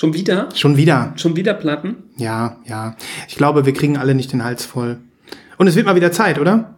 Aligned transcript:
Schon 0.00 0.14
wieder? 0.14 0.48
Schon 0.54 0.78
wieder. 0.78 1.12
Schon 1.16 1.36
wieder 1.36 1.52
Platten? 1.52 2.04
Ja, 2.16 2.56
ja. 2.64 2.96
Ich 3.28 3.36
glaube, 3.36 3.66
wir 3.66 3.74
kriegen 3.74 3.98
alle 3.98 4.14
nicht 4.14 4.32
den 4.32 4.42
Hals 4.42 4.64
voll. 4.64 4.96
Und 5.58 5.66
es 5.66 5.76
wird 5.76 5.84
mal 5.84 5.94
wieder 5.94 6.10
Zeit, 6.10 6.38
oder? 6.38 6.74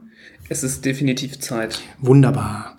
Es 0.49 0.65
ist 0.65 0.85
definitiv 0.85 1.39
Zeit. 1.39 1.81
Wunderbar. 2.01 2.79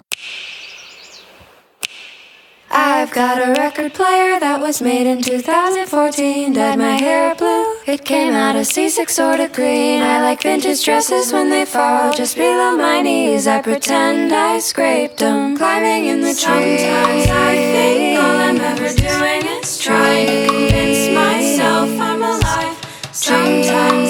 I've 2.70 3.14
got 3.14 3.38
a 3.38 3.54
record 3.54 3.94
player 3.94 4.38
that 4.42 4.60
was 4.60 4.82
made 4.82 5.10
in 5.10 5.24
2014. 5.24 6.54
Dyed 6.54 6.78
my 6.78 6.98
hair 7.02 7.36
blue. 7.38 7.73
It 7.86 8.06
came 8.06 8.34
out 8.34 8.56
a 8.56 8.60
C6 8.60 9.10
sort 9.10 9.42
of 9.42 9.52
green. 9.52 10.02
I 10.02 10.22
like 10.22 10.42
vintage 10.44 10.86
dresses 10.86 11.34
when 11.34 11.50
they 11.50 11.66
fall 11.66 12.14
just 12.14 12.38
below 12.38 12.78
my 12.78 13.02
knees. 13.02 13.46
I 13.46 13.62
pretend 13.62 14.34
I 14.34 14.60
scraped 14.60 15.18
them. 15.18 15.58
Climbing 15.58 16.06
in 16.06 16.22
the 16.22 16.28
trees. 16.28 16.40
Sometimes 16.40 17.30
I 17.30 17.56
think 17.56 18.20
all 18.24 18.38
I'm 18.38 18.62
ever 18.62 18.88
doing 18.88 19.60
is 19.60 19.78
trying 19.80 20.28
to 20.28 20.48
convince 20.48 21.14
myself 21.14 21.90
I'm 22.00 22.24
alive. 22.24 22.78
Sometimes 23.12 24.03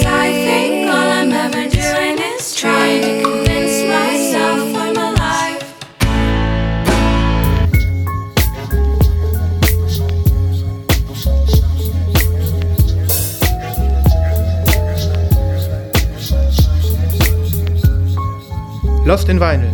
Lost 19.05 19.27
in 19.27 19.37
Vinyl, 19.37 19.73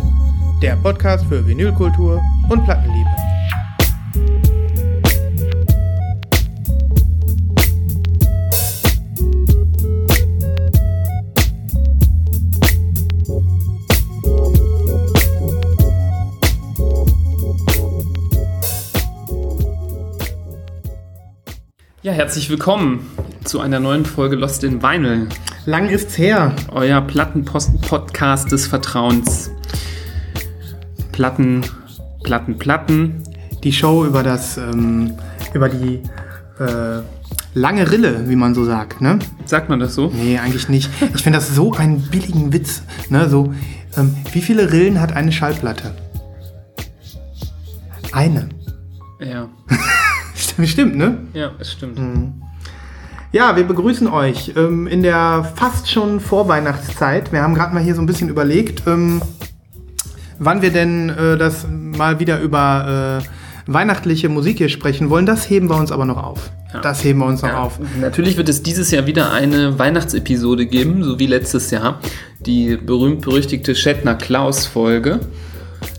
der 0.60 0.74
Podcast 0.74 1.24
für 1.26 1.46
Vinylkultur 1.46 2.20
und 2.48 2.64
Plattenliebe. 2.64 3.08
Ja, 22.02 22.10
herzlich 22.10 22.50
willkommen 22.50 23.08
zu 23.50 23.58
einer 23.58 23.80
neuen 23.80 24.06
Folge 24.06 24.36
Lost 24.36 24.62
in 24.62 24.80
Vinyl. 24.80 25.28
Lang 25.66 25.88
ist's 25.88 26.16
her. 26.16 26.54
Euer 26.70 27.00
Plattenpost-Podcast 27.00 28.52
des 28.52 28.68
Vertrauens. 28.68 29.50
Platten, 31.10 31.62
Platten, 32.22 32.58
Platten. 32.58 33.24
Die 33.64 33.72
Show 33.72 34.06
über 34.06 34.22
das, 34.22 34.56
ähm, 34.56 35.14
über 35.52 35.68
die 35.68 36.00
äh, 36.60 37.02
lange 37.54 37.90
Rille, 37.90 38.28
wie 38.28 38.36
man 38.36 38.54
so 38.54 38.64
sagt, 38.64 39.00
ne? 39.00 39.18
Sagt 39.46 39.68
man 39.68 39.80
das 39.80 39.96
so? 39.96 40.12
Nee, 40.14 40.38
eigentlich 40.38 40.68
nicht. 40.68 40.88
Ich 41.12 41.22
finde 41.24 41.40
das 41.40 41.52
so 41.52 41.72
einen 41.72 42.02
billigen 42.02 42.52
Witz. 42.52 42.84
Ne? 43.08 43.28
So, 43.28 43.52
ähm, 43.96 44.14
wie 44.30 44.42
viele 44.42 44.70
Rillen 44.70 45.00
hat 45.00 45.16
eine 45.16 45.32
Schallplatte? 45.32 45.92
Eine. 48.12 48.48
Ja. 49.18 49.48
Stimmt, 50.64 50.94
ne? 50.94 51.18
Ja, 51.32 51.50
es 51.58 51.72
stimmt. 51.72 51.98
Ja, 53.32 53.54
wir 53.54 53.62
begrüßen 53.62 54.08
euch 54.08 54.52
ähm, 54.56 54.88
in 54.88 55.04
der 55.04 55.52
fast 55.54 55.88
schon 55.88 56.18
Vorweihnachtszeit. 56.18 57.32
Wir 57.32 57.42
haben 57.42 57.54
gerade 57.54 57.72
mal 57.72 57.82
hier 57.82 57.94
so 57.94 58.02
ein 58.02 58.06
bisschen 58.06 58.28
überlegt, 58.28 58.82
ähm, 58.88 59.22
wann 60.40 60.62
wir 60.62 60.70
denn 60.70 61.10
äh, 61.10 61.38
das 61.38 61.64
mal 61.70 62.18
wieder 62.18 62.40
über 62.40 63.22
äh, 63.22 63.72
weihnachtliche 63.72 64.28
Musik 64.28 64.58
hier 64.58 64.68
sprechen 64.68 65.10
wollen. 65.10 65.26
Das 65.26 65.48
heben 65.48 65.70
wir 65.70 65.76
uns 65.76 65.92
aber 65.92 66.06
noch 66.06 66.20
auf. 66.20 66.50
Ja. 66.74 66.80
Das 66.80 67.04
heben 67.04 67.20
wir 67.20 67.26
uns 67.26 67.42
noch 67.42 67.50
Ja, 67.50 67.62
auf. 67.62 67.78
Natürlich 68.00 68.36
wird 68.36 68.48
es 68.48 68.64
dieses 68.64 68.90
Jahr 68.90 69.06
wieder 69.06 69.30
eine 69.32 69.78
Weihnachtsepisode 69.78 70.66
geben, 70.66 71.04
so 71.04 71.20
wie 71.20 71.26
letztes 71.26 71.70
Jahr. 71.70 72.00
Die 72.40 72.76
berühmt-berüchtigte 72.76 73.76
Shatner-Klaus-Folge. 73.76 75.20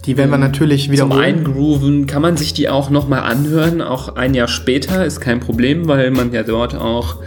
Die 0.06 0.18
werden 0.18 0.32
wir 0.32 0.38
natürlich 0.38 0.86
Zum 0.86 0.94
wiederholen. 0.94 1.24
Eingrooven 1.24 2.08
kann 2.08 2.22
man 2.22 2.38
sich 2.38 2.54
die 2.54 2.70
auch 2.70 2.90
nochmal 2.90 3.22
anhören, 3.22 3.82
auch 3.82 4.16
ein 4.16 4.34
Jahr 4.34 4.48
später, 4.48 5.06
ist 5.06 5.20
kein 5.20 5.40
Problem, 5.40 5.88
weil 5.88 6.12
man 6.12 6.34
ja 6.34 6.44
dort 6.44 6.76
auch 6.76 7.18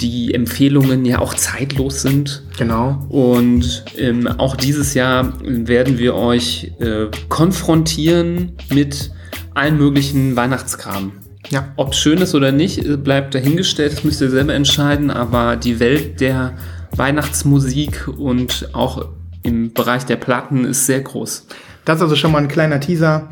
die 0.00 0.34
Empfehlungen 0.34 1.04
ja 1.04 1.20
auch 1.20 1.34
zeitlos 1.34 2.02
sind. 2.02 2.42
Genau. 2.58 3.06
Und 3.08 3.84
ähm, 3.96 4.26
auch 4.26 4.56
dieses 4.56 4.94
Jahr 4.94 5.32
werden 5.42 5.98
wir 5.98 6.14
euch 6.14 6.72
äh, 6.80 7.06
konfrontieren 7.28 8.52
mit 8.70 9.12
allen 9.54 9.78
möglichen 9.78 10.36
Weihnachtskram. 10.36 11.12
Ja. 11.50 11.68
Ob 11.76 11.92
es 11.92 11.98
schön 11.98 12.18
ist 12.18 12.34
oder 12.34 12.52
nicht, 12.52 12.84
äh, 12.84 12.96
bleibt 12.96 13.34
dahingestellt, 13.34 13.92
das 13.92 14.04
müsst 14.04 14.20
ihr 14.20 14.30
selber 14.30 14.54
entscheiden, 14.54 15.10
aber 15.10 15.56
die 15.56 15.80
Welt 15.80 16.20
der 16.20 16.54
Weihnachtsmusik 16.94 18.08
und 18.08 18.68
auch 18.72 19.06
im 19.42 19.72
Bereich 19.72 20.04
der 20.04 20.16
Platten 20.16 20.64
ist 20.64 20.86
sehr 20.86 21.00
groß. 21.00 21.46
Das 21.84 21.96
ist 21.96 22.02
also 22.02 22.16
schon 22.16 22.32
mal 22.32 22.38
ein 22.38 22.48
kleiner 22.48 22.80
Teaser. 22.80 23.28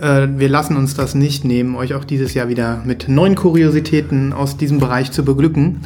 Äh, 0.00 0.28
wir 0.36 0.48
lassen 0.48 0.76
uns 0.76 0.94
das 0.94 1.14
nicht 1.14 1.44
nehmen, 1.44 1.76
euch 1.76 1.94
auch 1.94 2.04
dieses 2.04 2.34
Jahr 2.34 2.48
wieder 2.48 2.82
mit 2.84 3.08
neuen 3.08 3.34
Kuriositäten 3.36 4.32
aus 4.32 4.56
diesem 4.56 4.80
Bereich 4.80 5.12
zu 5.12 5.24
beglücken. 5.24 5.82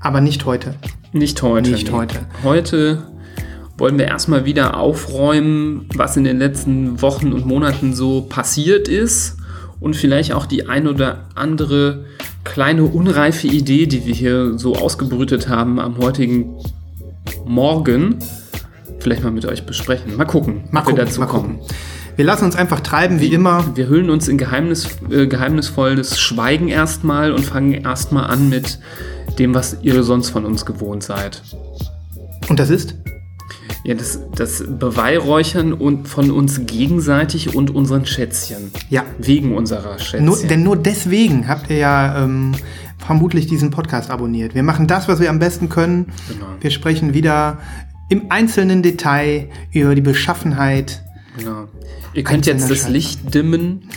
Aber 0.00 0.20
nicht 0.20 0.44
heute. 0.44 0.74
Nicht 1.12 1.42
heute. 1.42 1.70
Nicht 1.70 1.90
heute. 1.90 2.20
Heute 2.44 3.06
wollen 3.78 3.98
wir 3.98 4.06
erstmal 4.06 4.44
wieder 4.44 4.78
aufräumen, 4.78 5.88
was 5.94 6.16
in 6.16 6.24
den 6.24 6.38
letzten 6.38 7.00
Wochen 7.02 7.32
und 7.32 7.46
Monaten 7.46 7.94
so 7.94 8.22
passiert 8.22 8.88
ist 8.88 9.36
und 9.80 9.96
vielleicht 9.96 10.32
auch 10.32 10.46
die 10.46 10.68
ein 10.68 10.86
oder 10.86 11.26
andere 11.34 12.04
kleine 12.44 12.84
unreife 12.84 13.46
Idee, 13.46 13.86
die 13.86 14.06
wir 14.06 14.14
hier 14.14 14.58
so 14.58 14.76
ausgebrütet 14.76 15.48
haben 15.48 15.80
am 15.80 15.98
heutigen 15.98 16.56
Morgen, 17.44 18.16
vielleicht 19.00 19.22
mal 19.22 19.30
mit 19.32 19.46
euch 19.46 19.64
besprechen. 19.66 20.16
Mal 20.16 20.24
gucken, 20.24 20.64
Mal 20.70 20.80
ob 20.80 20.86
gucken, 20.86 20.98
wir 20.98 21.04
dazu 21.04 21.20
mal 21.20 21.26
kommen. 21.26 21.58
gucken. 21.58 21.76
Wir 22.16 22.24
lassen 22.24 22.46
uns 22.46 22.56
einfach 22.56 22.80
treiben, 22.80 23.20
wie 23.20 23.32
immer. 23.32 23.76
Wir 23.76 23.88
hüllen 23.88 24.08
uns 24.08 24.26
in 24.26 24.38
Geheimnis, 24.38 24.88
äh, 25.10 25.26
geheimnisvolles 25.26 26.18
Schweigen 26.18 26.68
erstmal 26.68 27.32
und 27.32 27.44
fangen 27.44 27.72
erstmal 27.74 28.24
an 28.30 28.48
mit 28.48 28.78
dem, 29.38 29.54
was 29.54 29.76
ihr 29.82 30.02
sonst 30.02 30.30
von 30.30 30.46
uns 30.46 30.64
gewohnt 30.64 31.02
seid. 31.02 31.42
Und 32.48 32.58
das 32.58 32.70
ist? 32.70 32.94
Ja, 33.84 33.94
das, 33.94 34.18
das 34.34 34.64
Beweihräuchern 34.66 35.72
und 35.72 36.08
von 36.08 36.30
uns 36.30 36.66
gegenseitig 36.66 37.54
und 37.54 37.72
unseren 37.74 38.06
Schätzchen. 38.06 38.72
Ja. 38.88 39.04
Wegen 39.18 39.54
unserer 39.54 39.98
Schätzchen. 39.98 40.24
Nur, 40.24 40.38
denn 40.38 40.62
nur 40.62 40.76
deswegen 40.76 41.46
habt 41.46 41.70
ihr 41.70 41.76
ja 41.76 42.24
ähm, 42.24 42.52
vermutlich 42.98 43.46
diesen 43.46 43.70
Podcast 43.70 44.10
abonniert. 44.10 44.54
Wir 44.54 44.62
machen 44.62 44.86
das, 44.86 45.06
was 45.06 45.20
wir 45.20 45.30
am 45.30 45.38
besten 45.38 45.68
können. 45.68 46.12
Genau. 46.28 46.46
Wir 46.60 46.70
sprechen 46.70 47.14
wieder 47.14 47.58
im 48.08 48.30
einzelnen 48.30 48.82
Detail 48.82 49.48
über 49.72 49.94
die 49.94 50.00
Beschaffenheit. 50.00 51.02
genau. 51.36 51.68
Ihr 52.14 52.24
könnt 52.24 52.46
jetzt 52.46 52.70
das. 52.70 52.88
Licht 52.88 53.34
dimmen 53.34 53.90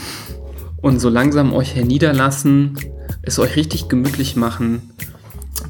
und 0.82 1.00
so 1.00 1.10
langsam 1.10 1.54
euch 1.54 1.76
herniederlassen, 1.76 2.78
es 3.22 3.40
euch 3.40 3.56
richtig 3.56 3.88
gemütlich 3.88 4.36
machen. 4.36 4.92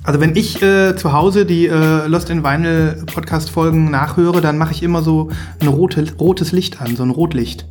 Also 0.04 0.20
wenn 0.20 0.36
ich 0.36 0.62
äh, 0.62 0.96
zu 0.96 1.14
Hause 1.14 1.46
die 1.46 1.68
äh, 1.68 2.08
Lost 2.08 2.30
in 2.30 2.44
Vinyl 2.44 3.04
Podcast 3.06 3.50
Folgen 3.52 3.92
nachhöre, 3.92 4.42
dann 4.42 4.58
mache 4.58 4.72
ich 4.72 4.82
immer 4.82 5.04
so 5.04 5.30
ein 5.60 5.68
rote, 5.68 6.04
rotes 6.20 6.52
Licht 6.52 6.82
an, 6.82 6.96
so 6.96 7.04
ein 7.04 7.12
Rotlicht. 7.12 7.68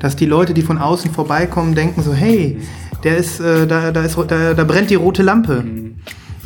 Dass 0.00 0.16
die 0.16 0.26
Leute, 0.26 0.52
die 0.52 0.62
von 0.62 0.76
außen 0.76 1.10
vorbeikommen, 1.10 1.74
denken 1.74 2.02
so, 2.02 2.12
hey, 2.12 2.58
der 3.04 3.16
ist, 3.16 3.40
äh, 3.40 3.66
da, 3.66 3.90
da, 3.90 4.02
ist, 4.02 4.18
da, 4.28 4.54
da 4.54 4.64
brennt 4.64 4.90
die 4.90 4.96
rote 4.96 5.22
Lampe. 5.22 5.64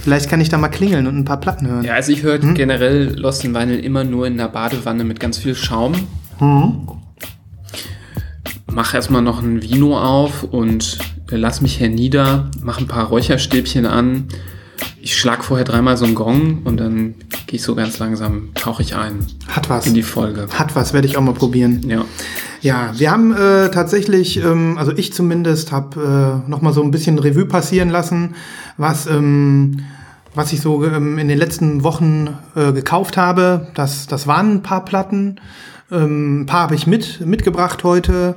Vielleicht 0.06 0.30
kann 0.30 0.40
ich 0.40 0.48
da 0.48 0.56
mal 0.56 0.68
klingeln 0.68 1.08
und 1.08 1.16
ein 1.18 1.24
paar 1.24 1.40
Platten 1.40 1.66
hören. 1.66 1.82
Ja, 1.82 1.94
also 1.94 2.12
ich 2.12 2.18
Hm? 2.22 2.24
höre 2.26 2.38
generell 2.54 3.18
Lost 3.18 3.44
in 3.44 3.56
Vinyl 3.56 3.80
immer 3.80 4.04
nur 4.04 4.28
in 4.28 4.36
der 4.36 4.46
Badewanne 4.46 5.02
mit 5.02 5.18
ganz 5.18 5.36
viel 5.36 5.56
Schaum. 5.56 5.94
Mhm. 6.38 6.86
Mach 8.70 8.94
erstmal 8.94 9.20
noch 9.22 9.42
ein 9.42 9.62
Vino 9.62 9.98
auf 9.98 10.44
und 10.44 10.98
äh, 11.32 11.36
lass 11.36 11.60
mich 11.60 11.80
hernieder, 11.80 12.52
mach 12.62 12.78
ein 12.78 12.86
paar 12.86 13.06
Räucherstäbchen 13.08 13.84
an. 13.84 14.28
Ich 15.00 15.16
schlag 15.16 15.42
vorher 15.42 15.64
dreimal 15.64 15.96
so 15.96 16.04
einen 16.04 16.14
Gong 16.14 16.62
und 16.62 16.76
dann 16.78 17.14
gehe 17.48 17.56
ich 17.56 17.62
so 17.64 17.74
ganz 17.74 17.98
langsam, 17.98 18.50
tauche 18.54 18.82
ich 18.82 18.94
ein 18.94 19.26
Hat 19.48 19.68
was. 19.68 19.88
in 19.88 19.94
die 19.94 20.04
Folge. 20.04 20.46
Hat 20.56 20.76
was, 20.76 20.92
werde 20.92 21.08
ich 21.08 21.16
auch 21.16 21.22
mal 21.22 21.34
probieren. 21.34 21.80
Ja. 21.88 22.04
Ja, 22.60 22.92
wir 22.96 23.10
haben 23.10 23.32
äh, 23.32 23.70
tatsächlich, 23.72 24.36
ähm, 24.36 24.76
also 24.78 24.92
ich 24.96 25.12
zumindest, 25.12 25.72
habe 25.72 26.42
äh, 26.46 26.48
noch 26.48 26.62
mal 26.62 26.72
so 26.72 26.84
ein 26.84 26.92
bisschen 26.92 27.18
Revue 27.18 27.46
passieren 27.46 27.88
lassen, 27.88 28.36
was, 28.76 29.08
ähm, 29.08 29.80
was 30.36 30.52
ich 30.52 30.60
so 30.60 30.84
ähm, 30.84 31.18
in 31.18 31.28
den 31.28 31.38
letzten 31.38 31.82
Wochen 31.82 32.28
äh, 32.54 32.72
gekauft 32.72 33.16
habe. 33.16 33.68
Das, 33.74 34.06
das 34.06 34.26
waren 34.26 34.56
ein 34.56 34.62
paar 34.62 34.84
Platten. 34.84 35.40
Ähm, 35.90 36.42
ein 36.42 36.46
paar 36.46 36.60
habe 36.60 36.74
ich 36.74 36.86
mit, 36.86 37.26
mitgebracht 37.26 37.82
heute. 37.84 38.36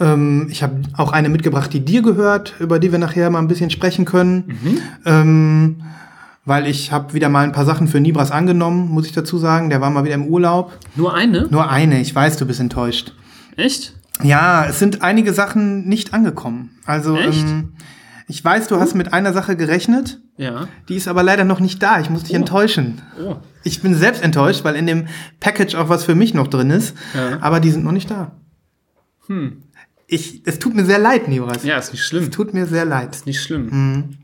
Ähm, 0.00 0.48
ich 0.50 0.62
habe 0.62 0.82
auch 0.96 1.12
eine 1.12 1.28
mitgebracht, 1.28 1.72
die 1.72 1.84
dir 1.84 2.02
gehört, 2.02 2.54
über 2.58 2.80
die 2.80 2.90
wir 2.90 2.98
nachher 2.98 3.30
mal 3.30 3.38
ein 3.38 3.48
bisschen 3.48 3.70
sprechen 3.70 4.04
können. 4.04 4.58
Ähm, 5.04 5.82
weil 6.44 6.66
ich 6.66 6.92
habe 6.92 7.14
wieder 7.14 7.28
mal 7.28 7.44
ein 7.44 7.52
paar 7.52 7.64
Sachen 7.64 7.86
für 7.88 8.00
Nibras 8.00 8.32
angenommen, 8.32 8.88
muss 8.88 9.06
ich 9.06 9.12
dazu 9.12 9.38
sagen. 9.38 9.70
Der 9.70 9.80
war 9.80 9.90
mal 9.90 10.04
wieder 10.04 10.14
im 10.14 10.26
Urlaub. 10.26 10.76
Nur 10.96 11.14
eine? 11.14 11.46
Nur 11.48 11.70
eine, 11.70 12.00
ich 12.00 12.14
weiß, 12.14 12.36
du 12.38 12.46
bist 12.46 12.60
enttäuscht. 12.60 13.14
Echt? 13.56 13.94
Ja, 14.22 14.66
es 14.66 14.78
sind 14.78 15.02
einige 15.02 15.32
Sachen 15.32 15.88
nicht 15.88 16.12
angekommen. 16.12 16.70
Also 16.86 17.16
Echt? 17.16 17.46
ähm, 17.46 17.72
Ich 18.28 18.44
weiß, 18.44 18.66
du 18.68 18.80
hast 18.80 18.94
mit 18.94 19.12
einer 19.12 19.32
Sache 19.32 19.56
gerechnet, 19.56 20.20
Ja. 20.36 20.66
die 20.88 20.96
ist 20.96 21.06
aber 21.06 21.22
leider 21.22 21.44
noch 21.44 21.60
nicht 21.60 21.80
da. 21.82 22.00
Ich 22.00 22.10
muss 22.10 22.24
dich 22.24 22.34
enttäuschen. 22.34 23.00
Oh. 23.24 23.36
Ich 23.62 23.82
bin 23.82 23.94
selbst 23.94 24.22
enttäuscht, 24.22 24.64
weil 24.64 24.74
in 24.74 24.86
dem 24.86 25.06
Package 25.38 25.76
auch 25.76 25.88
was 25.88 26.04
für 26.04 26.14
mich 26.16 26.34
noch 26.34 26.48
drin 26.48 26.70
ist, 26.70 26.96
Ja. 27.14 27.38
aber 27.40 27.60
die 27.60 27.70
sind 27.70 27.84
noch 27.84 27.92
nicht 27.92 28.10
da. 28.10 28.32
Hm. 29.28 29.62
Ich, 30.08 30.42
es 30.44 30.58
tut 30.58 30.74
mir 30.74 30.84
sehr 30.84 30.98
leid, 30.98 31.28
Nibras. 31.28 31.64
Ja, 31.64 31.78
ist 31.78 31.92
nicht 31.92 32.04
schlimm. 32.04 32.24
Es 32.24 32.30
tut 32.30 32.52
mir 32.54 32.66
sehr 32.66 32.84
leid. 32.84 33.14
Ist 33.14 33.26
nicht 33.26 33.42
schlimm. 33.42 34.16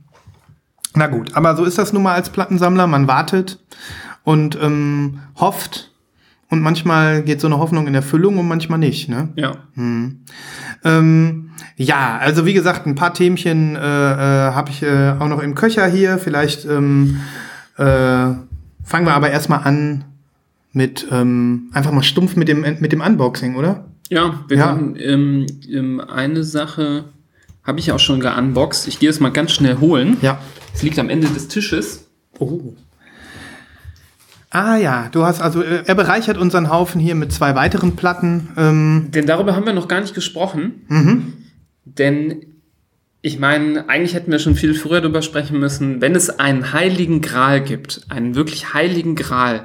Na 0.94 1.06
gut, 1.06 1.34
aber 1.37 1.56
so 1.56 1.64
ist 1.64 1.78
das 1.78 1.93
nun 1.93 2.02
mal 2.02 2.14
als 2.14 2.31
Plattensammler. 2.31 2.87
Man 2.87 3.08
wartet 3.08 3.58
und 4.25 4.56
ähm, 4.60 5.20
hofft. 5.37 5.91
Und 6.52 6.60
manchmal 6.60 7.22
geht 7.22 7.40
so 7.40 7.46
eine 7.46 7.56
Hoffnung 7.56 7.87
in 7.87 7.94
Erfüllung 7.94 8.37
und 8.37 8.46
manchmal 8.46 8.78
nicht. 8.78 9.08
Ne? 9.08 9.31
Ja. 9.37 9.52
Ähm, 9.75 11.50
ja, 11.78 12.19
also 12.19 12.44
wie 12.44 12.52
gesagt, 12.52 12.87
ein 12.87 12.94
paar 12.94 13.14
Themchen 13.14 13.75
äh, 13.75 13.78
äh, 13.78 14.52
habe 14.52 14.70
ich 14.70 14.82
äh, 14.82 15.14
auch 15.19 15.28
noch 15.28 15.40
im 15.40 15.54
Köcher 15.54 15.87
hier. 15.87 16.19
Vielleicht 16.19 16.66
ähm, 16.66 17.20
äh, 17.78 17.82
fangen 17.84 19.06
wir 19.06 19.14
aber 19.14 19.31
erstmal 19.31 19.60
an 19.64 20.04
mit 20.72 21.06
ähm, 21.10 21.70
einfach 21.72 21.90
mal 21.90 22.02
stumpf 22.02 22.37
mit 22.37 22.49
dem, 22.49 22.60
mit 22.81 22.93
dem 22.93 23.00
Unboxing, 23.00 23.56
oder? 23.56 23.87
Ja, 24.10 24.44
wir 24.46 24.58
Ja. 24.58 24.75
können 24.75 24.96
ähm, 25.00 25.46
ähm, 25.70 26.00
eine 26.00 26.44
Sache 26.44 27.04
habe 27.64 27.78
ich 27.81 27.93
auch 27.93 27.99
schon 27.99 28.20
geunboxed. 28.20 28.88
Ich 28.88 28.99
gehe 28.99 29.08
es 29.08 29.20
mal 29.20 29.31
ganz 29.32 29.52
schnell 29.52 29.78
holen. 29.81 30.19
Ja. 30.20 30.38
Es 30.75 30.82
liegt 30.82 30.99
am 30.99 31.08
Ende 31.08 31.28
des 31.28 31.49
Tisches. 31.49 32.08
Oh. 32.38 32.75
Ah 34.54 34.76
ja, 34.76 35.08
du 35.10 35.25
hast 35.25 35.40
also, 35.40 35.62
äh, 35.62 35.82
er 35.87 35.94
bereichert 35.94 36.37
unseren 36.37 36.70
Haufen 36.70 37.00
hier 37.00 37.14
mit 37.14 37.32
zwei 37.32 37.54
weiteren 37.54 37.96
Platten. 37.96 38.50
Ähm, 38.58 39.08
Denn 39.08 39.25
darüber 39.25 39.56
haben 39.56 39.64
wir 39.64 39.72
noch 39.72 39.88
gar 39.88 40.02
nicht 40.02 40.14
gesprochen. 40.14 40.84
Mhm. 40.88 41.32
Denn 41.87 42.44
ich 43.22 43.38
meine, 43.38 43.88
eigentlich 43.88 44.14
hätten 44.14 44.31
wir 44.31 44.38
schon 44.38 44.54
viel 44.54 44.75
früher 44.75 45.00
darüber 45.00 45.22
sprechen 45.22 45.58
müssen, 45.58 46.02
wenn 46.02 46.14
es 46.14 46.28
einen 46.38 46.75
heiligen 46.75 47.22
Gral 47.22 47.62
gibt, 47.62 48.02
einen 48.10 48.34
wirklich 48.34 48.75
heiligen 48.75 49.14
Gral, 49.14 49.64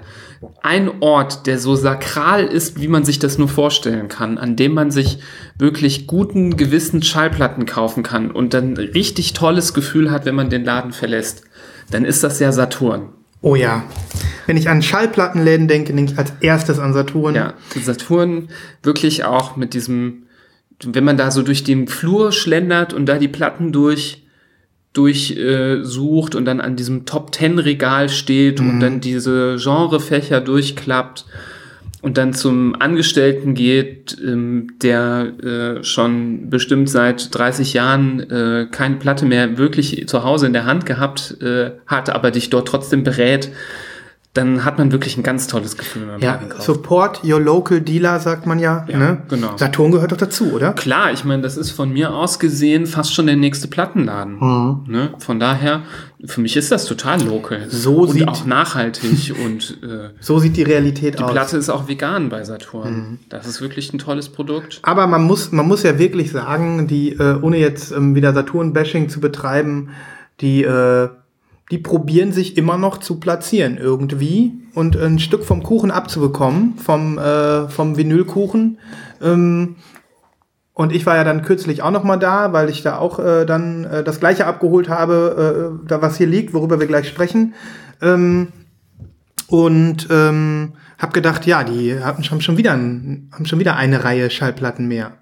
ein 0.62 1.01
Ort, 1.01 1.48
der 1.48 1.60
so 1.60 1.75
sakral 1.75 2.45
ist, 2.45 2.80
wie 2.80 2.88
man 2.88 3.04
sich 3.04 3.19
das 3.19 3.38
nur 3.38 3.50
vorstellen 3.50 4.07
kann, 4.07 4.38
an 4.38 4.56
dem 4.56 4.74
man 4.74 4.92
sich 4.92 5.19
wirklich 5.57 6.07
guten 6.07 6.56
gewissen 6.56 7.01
Schallplatten 7.01 7.66
kaufen 7.66 8.04
kann 8.04 8.31
und 8.31 8.54
dann 8.54 8.75
ein 8.75 8.78
richtig 8.78 9.34
tolles 9.34 9.74
Gefühl 9.74 10.12
hat, 10.12 10.25
wenn 10.25 10.36
man 10.36 10.50
den 10.50 10.63
Laden 10.63 10.94
verlässt, 10.94 11.44
dann 11.92 12.06
ist 12.06 12.24
das 12.24 12.39
ja 12.39 12.54
Saturn. 12.54 13.17
Oh 13.42 13.56
ja. 13.56 13.84
Wenn 14.45 14.57
ich 14.57 14.69
an 14.69 14.81
Schallplattenläden 14.81 15.68
denke, 15.68 15.94
denke 15.94 16.13
ich 16.13 16.19
als 16.19 16.34
erstes 16.39 16.80
an 16.80 16.94
Saturn. 16.94 17.36
Ja, 17.36 17.54
Saturn 17.84 18.50
wirklich 18.81 19.25
auch 19.25 19.56
mit 19.56 19.74
diesem, 19.74 20.24
wenn 20.84 21.04
man 21.04 21.18
da 21.18 21.31
so 21.31 21.44
durch 21.44 21.63
den 21.63 21.88
Flur 21.88 22.31
schlendert 22.31 22.94
und 22.94 23.06
da 23.07 23.18
die 23.18 23.28
Platten 23.28 23.72
durch 23.72 24.24
durchsucht 24.94 25.38
äh, 25.38 25.84
sucht 25.84 26.34
und 26.34 26.45
dann 26.45 26.60
an 26.60 26.75
diesem 26.75 27.06
Top 27.06 27.31
Ten 27.31 27.60
Regal 27.60 28.10
steht 28.10 28.60
und 28.60 28.80
dann 28.80 29.00
diese 29.00 29.57
Genrefächer 29.62 30.42
durchklappt 30.42 31.25
und 32.07 32.18
dann 32.18 32.33
zum 32.33 32.74
Angestellten 32.80 33.54
geht, 33.54 34.18
ähm, 34.25 34.68
der 34.81 35.33
äh, 35.44 35.83
schon 35.83 36.50
bestimmt 36.50 36.89
seit 36.89 37.38
30 37.38 37.74
Jahren 37.74 38.21
äh, 38.31 38.68
keine 38.71 38.95
Platte 38.95 39.25
mehr 39.25 39.57
wirklich 39.57 40.07
zu 40.07 40.24
Hause 40.24 40.45
in 40.45 40.54
der 40.54 40.63
Hand 40.63 40.86
gehabt 40.86 41.36
äh, 41.42 41.71
hat, 41.86 42.09
aber 42.09 42.31
dich 42.31 42.50
dort 42.50 42.69
trotzdem 42.69 43.04
berät, 43.04 43.51
dann 44.38 44.63
hat 44.63 44.78
man 44.78 44.92
wirklich 44.92 45.18
ein 45.18 45.24
ganz 45.24 45.48
tolles 45.48 45.75
Gefühl, 45.78 46.04
wenn 46.04 46.12
man 46.12 46.22
Ja, 46.22 46.39
support 46.60 47.22
your 47.24 47.39
local 47.39 47.81
dealer, 47.81 48.19
sagt 48.19 48.45
man 48.45 48.60
ja. 48.60 48.86
Ja, 48.88 48.98
ne? 48.98 49.18
genau. 49.28 49.57
Saturn 49.57 49.92
gehört 49.92 50.12
doch 50.12 50.18
dazu, 50.18 50.54
oder? 50.54 50.74
Klar, 50.74 51.12
ich 51.12 51.24
meine, 51.25 51.42
das 51.42 51.57
ist 51.57 51.72
von 51.72 51.92
mir 51.92 52.13
aus 52.13 52.39
gesehen 52.39 52.86
fast 52.86 53.13
schon 53.13 53.25
der 53.25 53.36
nächste 53.36 53.68
Plattenladen. 53.68 54.36
Mhm. 54.39 54.84
Ne? 54.88 55.10
Von 55.19 55.39
daher, 55.39 55.81
für 56.25 56.42
mich 56.42 56.56
ist 56.56 56.72
das 56.72 56.86
total 56.86 57.22
local. 57.24 57.66
So 57.69 58.01
und 58.04 58.12
sieht- 58.12 58.28
auch 58.28 58.45
nachhaltig 58.45 59.34
und 59.45 59.80
äh, 59.84 60.10
So 60.19 60.39
sieht 60.39 60.56
die 60.56 60.63
Realität 60.63 61.19
die 61.19 61.24
aus. 61.24 61.31
Platte 61.31 61.57
ist 61.57 61.69
auch 61.69 61.88
vegan 61.88 62.30
bei 62.30 62.44
Saturn. 62.44 62.94
Mhm. 62.94 63.19
Das 63.30 63.48
ist 63.48 63.60
wirklich 63.62 63.92
ein 63.94 64.00
tolles 64.00 64.30
Produkt. 64.30 64.80
Aber 64.84 65.07
man 65.07 65.24
muss, 65.24 65.51
man 65.51 65.68
muss 65.68 65.84
ja 65.84 65.98
wirklich 66.00 66.31
sagen, 66.31 66.88
die, 66.88 67.13
äh, 67.13 67.39
ohne 67.42 67.57
jetzt 67.57 67.92
ähm, 67.92 68.16
wieder 68.16 68.34
Saturn-Bashing 68.34 69.10
zu 69.10 69.19
betreiben, 69.19 69.89
die, 70.42 70.63
äh, 70.63 71.10
die 71.72 71.78
probieren 71.78 72.31
sich 72.31 72.58
immer 72.58 72.78
noch 72.78 72.98
zu 72.98 73.19
platzieren 73.19 73.78
irgendwie 73.78 74.54
und 74.74 74.96
ein 74.96 75.19
Stück 75.19 75.44
vom 75.44 75.64
Kuchen 75.64 75.92
abzubekommen, 75.92 76.75
vom, 76.78 77.18
äh, 77.18 77.68
vom 77.68 77.98
Vinylkuchen. 77.98 78.80
Ähm, 79.22 79.75
und 80.74 80.94
ich 80.94 81.06
war 81.06 81.16
ja 81.16 81.24
dann 81.24 81.42
kürzlich 81.42 81.81
auch 81.81 81.92
noch 81.92 82.04
mal 82.04 82.18
da, 82.18 82.54
weil 82.54 82.69
ich 82.69 82.84
da 82.84 83.00
auch 83.00 83.19
äh, 83.19 83.46
dann 83.46 83.84
äh, 83.84 84.04
das 84.04 84.19
gleiche 84.19 84.46
abgeholt 84.46 84.90
habe, 84.90 85.81
äh, 85.84 85.88
da 85.88 86.02
was 86.02 86.18
hier 86.18 86.28
liegt, 86.28 86.54
worüber 86.54 86.80
wir 86.80 86.88
gleich 86.88 87.08
sprechen. 87.08 87.54
Ähm, 88.02 88.50
und 89.48 90.08
ähm, 90.12 90.74
habe 90.98 91.13
gedacht, 91.13 91.46
ja, 91.46 91.63
die 91.63 92.00
haben 92.00 92.24
schon 92.24 92.58
wieder 92.58 92.74
haben 92.74 93.46
schon 93.46 93.60
wieder 93.60 93.75
eine 93.75 94.04
Reihe 94.04 94.30
Schallplatten 94.30 94.88
mehr. 94.88 95.13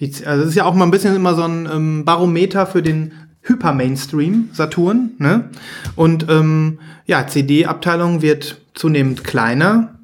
Die, 0.00 0.12
also 0.26 0.42
das 0.42 0.50
ist 0.50 0.54
ja 0.56 0.64
auch 0.64 0.74
mal 0.74 0.84
ein 0.84 0.90
bisschen 0.90 1.16
immer 1.16 1.34
so 1.34 1.42
ein 1.42 1.68
ähm, 1.72 2.04
Barometer 2.04 2.66
für 2.66 2.82
den 2.82 3.12
Hyper-Mainstream 3.46 4.50
Saturn. 4.52 5.12
Ne? 5.18 5.50
Und 5.94 6.26
ähm, 6.28 6.78
ja, 7.06 7.26
CD-Abteilung 7.26 8.22
wird 8.22 8.60
zunehmend 8.74 9.24
kleiner, 9.24 9.96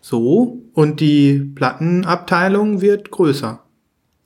so, 0.00 0.62
und 0.72 1.00
die 1.00 1.40
Plattenabteilung 1.56 2.80
wird 2.80 3.10
größer. 3.10 3.60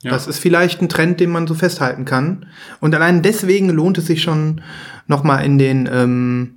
Ja. 0.03 0.11
Das 0.11 0.27
ist 0.27 0.37
vielleicht 0.37 0.79
ein 0.81 0.89
Trend, 0.89 1.19
den 1.19 1.31
man 1.31 1.47
so 1.47 1.55
festhalten 1.55 2.05
kann. 2.05 2.45
Und 2.79 2.93
allein 2.93 3.23
deswegen 3.23 3.69
lohnt 3.69 3.97
es 3.97 4.05
sich 4.05 4.21
schon 4.21 4.61
nochmal 5.07 5.43
in 5.43 5.57
den, 5.57 5.89
ähm, 5.91 6.55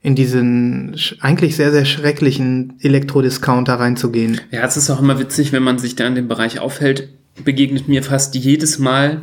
in 0.00 0.14
diesen 0.14 0.96
eigentlich 1.20 1.56
sehr, 1.56 1.70
sehr 1.70 1.84
schrecklichen 1.84 2.78
Elektrodiscounter 2.80 3.74
reinzugehen. 3.74 4.40
Ja, 4.50 4.64
es 4.64 4.78
ist 4.78 4.88
auch 4.88 5.00
immer 5.00 5.18
witzig, 5.18 5.52
wenn 5.52 5.62
man 5.62 5.78
sich 5.78 5.94
da 5.94 6.06
in 6.06 6.14
dem 6.14 6.28
Bereich 6.28 6.58
aufhält, 6.58 7.10
begegnet 7.44 7.88
mir 7.88 8.02
fast 8.02 8.34
jedes 8.34 8.78
Mal 8.78 9.22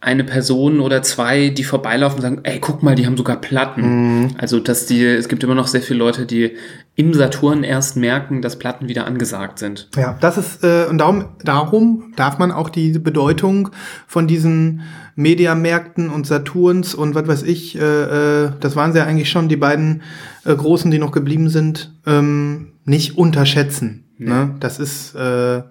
eine 0.00 0.24
Person 0.24 0.80
oder 0.80 1.02
zwei, 1.02 1.48
die 1.48 1.64
vorbeilaufen 1.64 2.16
und 2.16 2.22
sagen, 2.22 2.40
ey, 2.42 2.60
guck 2.60 2.82
mal, 2.82 2.94
die 2.94 3.06
haben 3.06 3.16
sogar 3.16 3.40
Platten. 3.40 4.34
Also, 4.38 4.60
dass 4.60 4.86
die, 4.86 5.04
es 5.04 5.28
gibt 5.28 5.42
immer 5.42 5.54
noch 5.54 5.66
sehr 5.66 5.80
viele 5.80 5.98
Leute, 5.98 6.26
die 6.26 6.52
im 6.96 7.12
Saturn 7.14 7.64
erst 7.64 7.96
merken, 7.96 8.42
dass 8.42 8.58
Platten 8.58 8.88
wieder 8.88 9.06
angesagt 9.06 9.58
sind. 9.58 9.88
Ja, 9.96 10.16
das 10.20 10.38
ist, 10.38 10.64
äh, 10.64 10.86
und 10.88 10.98
darum, 10.98 11.26
darum 11.44 12.12
darf 12.14 12.38
man 12.38 12.52
auch 12.52 12.68
die 12.68 12.98
Bedeutung 12.98 13.70
von 14.06 14.26
diesen 14.26 14.82
Mediamärkten 15.14 16.10
und 16.10 16.26
Saturns 16.26 16.94
und 16.94 17.14
was 17.14 17.26
weiß 17.26 17.42
ich, 17.42 17.76
äh, 17.78 18.44
äh, 18.44 18.50
das 18.60 18.76
waren 18.76 18.92
sie 18.92 18.98
ja 18.98 19.04
eigentlich 19.04 19.30
schon, 19.30 19.48
die 19.48 19.56
beiden 19.56 20.02
äh, 20.44 20.54
Großen, 20.54 20.90
die 20.90 20.98
noch 20.98 21.12
geblieben 21.12 21.48
sind, 21.48 21.94
ähm, 22.06 22.72
nicht 22.84 23.16
unterschätzen. 23.16 24.04
Ne? 24.18 24.54
Das 24.60 24.78
ist, 24.78 25.14
äh, 25.14 25.62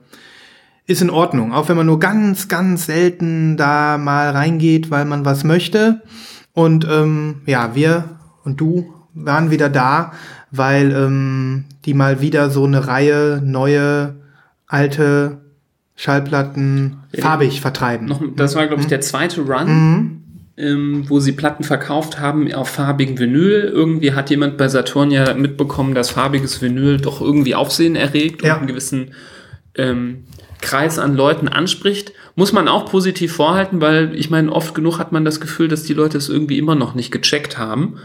ist 0.87 1.01
in 1.01 1.09
Ordnung. 1.09 1.53
Auch 1.53 1.69
wenn 1.69 1.77
man 1.77 1.85
nur 1.85 1.99
ganz, 1.99 2.47
ganz 2.47 2.85
selten 2.85 3.57
da 3.57 3.97
mal 3.97 4.29
reingeht, 4.31 4.91
weil 4.91 5.05
man 5.05 5.25
was 5.25 5.43
möchte. 5.43 6.01
Und 6.53 6.87
ähm, 6.89 7.41
ja, 7.45 7.75
wir 7.75 8.05
und 8.43 8.61
du 8.61 8.93
waren 9.13 9.49
wieder 9.51 9.69
da, 9.69 10.13
weil 10.51 10.91
ähm, 10.91 11.65
die 11.85 11.93
mal 11.93 12.21
wieder 12.21 12.49
so 12.49 12.65
eine 12.65 12.87
Reihe 12.87 13.41
neue, 13.43 14.15
alte 14.67 15.39
Schallplatten 15.95 16.97
farbig 17.17 17.61
vertreiben. 17.61 18.07
Noch, 18.07 18.21
das 18.35 18.55
war, 18.55 18.67
glaube 18.67 18.81
ich, 18.81 18.87
der 18.87 19.01
zweite 19.01 19.41
Run, 19.41 20.21
ähm, 20.57 21.05
wo 21.07 21.19
sie 21.19 21.31
Platten 21.31 21.63
verkauft 21.63 22.19
haben 22.19 22.53
auf 22.53 22.69
farbigen 22.69 23.17
Vinyl. 23.17 23.71
Irgendwie 23.73 24.13
hat 24.13 24.29
jemand 24.29 24.57
bei 24.57 24.67
Saturn 24.67 25.11
ja 25.11 25.33
mitbekommen, 25.33 25.95
dass 25.95 26.09
farbiges 26.09 26.61
Vinyl 26.61 26.97
doch 26.99 27.21
irgendwie 27.21 27.55
Aufsehen 27.55 27.95
erregt 27.95 28.43
Ja. 28.43 28.53
und 28.53 28.59
einen 28.59 28.67
gewissen 28.67 29.11
ähm, 29.75 30.25
Kreis 30.65 30.97
an 30.97 31.15
Leuten 31.15 31.47
anspricht. 31.47 32.11
Muss 32.35 32.51
man 32.51 32.67
auch 32.67 32.89
positiv 32.89 33.33
vorhalten, 33.33 33.81
weil 33.81 34.15
ich 34.15 34.31
meine, 34.31 34.51
oft 34.51 34.73
genug 34.73 34.97
hat 34.97 35.11
man 35.11 35.23
das 35.23 35.39
Gefühl, 35.39 35.67
dass 35.67 35.83
die 35.83 35.93
Leute 35.93 36.17
es 36.17 36.27
irgendwie 36.27 36.57
immer 36.57 36.75
noch 36.75 36.95
nicht 36.95 37.11
gecheckt 37.11 37.57
haben. 37.59 37.97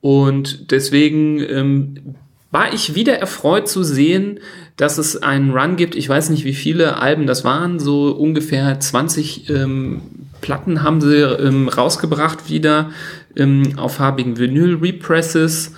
Und 0.00 0.72
deswegen 0.72 1.38
ähm, 1.40 2.16
war 2.50 2.74
ich 2.74 2.96
wieder 2.96 3.18
erfreut 3.18 3.68
zu 3.68 3.84
sehen, 3.84 4.40
dass 4.76 4.98
es 4.98 5.22
einen 5.22 5.52
Run 5.52 5.76
gibt. 5.76 5.94
Ich 5.94 6.08
weiß 6.08 6.30
nicht, 6.30 6.44
wie 6.44 6.54
viele 6.54 6.98
Alben 7.00 7.28
das 7.28 7.44
waren, 7.44 7.78
so 7.78 8.10
ungefähr 8.10 8.80
20 8.80 9.48
ähm, 9.48 10.02
Platten 10.40 10.82
haben 10.82 11.00
sie 11.00 11.20
ähm, 11.22 11.68
rausgebracht 11.68 12.50
wieder 12.50 12.90
ähm, 13.36 13.74
auf 13.76 13.94
farbigen 13.94 14.36
Vinyl-Represses. 14.36 15.74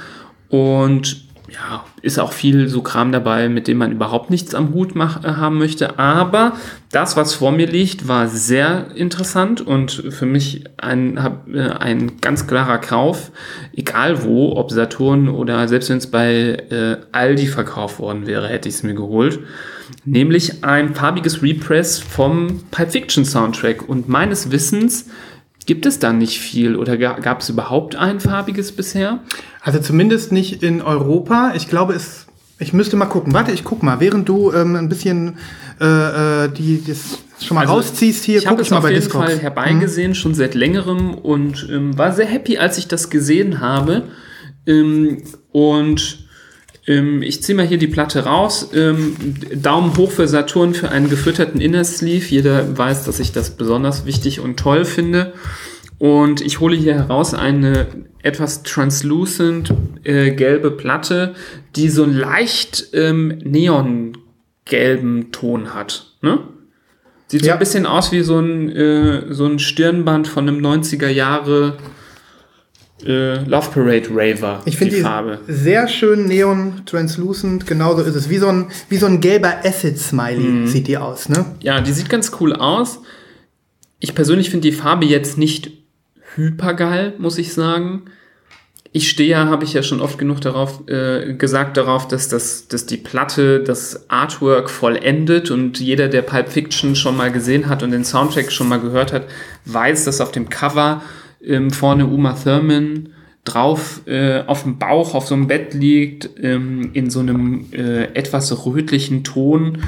Und 0.48 1.24
ja, 1.52 1.84
ist 2.00 2.18
auch 2.18 2.32
viel 2.32 2.68
so 2.68 2.82
Kram 2.82 3.12
dabei, 3.12 3.48
mit 3.48 3.68
dem 3.68 3.78
man 3.78 3.92
überhaupt 3.92 4.30
nichts 4.30 4.54
am 4.54 4.72
Hut 4.72 4.94
mach, 4.94 5.22
äh, 5.22 5.28
haben 5.28 5.58
möchte. 5.58 5.98
Aber 5.98 6.54
das, 6.90 7.16
was 7.16 7.34
vor 7.34 7.52
mir 7.52 7.66
liegt, 7.66 8.08
war 8.08 8.28
sehr 8.28 8.86
interessant 8.94 9.60
und 9.60 9.90
für 10.10 10.24
mich 10.24 10.64
ein, 10.78 11.16
äh, 11.52 11.60
ein 11.60 12.20
ganz 12.20 12.46
klarer 12.46 12.78
Kauf. 12.78 13.32
Egal 13.74 14.24
wo, 14.24 14.56
ob 14.56 14.70
Saturn 14.70 15.28
oder 15.28 15.68
selbst 15.68 15.90
wenn 15.90 15.98
es 15.98 16.10
bei 16.10 16.56
äh, 16.70 16.96
Aldi 17.12 17.46
verkauft 17.46 17.98
worden 17.98 18.26
wäre, 18.26 18.48
hätte 18.48 18.68
ich 18.68 18.76
es 18.76 18.82
mir 18.82 18.94
geholt. 18.94 19.40
Nämlich 20.04 20.64
ein 20.64 20.94
farbiges 20.94 21.42
Repress 21.42 21.98
vom 21.98 22.62
Pulp 22.70 22.92
Fiction 22.92 23.24
Soundtrack. 23.24 23.88
Und 23.88 24.08
meines 24.08 24.50
Wissens 24.50 25.06
gibt 25.66 25.86
es 25.86 25.98
da 25.98 26.12
nicht 26.12 26.40
viel 26.40 26.76
oder 26.76 26.96
gab 26.96 27.40
es 27.40 27.48
überhaupt 27.48 27.96
einfarbiges 27.96 28.72
bisher? 28.72 29.20
Also 29.60 29.78
zumindest 29.78 30.32
nicht 30.32 30.62
in 30.62 30.82
Europa. 30.82 31.52
Ich 31.54 31.68
glaube, 31.68 31.94
es, 31.94 32.26
ich 32.58 32.72
müsste 32.72 32.96
mal 32.96 33.06
gucken. 33.06 33.32
Warte, 33.32 33.52
ich 33.52 33.64
guck 33.64 33.82
mal. 33.82 34.00
Während 34.00 34.28
du 34.28 34.52
ähm, 34.52 34.76
ein 34.76 34.88
bisschen 34.88 35.38
äh, 35.80 35.84
äh 36.44 36.48
die, 36.48 36.82
das 36.84 37.18
schon 37.40 37.56
mal 37.56 37.62
also, 37.62 37.74
rausziehst 37.74 38.24
hier, 38.24 38.38
ich 38.38 38.46
guck 38.46 38.60
ich 38.60 38.70
mal 38.70 38.80
bei 38.80 38.92
Discord. 38.92 39.12
Ich 39.12 39.14
habe 39.14 39.24
auf 39.24 39.28
jeden 39.28 39.40
Fall 39.40 39.64
herbeigesehen, 39.66 40.10
mhm. 40.10 40.14
schon 40.14 40.34
seit 40.34 40.54
längerem 40.54 41.14
und 41.14 41.68
ähm, 41.70 41.96
war 41.96 42.12
sehr 42.12 42.26
happy, 42.26 42.58
als 42.58 42.78
ich 42.78 42.88
das 42.88 43.10
gesehen 43.10 43.60
habe. 43.60 44.04
Ähm, 44.66 45.22
und 45.50 46.21
ähm, 46.86 47.22
ich 47.22 47.42
ziehe 47.42 47.56
mal 47.56 47.66
hier 47.66 47.78
die 47.78 47.86
Platte 47.86 48.24
raus. 48.24 48.70
Ähm, 48.74 49.16
Daumen 49.54 49.96
hoch 49.96 50.10
für 50.10 50.26
Saturn 50.26 50.74
für 50.74 50.90
einen 50.90 51.08
gefütterten 51.08 51.60
Inner 51.60 51.84
Sleeve. 51.84 52.26
Jeder 52.26 52.76
weiß, 52.76 53.04
dass 53.04 53.20
ich 53.20 53.32
das 53.32 53.50
besonders 53.50 54.04
wichtig 54.04 54.40
und 54.40 54.58
toll 54.58 54.84
finde. 54.84 55.32
Und 55.98 56.40
ich 56.40 56.58
hole 56.58 56.76
hier 56.76 56.94
heraus 56.94 57.32
eine 57.34 57.86
etwas 58.22 58.64
translucent 58.64 59.72
äh, 60.02 60.32
gelbe 60.32 60.72
Platte, 60.72 61.34
die 61.76 61.88
so 61.88 62.02
einen 62.02 62.16
leicht 62.16 62.88
ähm, 62.92 63.38
neongelben 63.44 65.30
Ton 65.30 65.74
hat. 65.74 66.12
Ne? 66.20 66.40
Sieht 67.28 67.42
ja. 67.42 67.46
so 67.46 67.52
ein 67.52 67.58
bisschen 67.60 67.86
aus 67.86 68.10
wie 68.10 68.22
so 68.22 68.40
ein, 68.40 68.68
äh, 68.70 69.32
so 69.32 69.46
ein 69.46 69.60
Stirnband 69.60 70.26
von 70.26 70.48
einem 70.48 70.58
90er 70.58 71.08
Jahre 71.08 71.78
äh, 73.06 73.44
Love 73.44 73.70
Parade 73.70 74.08
Raver. 74.10 74.60
Ich 74.64 74.76
finde 74.76 74.96
die, 74.96 75.02
Farbe. 75.02 75.40
sehr 75.48 75.88
schön 75.88 76.26
neon 76.26 76.82
translucent, 76.86 77.66
genauso 77.66 78.02
ist 78.02 78.14
es. 78.14 78.28
Wie 78.28 78.38
so 78.38 78.48
ein, 78.48 78.66
wie 78.88 78.96
so 78.96 79.06
ein 79.06 79.20
gelber 79.20 79.64
Acid-Smiley 79.64 80.40
mhm. 80.40 80.66
sieht 80.66 80.88
die 80.88 80.98
aus, 80.98 81.28
ne? 81.28 81.44
Ja, 81.60 81.80
die 81.80 81.92
sieht 81.92 82.08
ganz 82.08 82.32
cool 82.40 82.52
aus. 82.52 83.00
Ich 83.98 84.14
persönlich 84.14 84.50
finde 84.50 84.68
die 84.68 84.76
Farbe 84.76 85.04
jetzt 85.06 85.38
nicht 85.38 85.70
hypergeil, 86.34 87.14
muss 87.18 87.38
ich 87.38 87.52
sagen. 87.52 88.02
Ich 88.94 89.08
stehe 89.08 89.30
ja, 89.30 89.46
habe 89.46 89.64
ich 89.64 89.72
ja 89.72 89.82
schon 89.82 90.02
oft 90.02 90.18
genug 90.18 90.42
darauf 90.42 90.86
äh, 90.86 91.32
gesagt, 91.32 91.78
darauf, 91.78 92.08
dass, 92.08 92.28
das, 92.28 92.68
dass 92.68 92.84
die 92.84 92.98
Platte 92.98 93.60
das 93.60 94.10
Artwork 94.10 94.68
vollendet 94.68 95.50
und 95.50 95.80
jeder, 95.80 96.08
der 96.08 96.20
Pulp 96.20 96.50
Fiction 96.50 96.94
schon 96.94 97.16
mal 97.16 97.32
gesehen 97.32 97.70
hat 97.70 97.82
und 97.82 97.90
den 97.90 98.04
Soundtrack 98.04 98.52
schon 98.52 98.68
mal 98.68 98.80
gehört 98.80 99.14
hat, 99.14 99.26
weiß, 99.64 100.04
dass 100.04 100.20
auf 100.20 100.30
dem 100.30 100.50
Cover 100.50 101.00
ähm, 101.46 101.70
vorne 101.70 102.06
Uma 102.06 102.34
Thurman 102.34 103.08
drauf 103.44 104.02
äh, 104.06 104.40
auf 104.46 104.62
dem 104.62 104.78
Bauch 104.78 105.14
auf 105.14 105.26
so 105.26 105.34
einem 105.34 105.48
Bett 105.48 105.74
liegt, 105.74 106.30
ähm, 106.40 106.90
in 106.92 107.10
so 107.10 107.20
einem 107.20 107.66
äh, 107.72 108.04
etwas 108.14 108.64
rötlichen 108.64 109.24
Ton 109.24 109.78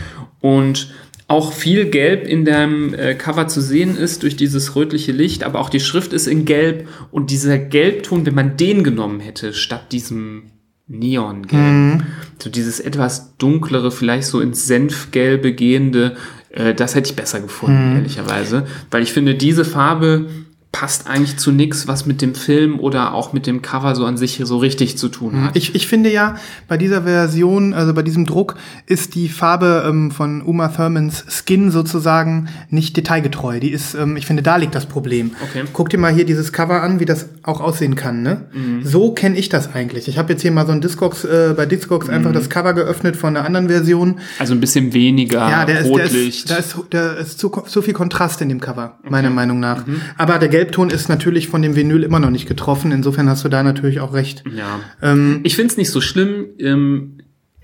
und 0.41 0.93
auch 1.27 1.53
viel 1.53 1.87
Gelb 1.87 2.27
in 2.27 2.45
dem 2.45 2.93
äh, 2.95 3.15
Cover 3.15 3.49
zu 3.49 3.61
sehen 3.61 3.97
ist 3.97 4.23
durch 4.23 4.37
dieses 4.37 4.77
rötliche 4.77 5.13
Licht, 5.13 5.45
aber 5.45 5.61
auch 5.61 5.71
die 5.71 5.81
Schrift 5.81 6.13
ist 6.13 6.27
in 6.27 6.45
Gelb 6.45 6.89
und 7.11 7.31
dieser 7.31 7.59
Gelbton, 7.59 8.27
wenn 8.27 8.35
man 8.35 8.57
den 8.57 8.85
genommen 8.85 9.21
hätte, 9.21 9.55
statt 9.55 9.93
diesem 9.93 10.51
Neongelb, 10.87 11.53
mhm. 11.55 12.03
so 12.39 12.51
dieses 12.51 12.79
etwas 12.79 13.37
dunklere, 13.39 13.91
vielleicht 13.91 14.27
so 14.27 14.41
ins 14.41 14.67
Senfgelbe 14.67 15.55
gehende, 15.55 16.17
äh, 16.51 16.75
das 16.75 16.95
hätte 16.95 17.09
ich 17.09 17.17
besser 17.17 17.41
gefunden, 17.41 17.91
mhm. 17.91 17.97
ehrlicherweise, 17.97 18.67
weil 18.91 19.03
ich 19.03 19.13
finde, 19.13 19.35
diese 19.35 19.65
Farbe 19.65 20.27
passt 20.75 21.07
eigentlich 21.07 21.37
zu 21.37 21.53
nichts, 21.53 21.87
was 21.87 22.05
mit 22.05 22.21
dem 22.21 22.35
Film 22.35 22.81
oder 22.81 23.15
auch 23.15 23.33
mit 23.33 23.47
dem 23.47 23.63
Cover 23.63 23.95
so 23.95 24.05
an 24.07 24.17
sich 24.17 24.43
so 24.43 24.59
richtig 24.59 24.99
zu 24.99 25.09
tun 25.09 25.41
hat. 25.41 25.57
Ich, 25.57 25.77
ich 25.77 25.87
finde 25.87 26.11
ja, 26.11 26.35
bei 26.67 26.77
dieser 26.77 27.03
Version, 27.03 27.75
also 27.75 27.95
bei 27.95 28.03
diesem 28.03 28.25
Druck, 28.27 28.57
ist 28.87 29.15
die 29.15 29.29
Farbe 29.29 29.85
ähm, 29.89 30.11
von 30.11 30.43
Uma 30.43 30.67
Thurmans 30.67 31.27
Skin 31.29 31.71
sozusagen 31.71 32.49
nicht 32.71 32.97
detailgetreu. 32.97 33.61
Die 33.61 33.71
ist, 33.71 33.95
ähm, 33.95 34.17
ich 34.17 34.27
finde, 34.27 34.43
da 34.43 34.57
liegt 34.57 34.75
das 34.75 34.87
Problem. 34.87 35.31
Okay. 35.49 35.63
Guck 35.73 35.91
dir 35.91 35.99
mal 35.99 36.13
hier 36.13 36.27
dieses 36.27 36.53
Cover 36.53 36.83
an, 36.83 36.99
wie 36.99 37.05
das 37.05 37.29
auch 37.45 37.61
aussehen 37.61 37.95
kann. 37.95 38.25
Ne? 38.25 38.49
Mhm. 38.53 38.85
So 38.85 39.13
kenne 39.13 39.39
ich 39.39 39.49
das 39.49 39.77
eigentlich. 39.77 40.09
Ich 40.09 40.19
habe 40.19 40.33
jetzt 40.33 40.43
hier 40.43 40.51
mal 40.51 40.67
so 40.67 40.73
ein 40.73 40.81
Discogs, 40.81 41.23
äh, 41.23 41.55
bei 41.57 41.67
Discogs 41.67 42.09
mhm. 42.09 42.15
einfach 42.15 42.33
das 42.33 42.51
Cover 42.51 42.75
geöffnet 42.75 43.15
von 43.15 43.37
einer 43.37 43.47
anderen 43.47 43.69
Version. 43.69 44.19
Also 44.41 44.55
ein 44.55 44.61
bisschen 44.61 44.93
weniger 44.93 45.49
ja, 45.49 45.65
der 45.65 45.85
Rotlicht. 45.85 46.47
Ist, 46.47 46.51
der 46.51 46.59
ist, 46.59 46.75
da 46.75 46.79
ist, 46.81 46.87
da 46.91 47.13
ist 47.13 47.39
zu, 47.39 47.51
zu 47.51 47.81
viel 47.81 47.95
Kontrast 47.95 48.41
in 48.41 48.49
dem 48.49 48.61
Cover, 48.61 48.97
okay. 49.03 49.11
meiner 49.13 49.31
Meinung 49.31 49.61
nach. 49.61 49.87
Mhm. 49.87 50.01
Aber 50.19 50.41
der 50.41 50.49
Gelb 50.49 50.64
Gelbton 50.65 50.89
ist 50.89 51.09
natürlich 51.09 51.49
von 51.49 51.61
dem 51.61 51.77
Vinyl 51.77 52.03
immer 52.03 52.21
noch 52.21 52.31
nicht 52.31 52.49
getroffen. 52.49 52.91
Insofern 52.91 53.29
hast 53.29 53.45
du 53.45 53.49
da 53.49 53.63
natürlich 53.63 54.01
auch 54.01 54.15
recht. 54.15 54.45
Ja. 54.57 54.81
Ähm, 55.03 55.41
ich 55.45 55.57
finde 55.57 55.73
es 55.73 55.77
nicht 55.77 55.91
so 55.91 56.01
schlimm. 56.01 56.47
Ähm, 56.59 57.19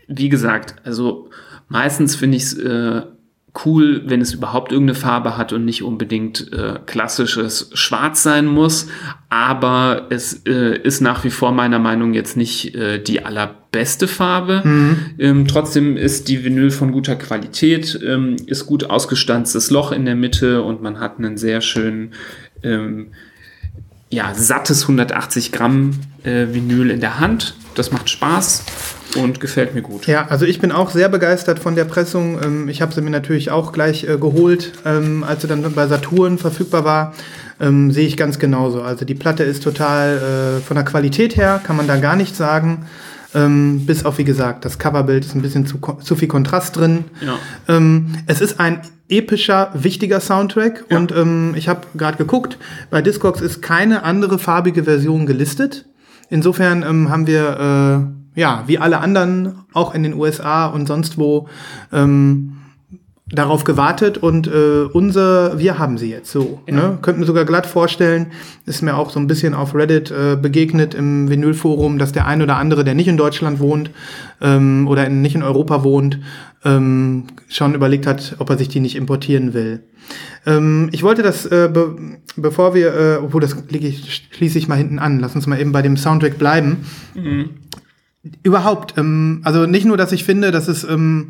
wie 0.07 0.29
gesagt, 0.29 0.75
also 0.85 1.31
meistens 1.69 2.15
finde 2.15 2.37
ich 2.37 2.43
es 2.43 2.59
äh, 2.59 3.03
cool, 3.65 4.03
wenn 4.07 4.21
es 4.21 4.35
überhaupt 4.35 4.71
irgendeine 4.71 4.99
Farbe 4.99 5.37
hat 5.37 5.53
und 5.53 5.65
nicht 5.65 5.83
unbedingt 5.83 6.53
äh, 6.53 6.79
klassisches 6.85 7.71
Schwarz 7.73 8.23
sein 8.23 8.47
muss. 8.47 8.89
Aber 9.31 10.07
es 10.11 10.43
äh, 10.47 10.79
ist 10.79 11.01
nach 11.01 11.25
wie 11.25 11.31
vor 11.31 11.53
meiner 11.53 11.79
Meinung 11.79 12.13
jetzt 12.13 12.37
nicht 12.37 12.75
äh, 12.75 13.03
die 13.03 13.25
allerbeste 13.25 14.09
Farbe. 14.09 14.63
Mhm. 14.63 14.97
Ähm, 15.19 15.47
trotzdem 15.49 15.97
ist 15.97 16.29
die 16.29 16.45
Vinyl 16.45 16.71
von 16.71 16.93
guter 16.93 17.17
Qualität, 17.17 17.99
ähm, 18.07 18.37
ist 18.47 18.67
gut 18.67 18.85
ausgestanztes 18.85 19.71
Loch 19.71 19.91
in 19.91 20.05
der 20.05 20.17
Mitte 20.17 20.63
und 20.63 20.83
man 20.83 21.01
hat 21.01 21.19
einen 21.19 21.39
sehr 21.39 21.61
schönen 21.61 22.13
ähm, 22.63 23.09
ja, 24.11 24.35
sattes 24.35 24.83
180 24.83 25.53
Gramm 25.53 25.93
äh, 26.25 26.47
Vinyl 26.53 26.91
in 26.91 27.01
der 27.01 27.21
Hand. 27.21 27.55
Das 27.77 27.93
macht 27.93 28.11
Spaß 28.11 28.65
und 29.17 29.41
gefällt 29.41 29.75
mir 29.75 29.83
gut. 29.83 30.07
Ja, 30.07 30.27
also 30.29 30.45
ich 30.45 30.61
bin 30.61 30.73
auch 30.73 30.91
sehr 30.91 31.09
begeistert 31.09 31.59
von 31.59 31.77
der 31.77 31.85
Pressung. 31.85 32.43
Ähm, 32.43 32.69
ich 32.69 32.83
habe 32.83 32.93
sie 32.93 33.01
mir 33.01 33.11
natürlich 33.11 33.51
auch 33.51 33.73
gleich 33.73 34.05
äh, 34.05 34.19
geholt, 34.19 34.73
ähm, 34.85 35.25
als 35.25 35.43
sie 35.43 35.49
dann 35.49 35.63
bei 35.73 35.87
Saturn 35.87 36.39
verfügbar 36.39 36.85
war. 36.85 37.15
Ähm, 37.61 37.93
sehe 37.93 38.07
ich 38.07 38.17
ganz 38.17 38.39
genauso. 38.39 38.83
Also 38.83 39.05
die 39.05 39.15
Platte 39.15 39.45
ist 39.45 39.63
total 39.63 40.59
äh, 40.59 40.61
von 40.61 40.75
der 40.75 40.85
Qualität 40.85 41.37
her, 41.37 41.61
kann 41.63 41.77
man 41.77 41.87
da 41.87 41.97
gar 41.97 42.17
nichts 42.17 42.39
sagen. 42.39 42.87
Ähm, 43.33 43.87
bis 43.87 44.05
auf, 44.05 44.19
wie 44.19 44.25
gesagt, 44.25 44.65
das 44.65 44.79
Coverbild 44.79 45.25
ist 45.25 45.37
ein 45.37 45.43
bisschen 45.43 45.67
zu, 45.67 45.79
zu 46.03 46.17
viel 46.17 46.27
Kontrast 46.27 46.77
drin. 46.77 47.05
Ja. 47.25 47.39
Ähm, 47.69 48.17
es 48.27 48.41
ist 48.41 48.59
ein 48.59 48.81
epischer, 49.11 49.71
wichtiger 49.75 50.21
Soundtrack 50.21 50.85
ja. 50.89 50.97
und 50.97 51.13
ähm, 51.13 51.55
ich 51.57 51.69
habe 51.69 51.83
gerade 51.95 52.17
geguckt, 52.17 52.59
bei 52.91 53.03
Discogs 53.03 53.41
ist 53.41 53.61
keine 53.61 54.03
andere 54.05 54.39
farbige 54.39 54.85
Version 54.85 55.27
gelistet. 55.27 55.87
Insofern 56.31 56.83
ähm, 56.83 57.11
haben 57.11 57.27
wir, 57.27 58.13
äh, 58.37 58.41
ja, 58.41 58.65
wie 58.67 58.79
alle 58.79 58.99
anderen, 58.99 59.65
auch 59.73 59.95
in 59.95 60.05
den 60.05 60.15
USA 60.15 60.67
und 60.67 60.87
sonst 60.87 61.19
wo, 61.19 61.49
ähm, 61.93 62.60
darauf 63.33 63.65
gewartet 63.65 64.19
und 64.19 64.49
äh, 64.49 64.85
unser, 64.93 65.59
wir 65.59 65.79
haben 65.79 65.99
sie 65.99 66.11
jetzt 66.11 66.33
so. 66.33 66.61
Ja. 66.67 66.75
Ne? 66.75 66.99
Könnten 67.01 67.21
wir 67.21 67.27
sogar 67.27 67.45
glatt 67.45 67.67
vorstellen, 67.67 68.33
ist 68.67 68.83
mir 68.83 68.97
auch 68.97 69.11
so 69.11 69.21
ein 69.21 69.27
bisschen 69.27 69.55
auf 69.55 69.75
Reddit 69.75 70.11
äh, 70.11 70.37
begegnet 70.37 70.95
im 70.95 71.31
Vinylforum, 71.31 71.99
dass 71.99 72.13
der 72.13 72.27
ein 72.27 72.43
oder 72.43 72.57
andere, 72.57 72.83
der 72.83 72.95
nicht 72.95 73.09
in 73.09 73.17
Deutschland 73.17 73.61
wohnt 73.61 73.91
ähm, 74.41 74.89
oder 74.89 75.07
in, 75.07 75.23
nicht 75.23 75.37
in 75.37 75.43
Europa 75.43 75.85
wohnt, 75.85 76.19
ähm, 76.65 77.25
schon 77.49 77.75
überlegt 77.75 78.07
hat, 78.07 78.37
ob 78.39 78.51
er 78.51 78.59
sich 78.59 78.69
die 78.69 78.81
nicht 78.81 78.97
importieren 78.97 79.55
will. 79.55 79.85
Ähm, 80.45 80.89
ich 80.93 81.03
wollte 81.03 81.23
das, 81.23 81.47
äh, 81.47 81.71
be 81.73 81.97
bevor 82.37 82.75
wir, 82.75 82.95
äh, 82.95 83.17
obwohl 83.23 83.41
das 83.41 83.57
ich, 83.69 84.29
schließe 84.33 84.59
ich 84.59 84.69
mal 84.69 84.77
hinten 84.77 84.99
an, 84.99 85.21
lass 85.21 85.35
uns 85.35 85.47
mal 85.47 85.61
eben 85.61 85.73
bei 85.73 85.83
dem 85.83 85.97
Soundtrack 85.97 86.39
bleiben. 86.39 86.85
Mhm. 87.15 87.51
Überhaupt, 88.43 88.99
ähm, 88.99 89.41
also 89.45 89.67
nicht 89.67 89.87
nur, 89.87 89.97
dass 89.97 90.13
ich 90.13 90.25
finde, 90.25 90.51
dass 90.51 90.69
es 90.69 90.85
ähm, 90.85 91.29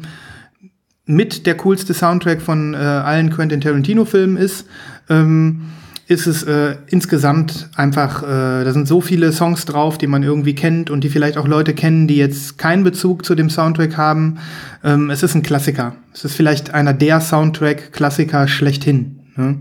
mit 1.06 1.46
der 1.46 1.56
coolste 1.56 1.94
Soundtrack 1.94 2.40
von 2.40 2.74
äh, 2.74 2.76
allen 2.76 3.30
Quentin 3.30 3.60
Tarantino-Filmen 3.60 4.36
ist, 4.36 4.66
ähm, 5.08 5.62
ist 6.06 6.26
es 6.26 6.42
äh, 6.42 6.76
insgesamt 6.88 7.68
einfach, 7.76 8.24
äh, 8.24 8.64
da 8.64 8.72
sind 8.72 8.88
so 8.88 9.00
viele 9.00 9.30
Songs 9.30 9.64
drauf, 9.64 9.96
die 9.96 10.08
man 10.08 10.24
irgendwie 10.24 10.56
kennt 10.56 10.90
und 10.90 11.04
die 11.04 11.08
vielleicht 11.08 11.36
auch 11.36 11.46
Leute 11.46 11.72
kennen, 11.72 12.08
die 12.08 12.16
jetzt 12.16 12.58
keinen 12.58 12.82
Bezug 12.82 13.24
zu 13.24 13.36
dem 13.36 13.48
Soundtrack 13.48 13.96
haben. 13.96 14.38
Ähm, 14.82 15.10
es 15.10 15.22
ist 15.22 15.36
ein 15.36 15.42
Klassiker. 15.42 15.94
Es 16.12 16.24
ist 16.24 16.34
vielleicht 16.34 16.74
einer 16.74 16.94
der 16.94 17.20
Soundtrack-Klassiker 17.20 18.48
schlechthin. 18.48 19.20
Ne? 19.36 19.60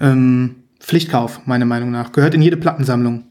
Ähm, 0.00 0.56
Pflichtkauf, 0.80 1.46
meiner 1.46 1.64
Meinung 1.64 1.92
nach. 1.92 2.10
Gehört 2.10 2.34
in 2.34 2.42
jede 2.42 2.56
Plattensammlung 2.56 3.24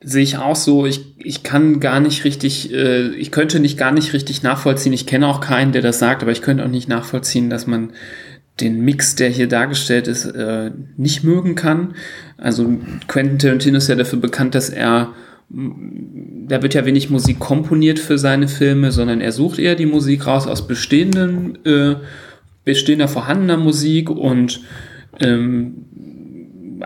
sehe 0.00 0.22
ich 0.22 0.38
auch 0.38 0.56
so, 0.56 0.86
ich, 0.86 1.14
ich 1.18 1.42
kann 1.42 1.80
gar 1.80 2.00
nicht 2.00 2.24
richtig, 2.24 2.72
äh, 2.72 3.08
ich 3.14 3.30
könnte 3.30 3.60
nicht 3.60 3.78
gar 3.78 3.90
nicht 3.90 4.12
richtig 4.12 4.42
nachvollziehen, 4.42 4.92
ich 4.92 5.06
kenne 5.06 5.26
auch 5.26 5.40
keinen, 5.40 5.72
der 5.72 5.82
das 5.82 5.98
sagt, 5.98 6.22
aber 6.22 6.32
ich 6.32 6.42
könnte 6.42 6.64
auch 6.64 6.70
nicht 6.70 6.88
nachvollziehen, 6.88 7.50
dass 7.50 7.66
man 7.66 7.90
den 8.60 8.80
Mix, 8.80 9.14
der 9.14 9.28
hier 9.28 9.48
dargestellt 9.48 10.08
ist, 10.08 10.24
äh, 10.24 10.70
nicht 10.96 11.24
mögen 11.24 11.54
kann. 11.54 11.94
Also 12.36 12.78
Quentin 13.06 13.38
Tarantino 13.38 13.78
ist 13.78 13.88
ja 13.88 13.94
dafür 13.94 14.18
bekannt, 14.18 14.54
dass 14.54 14.68
er, 14.68 15.12
da 15.48 16.62
wird 16.62 16.74
ja 16.74 16.84
wenig 16.84 17.10
Musik 17.10 17.38
komponiert 17.38 17.98
für 17.98 18.18
seine 18.18 18.48
Filme, 18.48 18.92
sondern 18.92 19.20
er 19.20 19.32
sucht 19.32 19.58
eher 19.58 19.76
die 19.76 19.86
Musik 19.86 20.26
raus 20.26 20.46
aus 20.46 20.66
bestehenden, 20.66 21.64
äh, 21.64 21.96
bestehender 22.64 23.08
vorhandener 23.08 23.56
Musik 23.56 24.10
und 24.10 24.60
ähm, 25.20 25.86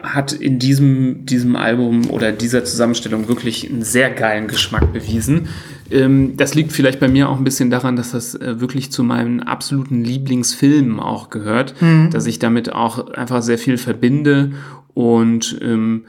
hat 0.03 0.33
in 0.33 0.59
diesem, 0.59 1.27
diesem 1.27 1.57
Album 1.57 2.11
oder 2.11 2.33
dieser 2.33 2.65
Zusammenstellung 2.65 3.29
wirklich 3.29 3.69
einen 3.69 3.83
sehr 3.83 4.11
geilen 4.11 4.49
Geschmack 4.49 4.93
bewiesen. 4.93 5.49
Ähm, 5.91 6.37
das 6.37 6.55
liegt 6.55 6.73
vielleicht 6.73 7.01
bei 7.01 7.09
mir 7.09 7.29
auch 7.29 7.39
ein 7.39 7.45
bisschen 7.45 7.71
daran, 7.71 7.97
dass 7.97 8.13
das 8.13 8.35
äh, 8.35 8.61
wirklich 8.61 8.93
zu 8.93 9.05
meinen 9.05 9.41
absoluten 9.41 10.05
Lieblingsfilmen 10.05 11.01
auch 11.01 11.31
gehört, 11.31 11.75
mhm. 11.81 12.11
dass 12.11 12.27
ich 12.27 12.39
damit 12.39 12.73
auch 12.73 13.09
einfach 13.09 13.43
sehr 13.43 13.59
viel 13.59 13.79
verbinde 13.79 14.53
und 14.95 15.59
ähm, 15.63 16.05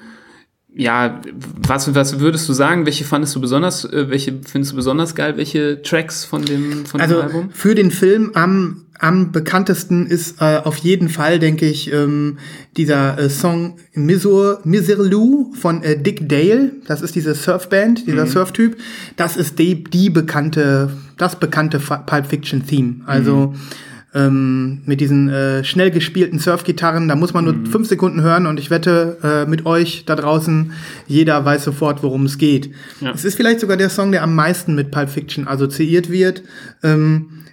ja, 0.76 1.22
was, 1.68 1.94
was 1.94 2.20
würdest 2.20 2.50
du 2.50 2.54
sagen? 2.54 2.86
Welche 2.86 3.04
fandest 3.04 3.36
du 3.36 3.42
besonders, 3.42 3.86
äh, 3.86 4.10
welche 4.10 4.40
findest 4.46 4.72
du 4.72 4.76
besonders 4.76 5.14
geil? 5.14 5.38
Welche 5.38 5.82
Tracks 5.84 6.26
von 6.26 6.44
dem, 6.44 6.86
von 6.86 7.00
also 7.00 7.16
dem 7.16 7.24
Album? 7.24 7.50
Für 7.52 7.76
den 7.76 7.92
Film 7.92 8.32
am, 8.34 8.86
am 8.98 9.32
bekanntesten 9.32 10.08
ist 10.08 10.42
äh, 10.42 10.62
auf 10.64 10.78
jeden 10.78 11.10
Fall, 11.10 11.38
denke 11.38 11.68
ich, 11.68 11.94
ähm, 11.94 12.40
dieser 12.76 13.20
äh, 13.20 13.30
Song 13.30 13.78
Misur, 13.94 14.62
Miserlou 14.64 15.54
von 15.54 15.84
äh, 15.84 16.02
Dick 16.02 16.28
Dale. 16.28 16.72
Das 16.88 17.02
ist 17.04 17.14
diese 17.14 17.36
Surfband, 17.36 18.08
dieser 18.08 18.26
mhm. 18.26 18.30
Surftyp. 18.30 18.78
Das 19.16 19.38
ist 19.38 19.60
die, 19.60 19.84
die 19.84 20.10
bekannte, 20.10 20.90
das 21.18 21.36
bekannte 21.36 21.80
Pulp 21.80 22.26
Fiction 22.26 22.66
Theme. 22.66 23.02
Also, 23.06 23.54
mhm 23.54 23.60
ähm, 24.14 24.82
mit 24.86 25.02
diesen 25.02 25.30
äh, 25.30 25.64
schnell 25.64 25.92
gespielten 25.92 26.40
Surfgitarren. 26.40 27.08
Da 27.08 27.16
muss 27.16 27.34
man 27.34 27.46
nur 27.46 27.54
mhm. 27.54 27.66
fünf 27.66 27.88
Sekunden 27.88 28.22
hören 28.22 28.46
und 28.46 28.60
ich 28.60 28.70
wette 28.70 29.18
äh, 29.24 29.50
mit 29.50 29.66
euch 29.66 30.06
da 30.06 30.16
draußen, 30.16 30.72
jeder 31.08 31.44
weiß 31.44 31.64
sofort, 31.64 32.04
worum 32.04 32.26
es 32.26 32.38
geht. 32.38 32.72
Ja. 33.02 33.12
Es 33.12 33.26
ist 33.26 33.36
vielleicht 33.36 33.60
sogar 33.60 33.78
der 33.78 33.90
Song, 33.90 34.12
der 34.12 34.24
am 34.24 34.36
meisten 34.36 34.76
mit 34.76 34.92
Pulp 34.92 35.10
Fiction 35.10 35.48
assoziiert 35.48 36.10
wird. 36.10 36.44
Ähm, 36.84 37.44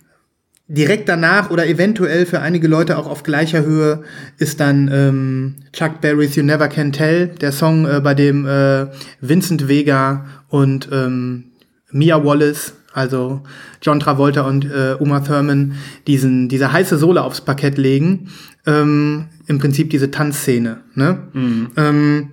direkt 0.71 1.09
danach 1.09 1.51
oder 1.51 1.67
eventuell 1.67 2.27
für 2.27 2.41
einige 2.41 2.69
Leute 2.69 2.97
auch 2.97 3.09
auf 3.09 3.25
gleicher 3.25 3.65
Höhe 3.65 4.05
ist 4.39 4.61
dann 4.61 4.89
ähm, 4.93 5.55
Chuck 5.73 6.01
Berry's 6.01 6.37
You 6.37 6.45
Never 6.45 6.69
Can 6.69 6.93
Tell, 6.93 7.27
der 7.27 7.51
Song, 7.51 7.87
äh, 7.87 8.01
bei 8.01 8.15
dem 8.15 8.47
äh, 8.47 8.87
Vincent 9.21 9.67
Vega 9.67 10.27
und 10.49 10.89
ähm, 10.93 11.47
Mia 11.91 12.25
Wallace 12.25 12.75
also 12.93 13.43
John 13.83 14.01
Travolta 14.01 14.43
und 14.43 14.65
äh, 14.65 14.97
Uma 14.99 15.21
Thurman, 15.21 15.75
diesen, 16.07 16.49
diese 16.49 16.73
heiße 16.73 16.99
Sohle 16.99 17.23
aufs 17.23 17.41
Parkett 17.41 17.79
legen. 17.79 18.29
Ähm, 18.67 19.27
Im 19.47 19.59
Prinzip 19.59 19.91
diese 19.91 20.11
Tanzszene. 20.11 20.79
Ne? 20.95 21.19
Mhm. 21.33 21.69
Ähm, 21.77 22.29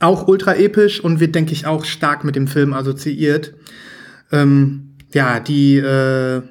auch 0.00 0.28
ultra 0.28 0.54
episch 0.54 1.00
und 1.00 1.20
wird, 1.20 1.34
denke 1.34 1.52
ich, 1.52 1.66
auch 1.66 1.84
stark 1.84 2.24
mit 2.24 2.36
dem 2.36 2.46
Film 2.46 2.74
assoziiert. 2.74 3.54
Ähm, 4.30 4.94
ja, 5.12 5.40
die 5.40 5.76
äh, 5.76 6.42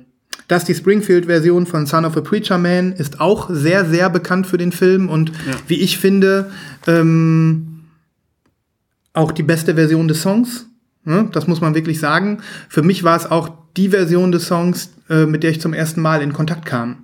Dusty 0.48 0.76
Springfield-Version 0.76 1.66
von 1.66 1.86
Son 1.86 2.06
of 2.06 2.18
a 2.18 2.22
Preacher 2.22 2.58
Man 2.58 2.94
ist 2.94 3.20
auch 3.20 3.50
sehr, 3.50 3.86
sehr 3.86 4.10
bekannt 4.10 4.48
für 4.48 4.58
den 4.58 4.72
Film 4.72 5.10
und 5.10 5.30
ja. 5.30 5.54
wie 5.68 5.82
ich 5.82 5.98
finde, 5.98 6.52
ähm, 6.88 7.86
auch 9.14 9.32
die 9.32 9.44
beste 9.44 9.76
Version 9.76 10.08
des 10.08 10.22
Songs. 10.22 10.68
Ne? 11.06 11.30
Das 11.32 11.48
muss 11.48 11.62
man 11.62 11.76
wirklich 11.76 12.00
sagen. 12.00 12.40
Für 12.68 12.82
mich 12.82 13.04
war 13.04 13.16
es 13.16 13.30
auch 13.30 13.50
die 13.78 13.90
Version 13.90 14.32
des 14.32 14.48
Songs, 14.48 14.94
äh, 15.10 15.26
mit 15.26 15.44
der 15.44 15.52
ich 15.52 15.62
zum 15.62 15.74
ersten 15.74 16.02
Mal 16.02 16.22
in 16.22 16.34
Kontakt 16.34 16.66
kam. 16.66 17.04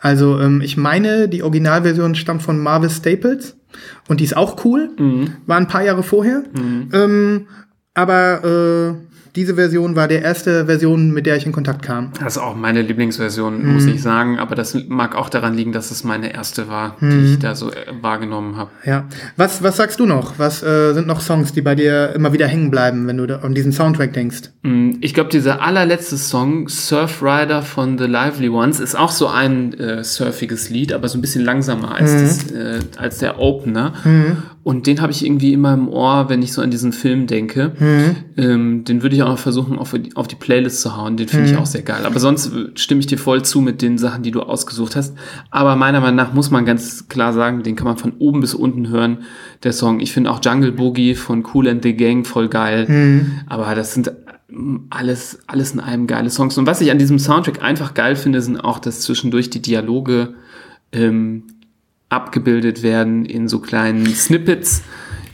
Also 0.00 0.40
ähm, 0.40 0.60
ich 0.60 0.76
meine, 0.76 1.28
die 1.28 1.42
Originalversion 1.42 2.14
stammt 2.14 2.42
von 2.42 2.58
Marvis 2.58 2.98
Staples 2.98 3.56
und 4.08 4.20
die 4.20 4.24
ist 4.24 4.36
auch 4.36 4.64
cool. 4.64 4.90
Mhm. 4.98 5.32
War 5.46 5.56
ein 5.56 5.68
paar 5.68 5.82
Jahre 5.82 6.02
vorher. 6.02 6.42
Mhm. 6.52 6.88
Ähm, 6.92 7.46
aber 7.94 8.44
äh, 8.44 9.11
diese 9.34 9.54
Version 9.54 9.96
war 9.96 10.08
der 10.08 10.20
erste 10.20 10.66
Version, 10.66 11.10
mit 11.10 11.24
der 11.24 11.36
ich 11.36 11.46
in 11.46 11.52
Kontakt 11.52 11.82
kam. 11.82 12.12
Das 12.20 12.36
ist 12.36 12.42
auch 12.42 12.54
meine 12.54 12.82
Lieblingsversion, 12.82 13.62
mhm. 13.62 13.74
muss 13.74 13.86
ich 13.86 14.02
sagen. 14.02 14.38
Aber 14.38 14.54
das 14.54 14.76
mag 14.88 15.16
auch 15.16 15.30
daran 15.30 15.54
liegen, 15.54 15.72
dass 15.72 15.90
es 15.90 16.04
meine 16.04 16.34
erste 16.34 16.68
war, 16.68 16.96
mhm. 17.00 17.10
die 17.10 17.32
ich 17.32 17.38
da 17.38 17.54
so 17.54 17.70
äh, 17.70 17.76
wahrgenommen 18.00 18.56
habe. 18.56 18.70
Ja. 18.84 19.06
Was, 19.36 19.62
was 19.62 19.78
sagst 19.78 20.00
du 20.00 20.06
noch? 20.06 20.38
Was 20.38 20.62
äh, 20.62 20.92
sind 20.92 21.06
noch 21.06 21.20
Songs, 21.22 21.52
die 21.52 21.62
bei 21.62 21.74
dir 21.74 22.12
immer 22.14 22.34
wieder 22.34 22.46
hängen 22.46 22.70
bleiben, 22.70 23.06
wenn 23.06 23.16
du 23.16 23.42
an 23.42 23.54
diesen 23.54 23.72
Soundtrack 23.72 24.12
denkst? 24.12 24.50
Mm, 24.62 24.92
ich 25.00 25.14
glaube, 25.14 25.30
dieser 25.30 25.62
allerletzte 25.62 26.18
Song, 26.18 26.68
Surf 26.68 27.22
Rider 27.22 27.62
von 27.62 27.96
The 27.96 28.04
Lively 28.04 28.50
Ones, 28.50 28.80
ist 28.80 28.94
auch 28.94 29.10
so 29.10 29.28
ein 29.28 29.72
äh, 29.74 30.04
surfiges 30.04 30.68
Lied, 30.68 30.92
aber 30.92 31.08
so 31.08 31.16
ein 31.16 31.22
bisschen 31.22 31.44
langsamer 31.44 31.94
als, 31.94 32.12
mhm. 32.12 32.20
das, 32.20 32.50
äh, 32.50 32.80
als 32.98 33.18
der 33.18 33.38
Opener. 33.38 33.94
Und 34.64 34.86
den 34.86 35.00
habe 35.00 35.10
ich 35.10 35.24
irgendwie 35.24 35.52
immer 35.52 35.74
im 35.74 35.88
Ohr, 35.88 36.28
wenn 36.28 36.40
ich 36.40 36.52
so 36.52 36.62
an 36.62 36.70
diesen 36.70 36.92
Film 36.92 37.26
denke. 37.26 37.72
Mhm. 37.78 38.16
Ähm, 38.36 38.84
den 38.84 39.02
würde 39.02 39.16
ich 39.16 39.22
auch 39.22 39.28
noch 39.28 39.38
versuchen, 39.38 39.76
auf 39.76 39.90
die, 39.92 40.14
auf 40.14 40.28
die 40.28 40.36
Playlist 40.36 40.82
zu 40.82 40.96
hauen. 40.96 41.16
Den 41.16 41.26
finde 41.26 41.48
mhm. 41.48 41.52
ich 41.52 41.58
auch 41.58 41.66
sehr 41.66 41.82
geil. 41.82 42.06
Aber 42.06 42.20
sonst 42.20 42.52
stimme 42.76 43.00
ich 43.00 43.08
dir 43.08 43.18
voll 43.18 43.44
zu 43.44 43.60
mit 43.60 43.82
den 43.82 43.98
Sachen, 43.98 44.22
die 44.22 44.30
du 44.30 44.40
ausgesucht 44.40 44.94
hast. 44.94 45.16
Aber 45.50 45.74
meiner 45.74 46.00
Meinung 46.00 46.16
nach 46.16 46.32
muss 46.32 46.52
man 46.52 46.64
ganz 46.64 47.08
klar 47.08 47.32
sagen, 47.32 47.64
den 47.64 47.74
kann 47.74 47.86
man 47.86 47.96
von 47.96 48.12
oben 48.18 48.40
bis 48.40 48.54
unten 48.54 48.88
hören, 48.88 49.18
der 49.64 49.72
Song. 49.72 49.98
Ich 49.98 50.12
finde 50.12 50.30
auch 50.30 50.40
Jungle 50.44 50.70
Boogie 50.70 51.16
von 51.16 51.44
Cool 51.52 51.66
and 51.68 51.82
the 51.82 51.96
Gang 51.96 52.24
voll 52.24 52.48
geil. 52.48 52.86
Mhm. 52.88 53.40
Aber 53.48 53.74
das 53.74 53.94
sind 53.94 54.12
alles, 54.90 55.40
alles 55.48 55.72
in 55.72 55.80
einem 55.80 56.06
geile 56.06 56.30
Songs. 56.30 56.56
Und 56.56 56.66
was 56.66 56.80
ich 56.80 56.92
an 56.92 56.98
diesem 56.98 57.18
Soundtrack 57.18 57.62
einfach 57.62 57.94
geil 57.94 58.14
finde, 58.14 58.40
sind 58.40 58.58
auch, 58.58 58.78
dass 58.78 59.00
zwischendurch 59.00 59.50
die 59.50 59.62
Dialoge 59.62 60.34
ähm, 60.92 61.44
abgebildet 62.12 62.82
werden 62.82 63.24
in 63.24 63.48
so 63.48 63.60
kleinen 63.60 64.06
Snippets. 64.06 64.82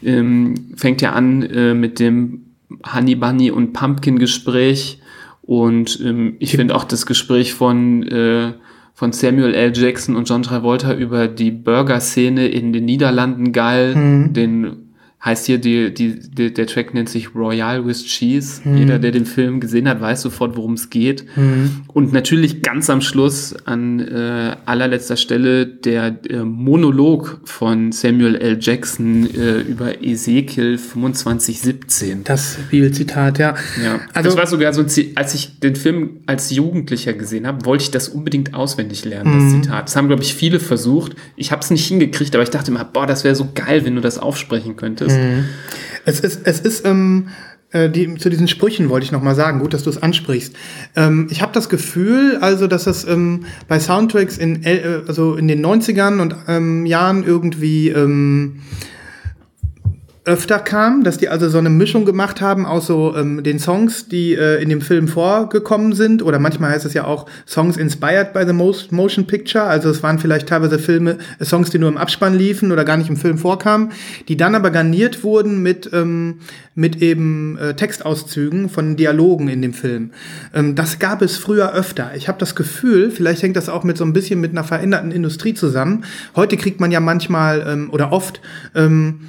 Ähm, 0.03 0.73
fängt 0.77 1.03
ja 1.03 1.13
an 1.13 1.43
äh, 1.43 1.75
mit 1.75 1.99
dem 1.99 2.47
Honey 2.95 3.17
Bunny 3.17 3.51
und 3.51 3.73
Pumpkin 3.73 4.19
Gespräch 4.19 5.01
und 5.43 5.99
ähm, 6.05 6.37
ich 6.39 6.53
finde 6.53 6.75
auch 6.75 6.85
das 6.85 7.07
Gespräch 7.07 7.55
von 7.55 8.03
äh, 8.07 8.53
von 8.95 9.13
Samuel 9.13 9.55
L. 9.55 9.73
Jackson 9.75 10.17
und 10.17 10.29
John 10.29 10.43
Travolta 10.43 10.93
über 10.93 11.29
die 11.29 11.53
Burger-Szene 11.53 12.49
in 12.49 12.73
den 12.73 12.85
Niederlanden 12.85 13.53
geil, 13.53 13.95
mhm. 13.95 14.33
den 14.33 14.88
heißt 15.25 15.47
hier, 15.47 15.59
die, 15.59 15.93
die, 15.93 16.21
die, 16.21 16.55
der 16.55 16.67
Track 16.69 16.95
nennt 16.95 17.09
sich 17.09 17.35
Royal 17.35 17.85
with 17.85 18.05
Cheese. 18.05 18.61
Mhm. 18.63 18.77
Jeder, 18.77 18.99
der 19.01 19.11
den 19.11 19.27
Film 19.27 19.59
gesehen 19.59 19.89
hat, 19.89 20.01
weiß 20.01 20.23
sofort, 20.23 20.57
worum 20.57 20.75
es 20.75 20.91
geht. 20.91 21.25
Mhm. 21.37 21.83
Und 21.89 22.13
natürlich 22.13 22.63
ganz 22.63 22.89
am 22.89 23.01
Schluss, 23.01 23.55
an 23.65 23.99
äh, 23.99 24.57
allerletzter 24.65 25.17
Stelle, 25.17 25.67
der 25.67 26.19
äh, 26.31 26.45
Monolog 26.45 27.41
von 27.45 27.91
Samuel 27.91 28.37
L. 28.37 28.59
Jackson 28.61 29.29
äh, 29.35 29.59
über 29.63 30.03
Ezekiel 30.03 30.79
2517. 30.79 32.23
Das 32.23 32.57
Bibelzitat, 32.71 33.39
ja. 33.39 33.57
ja. 33.83 34.01
Also, 34.15 34.31
das 34.31 34.39
war 34.39 34.47
sogar 34.47 34.73
so 34.73 34.83
ein 34.83 34.89
Zitat, 34.89 35.19
als 35.19 35.35
ich 35.35 35.59
den 35.59 35.75
Film 35.75 36.21
als 36.27 36.51
Jugendlicher 36.53 37.13
gesehen 37.13 37.49
habe, 37.49 37.65
wollte 37.65 37.83
ich 37.83 37.91
das 37.91 38.09
unbedingt 38.09 38.55
auswendig 38.55 39.05
lernen, 39.05 39.33
das 39.35 39.43
mhm. 39.43 39.63
Zitat. 39.65 39.89
Das 39.89 39.97
haben, 39.97 40.07
glaube 40.07 40.23
ich, 40.23 40.35
viele 40.35 40.61
versucht. 40.61 41.17
Ich 41.35 41.51
habe 41.51 41.61
es 41.63 41.71
nicht 41.71 41.87
hingekriegt, 41.87 42.37
aber 42.37 42.45
ich 42.45 42.51
dachte 42.51 42.71
immer, 42.71 42.85
boah, 42.85 43.07
das 43.07 43.25
wäre 43.25 43.35
so 43.35 43.49
geil, 43.53 43.85
wenn 43.85 43.97
du 43.97 44.01
das 44.01 44.19
aufsprechen 44.19 44.77
könntest 44.77 45.08
ist. 45.09 45.19
Mhm. 45.19 45.45
Es 46.05 46.21
ist, 46.21 46.41
es 46.45 46.61
ist, 46.61 46.87
ähm, 46.87 47.29
äh, 47.71 47.91
die, 47.91 48.15
zu 48.17 48.31
diesen 48.31 48.49
Sprüchen 48.49 48.89
wollte 48.89 49.05
ich 49.05 49.13
noch 49.13 49.23
mal 49.23 49.35
sagen. 49.35 49.61
Gut, 49.61 49.75
dass 49.75 49.83
du 49.83 49.91
es 49.91 50.03
ansprichst. 50.03 50.55
Ähm, 50.97 51.29
ich 51.31 51.43
habe 51.43 51.53
das 51.53 51.69
Gefühl, 51.69 52.39
also, 52.41 52.67
dass 52.67 52.87
es 52.87 53.05
ähm, 53.05 53.45
bei 53.69 53.79
Soundtracks 53.79 54.39
in, 54.39 54.65
äh, 54.65 55.03
also 55.07 55.37
in 55.37 55.49
den 55.49 55.65
90ern 55.65 56.21
und 56.21 56.35
ähm, 56.47 56.87
Jahren 56.87 57.25
irgendwie 57.25 57.91
ähm, 57.91 58.61
öfter 60.29 60.59
kam, 60.59 61.03
dass 61.05 61.17
die 61.17 61.29
also 61.29 61.49
so 61.49 61.59
eine 61.59 61.71
Mischung 61.71 62.05
gemacht 62.05 62.41
haben 62.41 62.67
aus 62.67 62.87
so 62.87 63.17
ähm, 63.17 63.43
den 63.43 63.59
Songs, 63.59 64.09
die 64.09 64.35
äh, 64.35 64.63
in 64.63 64.69
dem 64.69 64.83
Film 64.83 65.09
vorgekommen 65.09 65.95
sind, 65.95 66.23
oder 66.23 66.39
manchmal 66.39 66.71
heißt 66.73 66.85
es 66.85 66.93
ja 66.93 67.05
auch 67.05 67.27
Songs 67.47 67.79
inspired 67.79 68.35
by 68.35 68.45
the 68.47 68.53
most 68.53 68.93
motion 68.93 69.27
picture, 69.27 69.65
also 69.65 69.89
es 69.89 70.03
waren 70.03 70.19
vielleicht 70.19 70.49
teilweise 70.49 70.79
Filme, 70.79 71.17
äh, 71.39 71.45
Songs, 71.45 71.71
die 71.71 71.79
nur 71.79 71.89
im 71.89 71.97
Abspann 71.97 72.35
liefen 72.35 72.71
oder 72.71 72.85
gar 72.85 72.99
nicht 72.99 73.09
im 73.09 73.17
Film 73.17 73.39
vorkamen, 73.39 73.91
die 74.29 74.37
dann 74.37 74.55
aber 74.55 74.71
garniert 74.71 75.25
wurden 75.25 75.63
mit 75.63 75.91
ähm, 75.93 76.41
mit 76.79 77.03
eben 77.03 77.59
äh, 77.59 77.75
Textauszügen 77.75 78.69
von 78.69 78.95
Dialogen 78.95 79.49
in 79.49 79.63
dem 79.63 79.73
Film. 79.73 80.13
Ähm, 80.55 80.77
das 80.77 81.01
gab 81.01 81.23
es 81.23 81.37
früher 81.37 81.73
öfter. 81.73 82.13
Ich 82.15 82.29
habe 82.29 82.39
das 82.39 82.55
Gefühl, 82.55 83.11
vielleicht 83.11 83.43
hängt 83.43 83.57
das 83.57 83.69
auch 83.69 83.83
mit 83.83 83.97
so 83.97 84.05
ein 84.05 84.13
bisschen 84.13 84.41
mit 84.41 84.53
einer 84.53 84.63
veränderten 84.63 85.11
Industrie 85.11 85.55
zusammen. 85.55 86.05
Heute 86.37 86.57
kriegt 86.57 86.79
man 86.79 86.93
ja 86.93 87.01
manchmal 87.01 87.67
ähm, 87.67 87.91
oder 87.91 88.13
oft 88.13 88.41
ähm, 88.77 89.23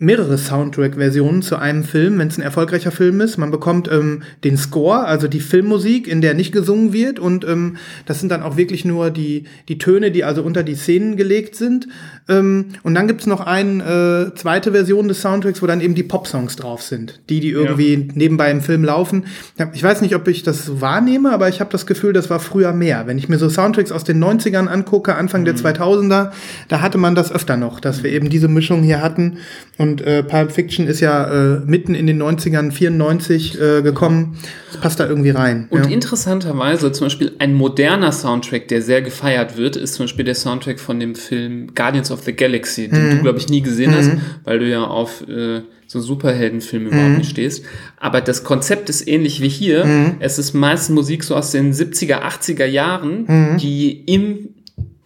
mehrere 0.00 0.38
Soundtrack-Versionen 0.38 1.42
zu 1.42 1.56
einem 1.56 1.82
Film, 1.82 2.20
wenn 2.20 2.28
es 2.28 2.38
ein 2.38 2.42
erfolgreicher 2.42 2.92
Film 2.92 3.20
ist. 3.20 3.36
Man 3.36 3.50
bekommt 3.50 3.90
ähm, 3.90 4.22
den 4.44 4.56
Score, 4.56 5.04
also 5.04 5.26
die 5.26 5.40
Filmmusik, 5.40 6.06
in 6.06 6.20
der 6.20 6.34
nicht 6.34 6.52
gesungen 6.52 6.92
wird. 6.92 7.18
Und 7.18 7.44
ähm, 7.44 7.78
das 8.06 8.20
sind 8.20 8.28
dann 8.28 8.42
auch 8.42 8.56
wirklich 8.56 8.84
nur 8.84 9.10
die, 9.10 9.44
die 9.68 9.78
Töne, 9.78 10.12
die 10.12 10.22
also 10.22 10.42
unter 10.42 10.62
die 10.62 10.76
Szenen 10.76 11.16
gelegt 11.16 11.56
sind. 11.56 11.88
Ähm, 12.28 12.66
und 12.84 12.94
dann 12.94 13.08
gibt's 13.08 13.26
noch 13.26 13.40
eine 13.40 14.30
äh, 14.30 14.34
zweite 14.36 14.70
Version 14.70 15.08
des 15.08 15.20
Soundtracks, 15.20 15.62
wo 15.62 15.66
dann 15.66 15.80
eben 15.80 15.96
die 15.96 16.04
Pop-Songs 16.04 16.54
drauf 16.54 16.80
sind, 16.82 17.20
die, 17.28 17.40
die 17.40 17.50
irgendwie 17.50 17.94
ja. 17.94 18.04
nebenbei 18.14 18.52
im 18.52 18.60
Film 18.60 18.84
laufen. 18.84 19.26
Ich 19.72 19.82
weiß 19.82 20.00
nicht, 20.02 20.14
ob 20.14 20.28
ich 20.28 20.44
das 20.44 20.64
so 20.64 20.80
wahrnehme, 20.80 21.32
aber 21.32 21.48
ich 21.48 21.58
habe 21.58 21.72
das 21.72 21.86
Gefühl, 21.86 22.12
das 22.12 22.30
war 22.30 22.38
früher 22.38 22.72
mehr. 22.72 23.08
Wenn 23.08 23.18
ich 23.18 23.28
mir 23.28 23.38
so 23.38 23.48
Soundtracks 23.48 23.90
aus 23.90 24.04
den 24.04 24.22
90ern 24.22 24.68
angucke, 24.68 25.16
Anfang 25.16 25.40
mhm. 25.40 25.46
der 25.46 25.56
2000er, 25.56 26.30
da 26.68 26.80
hatte 26.82 26.98
man 26.98 27.16
das 27.16 27.32
öfter 27.32 27.56
noch, 27.56 27.80
dass 27.80 28.04
wir 28.04 28.12
eben 28.12 28.30
diese 28.30 28.46
Mischung 28.46 28.84
hier 28.84 29.02
hatten. 29.02 29.38
Und 29.76 29.87
Und 29.88 30.00
äh, 30.02 30.22
Pulp 30.22 30.52
Fiction 30.52 30.86
ist 30.86 31.00
ja 31.00 31.56
äh, 31.56 31.60
mitten 31.66 31.94
in 31.94 32.06
den 32.06 32.22
90ern, 32.22 32.70
94 32.70 33.60
äh, 33.60 33.82
gekommen. 33.82 34.36
Das 34.72 34.80
passt 34.80 35.00
da 35.00 35.08
irgendwie 35.08 35.30
rein. 35.30 35.66
Und 35.70 35.86
ja. 35.86 35.90
interessanterweise 35.90 36.92
zum 36.92 37.06
Beispiel 37.06 37.32
ein 37.38 37.54
moderner 37.54 38.12
Soundtrack, 38.12 38.68
der 38.68 38.82
sehr 38.82 39.00
gefeiert 39.02 39.56
wird, 39.56 39.76
ist 39.76 39.94
zum 39.94 40.04
Beispiel 40.04 40.24
der 40.26 40.34
Soundtrack 40.34 40.78
von 40.78 41.00
dem 41.00 41.14
Film 41.14 41.74
Guardians 41.74 42.10
of 42.10 42.22
the 42.24 42.32
Galaxy, 42.34 42.88
den 42.88 43.06
Mhm. 43.08 43.10
du, 43.16 43.22
glaube 43.22 43.38
ich, 43.38 43.48
nie 43.48 43.62
gesehen 43.62 43.94
hast, 43.94 44.10
weil 44.44 44.58
du 44.58 44.68
ja 44.68 44.84
auf 44.84 45.26
äh, 45.28 45.62
so 45.86 46.00
Superheldenfilme 46.00 46.88
überhaupt 46.88 47.08
Mhm. 47.12 47.16
nicht 47.18 47.30
stehst. 47.30 47.64
Aber 47.98 48.20
das 48.20 48.44
Konzept 48.44 48.90
ist 48.90 49.08
ähnlich 49.08 49.40
wie 49.40 49.48
hier. 49.48 49.86
Mhm. 49.86 50.16
Es 50.20 50.38
ist 50.38 50.52
meist 50.52 50.90
Musik 50.90 51.24
so 51.24 51.34
aus 51.34 51.50
den 51.50 51.72
70er, 51.72 52.24
80er 52.24 52.66
Jahren, 52.66 53.24
Mhm. 53.26 53.56
die 53.58 53.90
in 54.04 54.50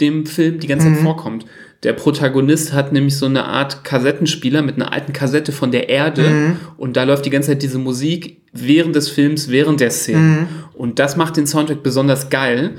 dem 0.01 0.27
Film 0.27 0.59
die 0.59 0.67
ganze 0.67 0.89
Zeit 0.89 0.99
vorkommt. 1.03 1.47
Der 1.83 1.93
Protagonist 1.95 2.73
hat 2.73 2.93
nämlich 2.93 3.17
so 3.17 3.27
eine 3.27 3.45
Art 3.45 3.83
Kassettenspieler 3.83 4.63
mit 4.63 4.77
einer 4.77 4.93
alten 4.93 5.13
Kassette 5.13 5.51
von 5.53 5.73
der 5.73 5.89
Erde 5.89 6.23
Mhm. 6.23 6.57
und 6.77 6.97
da 6.97 7.03
läuft 7.05 7.25
die 7.27 7.31
ganze 7.31 7.49
Zeit 7.51 7.63
diese 7.63 7.79
Musik 7.79 8.37
während 8.53 8.95
des 8.95 9.09
Films, 9.09 9.49
während 9.49 9.81
der 9.81 9.91
Szene. 9.91 10.19
Mhm. 10.19 10.47
Und 10.75 10.99
das 10.99 11.17
macht 11.17 11.37
den 11.37 11.47
Soundtrack 11.47 11.83
besonders 11.83 12.29
geil. 12.31 12.73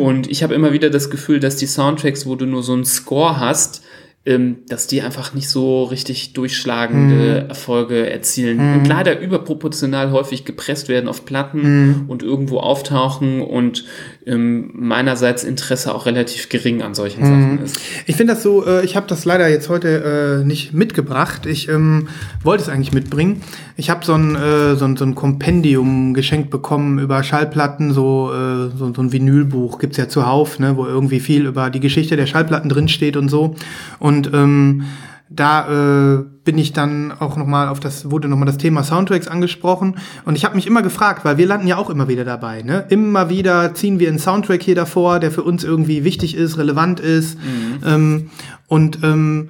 Und 0.00 0.28
ich 0.30 0.42
habe 0.42 0.54
immer 0.54 0.72
wieder 0.72 0.90
das 0.90 1.08
Gefühl, 1.08 1.40
dass 1.40 1.56
die 1.56 1.66
Soundtracks, 1.66 2.26
wo 2.26 2.34
du 2.34 2.46
nur 2.46 2.62
so 2.62 2.72
einen 2.72 2.84
Score 2.84 3.38
hast, 3.40 3.82
dass 4.22 4.86
die 4.86 5.00
einfach 5.00 5.32
nicht 5.32 5.48
so 5.48 5.84
richtig 5.84 6.34
durchschlagende 6.34 7.46
Erfolge 7.48 8.10
erzielen 8.10 8.74
und 8.74 8.86
leider 8.86 9.18
überproportional 9.18 10.12
häufig 10.12 10.44
gepresst 10.44 10.90
werden 10.90 11.08
auf 11.08 11.24
Platten 11.24 12.04
und 12.06 12.22
irgendwo 12.22 12.58
auftauchen 12.58 13.40
und 13.40 13.86
ähm, 14.26 14.72
meinerseits 14.74 15.42
Interesse 15.42 15.94
auch 15.94 16.04
relativ 16.04 16.50
gering 16.50 16.82
an 16.82 16.94
solchen 16.94 17.24
Sachen 17.24 17.62
ist. 17.64 17.80
Ich 18.04 18.16
finde 18.16 18.34
das 18.34 18.42
so, 18.42 18.66
äh, 18.66 18.84
ich 18.84 18.94
habe 18.94 19.06
das 19.06 19.24
leider 19.24 19.48
jetzt 19.48 19.70
heute 19.70 20.42
äh, 20.42 20.46
nicht 20.46 20.74
mitgebracht. 20.74 21.46
Ich 21.46 21.70
ähm, 21.70 22.08
wollte 22.44 22.64
es 22.64 22.68
eigentlich 22.68 22.92
mitbringen. 22.92 23.42
Ich 23.80 23.88
habe 23.88 24.04
so 24.04 24.12
ein, 24.12 24.36
äh, 24.36 24.76
so, 24.76 24.84
ein, 24.84 24.98
so 24.98 25.06
ein 25.06 25.14
Kompendium 25.14 26.12
geschenkt 26.12 26.50
bekommen 26.50 26.98
über 26.98 27.22
Schallplatten, 27.22 27.94
so, 27.94 28.30
äh, 28.30 28.68
so, 28.76 28.92
so 28.92 29.00
ein 29.00 29.10
Vinylbuch 29.10 29.78
gibt's 29.78 29.96
ja 29.96 30.06
zuhauf, 30.06 30.58
ne, 30.58 30.76
wo 30.76 30.84
irgendwie 30.84 31.18
viel 31.18 31.46
über 31.46 31.70
die 31.70 31.80
Geschichte 31.80 32.14
der 32.16 32.26
Schallplatten 32.26 32.68
drinsteht 32.68 33.16
und 33.16 33.30
so. 33.30 33.54
Und 33.98 34.34
ähm, 34.34 34.82
da 35.30 36.18
äh, 36.18 36.24
bin 36.44 36.58
ich 36.58 36.74
dann 36.74 37.10
auch 37.10 37.38
nochmal 37.38 37.68
auf 37.68 37.80
das, 37.80 38.10
wurde 38.10 38.28
nochmal 38.28 38.44
das 38.44 38.58
Thema 38.58 38.84
Soundtracks 38.84 39.28
angesprochen. 39.28 39.96
Und 40.26 40.36
ich 40.36 40.44
habe 40.44 40.56
mich 40.56 40.66
immer 40.66 40.82
gefragt, 40.82 41.24
weil 41.24 41.38
wir 41.38 41.46
landen 41.46 41.66
ja 41.66 41.78
auch 41.78 41.88
immer 41.88 42.06
wieder 42.06 42.26
dabei. 42.26 42.60
Ne? 42.60 42.84
Immer 42.90 43.30
wieder 43.30 43.72
ziehen 43.72 43.98
wir 43.98 44.10
einen 44.10 44.18
Soundtrack 44.18 44.62
hier 44.62 44.74
davor, 44.74 45.20
der 45.20 45.30
für 45.30 45.42
uns 45.42 45.64
irgendwie 45.64 46.04
wichtig 46.04 46.34
ist, 46.36 46.58
relevant 46.58 47.00
ist. 47.00 47.38
Ähm, 47.86 48.30
und 48.66 48.98
ähm, 49.02 49.48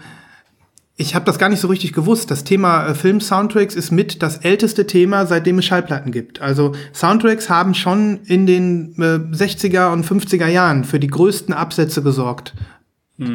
ich 1.01 1.15
habe 1.15 1.25
das 1.25 1.39
gar 1.39 1.49
nicht 1.49 1.61
so 1.61 1.69
richtig 1.69 1.95
gewusst. 1.95 2.31
Das 2.31 2.45
Thema 2.45 2.87
äh, 2.87 2.95
Film-Soundtracks 2.95 3.75
ist 3.75 3.91
mit 3.91 4.23
das 4.23 4.37
älteste 4.39 4.87
Thema, 4.87 5.25
seitdem 5.25 5.59
es 5.59 5.65
Schallplatten 5.65 6.13
gibt. 6.13 6.43
Also 6.43 6.73
Soundtracks 6.93 7.49
haben 7.49 7.73
schon 7.75 8.21
in 8.27 8.47
den 8.47 8.95
äh, 8.99 9.17
60er 9.35 9.93
und 9.93 10.05
50er 10.05 10.47
Jahren 10.47 10.85
für 10.85 11.01
die 11.01 11.07
größten 11.07 11.55
Absätze 11.55 12.03
gesorgt 12.03 12.55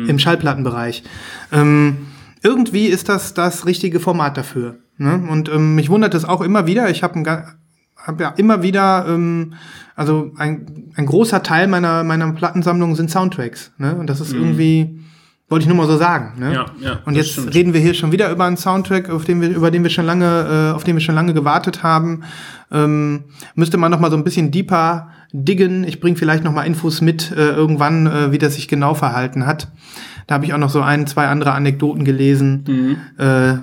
im 0.08 0.18
Schallplattenbereich. 0.18 1.04
Ähm, 1.52 2.08
irgendwie 2.42 2.88
ist 2.88 3.08
das 3.08 3.36
das 3.36 3.68
richtige 3.68 4.00
Format 4.00 4.36
dafür. 4.36 4.78
Ne? 4.98 5.24
Und 5.30 5.48
ähm, 5.48 5.76
mich 5.76 5.90
wundert 5.90 6.16
es 6.16 6.26
auch 6.26 6.42
immer 6.42 6.66
wieder. 6.66 6.90
Ich 6.90 7.04
habe 7.04 7.24
hab 7.96 8.20
ja 8.20 8.30
immer 8.30 8.64
wieder, 8.64 9.06
ähm, 9.08 9.54
also 9.96 10.32
ein, 10.38 10.92
ein 10.96 11.06
großer 11.06 11.44
Teil 11.44 11.68
meiner, 11.68 12.04
meiner 12.04 12.32
Plattensammlung 12.34 12.96
sind 12.96 13.12
Soundtracks. 13.12 13.74
Ne? 13.78 13.96
Und 13.96 14.10
das 14.10 14.22
ist 14.22 14.34
irgendwie, 14.34 15.02
wollte 15.50 15.64
ich 15.64 15.68
nur 15.68 15.78
mal 15.78 15.88
so 15.88 15.98
sagen. 15.98 16.40
Ne? 16.40 16.54
Ja, 16.54 16.66
ja, 16.82 17.00
Und 17.06 17.16
jetzt 17.16 17.34
stimmt. 17.34 17.54
reden 17.54 17.74
wir 17.74 17.80
hier 17.80 17.94
schon 17.94 18.12
wieder 18.12 18.32
über 18.32 18.46
einen 18.46 18.58
Soundtrack, 18.58 19.10
auf 19.10 19.26
den 19.26 19.42
wir, 19.42 19.50
über 19.50 19.70
den 19.70 19.84
wir 19.84 19.90
schon 19.92 20.06
lange, 20.06 20.72
äh, 20.72 20.76
auf 20.76 20.84
den 20.84 20.96
wir 20.96 21.02
schon 21.02 21.16
lange 21.16 21.34
gewartet 21.34 21.84
haben. 21.84 22.24
Ähm, 22.72 23.26
müsste 23.54 23.78
man 23.78 23.92
noch 23.92 24.00
mal 24.00 24.10
so 24.10 24.18
ein 24.18 24.24
bisschen 24.24 24.52
deeper 24.52 25.10
diggen. 25.32 25.84
Ich 25.84 26.00
bringe 26.00 26.16
vielleicht 26.16 26.44
noch 26.44 26.52
mal 26.52 26.64
Infos 26.64 27.02
mit 27.02 27.32
äh, 27.32 27.50
irgendwann, 27.52 28.08
äh, 28.08 28.32
wie 28.32 28.40
das 28.40 28.56
sich 28.56 28.68
genau 28.68 28.96
verhalten 28.96 29.46
hat. 29.46 29.68
Da 30.28 30.36
habe 30.36 30.46
ich 30.46 30.54
auch 30.54 30.58
noch 30.58 30.72
so 30.72 30.82
ein, 30.82 31.06
zwei 31.06 31.28
andere 31.28 31.52
Anekdoten 31.52 32.04
gelesen. 32.04 32.98
Äh, 33.18 33.58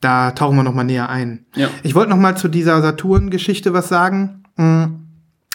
da 0.00 0.30
tauchen 0.30 0.56
wir 0.56 0.62
noch 0.62 0.74
mal 0.74 0.84
näher 0.84 1.08
ein. 1.08 1.46
Ja. 1.56 1.68
Ich 1.82 1.96
wollte 1.96 2.10
noch 2.10 2.18
mal 2.18 2.36
zu 2.36 2.46
dieser 2.46 2.80
Saturn-Geschichte 2.82 3.72
was 3.72 3.88
sagen. 3.88 4.44
Mm. 4.56 5.05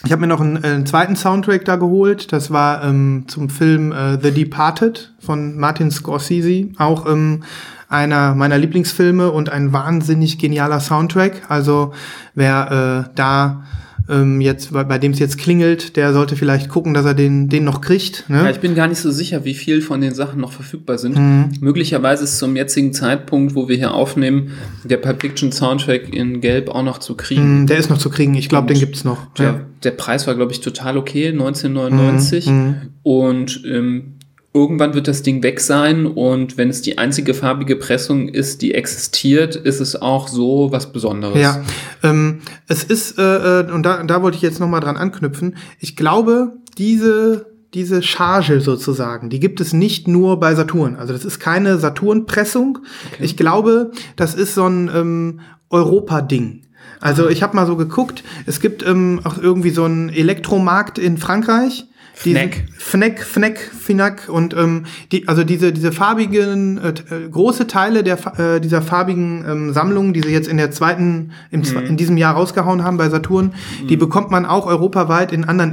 Ich 0.04 0.10
habe 0.10 0.20
mir 0.20 0.26
noch 0.26 0.40
einen, 0.40 0.62
äh, 0.62 0.68
einen 0.68 0.86
zweiten 0.86 1.16
Soundtrack 1.16 1.64
da 1.64 1.76
geholt. 1.76 2.32
Das 2.32 2.50
war 2.50 2.82
ähm, 2.84 3.24
zum 3.28 3.48
Film 3.48 3.92
äh, 3.92 4.18
The 4.20 4.32
Departed 4.32 5.14
von 5.20 5.56
Martin 5.56 5.90
Scorsese. 5.90 6.70
Auch 6.78 7.06
ähm, 7.06 7.44
einer 7.88 8.34
meiner 8.34 8.58
Lieblingsfilme 8.58 9.30
und 9.30 9.50
ein 9.50 9.72
wahnsinnig 9.72 10.38
genialer 10.38 10.80
Soundtrack. 10.80 11.42
Also 11.48 11.92
wer 12.34 13.06
äh, 13.06 13.12
da 13.14 13.64
ähm, 14.08 14.40
jetzt, 14.40 14.72
bei, 14.72 14.84
bei 14.84 14.98
dem 14.98 15.12
es 15.12 15.18
jetzt 15.18 15.38
klingelt, 15.38 15.96
der 15.96 16.12
sollte 16.12 16.36
vielleicht 16.36 16.68
gucken, 16.68 16.94
dass 16.94 17.04
er 17.04 17.14
den, 17.14 17.48
den 17.48 17.64
noch 17.64 17.80
kriegt. 17.80 18.28
Ne? 18.28 18.38
Ja, 18.38 18.50
ich 18.50 18.58
bin 18.58 18.74
gar 18.74 18.88
nicht 18.88 18.98
so 18.98 19.10
sicher, 19.10 19.44
wie 19.44 19.54
viel 19.54 19.80
von 19.82 20.00
den 20.00 20.14
Sachen 20.14 20.40
noch 20.40 20.52
verfügbar 20.52 20.98
sind. 20.98 21.16
Mhm. 21.16 21.52
Möglicherweise 21.60 22.24
ist 22.24 22.38
zum 22.38 22.56
jetzigen 22.56 22.92
Zeitpunkt, 22.92 23.54
wo 23.54 23.68
wir 23.68 23.76
hier 23.76 23.94
aufnehmen, 23.94 24.52
der 24.84 24.96
Pulp 24.96 25.20
Fiction 25.20 25.52
Soundtrack 25.52 26.12
in 26.12 26.40
Gelb 26.40 26.68
auch 26.68 26.82
noch 26.82 26.98
zu 26.98 27.14
kriegen. 27.14 27.62
Mm, 27.62 27.66
der 27.66 27.78
ist 27.78 27.90
noch 27.90 27.98
zu 27.98 28.10
kriegen. 28.10 28.34
Ich 28.34 28.48
glaube, 28.48 28.66
den 28.66 28.78
gibt's 28.78 29.04
noch. 29.04 29.32
Der, 29.34 29.60
der 29.82 29.92
Preis 29.92 30.26
war, 30.26 30.34
glaube 30.34 30.52
ich, 30.52 30.60
total 30.60 30.96
okay, 30.96 31.28
1999. 31.28 32.46
Mhm. 32.46 32.74
Und 33.02 33.62
ähm, 33.66 34.14
irgendwann 34.54 34.94
wird 34.94 35.08
das 35.08 35.22
Ding 35.22 35.42
weg 35.42 35.60
sein. 35.60 36.06
Und 36.06 36.58
wenn 36.58 36.68
es 36.68 36.82
die 36.82 36.98
einzige 36.98 37.34
farbige 37.34 37.76
Pressung 37.76 38.28
ist, 38.28 38.62
die 38.62 38.74
existiert, 38.74 39.56
ist 39.56 39.80
es 39.80 40.00
auch 40.00 40.28
so 40.28 40.70
was 40.70 40.92
Besonderes. 40.92 41.40
Ja, 41.40 41.62
ähm, 42.02 42.40
es 42.68 42.84
ist, 42.84 43.18
äh, 43.18 43.60
äh, 43.60 43.70
und 43.72 43.84
da, 43.84 44.02
da 44.02 44.22
wollte 44.22 44.36
ich 44.36 44.42
jetzt 44.42 44.60
noch 44.60 44.68
mal 44.68 44.80
dran 44.80 44.96
anknüpfen, 44.96 45.56
ich 45.78 45.96
glaube, 45.96 46.52
diese, 46.78 47.46
diese 47.74 48.02
Charge 48.02 48.60
sozusagen, 48.60 49.30
die 49.30 49.40
gibt 49.40 49.60
es 49.60 49.72
nicht 49.72 50.06
nur 50.06 50.38
bei 50.38 50.54
Saturn. 50.54 50.96
Also 50.96 51.12
das 51.12 51.24
ist 51.24 51.40
keine 51.40 51.78
Saturn-Pressung. 51.78 52.78
Ich 53.18 53.36
glaube, 53.36 53.92
das 54.16 54.34
ist 54.34 54.54
so 54.54 54.66
ein 54.66 54.90
ähm, 54.94 55.40
Europa-Ding. 55.70 56.62
Also 57.00 57.28
ich 57.28 57.42
habe 57.42 57.56
mal 57.56 57.66
so 57.66 57.76
geguckt, 57.76 58.22
es 58.46 58.60
gibt 58.60 58.86
ähm, 58.86 59.20
auch 59.24 59.38
irgendwie 59.38 59.70
so 59.70 59.84
einen 59.84 60.08
Elektromarkt 60.10 60.98
in 60.98 61.18
Frankreich. 61.18 61.86
Fnac. 62.14 62.64
Fnac, 62.78 63.22
Fnac, 63.24 63.58
Finac 63.58 64.28
und 64.28 64.54
ähm, 64.54 64.84
die, 65.10 65.26
also 65.28 65.44
diese 65.44 65.72
diese 65.72 65.92
farbigen 65.92 66.78
äh, 66.78 66.88
äh, 66.88 67.28
große 67.30 67.66
Teile 67.66 68.02
der 68.04 68.18
äh, 68.38 68.60
dieser 68.60 68.82
farbigen 68.82 69.44
ähm, 69.48 69.72
Sammlungen, 69.72 70.12
die 70.12 70.20
sie 70.20 70.28
jetzt 70.30 70.46
in 70.48 70.56
der 70.56 70.70
zweiten 70.70 71.32
im, 71.50 71.62
zwe- 71.62 71.82
in 71.84 71.96
diesem 71.96 72.16
Jahr 72.16 72.34
rausgehauen 72.34 72.84
haben 72.84 72.96
bei 72.98 73.08
Saturn, 73.08 73.54
die 73.88 73.96
bekommt 73.96 74.30
man 74.30 74.46
auch 74.46 74.66
europaweit 74.66 75.32
in 75.32 75.44
anderen 75.44 75.72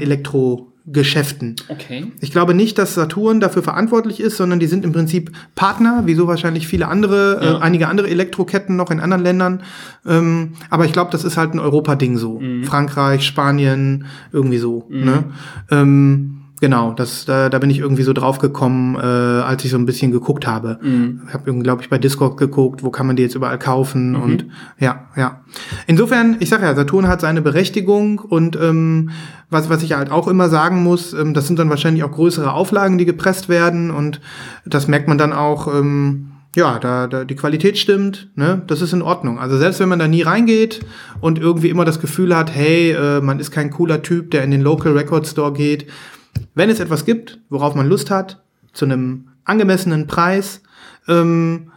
Elektrogeschäften. 0.90 1.56
Okay. 1.70 2.12
Ich 2.20 2.32
glaube 2.32 2.54
nicht, 2.54 2.78
dass 2.78 2.96
Saturn 2.96 3.40
dafür 3.40 3.64
verantwortlich 3.64 4.20
ist, 4.20 4.38
sondern 4.38 4.60
die 4.60 4.68
sind 4.68 4.84
im 4.86 4.92
Prinzip 4.92 5.32
Partner, 5.56 6.04
wie 6.06 6.16
so 6.16 6.28
wahrscheinlich 6.28 6.68
viele 6.68 6.88
andere, 6.88 7.40
Ja. 7.44 7.58
äh, 7.58 7.62
einige 7.62 7.88
andere 7.88 8.10
Elektroketten 8.10 8.76
noch 8.76 8.92
in 8.92 9.00
anderen 9.00 9.24
Ländern. 9.24 9.62
Ähm, 10.06 10.54
aber 10.70 10.86
ich 10.86 10.94
glaube, 10.94 11.12
das 11.12 11.24
ist 11.24 11.38
halt 11.38 11.54
ein 11.54 11.60
Europa-Ding 11.60 12.18
so. 12.18 12.42
Frankreich, 12.64 13.26
Spanien, 13.26 14.06
irgendwie 14.32 14.58
so. 14.58 14.86
Ne? 14.90 15.26
Ähm, 15.70 16.39
genau, 16.62 16.94
das, 16.94 17.26
da, 17.26 17.50
da 17.50 17.60
bin 17.60 17.70
ich 17.70 17.80
irgendwie 17.80 18.04
so 18.04 18.14
drauf 18.14 18.40
gekommen, 18.40 18.96
äh, 18.96 19.00
als 19.00 19.64
ich 19.66 19.72
so 19.72 19.78
ein 19.78 19.86
bisschen 19.86 20.12
geguckt 20.12 20.48
habe. 20.48 20.80
Ich 21.28 21.34
habe 21.34 21.44
irgendwie, 21.46 21.64
glaube 21.64 21.82
ich, 21.82 21.90
bei 21.90 21.98
Discord 21.98 22.38
geguckt, 22.38 22.84
wo 22.84 22.90
kann 22.90 23.08
man 23.08 23.16
die 23.16 23.24
jetzt 23.24 23.36
überall 23.36 23.60
kaufen 23.60 24.16
und 24.16 24.46
ja, 24.80 25.08
ja. 25.16 25.42
Insofern, 25.88 26.38
ich 26.40 26.50
sage 26.50 26.66
ja, 26.66 26.76
Saturn 26.76 27.08
hat 27.08 27.22
seine 27.22 27.42
Berechtigung 27.42 28.20
und 28.20 28.56
ähm, 28.56 29.12
was, 29.50 29.70
was 29.70 29.84
ich 29.84 29.94
halt 29.94 30.12
auch 30.12 30.28
immer 30.28 30.50
sagen 30.50 30.84
muss, 30.84 31.14
ähm, 31.14 31.34
das 31.34 31.48
sind 31.48 31.60
dann 31.60 31.70
wahrscheinlich 31.70 32.04
auch 32.04 32.12
größere 32.12 32.54
Auflagen, 32.54 32.98
die 32.98 33.06
gepresst 33.06 33.50
werden 33.50 33.92
und 33.92 34.22
das 34.66 34.88
merkt 34.88 35.08
man 35.08 35.18
dann 35.18 35.34
auch, 35.34 35.68
ähm, 35.74 36.32
ja, 36.56 36.80
da, 36.80 37.08
da 37.08 37.26
die 37.26 37.36
Qualität 37.36 37.78
stimmt, 37.78 38.30
ne, 38.36 38.62
das 38.68 38.82
ist 38.82 38.94
in 38.94 39.02
Ordnung. 39.02 39.40
Also 39.40 39.58
selbst 39.58 39.80
wenn 39.80 39.90
man 39.90 40.00
da 40.00 40.08
nie 40.08 40.24
reingeht 40.24 40.86
und 41.22 41.40
irgendwie 41.40 41.70
immer 41.70 41.86
das 41.86 42.00
Gefühl 42.00 42.36
hat, 42.36 42.54
hey, 42.54 42.92
äh, 42.92 43.22
man 43.22 43.40
ist 43.40 43.52
kein 43.52 43.70
cooler 43.70 44.02
Typ, 44.02 44.32
der 44.32 44.44
in 44.44 44.52
den 44.52 44.62
Local 44.62 44.94
Record 44.94 45.28
Store 45.28 45.54
geht, 45.54 45.88
wenn 46.56 46.70
es 46.70 46.80
etwas 46.80 47.06
gibt, 47.06 47.40
worauf 47.50 47.76
man 47.76 47.88
Lust 47.88 48.10
hat, 48.12 48.42
zu 48.74 48.86
einem 48.86 49.30
angemessenen 49.46 50.08
Preis, 50.08 50.62
ähm, 51.08 51.72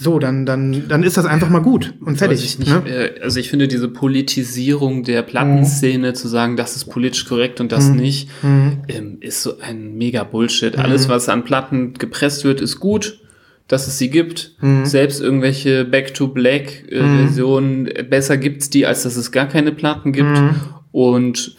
so, 0.00 0.20
dann, 0.20 0.46
dann, 0.46 0.86
dann 0.88 1.02
ist 1.02 1.16
das 1.16 1.26
einfach 1.26 1.50
mal 1.50 1.58
gut 1.58 1.92
und 2.00 2.18
fertig. 2.18 2.44
ich 2.44 2.60
nicht, 2.60 2.70
ne? 2.70 2.88
äh, 2.88 3.20
Also 3.20 3.40
ich 3.40 3.50
finde 3.50 3.66
diese 3.66 3.88
Politisierung 3.88 5.02
der 5.02 5.22
Plattenszene, 5.22 6.12
zu 6.12 6.28
sagen, 6.28 6.56
das 6.56 6.76
ist 6.76 6.84
politisch 6.84 7.24
korrekt 7.26 7.60
und 7.60 7.72
das 7.72 7.88
nicht, 7.88 8.30
ähm, 8.44 9.16
ist 9.20 9.42
so 9.42 9.58
ein 9.58 9.98
mega 9.98 10.22
Bullshit. 10.22 10.78
Alles, 10.78 11.08
was 11.08 11.28
an 11.28 11.42
Platten 11.42 11.94
gepresst 11.94 12.44
wird, 12.44 12.60
ist 12.60 12.78
gut, 12.78 13.18
dass 13.66 13.88
es 13.88 13.98
sie 13.98 14.08
gibt. 14.08 14.54
Selbst 14.84 15.20
irgendwelche 15.20 15.84
Back-to-Black-Versionen, 15.84 17.88
besser 18.08 18.36
gibt's 18.36 18.70
die, 18.70 18.86
als 18.86 19.02
dass 19.02 19.16
es 19.16 19.32
gar 19.32 19.46
keine 19.46 19.72
Platten 19.72 20.12
gibt. 20.12 20.38
Und 20.92 21.56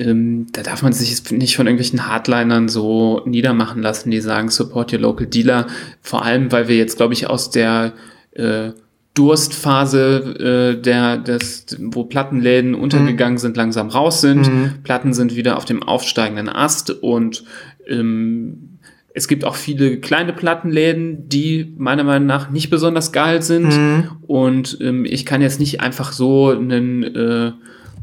ähm, 0.00 0.46
da 0.52 0.62
darf 0.62 0.82
man 0.82 0.92
sich 0.92 1.30
nicht 1.30 1.56
von 1.56 1.66
irgendwelchen 1.66 2.06
Hardlinern 2.06 2.68
so 2.68 3.22
niedermachen 3.26 3.82
lassen, 3.82 4.10
die 4.10 4.20
sagen, 4.20 4.48
support 4.48 4.92
your 4.92 5.00
local 5.00 5.26
dealer. 5.26 5.66
Vor 6.00 6.24
allem, 6.24 6.50
weil 6.50 6.68
wir 6.68 6.76
jetzt, 6.76 6.96
glaube 6.96 7.12
ich, 7.12 7.28
aus 7.28 7.50
der 7.50 7.92
äh, 8.32 8.70
Durstphase, 9.14 10.76
äh, 10.78 10.80
der, 10.80 11.18
des, 11.18 11.66
wo 11.78 12.04
Plattenläden 12.04 12.74
untergegangen 12.74 13.38
sind, 13.38 13.56
langsam 13.56 13.88
raus 13.88 14.20
sind. 14.20 14.82
Platten 14.84 15.12
sind 15.12 15.36
wieder 15.36 15.56
auf 15.56 15.66
dem 15.66 15.82
aufsteigenden 15.82 16.48
Ast 16.48 16.90
und 16.90 17.44
ähm, 17.86 18.78
es 19.12 19.28
gibt 19.28 19.44
auch 19.44 19.56
viele 19.56 19.98
kleine 19.98 20.32
Plattenläden, 20.32 21.28
die 21.28 21.74
meiner 21.76 22.04
Meinung 22.04 22.26
nach 22.26 22.50
nicht 22.50 22.70
besonders 22.70 23.10
geil 23.12 23.42
sind. 23.42 24.08
Und 24.22 24.78
ähm, 24.80 25.04
ich 25.04 25.26
kann 25.26 25.42
jetzt 25.42 25.58
nicht 25.58 25.80
einfach 25.80 26.12
so 26.12 26.50
einen 26.50 27.02
äh, 27.02 27.52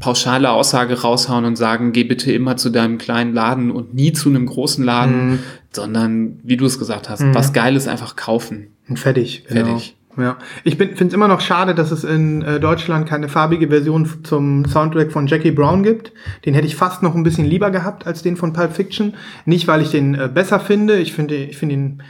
pauschale 0.00 0.50
Aussage 0.50 1.00
raushauen 1.00 1.44
und 1.44 1.56
sagen, 1.56 1.92
geh 1.92 2.04
bitte 2.04 2.32
immer 2.32 2.56
zu 2.56 2.70
deinem 2.70 2.98
kleinen 2.98 3.34
Laden 3.34 3.70
und 3.70 3.94
nie 3.94 4.12
zu 4.12 4.28
einem 4.28 4.46
großen 4.46 4.84
Laden, 4.84 5.40
sondern 5.72 6.38
wie 6.42 6.56
du 6.56 6.66
es 6.66 6.78
gesagt 6.78 7.08
hast, 7.08 7.22
was 7.34 7.52
Geiles 7.52 7.88
einfach 7.88 8.16
kaufen. 8.16 8.68
Und 8.88 8.98
fertig. 8.98 9.44
Genau. 9.48 9.66
Fertig. 9.66 9.96
Ja. 10.16 10.36
Ich 10.64 10.76
finde 10.76 11.04
es 11.06 11.12
immer 11.12 11.28
noch 11.28 11.40
schade, 11.40 11.76
dass 11.76 11.92
es 11.92 12.02
in 12.02 12.42
äh, 12.42 12.58
Deutschland 12.58 13.08
keine 13.08 13.28
farbige 13.28 13.68
Version 13.68 14.24
zum 14.24 14.64
Soundtrack 14.64 15.12
von 15.12 15.28
Jackie 15.28 15.52
Brown 15.52 15.84
gibt. 15.84 16.12
Den 16.44 16.54
hätte 16.54 16.66
ich 16.66 16.74
fast 16.74 17.04
noch 17.04 17.14
ein 17.14 17.22
bisschen 17.22 17.44
lieber 17.44 17.70
gehabt 17.70 18.04
als 18.04 18.22
den 18.22 18.36
von 18.36 18.52
Pulp 18.52 18.72
Fiction. 18.72 19.14
Nicht, 19.44 19.68
weil 19.68 19.80
ich 19.80 19.90
den 19.92 20.16
äh, 20.16 20.28
besser 20.32 20.58
finde. 20.58 20.98
Ich 20.98 21.12
finde 21.12 21.36
ich 21.36 21.56
finde 21.56 21.74
ihn 21.76 22.02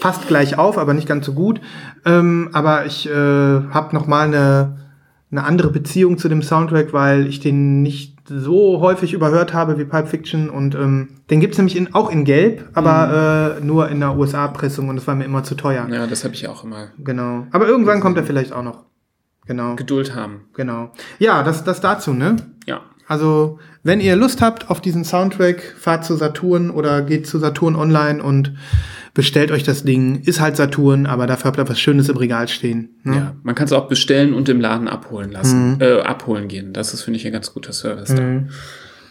fast 0.00 0.26
gleich 0.26 0.56
auf, 0.56 0.78
aber 0.78 0.94
nicht 0.94 1.06
ganz 1.06 1.26
so 1.26 1.34
gut. 1.34 1.60
Ähm, 2.06 2.48
aber 2.52 2.86
ich 2.86 3.06
äh, 3.06 3.12
habe 3.12 3.94
noch 3.94 4.06
mal 4.06 4.26
eine, 4.26 4.76
eine 5.30 5.44
andere 5.44 5.70
Beziehung 5.70 6.18
zu 6.18 6.28
dem 6.28 6.42
Soundtrack, 6.42 6.92
weil 6.92 7.26
ich 7.26 7.40
den 7.40 7.82
nicht 7.82 8.18
so 8.26 8.80
häufig 8.80 9.12
überhört 9.12 9.54
habe 9.54 9.78
wie 9.78 9.84
Pulp 9.84 10.08
Fiction. 10.08 10.50
Und 10.50 10.74
ähm, 10.74 11.08
den 11.30 11.40
gibt's 11.40 11.58
nämlich 11.58 11.76
in, 11.76 11.94
auch 11.94 12.10
in 12.10 12.24
Gelb, 12.24 12.68
aber 12.74 13.56
äh, 13.60 13.64
nur 13.64 13.88
in 13.88 14.00
der 14.00 14.16
USA-Pressung 14.16 14.88
und 14.88 14.96
das 14.96 15.06
war 15.06 15.14
mir 15.14 15.24
immer 15.24 15.44
zu 15.44 15.54
teuer. 15.54 15.86
Ja, 15.90 16.06
das 16.06 16.24
habe 16.24 16.34
ich 16.34 16.48
auch 16.48 16.64
immer. 16.64 16.88
Genau. 16.98 17.46
Aber 17.52 17.68
irgendwann 17.68 18.00
kommt 18.00 18.16
er 18.16 18.24
vielleicht 18.24 18.52
auch 18.52 18.62
noch. 18.62 18.84
Genau. 19.46 19.74
Geduld 19.76 20.14
haben. 20.14 20.42
Genau. 20.54 20.92
Ja, 21.18 21.42
das, 21.42 21.64
das 21.64 21.80
dazu, 21.80 22.12
ne? 22.12 22.36
Ja. 22.66 22.82
Also, 23.08 23.58
wenn 23.82 24.00
ihr 24.00 24.14
Lust 24.14 24.40
habt 24.40 24.70
auf 24.70 24.80
diesen 24.80 25.04
Soundtrack, 25.04 25.74
fahrt 25.76 26.04
zu 26.04 26.14
Saturn 26.14 26.70
oder 26.70 27.02
geht 27.02 27.26
zu 27.26 27.38
Saturn 27.38 27.74
online 27.74 28.22
und 28.22 28.54
bestellt 29.14 29.50
euch 29.50 29.62
das 29.62 29.84
Ding. 29.84 30.20
Ist 30.22 30.40
halt 30.40 30.56
Saturn, 30.56 31.06
aber 31.06 31.26
dafür 31.26 31.46
habt 31.48 31.58
ihr 31.58 31.68
was 31.68 31.80
Schönes 31.80 32.08
im 32.08 32.16
Regal 32.16 32.48
stehen. 32.48 32.90
Ne? 33.02 33.16
Ja, 33.16 33.36
man 33.42 33.54
kann 33.54 33.66
es 33.66 33.72
auch 33.72 33.88
bestellen 33.88 34.34
und 34.34 34.48
im 34.48 34.60
Laden 34.60 34.88
abholen 34.88 35.30
lassen, 35.30 35.80
äh, 35.80 36.00
abholen 36.00 36.48
gehen. 36.48 36.72
Das 36.72 36.94
ist, 36.94 37.02
finde 37.02 37.18
ich, 37.18 37.26
ein 37.26 37.32
ganz 37.32 37.52
guter 37.52 37.72
Service. 37.72 38.14
Da. 38.14 38.42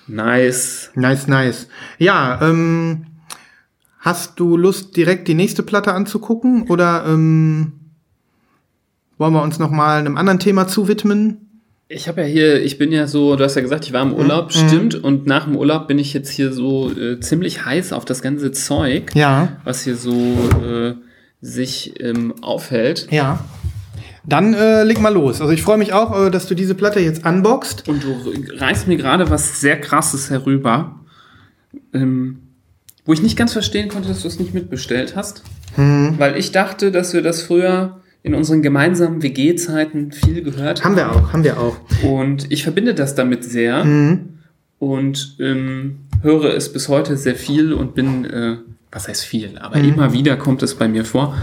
Nice. 0.07 0.91
Nice, 0.95 1.27
nice. 1.27 1.67
Ja, 1.97 2.39
ähm, 2.41 3.05
hast 3.99 4.39
du 4.39 4.57
Lust, 4.57 4.95
direkt 4.97 5.27
die 5.27 5.35
nächste 5.35 5.63
Platte 5.63 5.93
anzugucken 5.93 6.63
oder 6.63 7.05
ähm, 7.07 7.73
wollen 9.17 9.33
wir 9.33 9.43
uns 9.43 9.59
noch 9.59 9.69
mal 9.69 9.99
einem 9.99 10.17
anderen 10.17 10.39
Thema 10.39 10.67
zuwidmen? 10.67 11.48
Ich 11.91 12.07
habe 12.07 12.21
ja 12.21 12.27
hier, 12.27 12.61
ich 12.63 12.77
bin 12.77 12.91
ja 12.91 13.07
so, 13.07 13.35
du 13.35 13.43
hast 13.43 13.55
ja 13.55 13.63
gesagt, 13.63 13.83
ich 13.85 13.93
war 13.93 14.03
im 14.03 14.13
Urlaub, 14.13 14.53
stimmt. 14.53 14.93
Und 14.93 15.25
nach 15.25 15.45
dem 15.45 15.55
Urlaub 15.55 15.87
bin 15.87 15.97
ich 15.97 16.13
jetzt 16.13 16.29
hier 16.29 16.53
so 16.53 16.91
äh, 16.91 17.19
ziemlich 17.19 17.65
heiß 17.65 17.93
auf 17.93 18.05
das 18.05 18.21
ganze 18.21 18.51
Zeug, 18.51 19.15
Ja. 19.15 19.57
was 19.63 19.83
hier 19.85 19.95
so 19.95 20.13
äh, 20.63 20.93
sich 21.41 21.99
ähm, 21.99 22.35
aufhält. 22.43 23.07
Ja. 23.09 23.43
Dann 24.23 24.53
äh, 24.53 24.83
leg 24.83 25.01
mal 25.01 25.11
los. 25.11 25.41
Also 25.41 25.51
ich 25.51 25.63
freue 25.63 25.79
mich 25.79 25.91
auch, 25.91 26.27
äh, 26.27 26.29
dass 26.29 26.45
du 26.45 26.53
diese 26.53 26.75
Platte 26.75 26.99
jetzt 26.99 27.25
unboxst. 27.25 27.87
Und 27.89 28.03
du 28.03 28.33
reißt 28.59 28.87
mir 28.87 28.97
gerade 28.97 29.31
was 29.31 29.59
sehr 29.59 29.81
krasses 29.81 30.29
herüber, 30.29 30.99
ähm, 31.95 32.37
wo 33.03 33.13
ich 33.13 33.23
nicht 33.23 33.35
ganz 33.35 33.51
verstehen 33.53 33.89
konnte, 33.89 34.09
dass 34.09 34.21
du 34.21 34.27
es 34.27 34.37
nicht 34.37 34.53
mitbestellt 34.53 35.15
hast. 35.15 35.41
Weil 35.75 36.37
ich 36.37 36.51
dachte, 36.51 36.91
dass 36.91 37.13
wir 37.13 37.21
das 37.23 37.41
früher 37.41 38.01
in 38.23 38.35
unseren 38.35 38.61
gemeinsamen 38.61 39.21
WG-Zeiten 39.23 40.11
viel 40.11 40.41
gehört 40.43 40.83
Haben 40.83 40.95
wir 40.95 41.11
auch, 41.11 41.31
haben 41.33 41.43
wir 41.43 41.59
auch. 41.59 41.77
Und 42.03 42.51
ich 42.51 42.63
verbinde 42.63 42.93
das 42.93 43.15
damit 43.15 43.43
sehr 43.43 43.83
und 44.79 45.35
ähm, 45.39 45.99
höre 46.21 46.53
es 46.55 46.71
bis 46.71 46.89
heute 46.89 47.17
sehr 47.17 47.35
viel 47.35 47.73
und 47.73 47.95
bin, 47.95 48.25
äh, 48.25 48.57
was 48.91 49.07
heißt 49.07 49.23
viel, 49.23 49.57
aber 49.59 49.75
immer 49.75 50.13
wieder 50.13 50.35
kommt 50.37 50.63
es 50.63 50.75
bei 50.75 50.87
mir 50.87 51.05
vor. 51.05 51.35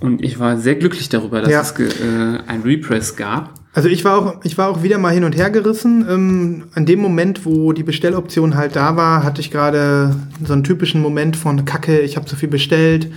Und 0.00 0.22
ich 0.22 0.38
war 0.38 0.58
sehr 0.58 0.74
glücklich 0.74 1.08
darüber, 1.08 1.40
dass 1.40 1.50
Ja. 1.50 1.60
es 1.62 1.72
äh, 1.78 2.38
ein 2.46 2.62
Repress 2.62 3.16
gab. 3.16 3.54
Also 3.72 3.88
ich 3.88 4.04
war 4.04 4.18
auch, 4.18 4.44
ich 4.44 4.56
war 4.56 4.68
auch 4.68 4.82
wieder 4.82 4.98
mal 4.98 5.12
hin 5.12 5.24
und 5.24 5.36
her 5.36 5.50
gerissen. 5.50 6.06
Ähm, 6.08 6.64
an 6.74 6.86
dem 6.86 6.98
Moment, 6.98 7.44
wo 7.44 7.72
die 7.72 7.82
Bestelloption 7.82 8.56
halt 8.56 8.74
da 8.76 8.96
war, 8.96 9.22
hatte 9.22 9.40
ich 9.40 9.50
gerade 9.50 10.16
so 10.44 10.52
einen 10.54 10.64
typischen 10.64 11.00
Moment 11.02 11.36
von 11.36 11.64
Kacke, 11.66 12.00
ich 12.00 12.16
habe 12.16 12.26
zu 12.26 12.36
viel 12.36 12.48
bestellt, 12.48 13.08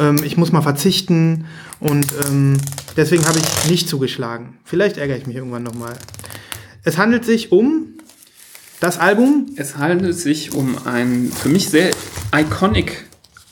ähm, 0.00 0.16
ich 0.24 0.36
muss 0.36 0.52
mal 0.52 0.60
verzichten 0.62 1.46
und 1.84 2.06
ähm, 2.26 2.56
deswegen 2.96 3.24
habe 3.26 3.38
ich 3.38 3.70
nicht 3.70 3.88
zugeschlagen. 3.88 4.58
Vielleicht 4.64 4.96
ärgere 4.96 5.16
ich 5.16 5.26
mich 5.26 5.36
irgendwann 5.36 5.62
nochmal. 5.62 5.94
Es 6.82 6.98
handelt 6.98 7.24
sich 7.24 7.52
um 7.52 7.86
das 8.80 8.98
Album. 8.98 9.46
Es 9.56 9.76
handelt 9.76 10.16
sich 10.18 10.52
um 10.54 10.76
ein 10.86 11.30
für 11.32 11.48
mich 11.48 11.68
sehr 11.70 11.90
iconic 12.34 13.04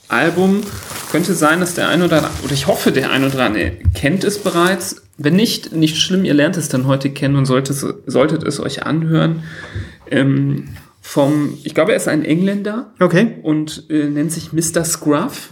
Album. 0.08 0.62
Könnte 1.10 1.34
sein, 1.34 1.60
dass 1.60 1.74
der 1.74 1.88
ein 1.88 2.02
oder 2.02 2.30
oder 2.42 2.52
ich 2.52 2.66
hoffe, 2.66 2.90
der 2.92 3.10
ein 3.10 3.24
oder 3.24 3.44
andere 3.44 3.72
kennt 3.94 4.24
es 4.24 4.38
bereits. 4.38 5.02
Wenn 5.18 5.36
nicht, 5.36 5.72
nicht 5.72 5.98
schlimm, 5.98 6.24
ihr 6.24 6.34
lernt 6.34 6.56
es 6.56 6.68
dann 6.68 6.86
heute 6.86 7.10
kennen 7.10 7.36
und 7.36 7.44
solltet, 7.46 7.76
es- 7.76 7.86
solltet 8.06 8.42
es 8.42 8.58
euch 8.60 8.84
anhören. 8.84 9.42
Ähm, 10.10 10.68
vom, 11.02 11.58
ich 11.64 11.74
glaube, 11.74 11.92
er 11.92 11.96
ist 11.98 12.08
ein 12.08 12.24
Engländer 12.24 12.92
Okay. 12.98 13.36
und 13.42 13.84
äh, 13.90 14.04
nennt 14.08 14.32
sich 14.32 14.52
Mr. 14.52 14.84
Scruff. 14.84 15.50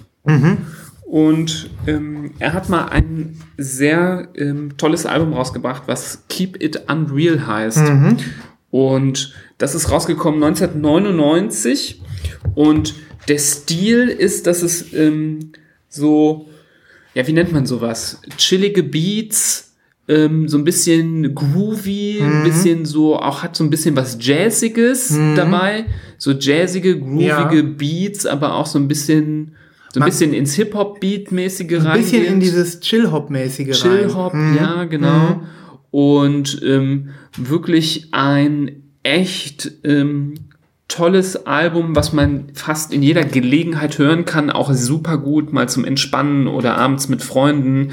Und 1.10 1.68
ähm, 1.88 2.30
er 2.38 2.52
hat 2.52 2.68
mal 2.68 2.84
ein 2.86 3.36
sehr 3.58 4.28
ähm, 4.36 4.76
tolles 4.76 5.06
Album 5.06 5.32
rausgebracht, 5.32 5.82
was 5.86 6.22
Keep 6.28 6.62
It 6.62 6.88
Unreal 6.88 7.48
heißt. 7.48 7.82
Und 8.70 9.34
das 9.58 9.74
ist 9.74 9.90
rausgekommen 9.90 10.40
1999. 10.44 12.00
Und 12.54 12.94
der 13.26 13.38
Stil 13.38 14.08
ist, 14.08 14.46
dass 14.46 14.62
es 14.62 14.92
ähm, 14.94 15.50
so, 15.88 16.48
ja, 17.14 17.26
wie 17.26 17.32
nennt 17.32 17.52
man 17.52 17.66
sowas? 17.66 18.20
Chillige 18.36 18.84
Beats, 18.84 19.74
ähm, 20.06 20.46
so 20.48 20.58
ein 20.58 20.64
bisschen 20.64 21.34
groovy, 21.34 22.20
ein 22.22 22.44
bisschen 22.44 22.84
so, 22.84 23.16
auch 23.16 23.42
hat 23.42 23.56
so 23.56 23.64
ein 23.64 23.70
bisschen 23.70 23.96
was 23.96 24.16
Jazziges 24.20 25.08
dabei. 25.34 25.86
So 26.18 26.30
jazzige, 26.32 27.00
groovige 27.00 27.24
Ja. 27.26 27.62
Beats, 27.62 28.26
aber 28.26 28.54
auch 28.54 28.66
so 28.66 28.78
ein 28.78 28.86
bisschen, 28.86 29.56
so 29.92 29.98
ein 29.98 30.00
Man- 30.00 30.08
bisschen 30.10 30.32
ins 30.32 30.54
Hip-Hop-Beat-mäßige 31.00 31.72
rein. 31.72 31.86
Ein 31.86 32.00
bisschen 32.00 32.24
in 32.24 32.40
dieses 32.40 32.80
Chill-Hop-mäßige 32.80 33.70
Chill-Hop. 33.70 34.34
Mhm. 34.34 34.56
ja, 34.56 34.84
genau. 34.84 35.42
Und 35.90 36.60
ähm, 36.64 37.10
wirklich 37.36 38.08
ein 38.12 38.82
echt 39.02 39.72
ähm, 39.82 40.34
tolles 40.88 41.46
Album, 41.46 41.96
was 41.96 42.12
man 42.12 42.48
fast 42.52 42.92
in 42.92 43.02
jeder 43.02 43.24
Gelegenheit 43.24 43.98
hören 43.98 44.24
kann, 44.24 44.50
auch 44.50 44.72
super 44.74 45.18
gut 45.18 45.52
mal 45.52 45.68
zum 45.68 45.84
Entspannen 45.84 46.48
oder 46.48 46.76
abends 46.76 47.08
mit 47.08 47.22
Freunden. 47.22 47.92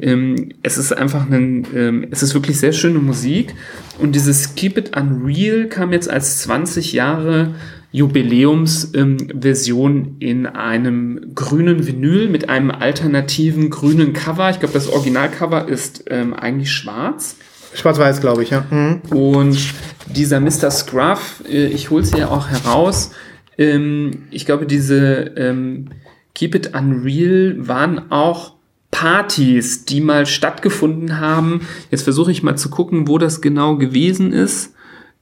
Ähm, 0.00 0.50
es 0.62 0.78
ist 0.78 0.92
einfach 0.92 1.30
ein, 1.30 1.66
ähm, 1.74 2.06
es 2.10 2.22
ist 2.22 2.34
wirklich 2.34 2.58
sehr 2.58 2.72
schöne 2.72 2.98
Musik. 2.98 3.54
Und 3.98 4.14
dieses 4.14 4.54
Keep 4.54 4.78
It 4.78 4.96
Unreal 4.96 5.68
kam 5.68 5.92
jetzt 5.92 6.10
als 6.10 6.38
20 6.42 6.92
Jahre 6.92 7.54
Jubiläumsversion 7.90 9.96
ähm, 9.96 10.16
in 10.18 10.46
einem 10.46 11.34
grünen 11.34 11.86
Vinyl 11.86 12.28
mit 12.28 12.48
einem 12.48 12.70
alternativen 12.70 13.70
grünen 13.70 14.12
Cover. 14.12 14.50
Ich 14.50 14.60
glaube, 14.60 14.74
das 14.74 14.88
Originalcover 14.88 15.68
ist 15.68 16.04
ähm, 16.08 16.34
eigentlich 16.34 16.70
schwarz. 16.70 17.36
Schwarz-Weiß, 17.74 18.20
glaube 18.20 18.42
ich, 18.42 18.50
ja. 18.50 18.64
Mhm. 18.70 19.02
Und 19.10 19.58
dieser 20.06 20.40
Mr. 20.40 20.70
Scruff, 20.70 21.42
äh, 21.48 21.66
ich 21.66 21.90
hole 21.90 22.02
es 22.02 22.14
hier 22.14 22.30
auch 22.30 22.48
heraus. 22.48 23.12
Ähm, 23.56 24.26
ich 24.30 24.46
glaube, 24.46 24.66
diese 24.66 25.32
ähm, 25.36 25.90
Keep 26.34 26.54
It 26.54 26.74
Unreal 26.74 27.56
waren 27.58 28.10
auch 28.10 28.54
Partys, 28.90 29.84
die 29.84 30.00
mal 30.00 30.26
stattgefunden 30.26 31.20
haben. 31.20 31.66
Jetzt 31.90 32.02
versuche 32.02 32.30
ich 32.30 32.42
mal 32.42 32.56
zu 32.56 32.70
gucken, 32.70 33.08
wo 33.08 33.18
das 33.18 33.40
genau 33.40 33.76
gewesen 33.76 34.32
ist. 34.32 34.74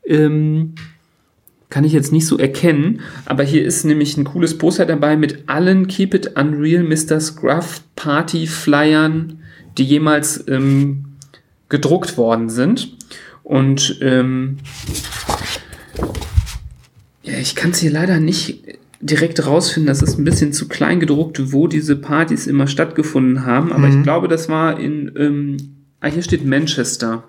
Ähm, 0.04 0.74
kann 1.68 1.84
ich 1.84 1.92
jetzt 1.92 2.12
nicht 2.12 2.26
so 2.26 2.38
erkennen, 2.38 3.00
aber 3.24 3.42
hier 3.42 3.64
ist 3.64 3.84
nämlich 3.84 4.16
ein 4.16 4.24
cooles 4.24 4.56
Poster 4.56 4.86
dabei 4.86 5.16
mit 5.16 5.48
allen 5.48 5.88
Keep 5.88 6.14
It 6.14 6.36
Unreal 6.36 6.84
Mr. 6.84 7.20
Scruff 7.20 7.82
Party 7.96 8.46
Flyern, 8.46 9.40
die 9.76 9.84
jemals 9.84 10.46
ähm, 10.48 11.04
gedruckt 11.68 12.16
worden 12.16 12.48
sind. 12.48 12.96
Und 13.42 13.98
ähm, 14.00 14.58
ja, 17.22 17.38
ich 17.38 17.56
kann 17.56 17.70
es 17.70 17.78
hier 17.78 17.90
leider 17.90 18.20
nicht 18.20 18.62
direkt 19.00 19.44
rausfinden. 19.44 19.88
Das 19.88 20.02
ist 20.02 20.18
ein 20.18 20.24
bisschen 20.24 20.52
zu 20.52 20.68
klein 20.68 21.00
gedruckt, 21.00 21.52
wo 21.52 21.66
diese 21.66 21.96
Partys 21.96 22.46
immer 22.46 22.66
stattgefunden 22.66 23.44
haben. 23.44 23.72
Aber 23.72 23.88
ich 23.88 24.02
glaube, 24.02 24.28
das 24.28 24.48
war 24.48 24.78
in 24.78 25.12
ähm, 25.16 25.75
Ah, 26.06 26.08
hier 26.08 26.22
steht 26.22 26.44
Manchester. 26.44 27.24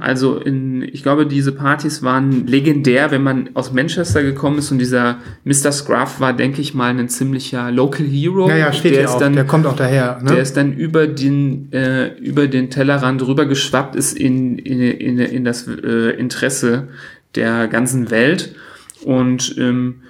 Also 0.00 0.36
in, 0.38 0.82
ich 0.82 1.04
glaube, 1.04 1.26
diese 1.26 1.52
Partys 1.52 2.02
waren 2.02 2.44
legendär, 2.48 3.12
wenn 3.12 3.22
man 3.22 3.50
aus 3.54 3.72
Manchester 3.72 4.24
gekommen 4.24 4.58
ist 4.58 4.72
und 4.72 4.78
dieser 4.78 5.18
Mr. 5.44 5.70
Scruff 5.70 6.18
war, 6.18 6.32
denke 6.32 6.60
ich 6.60 6.74
mal, 6.74 6.90
ein 6.90 7.08
ziemlicher 7.08 7.70
Local 7.70 8.04
Hero. 8.04 8.48
Ja, 8.48 8.56
ja, 8.56 8.72
steht 8.72 8.96
der 8.96 9.08
auch. 9.08 9.20
dann, 9.20 9.34
der 9.34 9.44
kommt 9.44 9.64
auch 9.64 9.76
daher. 9.76 10.18
Ne? 10.22 10.32
der 10.32 10.42
ist 10.42 10.56
dann 10.56 10.72
über 10.72 11.06
den, 11.06 11.72
äh, 11.72 12.18
über 12.18 12.48
den 12.48 12.68
Tellerrand 12.68 13.24
rüber 13.24 13.46
geschwappt 13.46 13.94
ist 13.94 14.18
in, 14.18 14.58
in, 14.58 14.80
in, 14.80 15.18
in 15.20 15.44
das 15.44 15.68
äh, 15.68 16.10
Interesse 16.18 16.88
der 17.36 17.68
ganzen 17.68 18.10
Welt. 18.10 18.56
Und 19.04 19.54
ähm, 19.56 20.00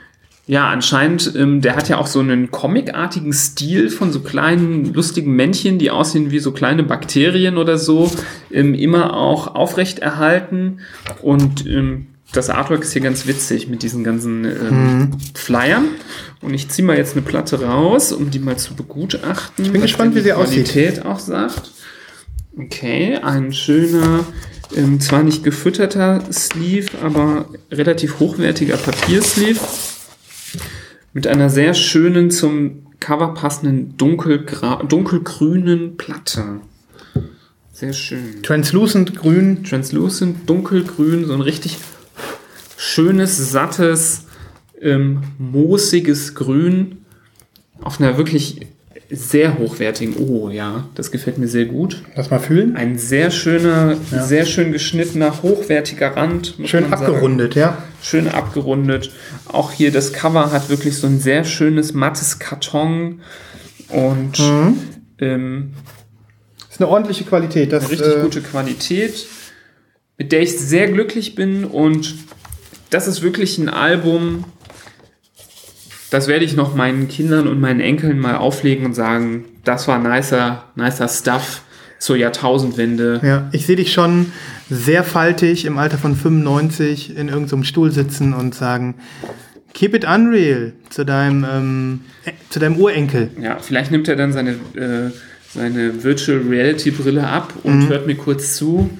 ja, 0.48 0.68
anscheinend, 0.68 1.32
ähm, 1.36 1.60
der 1.60 1.74
hat 1.74 1.88
ja 1.88 1.98
auch 1.98 2.06
so 2.06 2.20
einen 2.20 2.52
comicartigen 2.52 3.32
Stil 3.32 3.90
von 3.90 4.12
so 4.12 4.20
kleinen, 4.20 4.94
lustigen 4.94 5.34
Männchen, 5.34 5.80
die 5.80 5.90
aussehen 5.90 6.30
wie 6.30 6.38
so 6.38 6.52
kleine 6.52 6.84
Bakterien 6.84 7.58
oder 7.58 7.78
so, 7.78 8.12
ähm, 8.52 8.74
immer 8.74 9.14
auch 9.14 9.56
aufrecht 9.56 9.98
erhalten. 9.98 10.78
Und 11.20 11.66
ähm, 11.66 12.06
das 12.32 12.48
Artwork 12.48 12.82
ist 12.82 12.92
hier 12.92 13.02
ganz 13.02 13.26
witzig 13.26 13.66
mit 13.66 13.82
diesen 13.82 14.04
ganzen 14.04 14.44
ähm, 14.44 15.10
Flyern. 15.34 15.86
Und 16.40 16.54
ich 16.54 16.68
ziehe 16.68 16.86
mal 16.86 16.96
jetzt 16.96 17.14
eine 17.14 17.22
Platte 17.22 17.64
raus, 17.64 18.12
um 18.12 18.30
die 18.30 18.38
mal 18.38 18.56
zu 18.56 18.74
begutachten. 18.74 19.64
Ich 19.64 19.72
bin 19.72 19.82
gespannt, 19.82 20.14
wie 20.14 20.20
sie 20.20 20.32
aussieht. 20.32 20.68
Qualität 20.68 21.04
auch 21.04 21.18
sagt. 21.18 21.72
Okay, 22.56 23.16
ein 23.16 23.52
schöner, 23.52 24.24
ähm, 24.76 25.00
zwar 25.00 25.24
nicht 25.24 25.42
gefütterter 25.42 26.22
Sleeve, 26.32 26.90
aber 27.02 27.46
relativ 27.72 28.20
hochwertiger 28.20 28.76
Papiersleeve 28.76 29.58
mit 31.12 31.26
einer 31.26 31.50
sehr 31.50 31.74
schönen 31.74 32.30
zum 32.30 32.86
Cover 33.00 33.34
passenden 33.34 33.96
dunkelgrünen 33.96 35.96
Platte. 35.96 36.60
Sehr 37.72 37.92
schön. 37.92 38.42
Translucent 38.42 39.16
grün. 39.16 39.64
Translucent, 39.64 40.48
dunkelgrün, 40.48 41.26
so 41.26 41.34
ein 41.34 41.42
richtig 41.42 41.78
schönes, 42.76 43.50
sattes, 43.50 44.26
ähm, 44.80 45.22
moosiges 45.38 46.34
Grün 46.34 46.98
auf 47.80 48.00
einer 48.00 48.16
wirklich 48.16 48.66
sehr 49.10 49.58
hochwertigen. 49.58 50.16
Oh 50.16 50.48
ja, 50.50 50.88
das 50.94 51.10
gefällt 51.10 51.38
mir 51.38 51.48
sehr 51.48 51.66
gut. 51.66 52.02
Lass 52.16 52.30
mal 52.30 52.38
fühlen. 52.40 52.76
Ein 52.76 52.98
sehr 52.98 53.30
schöner, 53.30 53.96
sehr 54.10 54.44
schön 54.46 54.72
geschnittener, 54.72 55.42
hochwertiger 55.42 56.16
Rand. 56.16 56.54
Schön 56.64 56.88
man 56.88 56.98
sagen. 56.98 57.04
abgerundet, 57.14 57.54
ja. 57.54 57.78
Schön 58.02 58.28
abgerundet. 58.28 59.12
Auch 59.46 59.70
hier 59.72 59.92
das 59.92 60.12
Cover 60.12 60.50
hat 60.52 60.68
wirklich 60.68 60.96
so 60.96 61.06
ein 61.06 61.20
sehr 61.20 61.44
schönes 61.44 61.92
mattes 61.94 62.38
Karton 62.38 63.20
und 63.88 64.38
Mhm. 64.38 64.78
ähm, 65.20 65.72
Ist 66.70 66.80
eine 66.80 66.88
ordentliche 66.90 67.24
Qualität. 67.24 67.72
Das, 67.72 67.84
eine 67.84 67.92
richtig 67.92 68.16
äh, 68.16 68.20
gute 68.22 68.40
Qualität, 68.42 69.26
mit 70.18 70.32
der 70.32 70.42
ich 70.42 70.58
sehr 70.58 70.88
glücklich 70.88 71.34
bin 71.34 71.64
und 71.64 72.14
das 72.90 73.06
ist 73.08 73.22
wirklich 73.22 73.58
ein 73.58 73.68
Album, 73.68 74.44
das 76.10 76.28
werde 76.28 76.44
ich 76.44 76.54
noch 76.56 76.74
meinen 76.74 77.08
Kindern 77.08 77.48
und 77.48 77.60
meinen 77.60 77.80
Enkeln 77.80 78.18
mal 78.18 78.36
auflegen 78.36 78.84
und 78.86 78.94
sagen, 78.94 79.44
das 79.64 79.88
war 79.88 79.98
nicer, 79.98 80.64
nicer 80.76 81.08
Stuff 81.08 81.62
zur 81.98 82.16
Jahrtausendwende. 82.16 83.20
Ja, 83.22 83.48
ich 83.52 83.66
sehe 83.66 83.76
dich 83.76 83.92
schon 83.92 84.32
sehr 84.70 85.02
faltig 85.04 85.64
im 85.64 85.78
Alter 85.78 85.98
von 85.98 86.14
95 86.14 87.16
in 87.16 87.28
irgendeinem 87.28 87.64
Stuhl 87.64 87.90
sitzen 87.90 88.34
und 88.34 88.54
sagen, 88.54 88.94
keep 89.72 89.94
it 89.94 90.04
unreal 90.06 90.72
zu 90.90 91.04
deinem, 91.04 91.44
ähm, 91.50 92.00
äh, 92.24 92.32
zu 92.50 92.58
deinem 92.58 92.76
Urenkel. 92.76 93.30
Ja, 93.40 93.58
vielleicht 93.60 93.90
nimmt 93.90 94.08
er 94.08 94.16
dann 94.16 94.32
seine, 94.32 94.52
äh, 94.74 95.10
seine 95.52 96.02
Virtual 96.04 96.38
Reality 96.48 96.90
Brille 96.90 97.26
ab 97.26 97.52
und 97.62 97.84
Mhm. 97.84 97.88
hört 97.88 98.06
mir 98.06 98.14
kurz 98.16 98.56
zu. 98.56 98.90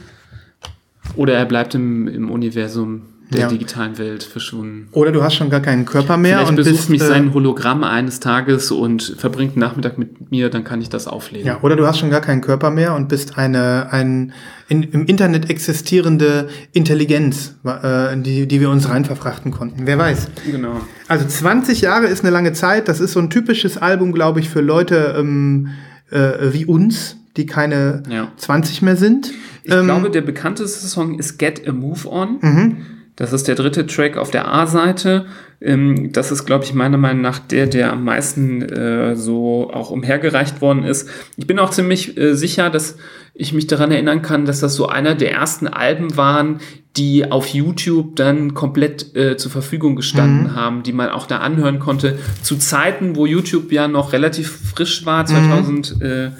Oder 1.15 1.35
er 1.35 1.45
bleibt 1.47 1.75
im, 1.75 2.09
im 2.09 2.31
Universum 2.31 3.03
der 3.31 3.41
Ja. 3.41 3.49
digitalen 3.49 3.99
Welt 3.99 4.23
verschwunden. 4.23 4.89
Oder 4.93 5.11
du 5.11 5.23
hast 5.23 5.35
schon 5.35 5.51
gar 5.51 5.61
keinen 5.61 5.85
Körper 5.85 6.17
mehr 6.17 6.37
Vielleicht 6.37 6.51
und 6.51 6.57
besucht 6.57 6.77
bist, 6.77 6.91
mich 6.91 7.03
äh, 7.03 7.07
sein 7.07 7.35
Hologramm 7.35 7.83
eines 7.83 8.21
Tages 8.21 8.71
und 8.71 9.17
verbringt 9.19 9.53
einen 9.55 9.61
Nachmittag 9.61 9.99
mit 9.99 10.31
mir, 10.31 10.49
dann 10.49 10.63
kann 10.63 10.81
ich 10.81 10.89
das 10.89 11.09
auflegen. 11.09 11.47
ja, 11.47 11.59
oder 11.63 11.75
du 11.77 11.87
hast 11.87 11.99
schon 11.99 12.11
gar 12.11 12.21
keinen 12.21 12.41
Körper 12.41 12.71
mehr 12.71 12.95
und 12.95 13.09
bist 13.09 13.37
eine 13.37 13.89
ein 13.91 14.33
in, 14.69 14.83
im 14.85 15.07
Internet 15.07 15.49
existierende 15.51 16.49
Intelligenz, 16.73 17.55
äh, 17.65 18.17
die, 18.17 18.47
die 18.47 18.61
wir 18.61 18.71
uns 18.71 18.89
rein 18.89 19.05
verfrachten 19.05 19.51
konnten. 19.51 19.87
Wer 19.87 19.99
weiß. 19.99 20.29
Genau. 20.51 20.81
Also 21.09 21.25
20 21.27 21.81
Jahre 21.81 22.07
ist 22.07 22.23
eine 22.23 22.31
lange 22.31 22.53
Zeit. 22.53 22.89
Das 22.89 23.01
ist 23.01 23.13
so 23.13 23.21
ein 23.21 23.31
typisches 23.31 23.77
Album, 23.79 24.13
glaube 24.13 24.41
ich, 24.41 24.49
für 24.49 24.61
Leute 24.61 25.15
ähm, 25.19 25.69
äh, 26.11 26.53
wie 26.53 26.65
uns, 26.65 27.17
die 27.37 27.47
keine 27.47 28.03
Ja. 28.11 28.29
20 28.37 28.83
mehr 28.83 28.97
sind. 28.97 29.33
Ich 29.65 29.73
Ähm, 29.73 29.87
glaube, 29.87 30.11
der 30.11 30.23
bekannteste 30.23 30.87
Song 30.87 31.19
ist 31.19 31.39
Get 31.39 31.67
a 31.69 31.73
Move 31.73 32.09
On. 32.09 32.39
Mhm. 32.41 32.77
Das 33.17 33.33
ist 33.33 33.49
der 33.49 33.55
dritte 33.55 33.87
Track 33.87 34.19
auf 34.19 34.31
der 34.31 34.53
A-Seite. 34.53 35.27
Ähm, 35.61 36.13
das 36.13 36.31
ist, 36.31 36.45
glaube 36.45 36.65
ich, 36.65 36.75
meiner 36.75 36.99
Meinung 36.99 37.23
nach 37.23 37.39
der, 37.39 37.67
der 37.67 37.93
am 37.93 38.05
meisten 38.05 38.63
äh, 38.63 39.17
so 39.17 39.71
auch 39.73 39.91
umhergereicht 39.91 40.61
worden 40.61 40.85
ist. 40.85 41.09
Ich 41.37 41.47
bin 41.47 41.59
auch 41.59 41.71
ziemlich 41.71 42.19
äh, 42.19 42.35
sicher, 42.35 42.69
dass 42.69 42.97
ich 43.33 43.55
mich 43.55 43.67
daran 43.67 43.91
erinnern 43.91 44.21
kann, 44.21 44.45
dass 44.45 44.61
das 44.61 44.75
so 44.75 44.87
einer 44.87 45.15
der 45.15 45.33
ersten 45.33 45.67
Alben 45.67 46.17
waren, 46.17 46.61
die 46.97 47.31
auf 47.31 47.49
YouTube 47.49 48.17
dann 48.17 48.55
komplett 48.55 49.15
äh, 49.17 49.37
zur 49.37 49.51
Verfügung 49.51 49.97
gestanden 49.97 50.55
haben, 50.55 50.83
die 50.83 50.93
man 50.93 51.11
auch 51.11 51.27
da 51.27 51.39
anhören 51.39 51.79
konnte. 51.79 52.19
Zu 52.43 52.57
Zeiten, 52.57 53.17
wo 53.17 53.27
YouTube 53.27 53.73
ja 53.73 53.89
noch 53.89 54.13
relativ 54.13 54.75
frisch 54.75 55.05
war, 55.05 55.27
2000, 55.27 56.03
äh, 56.03 56.31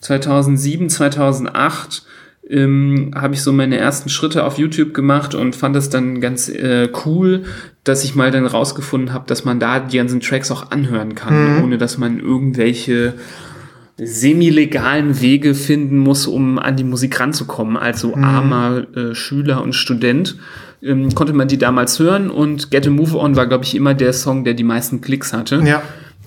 2007, 0.00 0.88
2008 0.90 2.04
ähm, 2.48 3.12
habe 3.14 3.34
ich 3.34 3.42
so 3.42 3.52
meine 3.52 3.76
ersten 3.76 4.08
Schritte 4.08 4.44
auf 4.44 4.58
YouTube 4.58 4.94
gemacht 4.94 5.34
und 5.34 5.56
fand 5.56 5.76
es 5.76 5.90
dann 5.90 6.20
ganz 6.20 6.48
äh, 6.48 6.88
cool, 7.04 7.44
dass 7.84 8.04
ich 8.04 8.14
mal 8.14 8.30
dann 8.30 8.46
rausgefunden 8.46 9.12
habe, 9.12 9.26
dass 9.26 9.44
man 9.44 9.60
da 9.60 9.80
die 9.80 9.96
ganzen 9.96 10.20
Tracks 10.20 10.50
auch 10.50 10.70
anhören 10.70 11.14
kann, 11.14 11.62
ohne 11.62 11.78
dass 11.78 11.98
man 11.98 12.20
irgendwelche 12.20 13.14
semi-legalen 13.98 15.20
Wege 15.20 15.54
finden 15.54 15.98
muss, 15.98 16.26
um 16.26 16.58
an 16.58 16.76
die 16.76 16.84
Musik 16.84 17.18
ranzukommen. 17.18 17.76
Also 17.76 18.14
armer 18.14 18.86
äh, 18.94 19.14
Schüler 19.14 19.62
und 19.62 19.74
Student 19.74 20.36
ähm, 20.82 21.14
konnte 21.14 21.32
man 21.32 21.48
die 21.48 21.58
damals 21.58 21.98
hören 21.98 22.30
und 22.30 22.70
Get 22.70 22.86
a 22.86 22.90
Move 22.90 23.16
On 23.16 23.36
war, 23.36 23.46
glaube 23.46 23.64
ich, 23.64 23.74
immer 23.74 23.94
der 23.94 24.12
Song, 24.12 24.44
der 24.44 24.54
die 24.54 24.64
meisten 24.64 25.00
Klicks 25.00 25.32
hatte. 25.32 25.62
Ja. 25.64 25.82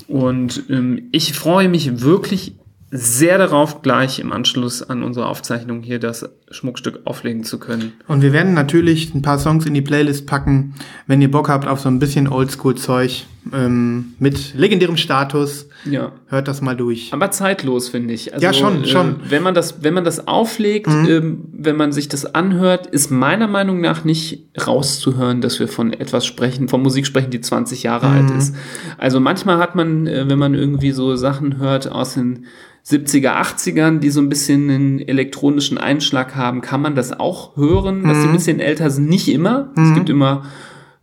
Und 0.08 0.64
ähm, 0.70 1.10
ich 1.12 1.34
freue 1.34 1.70
mich 1.70 2.02
wirklich 2.02 2.56
sehr 2.92 3.38
darauf, 3.38 3.82
gleich 3.82 4.20
im 4.20 4.32
Anschluss 4.32 4.82
an 4.82 5.04
unsere 5.04 5.28
Aufzeichnung 5.28 5.82
hier 5.82 6.00
das 6.00 6.30
Schmuckstück 6.52 7.02
auflegen 7.06 7.44
zu 7.44 7.60
können. 7.60 7.94
Und 8.08 8.22
wir 8.22 8.34
werden 8.34 8.54
natürlich 8.54 9.14
ein 9.14 9.22
paar 9.22 9.40
Songs 9.40 9.66
in 9.66 9.74
die 9.74 9.82
Playlist 9.82 10.26
packen, 10.26 10.74
wenn 11.08 11.22
ihr 11.22 11.32
Bock 11.32 11.50
habt 11.50 11.68
auf 11.68 11.80
so 11.80 11.90
ein 11.90 12.00
bisschen 12.00 12.28
Oldschool-Zeug 12.28 13.26
ähm, 13.54 14.14
mit 14.20 14.54
legendärem 14.56 14.98
Status. 14.98 15.68
Ja. 15.86 16.12
Hört 16.28 16.48
das 16.48 16.62
mal 16.62 16.76
durch. 16.76 17.14
Aber 17.14 17.32
zeitlos, 17.32 17.90
finde 17.90 18.14
ich. 18.14 18.34
Also, 18.34 18.44
Ja, 18.44 18.54
schon, 18.54 18.86
schon. 18.86 19.12
Äh, 19.12 19.32
wenn, 19.32 19.44
man 19.44 19.54
das, 19.54 19.84
wenn 19.84 19.94
man 19.94 20.04
das 20.04 20.28
auflegt, 20.28 20.88
ähm, 20.88 21.46
wenn 21.52 21.76
man 21.76 21.92
sich 21.92 22.10
das 22.10 22.34
anhört, 22.34 22.88
ist 22.88 23.12
meiner 23.12 23.48
Meinung 23.48 23.82
nach 23.82 24.04
nicht 24.04 24.46
rauszuhören, 24.66 25.42
dass 25.42 25.60
wir 25.60 25.68
von 25.68 25.94
etwas 25.94 26.26
sprechen, 26.26 26.68
von 26.68 26.82
Musik 26.82 27.06
sprechen, 27.06 27.32
die 27.32 27.42
20 27.42 27.84
Jahre 27.84 28.08
alt 28.08 28.32
ist. 28.32 28.56
Also 28.98 29.20
manchmal 29.20 29.58
hat 29.58 29.76
man, 29.76 30.08
äh, 30.08 30.28
wenn 30.28 30.40
man 30.40 30.54
irgendwie 30.54 30.92
so 30.92 31.16
Sachen 31.16 31.58
hört 31.58 31.92
aus 31.92 32.16
den 32.16 32.46
70er, 32.86 33.36
80ern, 33.36 34.00
die 34.00 34.10
so 34.10 34.20
ein 34.20 34.30
bisschen 34.30 34.70
einen 34.70 35.00
elektronischen 35.00 35.78
Einschlag 35.78 36.36
haben, 36.36 36.39
kann 36.62 36.82
man 36.82 36.96
das 36.96 37.20
auch 37.20 37.56
hören, 37.58 38.04
dass 38.04 38.22
die 38.22 38.28
ein 38.28 38.34
bisschen 38.34 38.60
älter 38.60 38.90
sind. 38.90 39.10
Nicht 39.10 39.28
immer. 39.28 39.70
Es 39.76 39.94
gibt 39.96 40.10
immer 40.10 40.44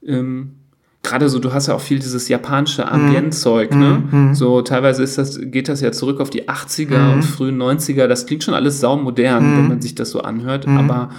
ähm, 0.07 0.53
gerade 1.03 1.29
so, 1.29 1.39
du 1.39 1.53
hast 1.53 1.69
ja 1.69 1.75
auch 1.75 1.81
viel 1.81 1.99
dieses 2.01 2.29
japanische 2.29 2.91
Ambientzeug, 2.91 3.73
ne? 3.75 4.03
So 4.35 4.63
teilweise 4.63 5.03
ist 5.03 5.19
das, 5.19 5.39
geht 5.41 5.69
das 5.69 5.81
ja 5.81 5.93
zurück 5.93 6.21
auf 6.21 6.31
die 6.31 6.49
80er 6.49 7.13
und 7.13 7.23
frühen 7.25 7.57
90er. 7.63 8.07
Das 8.09 8.27
klingt 8.27 8.43
schon 8.45 8.55
alles 8.55 8.81
saumodern, 8.81 9.45
wenn 9.57 9.69
man 9.69 9.81
sich 9.81 9.95
das 9.95 10.11
so 10.11 10.21
anhört, 10.21 10.67
aber 10.79 11.11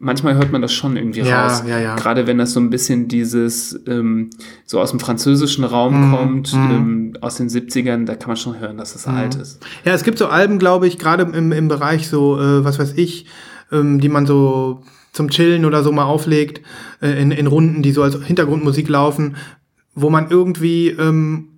manchmal 0.00 0.34
hört 0.34 0.52
man 0.52 0.60
das 0.62 0.72
schon 0.72 0.96
irgendwie 0.96 1.20
Ja, 1.20 1.46
raus. 1.46 1.62
ja, 1.66 1.78
ja. 1.78 1.96
Gerade 1.96 2.26
wenn 2.26 2.38
das 2.38 2.52
so 2.52 2.60
ein 2.60 2.70
bisschen 2.70 3.08
dieses, 3.08 3.78
ähm, 3.86 4.30
so 4.66 4.80
aus 4.80 4.90
dem 4.90 5.00
französischen 5.00 5.64
Raum 5.64 6.10
kommt, 6.12 6.52
ähm, 6.52 7.14
aus 7.20 7.36
den 7.36 7.48
70ern, 7.48 8.04
da 8.04 8.14
kann 8.14 8.28
man 8.28 8.36
schon 8.36 8.58
hören, 8.60 8.76
dass 8.76 8.92
das 8.92 9.06
alt 9.06 9.34
ist. 9.36 9.60
Ja, 9.84 9.92
es 9.94 10.02
gibt 10.04 10.18
so 10.18 10.26
Alben, 10.26 10.58
glaube 10.58 10.86
ich, 10.86 10.98
gerade 10.98 11.24
im, 11.24 11.52
im 11.52 11.68
Bereich 11.68 12.08
so, 12.08 12.38
äh, 12.40 12.64
was 12.64 12.78
weiß 12.78 12.94
ich, 12.96 13.26
ähm, 13.72 14.00
die 14.00 14.08
man 14.08 14.26
so 14.26 14.82
zum 15.12 15.30
Chillen 15.30 15.64
oder 15.64 15.82
so 15.82 15.92
mal 15.92 16.04
auflegt, 16.04 16.60
äh, 17.00 17.20
in, 17.22 17.30
in 17.30 17.46
Runden, 17.46 17.82
die 17.82 17.92
so 17.92 18.02
als 18.02 18.16
Hintergrundmusik 18.24 18.88
laufen, 18.88 19.36
wo 19.94 20.10
man 20.10 20.28
irgendwie 20.30 20.88
ähm, 20.88 21.48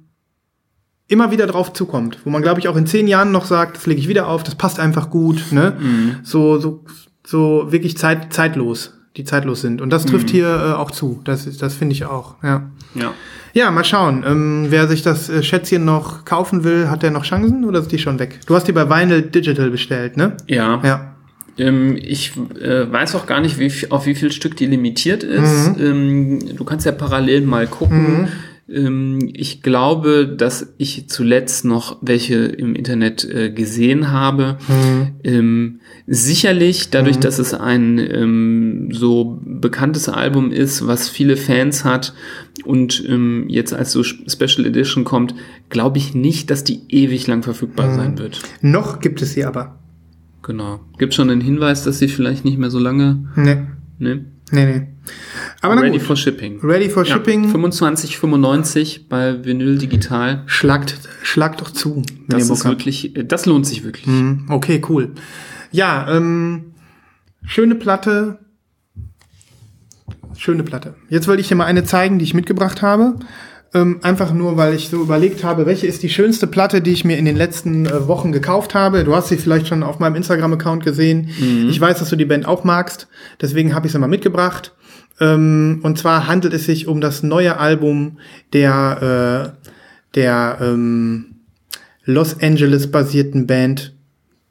immer 1.09 1.31
wieder 1.31 1.47
drauf 1.47 1.73
zukommt. 1.73 2.19
Wo 2.25 2.31
man, 2.31 2.43
glaube 2.43 2.61
ich, 2.61 2.69
auch 2.69 2.77
in 2.77 2.87
zehn 2.87 3.09
Jahren 3.09 3.33
noch 3.33 3.47
sagt, 3.47 3.77
das 3.77 3.87
lege 3.87 4.01
ich 4.01 4.09
wieder 4.09 4.29
auf, 4.29 4.43
das 4.43 4.57
passt 4.57 4.79
einfach 4.81 5.09
gut, 5.09 5.53
ne? 5.53 5.77
So, 6.23 6.59
so, 6.59 6.85
so 7.27 7.67
wirklich 7.71 7.99
zeit, 7.99 8.33
zeitlos, 8.33 8.95
die 9.17 9.25
zeitlos 9.25 9.61
sind. 9.61 9.81
Und 9.83 9.91
das 9.91 10.07
trifft 10.07 10.31
hier 10.31 10.47
äh, 10.47 10.73
auch 10.75 10.91
zu. 10.91 11.21
Das, 11.25 11.47
ist- 11.47 11.61
das 11.61 11.75
finde 11.75 11.93
ich 11.95 12.05
auch, 12.07 12.37
ja. 12.43 12.63
Ja. 12.95 13.13
Ja, 13.53 13.71
mal 13.71 13.85
schauen. 13.85 14.23
Ähm, 14.27 14.67
wer 14.69 14.87
sich 14.87 15.03
das 15.03 15.29
äh, 15.31 15.43
Schätzchen 15.43 15.85
noch 15.85 16.25
kaufen 16.27 16.63
will, 16.63 16.89
hat 16.89 17.03
der 17.03 17.11
noch 17.11 17.25
Chancen 17.25 17.65
oder 17.65 17.81
ist 17.81 17.91
die 17.91 17.99
schon 17.99 18.19
weg? 18.19 18.41
Du 18.47 18.55
hast 18.55 18.69
die 18.69 18.73
bei 18.73 18.89
Vinyl 18.89 19.23
Digital 19.23 19.71
bestellt, 19.71 20.17
ne? 20.17 20.37
Ja. 20.47 20.81
Ja. 20.85 21.13
Ähm, 21.59 21.97
ich 21.99 22.33
äh, 22.61 22.93
weiß 22.93 23.15
auch 23.15 23.25
gar 23.27 23.41
nicht, 23.41 23.59
wie, 23.59 23.73
auf 23.91 24.05
wie 24.05 24.15
viel 24.15 24.31
Stück 24.31 24.57
die 24.59 24.67
limitiert 24.67 25.23
ist. 25.23 25.71
Ähm, 25.81 26.55
du 26.55 26.65
kannst 26.65 26.85
ja 26.85 26.93
parallel 26.93 27.41
mal 27.47 27.67
gucken. 27.67 28.07
Ähm, 28.25 28.29
ich 28.69 29.63
glaube, 29.63 30.27
dass 30.27 30.75
ich 30.77 31.09
zuletzt 31.09 31.65
noch 31.65 31.99
welche 32.01 32.35
im 32.35 32.75
Internet 32.75 33.25
äh, 33.25 33.51
gesehen 33.51 34.11
habe. 34.11 34.59
Ähm, 35.23 35.81
sicherlich, 36.09 36.91
dadurch, 36.91 37.19
dass 37.21 37.39
es 37.39 37.55
ein 37.55 37.99
ähm, 37.99 38.89
so 38.91 39.41
bekanntes 39.45 40.09
Album 40.09 40.51
ist, 40.51 40.85
was 40.85 41.09
viele 41.09 41.37
Fans 41.37 41.85
hat 41.85 42.13
und 42.65 43.05
ähm, 43.09 43.45
jetzt 43.49 43.73
als 43.73 43.93
so 43.93 44.03
Special 44.03 44.67
Edition 44.67 45.05
kommt, 45.05 45.35
glaube 45.69 45.99
ich 45.99 46.15
nicht, 46.17 46.51
dass 46.51 46.65
die 46.65 46.81
ewig 46.89 47.29
lang 47.29 47.45
verfügbar 47.45 47.95
sein 47.95 48.19
wird. 48.19 48.43
Noch 48.63 48.99
gibt 48.99 49.23
es 49.23 49.35
sie 49.35 49.45
aber. 49.45 49.79
Genau. 50.43 50.81
Gibt 50.99 51.15
schon 51.15 51.31
einen 51.31 51.41
Hinweis, 51.41 51.85
dass 51.85 52.01
sie 52.01 52.09
vielleicht 52.09 52.45
nicht 52.45 52.59
mehr 52.59 52.71
so 52.71 52.81
lange. 52.81 53.29
Nee, 53.37 53.59
Ne? 53.99 54.27
Nee, 54.51 54.65
nee. 54.65 54.87
Aber 55.61 55.81
Ready 55.81 56.01
for 56.01 56.17
Shipping. 56.17 56.61
Ready 56.63 56.89
for 56.89 57.05
Ja, 57.05 57.15
Shipping. 57.15 57.53
25,95 57.53 59.09
bei 59.09 59.45
Vinyl 59.45 59.79
Digital. 59.79 60.43
Schlagt, 60.47 60.99
schlagt 61.23 61.61
doch 61.61 61.71
zu, 61.71 62.03
Das 62.29 62.49
ist 62.51 62.65
wirklich, 62.65 63.17
äh, 63.17 63.25
das 63.25 63.47
lohnt 63.47 63.67
sich 63.67 63.85
wirklich. 63.85 64.07
Mhm, 64.07 64.47
Okay, 64.49 64.83
cool. 64.89 65.13
Ja, 65.73 66.09
ähm, 66.15 66.75
schöne 67.45 67.75
Platte. 67.75 68.39
Schöne 70.37 70.63
Platte. 70.65 70.95
Jetzt 71.09 71.29
wollte 71.29 71.41
ich 71.41 71.49
dir 71.49 71.55
mal 71.55 71.65
eine 71.65 71.85
zeigen, 71.85 72.19
die 72.19 72.25
ich 72.25 72.35
mitgebracht 72.35 72.83
habe. 72.83 73.15
Ähm, 73.75 73.99
einfach 74.03 74.33
nur, 74.33 74.57
weil 74.57 74.75
ich 74.75 74.89
so 74.89 75.03
überlegt 75.03 75.45
habe, 75.45 75.67
welche 75.67 75.87
ist 75.87 76.03
die 76.03 76.09
schönste 76.09 76.47
Platte, 76.47 76.81
die 76.81 76.93
ich 76.93 77.05
mir 77.05 77.19
in 77.19 77.25
den 77.25 77.37
letzten 77.37 77.87
äh, 77.87 78.09
Wochen 78.09 78.33
gekauft 78.33 78.75
habe. 78.75 79.05
Du 79.05 79.15
hast 79.15 79.29
sie 79.29 79.37
vielleicht 79.37 79.69
schon 79.69 79.83
auf 79.83 79.99
meinem 79.99 80.15
Instagram-Account 80.15 80.85
gesehen. 80.85 81.29
Ich 81.69 81.81
weiß, 81.81 81.99
dass 81.99 82.09
du 82.09 82.17
die 82.17 82.25
Band 82.25 82.47
auch 82.47 82.65
magst. 82.65 83.09
Deswegen 83.41 83.75
habe 83.75 83.87
ich 83.87 83.93
sie 83.93 83.99
mal 83.99 84.07
mitgebracht. 84.07 84.73
Ähm, 85.21 85.81
und 85.83 85.99
zwar 85.99 86.27
handelt 86.27 86.55
es 86.55 86.67
sich 86.67 86.87
um 86.87 87.01
das 87.01 87.23
neue 87.23 87.59
Album 87.59 88.19
der, 88.53 89.55
äh, 89.55 89.69
der 90.15 90.59
ähm, 90.61 91.37
Los 92.05 92.41
Angeles 92.41 92.91
basierten 92.91 93.47
Band 93.47 93.95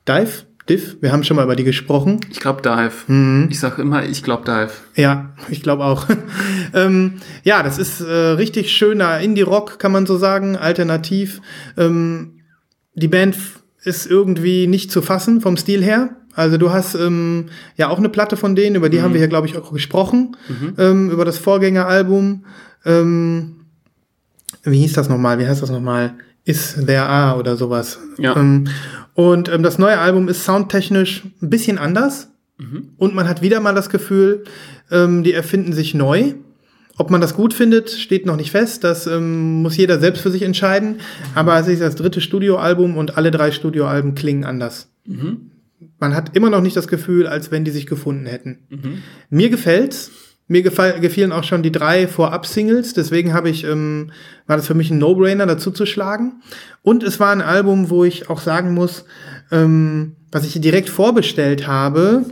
Dive. 0.08 0.45
Div, 0.68 0.98
wir 1.00 1.12
haben 1.12 1.24
schon 1.24 1.38
mal 1.38 1.44
über 1.44 1.56
die 1.56 1.64
gesprochen. 1.64 2.20
Ich 2.32 2.40
glaube 2.40 2.64
Dive. 2.64 2.92
Mhm. 3.08 3.50
Ich 3.52 3.60
sag 3.60 3.78
immer, 3.78 4.04
ich 4.04 4.24
glaube 4.24 4.46
Dive. 4.46 4.72
Ja, 4.96 5.36
ich 5.50 5.62
glaube 5.62 5.84
auch. 5.84 6.08
ähm, 6.74 7.14
ja, 7.44 7.62
das 7.62 7.78
ist 7.78 8.02
äh, 8.02 8.12
richtig 8.12 8.72
schöner 8.72 9.20
Indie-Rock, 9.20 9.78
kann 9.78 9.92
man 9.92 10.08
so 10.08 10.18
sagen, 10.18 10.56
alternativ. 10.56 11.40
Ähm, 11.78 12.42
die 12.96 13.08
Band 13.08 13.38
ist 13.84 14.08
irgendwie 14.08 14.66
nicht 14.66 14.92
zu 14.92 15.04
fassen 15.04 15.40
vom 15.40 15.56
Stil 15.56 15.84
her. 15.84 16.16
Also 16.34 16.58
du 16.58 16.72
hast 16.72 16.96
ähm, 16.96 17.46
ja 17.78 17.90
auch 17.90 18.00
eine 18.00 18.10
Platte 18.10 18.36
von 18.36 18.56
denen, 18.56 18.76
über 18.76 18.90
die 18.90 19.02
haben 19.02 19.14
wir 19.14 19.20
hier, 19.20 19.28
glaube 19.28 19.48
ich, 19.48 19.56
auch 19.58 19.72
gesprochen, 19.72 20.36
ähm, 20.78 21.12
über 21.12 21.24
das 21.24 21.38
Vorgängeralbum. 21.38 22.44
Ähm, 22.86 23.56
wie 24.64 24.80
hieß 24.80 24.94
das 24.94 25.10
nochmal? 25.10 25.38
Wie 25.40 25.48
heißt 25.48 25.62
das 25.62 25.70
nochmal? 25.70 26.16
Is 26.46 26.76
There 26.86 27.04
Are 27.04 27.38
oder 27.38 27.58
sowas. 27.58 28.00
Ja. 28.18 28.36
Ähm, 28.38 28.68
und 29.14 29.50
ähm, 29.50 29.64
das 29.64 29.78
neue 29.78 29.98
Album 29.98 30.28
ist 30.30 30.46
soundtechnisch 30.46 31.24
ein 31.42 31.50
bisschen 31.50 31.78
anders. 31.78 32.30
Und 32.98 33.14
man 33.14 33.28
hat 33.28 33.42
wieder 33.42 33.60
mal 33.60 33.76
das 33.76 33.90
Gefühl, 33.90 34.46
ähm, 34.90 35.24
die 35.24 35.34
erfinden 35.34 35.74
sich 35.74 35.94
neu. 35.94 36.36
Ob 36.98 37.10
man 37.10 37.20
das 37.20 37.34
gut 37.36 37.54
findet, 37.54 37.90
steht 37.90 38.26
noch 38.26 38.38
nicht 38.38 38.52
fest. 38.52 38.86
Das 38.86 39.08
ähm, 39.08 39.62
muss 39.62 39.76
jeder 39.76 40.00
selbst 40.00 40.22
für 40.22 40.32
sich 40.32 40.44
entscheiden. 40.44 41.02
Aber 41.34 41.60
es 41.60 41.68
ist 41.68 41.82
das 41.82 41.96
dritte 41.96 42.22
Studioalbum 42.22 42.96
und 42.96 43.18
alle 43.18 43.32
drei 43.32 43.52
Studioalben 43.52 44.16
klingen 44.16 44.46
anders. 44.46 44.90
Man 46.00 46.16
hat 46.16 46.36
immer 46.38 46.50
noch 46.50 46.62
nicht 46.62 46.78
das 46.78 46.88
Gefühl, 46.88 47.28
als 47.28 47.52
wenn 47.52 47.66
die 47.66 47.72
sich 47.72 47.88
gefunden 47.88 48.26
hätten. 48.26 48.60
Mir 49.30 49.50
gefällt's. 49.50 50.12
Mir 50.48 50.62
gefall, 50.62 51.00
gefielen 51.00 51.32
auch 51.32 51.44
schon 51.44 51.64
die 51.64 51.72
drei 51.72 52.08
Vorab-Singles, 52.08 52.94
deswegen 52.94 53.34
habe 53.34 53.50
ich, 53.50 53.64
ähm, 53.64 54.12
war 54.46 54.58
das 54.58 54.68
für 54.68 54.76
mich 54.76 54.92
ein 54.92 55.00
No-Brainer, 55.00 55.48
dazu 55.48 55.72
zu 55.72 55.88
schlagen. 55.88 56.42
Und 56.84 57.02
es 57.02 57.20
war 57.20 57.32
ein 57.32 57.42
Album, 57.42 57.90
wo 57.90 58.04
ich 58.04 58.30
auch 58.30 58.40
sagen 58.40 58.74
muss, 58.74 59.06
ähm, 59.52 60.16
was 60.32 60.46
ich 60.46 60.60
direkt 60.62 60.90
vorbestellt 60.90 61.66
habe, 61.66 62.26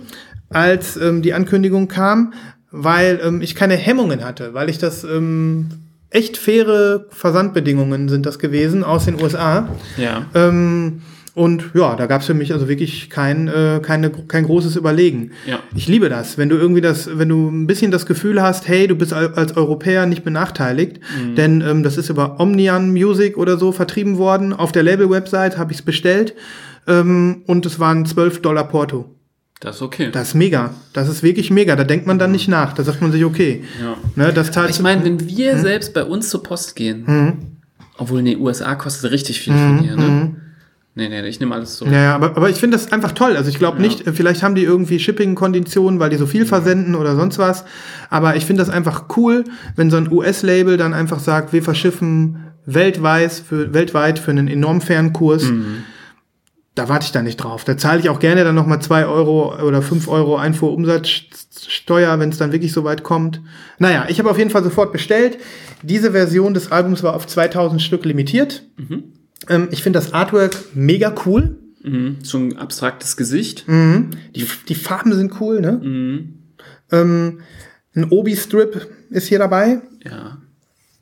als 0.50 0.96
ähm, 0.98 1.24
die 1.24 1.34
Ankündigung 1.34 1.88
kam, 1.88 2.34
weil 2.70 3.20
ähm, 3.24 3.42
ich 3.42 3.56
keine 3.56 3.76
Hemmungen 3.76 4.24
hatte, 4.24 4.54
weil 4.54 4.70
ich 4.70 4.78
das 4.78 5.04
ähm, 5.04 5.70
echt 6.12 6.38
faire 6.38 7.06
Versandbedingungen 7.10 8.10
sind 8.10 8.26
das 8.26 8.38
gewesen 8.38 8.84
aus 8.84 9.06
den 9.06 9.22
USA. 9.22 9.68
Ja. 9.98 10.28
Ähm, 10.36 11.02
und 11.36 11.72
ja, 11.74 11.96
da 11.96 12.06
gab 12.06 12.22
es 12.22 12.28
für 12.28 12.34
mich 12.36 12.54
also 12.54 12.68
wirklich 12.70 13.10
kein, 13.10 13.48
äh, 13.48 13.80
keine, 13.82 14.12
kein 14.12 14.46
großes 14.46 14.76
Überlegen. 14.76 15.32
Ja. 15.48 15.60
Ich 15.76 15.88
liebe 15.88 16.08
das, 16.10 16.38
wenn 16.38 16.50
du 16.50 16.56
irgendwie 16.58 16.82
das, 16.82 17.18
wenn 17.18 17.30
du 17.30 17.50
ein 17.50 17.66
bisschen 17.66 17.90
das 17.92 18.06
Gefühl 18.06 18.42
hast, 18.42 18.68
hey, 18.68 18.88
du 18.88 18.96
bist 18.96 19.14
al- 19.14 19.34
als 19.34 19.58
Europäer 19.58 20.06
nicht 20.06 20.24
benachteiligt, 20.24 21.00
denn 21.36 21.62
ähm, 21.62 21.82
das 21.84 21.98
ist 21.98 22.10
über 22.10 22.40
Omnian 22.40 22.92
Music 22.92 23.38
oder 23.38 23.58
so 23.58 23.72
vertrieben 23.72 24.18
worden. 24.18 24.54
Auf 24.54 24.72
der 24.72 24.84
Label-Website 24.84 25.58
habe 25.58 25.72
ich 25.72 25.80
es 25.80 25.82
bestellt 25.86 26.36
ähm, 26.88 27.42
und 27.48 27.66
es 27.66 27.80
waren 27.80 28.06
12 28.06 28.42
Dollar 28.42 28.68
Porto. 28.68 29.10
Das 29.60 29.78
ist 29.78 29.82
okay. 29.82 30.10
Das 30.12 30.30
ist 30.30 30.34
mega. 30.36 30.74
Das 30.92 31.08
ist 31.08 31.24
wirklich 31.24 31.50
mega. 31.50 31.76
Da 31.78 31.86
denkt 31.86 32.06
man 32.06 32.20
dann 32.20 32.32
nicht 32.34 32.50
nach. 32.50 32.74
Da 32.74 32.84
sagt 32.84 33.02
man 33.02 33.12
sich, 33.14 33.24
okay. 33.24 33.64
ja. 33.82 33.96
Ne, 34.16 34.34
das 34.34 34.52
tat 34.52 34.70
Ich 34.70 34.82
meine, 34.82 35.04
wenn 35.06 35.18
Hm? 35.20 35.28
wir 35.30 35.58
selbst 35.58 35.94
bei 35.94 36.04
uns 36.04 36.30
zur 36.30 36.44
Post 36.44 36.76
gehen, 36.76 37.04
Mhm. 37.08 37.34
obwohl 37.98 38.20
in 38.20 38.26
den 38.26 38.40
USA 38.42 38.76
kostet 38.76 39.10
richtig 39.12 39.40
viel 39.40 39.54
von 39.54 39.80
hier, 39.80 39.96
ne? 39.96 40.36
Nee, 40.96 41.10
nee, 41.10 41.28
ich 41.28 41.40
nehme 41.40 41.56
alles 41.56 41.78
zurück. 41.78 41.92
Ja, 41.92 42.04
ja, 42.04 42.16
aber, 42.16 42.38
aber 42.38 42.50
ich 42.52 42.58
finde 42.58 42.78
das 42.78 42.92
einfach 42.92 43.14
toll. 43.14 43.36
Also 43.36 43.50
ich 43.50 43.58
glaube 43.58 43.82
nicht, 43.82 44.06
äh, 44.06 44.14
vielleicht 44.14 44.44
haben 44.44 44.54
die 44.54 44.64
irgendwie 44.64 45.00
Shipping-Konditionen, 45.00 46.00
weil 46.00 46.12
die 46.12 46.18
so 46.18 46.28
viel 46.28 46.46
versenden 46.46 46.94
oder 46.94 47.16
sonst 47.16 47.40
was. 47.40 47.66
Aber 48.12 48.36
ich 48.36 48.46
finde 48.46 48.62
das 48.62 48.70
einfach 48.70 49.06
cool, 49.18 49.44
wenn 49.76 49.90
so 49.90 49.98
ein 49.98 50.12
US-Label 50.12 50.78
dann 50.78 50.94
einfach 50.94 51.20
sagt, 51.20 51.52
wir 51.52 51.64
verschiffen 51.64 52.46
weltweit 52.66 53.32
für, 53.32 53.74
weltweit 53.74 54.20
für 54.20 54.32
einen 54.32 54.48
enorm 54.48 54.82
fairen 54.82 55.14
Kurs. 55.14 55.52
Da 56.76 56.90
warte 56.90 57.06
ich 57.06 57.12
da 57.12 57.22
nicht 57.24 57.38
drauf. 57.38 57.64
Da 57.64 57.76
zahle 57.76 58.00
ich 58.00 58.10
auch 58.10 58.20
gerne 58.20 58.44
dann 58.44 58.56
nochmal 58.56 58.82
zwei 58.82 59.06
Euro 59.06 59.56
oder 59.64 59.82
fünf 59.82 60.08
Euro 60.08 60.38
Einfuhrumsatzsteuer, 60.38 62.20
wenn 62.20 62.30
es 62.30 62.38
dann 62.38 62.52
wirklich 62.52 62.72
so 62.72 62.84
weit 62.84 63.04
kommt. 63.04 63.42
Naja, 63.80 64.06
ich 64.10 64.20
habe 64.20 64.30
auf 64.30 64.38
jeden 64.38 64.50
Fall 64.50 64.64
sofort 64.64 64.92
bestellt. 64.92 65.38
Diese 65.82 66.12
Version 66.12 66.54
des 66.54 66.72
Albums 66.72 67.02
war 67.04 67.16
auf 67.16 67.26
2000 67.28 67.82
Stück 67.82 68.06
limitiert. 68.06 68.64
Ähm, 69.50 69.68
ich 69.72 69.84
finde 69.84 70.00
das 70.00 70.14
Artwork 70.14 70.58
mega 70.74 71.14
cool. 71.26 71.58
Mhm. 71.84 72.18
So 72.24 72.38
ein 72.38 72.58
abstraktes 72.58 73.18
Gesicht. 73.18 73.68
Mhm. 73.68 74.12
Die, 74.36 74.46
die 74.70 74.76
Farben 74.76 75.14
sind 75.14 75.40
cool, 75.42 75.60
ne? 75.60 75.82
Ähm, 76.92 77.40
ein 77.96 78.06
Obi-Strip 78.10 78.88
ist 79.10 79.28
hier 79.28 79.40
dabei. 79.40 79.82
Ja. 80.04 80.38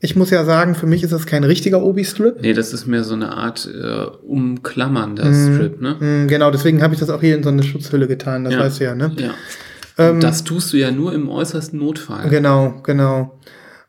Ich 0.03 0.15
muss 0.15 0.31
ja 0.31 0.43
sagen, 0.45 0.73
für 0.73 0.87
mich 0.87 1.03
ist 1.03 1.13
das 1.13 1.27
kein 1.27 1.43
richtiger 1.43 1.83
Obi-Strip. 1.83 2.41
Nee, 2.41 2.53
das 2.53 2.73
ist 2.73 2.87
mehr 2.87 3.03
so 3.03 3.13
eine 3.13 3.37
Art 3.37 3.69
äh, 3.71 4.05
umklammernder 4.25 5.31
Strip, 5.31 5.79
ne? 5.79 5.97
Mhm, 5.99 6.27
genau, 6.27 6.49
deswegen 6.49 6.81
habe 6.81 6.95
ich 6.95 6.99
das 6.99 7.11
auch 7.11 7.21
hier 7.21 7.35
in 7.37 7.43
so 7.43 7.49
eine 7.49 7.61
Schutzhülle 7.61 8.07
getan, 8.07 8.43
das 8.43 8.53
Ja. 8.55 8.59
weißt 8.61 8.79
du 8.79 8.83
ja, 8.85 8.95
ne? 8.95 9.15
Ja. 9.17 10.09
Und 10.09 10.23
das 10.23 10.43
tust 10.43 10.73
du 10.73 10.77
ja 10.77 10.89
nur 10.89 11.13
im 11.13 11.29
äußersten 11.29 11.77
Notfall. 11.77 12.27
Genau, 12.29 12.79
genau. 12.81 13.37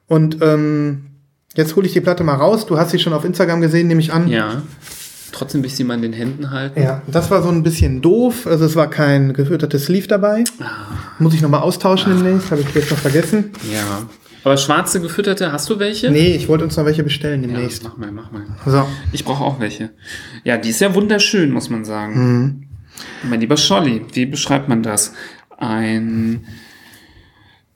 Und 0.07 0.37
ähm, 0.43 1.07
jetzt 1.57 1.77
hole 1.77 1.87
ich 1.87 1.93
die 1.93 2.01
Platte 2.01 2.25
mal 2.25 2.35
raus. 2.35 2.67
Du 2.67 2.79
hast 2.79 2.91
sie 2.91 2.99
schon 2.99 3.13
auf 3.13 3.25
Instagram 3.25 3.61
gesehen, 3.61 3.89
nehme 3.89 4.01
ich 4.01 4.13
an. 4.13 4.29
Ja. 4.29 4.63
Trotzdem 5.33 5.63
will 5.63 5.69
ich 5.69 5.77
sie 5.77 5.85
mal 5.85 5.95
in 5.95 6.03
den 6.03 6.13
Händen 6.13 6.51
halten. 6.51 6.81
Ja, 6.83 7.01
das 7.07 7.31
war 7.31 7.43
so 7.43 7.49
ein 7.49 7.63
bisschen 7.63 8.03
doof. 8.03 8.47
Also 8.47 8.67
es 8.67 8.77
war 8.77 8.91
kein 8.91 9.33
gefüttertes 9.33 9.87
Sleeve 9.87 10.07
dabei. 10.07 10.45
Ah. 10.61 10.67
Muss 11.19 11.33
ich 11.35 11.41
nochmal 11.41 11.61
austauschen 11.63 12.15
demnächst, 12.23 12.51
habe 12.51 12.61
ich 12.61 12.75
jetzt 12.75 12.91
noch 12.91 12.99
vergessen. 12.99 13.51
Ja. 13.73 14.07
Aber 14.45 14.57
schwarze 14.57 15.01
gefütterte, 15.01 15.53
hast 15.53 15.71
du 15.71 15.79
welche? 15.79 16.11
Nee, 16.11 16.35
ich 16.35 16.49
wollte 16.49 16.65
uns 16.65 16.77
noch 16.77 16.85
welche 16.85 17.03
bestellen 17.03 17.43
Ja, 17.43 17.49
demnächst. 17.49 17.83
mach 17.85 17.97
mal, 17.97 18.11
mach 18.13 18.31
mal. 18.31 18.43
So. 18.67 18.85
Ich 19.13 19.25
brauche 19.25 19.43
auch 19.45 19.61
welche. 19.61 19.91
Ja, 20.45 20.59
die 20.59 20.71
ist 20.71 20.81
ja 20.81 20.95
wunderschön, 20.95 21.51
muss 21.51 21.71
man 21.71 21.85
sagen. 21.85 22.15
Mhm. 22.15 22.63
Mein 23.31 23.41
lieber 23.41 23.57
Scholli, 23.57 24.05
wie 24.13 24.27
beschreibt 24.27 24.69
man 24.69 24.83
das? 24.83 25.13
Ein 25.59 26.45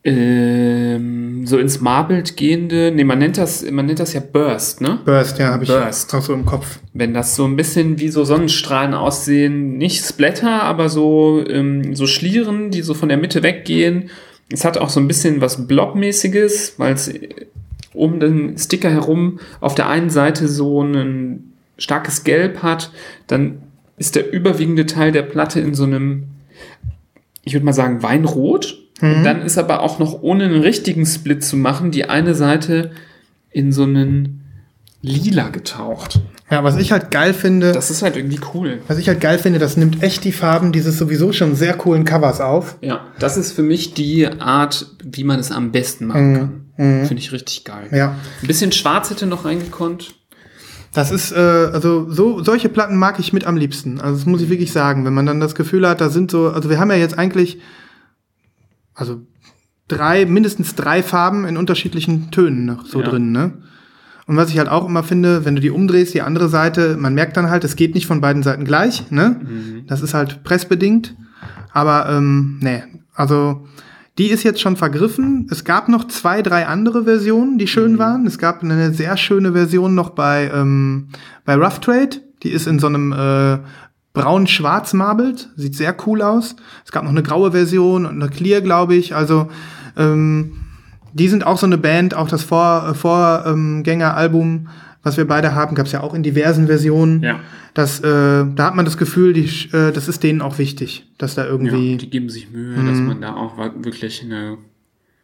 ähm, 0.07 1.47
so 1.47 1.59
ins 1.59 1.81
Marbled 1.81 2.37
gehende, 2.37 2.93
nee, 2.95 3.03
man 3.03 3.19
nennt 3.19 3.39
das, 3.39 3.69
man 3.69 3.87
nennt 3.87 3.99
das 3.99 4.13
ja 4.13 4.21
Burst, 4.21 4.81
ne? 4.81 5.01
Burst, 5.05 5.39
ja, 5.39 5.49
habe 5.49 5.65
ich 5.65 5.69
Burst. 5.71 6.15
auch 6.15 6.23
so 6.23 6.33
im 6.33 6.47
Kopf. 6.47 6.79
Wenn 6.95 7.13
das 7.13 7.35
so 7.35 7.45
ein 7.45 7.57
bisschen 7.57 7.99
wie 7.99 8.09
so 8.09 8.25
Sonnenstrahlen 8.25 8.95
aussehen, 8.95 9.77
nicht 9.79 10.05
Splatter, 10.05 10.63
aber 10.63 10.89
so, 10.89 11.45
ähm, 11.49 11.97
so 11.97 12.07
Schlieren, 12.07 12.71
die 12.71 12.83
so 12.83 12.95
von 12.95 13.09
der 13.09 13.19
Mitte 13.19 13.43
weggehen. 13.43 14.11
Es 14.49 14.65
hat 14.65 14.79
auch 14.79 14.91
so 14.91 15.01
ein 15.01 15.09
bisschen 15.09 15.41
was 15.41 15.67
Blobmäßiges, 15.67 16.75
weil 16.79 16.95
es 16.95 17.13
um 17.93 18.21
den 18.21 18.57
Sticker 18.59 18.91
herum 18.91 19.41
auf 19.61 19.75
der 19.75 19.89
einen 19.89 20.11
Seite 20.11 20.47
so 20.47 20.83
ein 20.83 21.53
starkes 21.79 22.23
Gelb 22.23 22.63
hat, 22.63 22.93
dann 23.27 23.59
ist 23.97 24.15
der 24.15 24.33
überwiegende 24.33 24.87
Teil 24.87 25.11
der 25.11 25.23
Platte 25.23 25.59
in 25.59 25.75
so 25.75 25.83
einem, 25.83 26.29
ich 27.43 27.55
würde 27.55 27.67
mal 27.67 27.73
sagen, 27.73 28.05
Weinrot. 28.05 28.86
Und 29.01 29.25
dann 29.25 29.43
ist 29.43 29.59
aber 29.59 29.81
auch 29.81 29.99
noch 29.99 30.23
ohne 30.23 30.45
einen 30.45 30.63
richtigen 30.63 31.05
Split 31.05 31.45
zu 31.45 31.57
machen, 31.57 31.91
die 31.91 32.09
eine 32.09 32.35
Seite 32.35 32.93
in 33.51 33.71
so 33.73 33.83
einen 33.83 34.43
lila 35.03 35.51
getaucht. 35.51 36.21
Ja, 36.51 36.63
was 36.65 36.77
ich 36.77 36.93
halt 36.93 37.11
geil 37.11 37.35
finde, 37.35 37.73
Das 37.73 37.91
ist 37.91 38.03
halt 38.03 38.17
irgendwie 38.17 38.39
cool. 38.55 38.79
was 38.87 38.99
ich 38.99 39.09
halt 39.09 39.21
geil 39.21 39.39
finde, 39.39 39.59
das 39.59 39.77
nimmt 39.77 40.03
echt 40.03 40.25
die 40.25 40.33
Farben 40.33 40.73
dieses 40.73 40.97
sowieso 40.97 41.33
schon 41.33 41.57
sehr 41.57 41.75
coolen 41.75 42.05
Covers 42.05 42.41
auf. 42.41 42.77
Ja, 42.81 43.01
das 43.19 43.37
ist 43.37 43.53
für 43.53 43.63
mich 43.63 43.95
die 43.95 44.27
Art, 44.27 44.87
wie 45.05 45.25
man 45.25 45.41
es 45.41 45.51
am 45.51 45.73
besten 45.73 46.07
machen 46.07 46.35
kann. 46.77 47.07
Finde 47.07 47.19
ich 47.23 47.33
richtig 47.33 47.65
geil. 47.65 47.89
Ja. 47.91 48.17
Ein 48.43 48.47
bisschen 48.47 48.71
schwarz 48.71 49.11
hätte 49.11 49.27
noch 49.27 49.45
reingekonnt. 49.45 50.15
Das 50.93 51.11
ist, 51.11 51.33
äh, 51.33 51.37
also 51.37 52.11
so, 52.11 52.43
solche 52.43 52.69
Platten 52.69 52.97
mag 52.97 53.19
ich 53.19 53.33
mit 53.33 53.45
am 53.47 53.57
liebsten. 53.57 54.01
Also 54.01 54.17
das 54.19 54.27
muss 54.27 54.41
ich 54.41 54.49
wirklich 54.51 54.73
sagen. 54.73 55.05
Wenn 55.05 55.15
man 55.15 55.27
dann 55.27 55.41
das 55.41 55.55
Gefühl 55.55 55.87
hat, 55.89 56.01
da 56.01 56.09
sind 56.11 56.31
so, 56.31 56.51
also 56.51 56.71
wir 56.71 56.79
haben 56.79 56.91
ja 56.91 56.97
jetzt 56.97 57.19
eigentlich, 57.19 57.59
also 58.97 59.21
drei, 59.89 60.27
mindestens 60.27 60.75
drei 60.75 61.03
Farben 61.03 61.45
in 61.47 61.57
unterschiedlichen 61.57 62.33
Tönen 62.33 62.65
noch 62.65 62.85
so 62.87 63.01
Ja. 63.01 63.09
drin, 63.09 63.31
ne? 63.31 63.53
Und 64.27 64.37
was 64.37 64.51
ich 64.51 64.59
halt 64.59 64.69
auch 64.69 64.89
immer 64.89 65.05
finde, 65.05 65.45
wenn 65.45 65.55
du 65.55 65.61
die 65.61 65.71
umdrehst, 65.71 66.13
die 66.13 66.23
andere 66.23 66.49
Seite, 66.49 66.97
man 66.99 67.15
merkt 67.15 67.37
dann 67.37 67.49
halt, 67.49 67.63
es 67.63 67.77
geht 67.77 67.95
nicht 67.95 68.09
von 68.09 68.21
beiden 68.21 68.43
Seiten 68.43 68.65
gleich, 68.65 69.09
ne? 69.13 69.41
Das 69.87 70.03
ist 70.03 70.15
halt 70.15 70.43
pressbedingt. 70.43 71.15
Aber, 71.73 72.09
ähm, 72.11 72.59
nee, 72.61 72.83
also 73.15 73.69
die 74.19 74.29
ist 74.31 74.43
jetzt 74.43 74.61
schon 74.61 74.77
vergriffen. 74.77 75.47
Es 75.51 75.63
gab 75.65 75.89
noch 75.89 76.09
zwei, 76.09 76.43
drei 76.43 76.67
andere 76.67 77.05
Versionen, 77.05 77.59
die 77.59 77.67
schön 77.69 77.99
waren. 77.99 78.27
Es 78.27 78.39
gab 78.39 78.65
eine 78.65 78.93
sehr 78.93 79.17
schöne 79.17 79.53
Version 79.53 79.95
noch 79.95 80.11
bei, 80.11 80.51
ähm, 80.53 81.09
bei 81.45 81.55
Rough 81.55 81.79
Trade. 81.81 82.17
Die 82.43 82.51
ist 82.51 82.67
in 82.67 82.79
so 82.81 82.87
einem 82.89 83.13
äh, 83.13 83.59
braun-schwarz 84.17 84.95
marbelt. 84.95 85.49
Sieht 85.57 85.77
sehr 85.77 85.95
cool 86.07 86.23
aus. 86.23 86.57
Es 86.85 86.91
gab 86.93 87.05
noch 87.05 87.11
eine 87.11 87.23
graue 87.23 87.53
Version 87.53 88.07
und 88.07 88.21
eine 88.23 88.31
Clear, 88.31 88.61
glaube 88.63 88.95
ich. 88.95 89.15
Also 89.15 89.49
ähm, 89.97 90.53
die 91.13 91.29
sind 91.29 91.47
auch 91.47 91.59
so 91.59 91.67
eine 91.67 91.79
Band, 91.79 92.15
auch 92.15 92.29
das 92.29 92.43
Vor- 92.43 92.89
äh, 92.91 92.95
Vorgängeralbum, 92.95 94.69
was 95.03 95.17
wir 95.17 95.27
beide 95.27 95.55
haben, 95.55 95.75
gab 95.77 95.87
es 95.87 95.93
ja 95.93 96.01
auch 96.03 96.15
in 96.15 96.23
diversen 96.23 96.67
Versionen. 96.67 97.23
Ja. 97.23 97.41
Das, 97.75 98.01
äh, 98.01 98.45
da 98.55 98.65
hat 98.65 98.75
man 98.75 98.85
das 98.85 98.97
Gefühl, 98.97 99.33
die, 99.33 99.45
äh, 99.73 99.93
das 99.93 100.09
ist 100.09 100.23
denen 100.23 100.41
auch 100.43 100.59
wichtig, 100.59 101.07
dass 101.19 101.35
da 101.35 101.45
Ja, 101.45 101.51
irgendwie. 101.51 101.97
die 101.97 102.11
geben 102.11 102.29
sich 102.31 102.51
Mühe, 102.51 102.75
dass 102.75 102.99
man 102.99 103.21
da 103.21 103.35
auch 103.35 103.59
wirklich 103.59 104.23
eine 104.25 104.57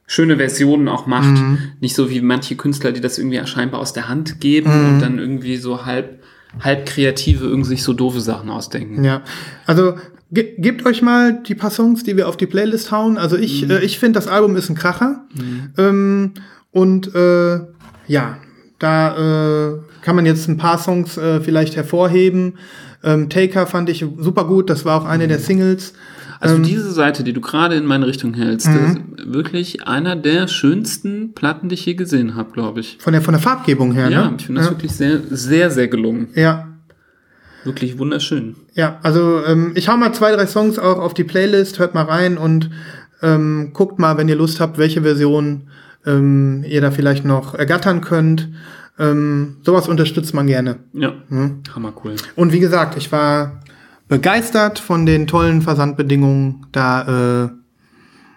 schöne 0.06 0.36
Version 0.36 0.86
auch 0.88 1.06
macht. 1.06 1.42
Nicht 1.80 1.94
so 1.96 2.10
wie 2.10 2.20
manche 2.20 2.56
Künstler, 2.56 2.92
die 2.92 3.00
das 3.00 3.18
irgendwie 3.18 3.40
scheinbar 3.46 3.80
aus 3.80 3.92
der 3.94 4.08
Hand 4.08 4.40
geben 4.40 4.70
und 4.70 5.00
dann 5.00 5.18
irgendwie 5.18 5.56
so 5.56 5.86
halb, 5.86 6.22
halb 6.60 6.86
kreative 6.86 7.46
irgendwie 7.46 7.70
sich 7.70 7.82
so 7.82 7.92
doofe 7.92 8.20
Sachen 8.20 8.50
ausdenken. 8.50 9.04
Ja, 9.04 9.22
also 9.66 9.94
ge 10.30 10.54
gebt 10.58 10.84
euch 10.86 11.02
mal 11.02 11.42
die 11.42 11.54
paar 11.54 11.70
Songs, 11.70 12.04
die 12.04 12.16
wir 12.16 12.28
auf 12.28 12.36
die 12.36 12.46
Playlist 12.46 12.90
hauen. 12.90 13.18
Also 13.18 13.36
ich, 13.36 13.68
äh, 13.68 13.84
ich 13.84 13.98
finde, 13.98 14.18
das 14.18 14.28
Album 14.28 14.56
ist 14.56 14.68
ein 14.68 14.76
Kracher. 14.76 15.24
Ähm, 15.78 16.32
und 16.70 17.14
äh, 17.14 17.60
ja, 18.06 18.38
da 18.78 19.70
äh, 19.70 19.78
kann 20.02 20.16
man 20.16 20.26
jetzt 20.26 20.48
ein 20.48 20.56
paar 20.56 20.78
Songs 20.78 21.16
äh, 21.16 21.40
vielleicht 21.40 21.76
hervorheben. 21.76 22.54
Ähm, 23.04 23.28
Taker 23.28 23.66
fand 23.66 23.88
ich 23.88 24.04
super 24.18 24.44
gut, 24.44 24.70
das 24.70 24.84
war 24.84 25.00
auch 25.00 25.04
eine 25.04 25.28
der 25.28 25.38
Singles. 25.38 25.94
Also 26.42 26.58
diese 26.62 26.90
Seite, 26.92 27.22
die 27.24 27.32
du 27.32 27.40
gerade 27.40 27.76
in 27.76 27.86
meine 27.86 28.06
Richtung 28.06 28.34
hältst, 28.34 28.66
das 28.66 28.74
ist 28.74 28.98
wirklich 29.32 29.86
einer 29.86 30.16
der 30.16 30.48
schönsten 30.48 31.34
Platten, 31.34 31.68
die 31.68 31.74
ich 31.74 31.86
je 31.86 31.94
gesehen 31.94 32.34
habe, 32.34 32.52
glaube 32.52 32.80
ich. 32.80 32.98
Von 33.00 33.12
der, 33.12 33.22
von 33.22 33.32
der 33.32 33.40
Farbgebung 33.40 33.92
her, 33.92 34.10
Ja, 34.10 34.28
ne? 34.30 34.34
ich 34.38 34.46
finde 34.46 34.60
das 34.60 34.70
wirklich 34.70 34.92
sehr, 34.92 35.20
sehr, 35.30 35.70
sehr 35.70 35.88
gelungen. 35.88 36.28
Ja, 36.34 36.68
Wirklich 37.64 37.98
wunderschön. 37.98 38.56
Ja, 38.74 38.98
also 39.02 39.44
ähm, 39.46 39.72
ich 39.76 39.88
hau 39.88 39.96
mal 39.96 40.12
zwei, 40.12 40.32
drei 40.32 40.46
Songs 40.46 40.78
auch 40.78 40.98
auf 40.98 41.14
die 41.14 41.24
Playlist, 41.24 41.78
hört 41.78 41.94
mal 41.94 42.04
rein 42.04 42.36
und 42.38 42.70
ähm, 43.22 43.70
guckt 43.72 43.98
mal, 44.00 44.16
wenn 44.18 44.28
ihr 44.28 44.34
Lust 44.34 44.58
habt, 44.60 44.78
welche 44.78 45.02
Version 45.02 45.68
ähm, 46.04 46.64
ihr 46.66 46.80
da 46.80 46.90
vielleicht 46.90 47.24
noch 47.24 47.54
ergattern 47.54 48.00
könnt. 48.00 48.48
Ähm, 48.98 49.58
sowas 49.62 49.88
unterstützt 49.88 50.34
man 50.34 50.46
gerne. 50.46 50.80
Ja, 50.92 51.14
hammer 51.74 51.92
cool. 52.04 52.16
Und 52.36 52.52
wie 52.52 52.60
gesagt, 52.60 52.96
ich 52.96 53.10
war 53.12 53.61
begeistert 54.12 54.78
von 54.78 55.06
den 55.06 55.26
tollen 55.26 55.62
Versandbedingungen. 55.62 56.66
Da, 56.70 57.46
äh, 57.46 57.48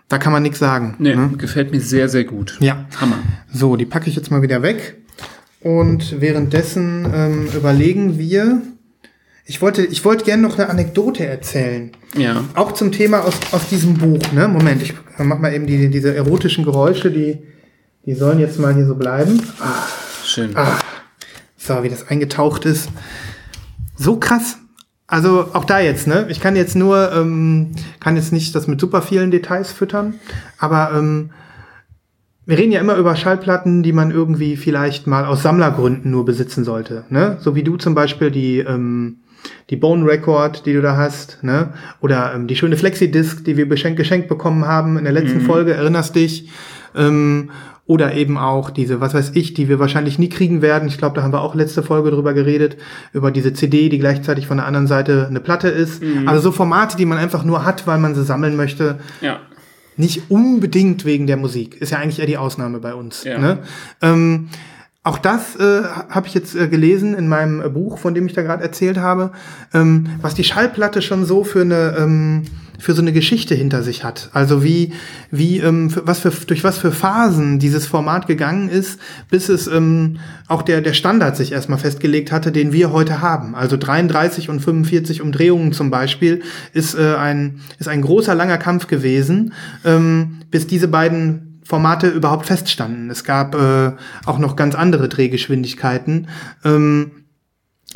da 0.07 0.17
kann 0.17 0.31
man 0.31 0.41
nichts 0.41 0.57
sagen. 0.57 0.95
Nee, 0.99 1.13
ne? 1.13 1.31
gefällt 1.37 1.71
mir 1.71 1.81
sehr, 1.81 2.07
sehr 2.07 2.23
gut. 2.23 2.55
Ja. 2.61 2.85
Hammer. 3.01 3.17
So, 3.51 3.75
die 3.75 3.85
packe 3.85 4.09
ich 4.09 4.15
jetzt 4.15 4.31
mal 4.31 4.41
wieder 4.41 4.61
weg. 4.61 5.03
Und 5.59 6.21
währenddessen 6.21 7.05
ähm, 7.13 7.47
überlegen 7.53 8.17
wir. 8.17 8.61
Ich 9.45 9.61
wollte, 9.61 9.85
ich 9.85 10.05
wollte 10.05 10.23
gerne 10.23 10.43
noch 10.43 10.57
eine 10.57 10.69
Anekdote 10.69 11.25
erzählen. 11.25 11.91
Ja. 12.17 12.45
Auch 12.53 12.71
zum 12.71 12.93
Thema 12.93 13.25
aus, 13.25 13.35
aus 13.51 13.67
diesem 13.67 13.95
Buch, 13.95 14.31
ne? 14.31 14.47
Moment, 14.47 14.81
ich 14.81 14.93
mach 15.17 15.39
mal 15.39 15.53
eben 15.53 15.67
die, 15.67 15.89
diese 15.89 16.15
erotischen 16.15 16.63
Geräusche, 16.63 17.11
die, 17.11 17.39
die 18.05 18.13
sollen 18.13 18.39
jetzt 18.39 18.59
mal 18.59 18.73
hier 18.73 18.87
so 18.87 18.95
bleiben. 18.95 19.43
Ah, 19.59 19.83
Schön. 20.23 20.55
so, 21.57 21.83
wie 21.83 21.89
das 21.89 22.07
eingetaucht 22.07 22.63
ist. 22.63 22.89
So 23.97 24.17
krass. 24.17 24.57
Also 25.07 25.49
auch 25.53 25.65
da 25.65 25.79
jetzt, 25.79 26.07
ne? 26.07 26.25
Ich 26.29 26.39
kann 26.39 26.55
jetzt 26.55 26.75
nur, 26.75 27.11
ähm, 27.11 27.71
kann 27.99 28.15
jetzt 28.15 28.33
nicht 28.33 28.55
das 28.55 28.67
mit 28.67 28.79
super 28.79 29.01
vielen 29.01 29.29
Details 29.29 29.71
füttern, 29.71 30.15
aber 30.57 30.91
ähm, 30.95 31.29
wir 32.47 32.57
reden 32.57 32.71
ja 32.71 32.79
immer 32.79 32.95
über 32.95 33.15
Schallplatten, 33.15 33.83
die 33.83 33.93
man 33.93 34.11
irgendwie 34.11 34.55
vielleicht 34.57 35.05
mal 35.05 35.25
aus 35.25 35.43
Sammlergründen 35.43 36.09
nur 36.09 36.25
besitzen 36.25 36.63
sollte, 36.63 37.05
ne? 37.09 37.37
So 37.39 37.55
wie 37.55 37.63
du 37.63 37.77
zum 37.77 37.93
Beispiel 37.93 38.31
die 38.31 38.59
ähm, 38.59 39.17
die 39.69 39.75
Bone 39.75 40.05
Record, 40.05 40.65
die 40.65 40.73
du 40.73 40.81
da 40.81 40.97
hast, 40.97 41.43
ne? 41.43 41.73
Oder 42.01 42.33
ähm, 42.33 42.47
die 42.47 42.55
schöne 42.55 42.77
Flexi-Disc, 42.77 43.43
die 43.45 43.57
wir 43.57 43.67
geschenkt 43.67 44.27
bekommen 44.27 44.65
haben 44.65 44.97
in 44.97 45.03
der 45.03 45.13
letzten 45.13 45.41
Folge, 45.41 45.73
erinnerst 45.73 46.15
dich? 46.15 46.49
Ähm, 46.95 47.51
oder 47.87 48.13
eben 48.13 48.37
auch 48.37 48.71
diese, 48.71 48.99
was 48.99 49.13
weiß 49.13 49.31
ich, 49.35 49.53
die 49.53 49.69
wir 49.69 49.79
wahrscheinlich 49.79 50.17
nie 50.17 50.29
kriegen 50.29 50.61
werden. 50.61 50.87
Ich 50.87 50.97
glaube, 50.97 51.15
da 51.15 51.23
haben 51.23 51.33
wir 51.33 51.41
auch 51.41 51.53
letzte 51.53 51.83
Folge 51.83 52.09
drüber 52.09 52.33
geredet, 52.33 52.77
über 53.13 53.31
diese 53.31 53.53
CD, 53.53 53.89
die 53.89 53.99
gleichzeitig 53.99 54.47
von 54.47 54.57
der 54.57 54.65
anderen 54.65 54.87
Seite 54.87 55.27
eine 55.29 55.39
Platte 55.39 55.67
ist. 55.67 56.01
Also 56.25 56.41
so 56.41 56.51
Formate, 56.51 56.97
die 56.97 57.05
man 57.05 57.19
einfach 57.19 57.43
nur 57.43 57.63
hat, 57.63 57.85
weil 57.85 57.99
man 57.99 58.15
sie 58.15 58.23
sammeln 58.23 58.55
möchte. 58.55 58.99
Ja. 59.21 59.39
Nicht 59.97 60.29
unbedingt 60.29 61.05
wegen 61.05 61.27
der 61.27 61.37
Musik. 61.37 61.79
Ist 61.79 61.91
ja 61.91 61.99
eigentlich 61.99 62.19
eher 62.19 62.25
die 62.25 62.37
Ausnahme 62.37 62.79
bei 62.79 62.95
uns. 62.95 63.23
Ja. 63.23 63.37
Ne? 63.37 63.59
Ähm, 64.01 64.49
auch 65.03 65.19
das 65.19 65.55
äh, 65.55 65.83
habe 66.09 66.25
ich 66.25 66.33
jetzt 66.33 66.55
äh, 66.55 66.67
gelesen 66.67 67.13
in 67.13 67.27
meinem 67.27 67.61
äh, 67.61 67.69
Buch, 67.69 67.99
von 67.99 68.15
dem 68.15 68.25
ich 68.25 68.33
da 68.33 68.41
gerade 68.41 68.63
erzählt 68.63 68.97
habe, 68.97 69.31
ähm, 69.71 70.07
was 70.19 70.33
die 70.33 70.43
Schallplatte 70.43 71.03
schon 71.03 71.25
so 71.25 71.43
für 71.43 71.61
eine 71.61 71.95
ähm, 71.99 72.43
für 72.79 72.93
so 72.93 73.01
eine 73.01 73.13
Geschichte 73.13 73.55
hinter 73.55 73.83
sich 73.83 74.03
hat. 74.03 74.29
Also 74.33 74.63
wie 74.63 74.93
wie 75.31 75.59
ähm, 75.59 75.91
was 76.03 76.19
für 76.19 76.31
durch 76.31 76.63
was 76.63 76.77
für 76.77 76.91
Phasen 76.91 77.59
dieses 77.59 77.85
Format 77.87 78.27
gegangen 78.27 78.69
ist, 78.69 78.99
bis 79.29 79.49
es 79.49 79.67
ähm, 79.67 80.17
auch 80.47 80.61
der 80.61 80.81
der 80.81 80.93
Standard 80.93 81.37
sich 81.37 81.51
erstmal 81.51 81.79
festgelegt 81.79 82.31
hatte, 82.31 82.51
den 82.51 82.73
wir 82.73 82.91
heute 82.91 83.21
haben. 83.21 83.55
Also 83.55 83.77
33 83.77 84.49
und 84.49 84.59
45 84.59 85.21
Umdrehungen 85.21 85.73
zum 85.73 85.89
Beispiel 85.91 86.41
ist 86.73 86.95
äh, 86.95 87.15
ein 87.15 87.61
ist 87.79 87.87
ein 87.87 88.01
großer 88.01 88.35
langer 88.35 88.57
Kampf 88.57 88.87
gewesen, 88.87 89.53
ähm, 89.83 90.39
bis 90.51 90.67
diese 90.67 90.87
beiden 90.87 91.45
Formate 91.65 92.07
überhaupt 92.07 92.45
feststanden. 92.45 93.09
Es 93.09 93.23
gab 93.23 93.55
äh, 93.55 93.93
auch 94.25 94.37
noch 94.37 94.55
ganz 94.55 94.75
andere 94.75 95.09
Drehgeschwindigkeiten. 95.09 96.27
Ähm, 96.63 97.11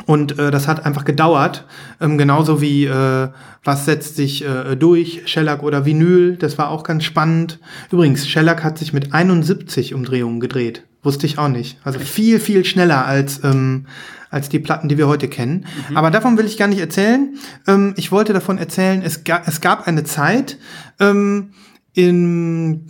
und 0.06 0.38
äh, 0.38 0.50
das 0.50 0.68
hat 0.68 0.84
einfach 0.84 1.04
gedauert. 1.04 1.66
Ähm, 2.00 2.18
genauso 2.18 2.60
wie 2.60 2.86
äh, 2.86 3.28
was 3.64 3.84
setzt 3.84 4.16
sich 4.16 4.44
äh, 4.44 4.76
durch, 4.76 5.22
Shellac 5.26 5.62
oder 5.62 5.84
Vinyl, 5.84 6.36
das 6.36 6.58
war 6.58 6.70
auch 6.70 6.82
ganz 6.82 7.04
spannend. 7.04 7.58
Übrigens, 7.90 8.28
Shellac 8.28 8.64
hat 8.64 8.78
sich 8.78 8.92
mit 8.92 9.12
71 9.12 9.94
Umdrehungen 9.94 10.40
gedreht. 10.40 10.84
Wusste 11.02 11.26
ich 11.26 11.38
auch 11.38 11.48
nicht. 11.48 11.78
Also 11.82 11.98
viel, 11.98 12.40
viel 12.40 12.64
schneller 12.64 13.06
als, 13.06 13.42
ähm, 13.42 13.86
als 14.30 14.48
die 14.48 14.58
Platten, 14.58 14.88
die 14.88 14.98
wir 14.98 15.08
heute 15.08 15.28
kennen. 15.28 15.66
Aber 15.94 16.10
davon 16.10 16.36
will 16.36 16.44
ich 16.44 16.58
gar 16.58 16.68
nicht 16.68 16.80
erzählen. 16.80 17.36
Ähm, 17.66 17.94
ich 17.96 18.12
wollte 18.12 18.32
davon 18.32 18.58
erzählen, 18.58 19.02
es, 19.02 19.24
ga 19.24 19.42
es 19.46 19.60
gab 19.60 19.88
eine 19.88 20.04
Zeit 20.04 20.58
ähm, 20.98 21.52
im 21.94 22.86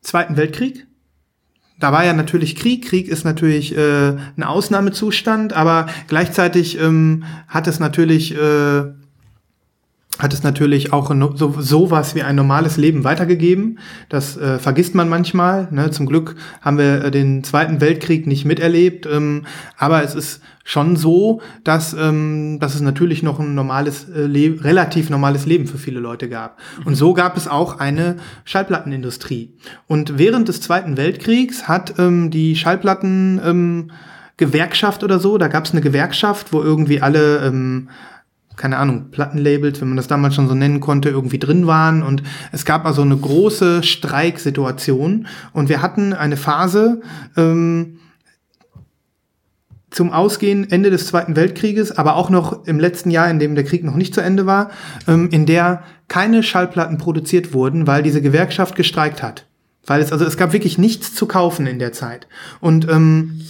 Zweiten 0.00 0.36
Weltkrieg. 0.36 0.87
Da 1.78 1.92
war 1.92 2.04
ja 2.04 2.12
natürlich 2.12 2.56
Krieg. 2.56 2.84
Krieg 2.86 3.08
ist 3.08 3.24
natürlich 3.24 3.76
äh, 3.76 4.16
ein 4.36 4.42
Ausnahmezustand, 4.42 5.52
aber 5.52 5.86
gleichzeitig 6.08 6.80
ähm, 6.80 7.24
hat 7.46 7.68
es 7.68 7.78
natürlich 7.78 8.34
äh, 8.34 8.84
hat 10.18 10.32
es 10.32 10.42
natürlich 10.42 10.92
auch 10.92 11.12
so 11.34 11.54
sowas 11.58 12.14
wie 12.14 12.22
ein 12.22 12.36
normales 12.36 12.76
Leben 12.76 13.04
weitergegeben. 13.04 13.78
Das 14.08 14.36
äh, 14.36 14.58
vergisst 14.58 14.94
man 14.94 15.08
manchmal. 15.08 15.68
Ne? 15.70 15.90
Zum 15.90 16.06
Glück 16.06 16.34
haben 16.60 16.78
wir 16.78 17.04
äh, 17.04 17.10
den 17.10 17.44
Zweiten 17.44 17.80
Weltkrieg 17.80 18.26
nicht 18.26 18.44
miterlebt, 18.44 19.06
ähm, 19.06 19.46
aber 19.76 20.02
es 20.02 20.14
ist 20.14 20.40
schon 20.64 20.96
so, 20.96 21.40
dass, 21.64 21.94
ähm, 21.94 22.58
dass 22.60 22.74
es 22.74 22.82
natürlich 22.82 23.22
noch 23.22 23.38
ein 23.38 23.54
normales, 23.54 24.08
äh, 24.08 24.28
relativ 24.60 25.08
normales 25.08 25.46
Leben 25.46 25.66
für 25.66 25.78
viele 25.78 26.00
Leute 26.00 26.28
gab. 26.28 26.58
Und 26.84 26.94
so 26.94 27.14
gab 27.14 27.36
es 27.38 27.48
auch 27.48 27.78
eine 27.78 28.16
Schallplattenindustrie. 28.44 29.54
Und 29.86 30.18
während 30.18 30.48
des 30.48 30.60
Zweiten 30.60 30.98
Weltkriegs 30.98 31.68
hat 31.68 31.98
ähm, 31.98 32.30
die 32.30 32.54
Schallplatten 32.54 33.40
ähm, 33.42 33.90
Gewerkschaft 34.36 35.02
oder 35.02 35.18
so, 35.18 35.38
da 35.38 35.48
gab 35.48 35.64
es 35.64 35.72
eine 35.72 35.80
Gewerkschaft, 35.80 36.52
wo 36.52 36.62
irgendwie 36.62 37.00
alle 37.00 37.38
ähm, 37.46 37.88
keine 38.58 38.76
Ahnung, 38.76 39.10
Plattenlabels, 39.10 39.80
wenn 39.80 39.88
man 39.88 39.96
das 39.96 40.08
damals 40.08 40.34
schon 40.34 40.48
so 40.48 40.54
nennen 40.54 40.80
konnte, 40.80 41.08
irgendwie 41.08 41.38
drin 41.38 41.66
waren. 41.66 42.02
Und 42.02 42.22
es 42.52 42.64
gab 42.64 42.84
also 42.84 43.02
eine 43.02 43.16
große 43.16 43.82
Streiksituation. 43.82 45.26
Und 45.52 45.68
wir 45.68 45.80
hatten 45.80 46.12
eine 46.12 46.36
Phase, 46.36 47.00
ähm, 47.36 47.98
zum 49.90 50.12
Ausgehen 50.12 50.70
Ende 50.70 50.90
des 50.90 51.06
Zweiten 51.06 51.34
Weltkrieges, 51.34 51.96
aber 51.96 52.16
auch 52.16 52.28
noch 52.28 52.66
im 52.66 52.78
letzten 52.78 53.10
Jahr, 53.10 53.30
in 53.30 53.38
dem 53.38 53.54
der 53.54 53.64
Krieg 53.64 53.84
noch 53.84 53.94
nicht 53.94 54.14
zu 54.14 54.20
Ende 54.20 54.44
war, 54.44 54.70
ähm, 55.06 55.30
in 55.30 55.46
der 55.46 55.82
keine 56.08 56.42
Schallplatten 56.42 56.98
produziert 56.98 57.54
wurden, 57.54 57.86
weil 57.86 58.02
diese 58.02 58.20
Gewerkschaft 58.20 58.76
gestreikt 58.76 59.22
hat. 59.22 59.46
Weil 59.86 60.02
es, 60.02 60.12
also 60.12 60.26
es 60.26 60.36
gab 60.36 60.52
wirklich 60.52 60.76
nichts 60.76 61.14
zu 61.14 61.26
kaufen 61.26 61.66
in 61.66 61.78
der 61.78 61.92
Zeit. 61.92 62.28
Und 62.60 62.86
ähm, 62.90 63.40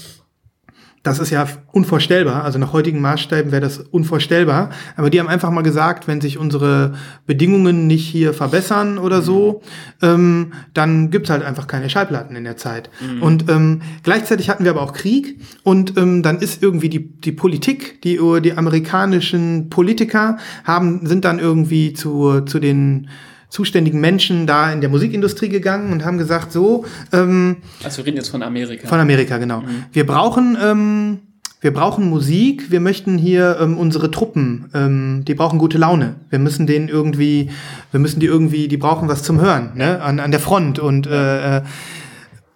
das 1.09 1.19
ist 1.19 1.31
ja 1.31 1.47
unvorstellbar. 1.73 2.45
Also 2.45 2.59
nach 2.59 2.73
heutigen 2.73 3.01
Maßstäben 3.01 3.53
wäre 3.53 3.63
das 3.63 3.79
unvorstellbar. 3.79 4.71
Aber 4.97 5.11
die 5.11 5.21
haben 5.21 5.29
einfach 5.29 5.51
mal 5.51 5.63
gesagt, 5.63 6.07
wenn 6.09 6.21
sich 6.21 6.39
unsere 6.39 6.95
Bedingungen 7.27 7.87
nicht 7.87 8.07
hier 8.07 8.35
verbessern 8.35 8.99
oder 8.99 9.23
so, 9.23 9.63
ähm, 10.03 10.53
dann 10.75 11.11
gibt's 11.11 11.31
halt 11.31 11.43
einfach 11.43 11.67
keine 11.67 11.91
Schallplatten 11.91 12.37
in 12.37 12.45
der 12.45 12.57
Zeit. 12.57 12.91
Mhm. 13.01 13.23
Und 13.23 13.51
ähm, 13.51 13.83
gleichzeitig 14.03 14.51
hatten 14.51 14.65
wir 14.65 14.71
aber 14.71 14.83
auch 14.83 14.93
Krieg 14.93 15.41
und 15.63 15.97
ähm, 15.97 16.23
dann 16.23 16.39
ist 16.39 16.63
irgendwie 16.63 16.89
die, 16.89 17.09
die 17.21 17.33
Politik, 17.33 18.03
die, 18.03 18.19
die 18.43 18.53
amerikanischen 18.53 19.71
Politiker 19.71 20.39
haben, 20.65 21.07
sind 21.07 21.25
dann 21.25 21.39
irgendwie 21.39 21.93
zu, 21.93 22.43
zu 22.43 22.59
den 22.59 23.09
zuständigen 23.49 24.01
Menschen 24.01 24.47
da 24.47 24.73
in 24.73 24.81
der 24.81 24.91
Musikindustrie 24.91 25.49
gegangen 25.49 25.93
und 25.93 26.05
haben 26.05 26.19
gesagt, 26.19 26.53
so. 26.53 26.85
Ähm, 27.13 27.59
also 27.83 27.99
wir 27.99 28.07
reden 28.07 28.17
jetzt 28.17 28.29
von 28.29 28.43
Amerika. 28.43 28.87
Von 28.87 29.01
Amerika, 29.01 29.39
genau. 29.39 29.61
Mhm. 29.61 29.85
Wir 29.93 30.07
brauchen. 30.07 30.57
Ähm, 30.63 31.19
wir 31.61 31.75
brauchen 31.75 32.09
Musik, 32.09 32.71
wir 32.71 32.79
möchten 32.79 33.19
hier 33.19 33.59
ähm, 33.61 33.79
unsere 33.79 34.13
Truppen, 34.13 34.71
ähm, 34.75 35.25
die 35.27 35.35
brauchen 35.35 35.59
gute 35.59 35.77
Laune. 35.77 36.15
Wir 36.31 36.39
müssen 36.39 36.69
denen 36.69 36.89
irgendwie, 36.89 37.51
wir 37.91 37.99
müssen 37.99 38.21
die 38.21 38.27
irgendwie, 38.27 38.69
die 38.69 38.77
brauchen 38.77 39.09
was 39.09 39.25
zum 39.25 39.41
Hören, 39.41 39.73
ne? 39.75 40.01
an, 40.01 40.21
an 40.21 40.31
der 40.31 40.39
Front. 40.39 40.79
Und 40.79 41.09
äh, 41.09 41.57
äh, 41.57 41.63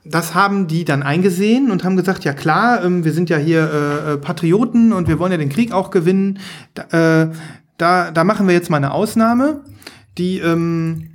das 0.04 0.36
haben 0.36 0.68
die 0.68 0.84
dann 0.84 1.02
eingesehen 1.02 1.72
und 1.72 1.82
haben 1.82 1.96
gesagt, 1.96 2.22
ja 2.22 2.32
klar, 2.32 2.84
ähm, 2.84 3.04
wir 3.04 3.12
sind 3.12 3.28
ja 3.28 3.38
hier 3.38 3.62
äh, 3.62 4.12
äh 4.12 4.16
Patrioten 4.18 4.92
und 4.92 5.08
wir 5.08 5.18
wollen 5.18 5.32
ja 5.32 5.38
den 5.38 5.48
Krieg 5.48 5.72
auch 5.72 5.90
gewinnen. 5.90 6.38
Da, 6.74 7.22
äh, 7.22 7.30
da, 7.78 8.12
da 8.12 8.22
machen 8.22 8.46
wir 8.46 8.54
jetzt 8.54 8.70
mal 8.70 8.76
eine 8.76 8.92
Ausnahme 8.92 9.62
die, 10.18 10.38
ähm, 10.38 11.10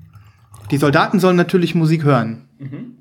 die 0.71 0.77
Soldaten 0.77 1.19
sollen 1.19 1.35
natürlich 1.35 1.75
Musik 1.75 2.03
hören. 2.03 2.47
Mhm. 2.59 2.97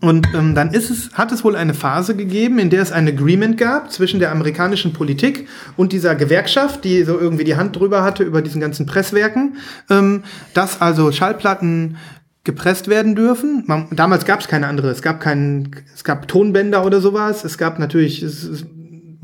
Und 0.00 0.28
ähm, 0.34 0.54
dann 0.54 0.72
ist 0.72 0.90
es, 0.90 1.12
hat 1.12 1.30
es 1.30 1.44
wohl 1.44 1.56
eine 1.56 1.74
Phase 1.74 2.16
gegeben, 2.16 2.58
in 2.58 2.70
der 2.70 2.82
es 2.82 2.90
ein 2.90 3.06
Agreement 3.06 3.56
gab 3.58 3.92
zwischen 3.92 4.18
der 4.18 4.32
amerikanischen 4.32 4.92
Politik 4.92 5.46
und 5.76 5.92
dieser 5.92 6.14
Gewerkschaft, 6.14 6.84
die 6.84 7.04
so 7.04 7.18
irgendwie 7.18 7.44
die 7.44 7.56
Hand 7.56 7.76
drüber 7.76 8.02
hatte 8.02 8.24
über 8.24 8.42
diesen 8.42 8.60
ganzen 8.60 8.86
Presswerken, 8.86 9.56
ähm, 9.90 10.24
dass 10.52 10.80
also 10.80 11.12
Schallplatten 11.12 11.96
gepresst 12.44 12.88
werden 12.88 13.14
dürfen. 13.14 13.64
Man, 13.66 13.88
damals 13.90 14.26
gab 14.26 14.40
es 14.40 14.48
keine 14.48 14.66
andere. 14.66 14.90
Es 14.90 15.00
gab 15.00 15.20
keinen, 15.20 15.74
es 15.94 16.04
gab 16.04 16.28
Tonbänder 16.28 16.84
oder 16.84 17.00
sowas. 17.00 17.44
Es 17.44 17.56
gab 17.56 17.78
natürlich, 17.78 18.22
es, 18.22 18.66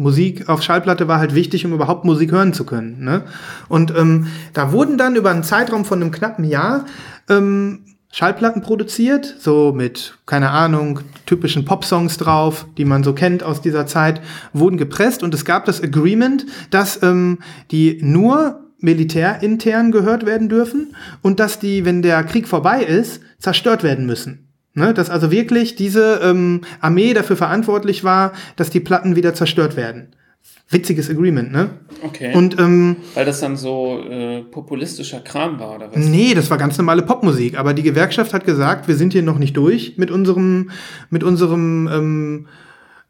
Musik 0.01 0.49
auf 0.49 0.63
Schallplatte 0.63 1.09
war 1.09 1.19
halt 1.19 1.35
wichtig, 1.35 1.65
um 1.67 1.73
überhaupt 1.73 2.05
Musik 2.05 2.33
hören 2.33 2.53
zu 2.55 2.65
können. 2.65 3.05
Ne? 3.05 3.23
Und 3.69 3.95
ähm, 3.97 4.29
da 4.55 4.73
wurden 4.73 4.97
dann 4.97 5.15
über 5.15 5.31
einen 5.31 5.45
Zeitraum 5.45 5.85
von 5.85 6.01
einem 6.01 6.11
knappen 6.11 6.45
Jahr 6.45 6.87
ähm, 7.29 7.85
Schallplatten 8.13 8.63
produziert, 8.63 9.37
so 9.39 9.73
mit, 9.73 10.19
keine 10.27 10.51
Ahnung, 10.51 11.01
typischen 11.27 11.65
Popsongs 11.65 12.17
drauf, 12.17 12.67
die 12.77 12.85
man 12.85 13.05
so 13.05 13.13
kennt 13.13 13.45
aus 13.45 13.61
dieser 13.61 13.87
Zeit, 13.87 14.21
wurden 14.53 14.79
gepresst 14.79 15.23
und 15.23 15.33
es 15.33 15.45
gab 15.45 15.65
das 15.67 15.81
Agreement, 15.81 16.45
dass 16.71 17.03
ähm, 17.05 17.39
die 17.71 18.01
nur 18.03 18.65
militärintern 18.79 19.93
gehört 19.93 20.27
werden 20.27 20.49
dürfen 20.49 20.97
und 21.23 21.39
dass 21.39 21.61
die, 21.61 21.85
wenn 21.85 22.03
der 22.03 22.25
Krieg 22.25 22.49
vorbei 22.49 22.83
ist, 22.83 23.21
zerstört 23.39 23.83
werden 23.83 24.07
müssen. 24.07 24.50
Ne, 24.73 24.95
dass 24.95 25.11
also 25.11 25.33
wirklich 25.33 25.75
diese 25.75 26.21
ähm, 26.23 26.61
Armee 26.81 27.13
dafür 27.13 27.37
verantwortlich 27.37 28.05
war, 28.05 28.33
dass 28.55 28.71
die 28.71 28.79
Platten 28.79 29.17
wieder 29.17 29.35
zerstört 29.35 29.77
werden. 29.77 30.15
Witziges 30.69 31.11
Agreement, 31.11 31.51
ne? 31.51 31.71
Okay. 32.03 32.33
Und, 32.33 32.57
ähm, 32.61 32.97
Weil 33.15 33.25
das 33.25 33.41
dann 33.41 33.57
so 33.57 33.99
äh, 34.09 34.43
populistischer 34.43 35.19
Kram 35.19 35.59
war, 35.59 35.75
oder 35.75 35.91
was? 35.93 35.97
Nee, 35.97 36.35
das 36.35 36.49
war 36.49 36.59
ganz 36.59 36.79
normale 36.79 37.03
Popmusik. 37.03 37.59
Aber 37.59 37.75
die 37.75 37.83
Gewerkschaft 37.83 38.33
hat 38.33 38.45
gesagt, 38.45 38.87
wir 38.87 38.95
sind 38.95 39.13
hier 39.13 39.25
noch 39.25 39.39
nicht 39.39 39.57
durch 39.57 39.99
mit 39.99 40.13
unserem, 40.13 40.71
mit 41.11 41.25
unserem 41.25 41.89
ähm, 41.93 42.47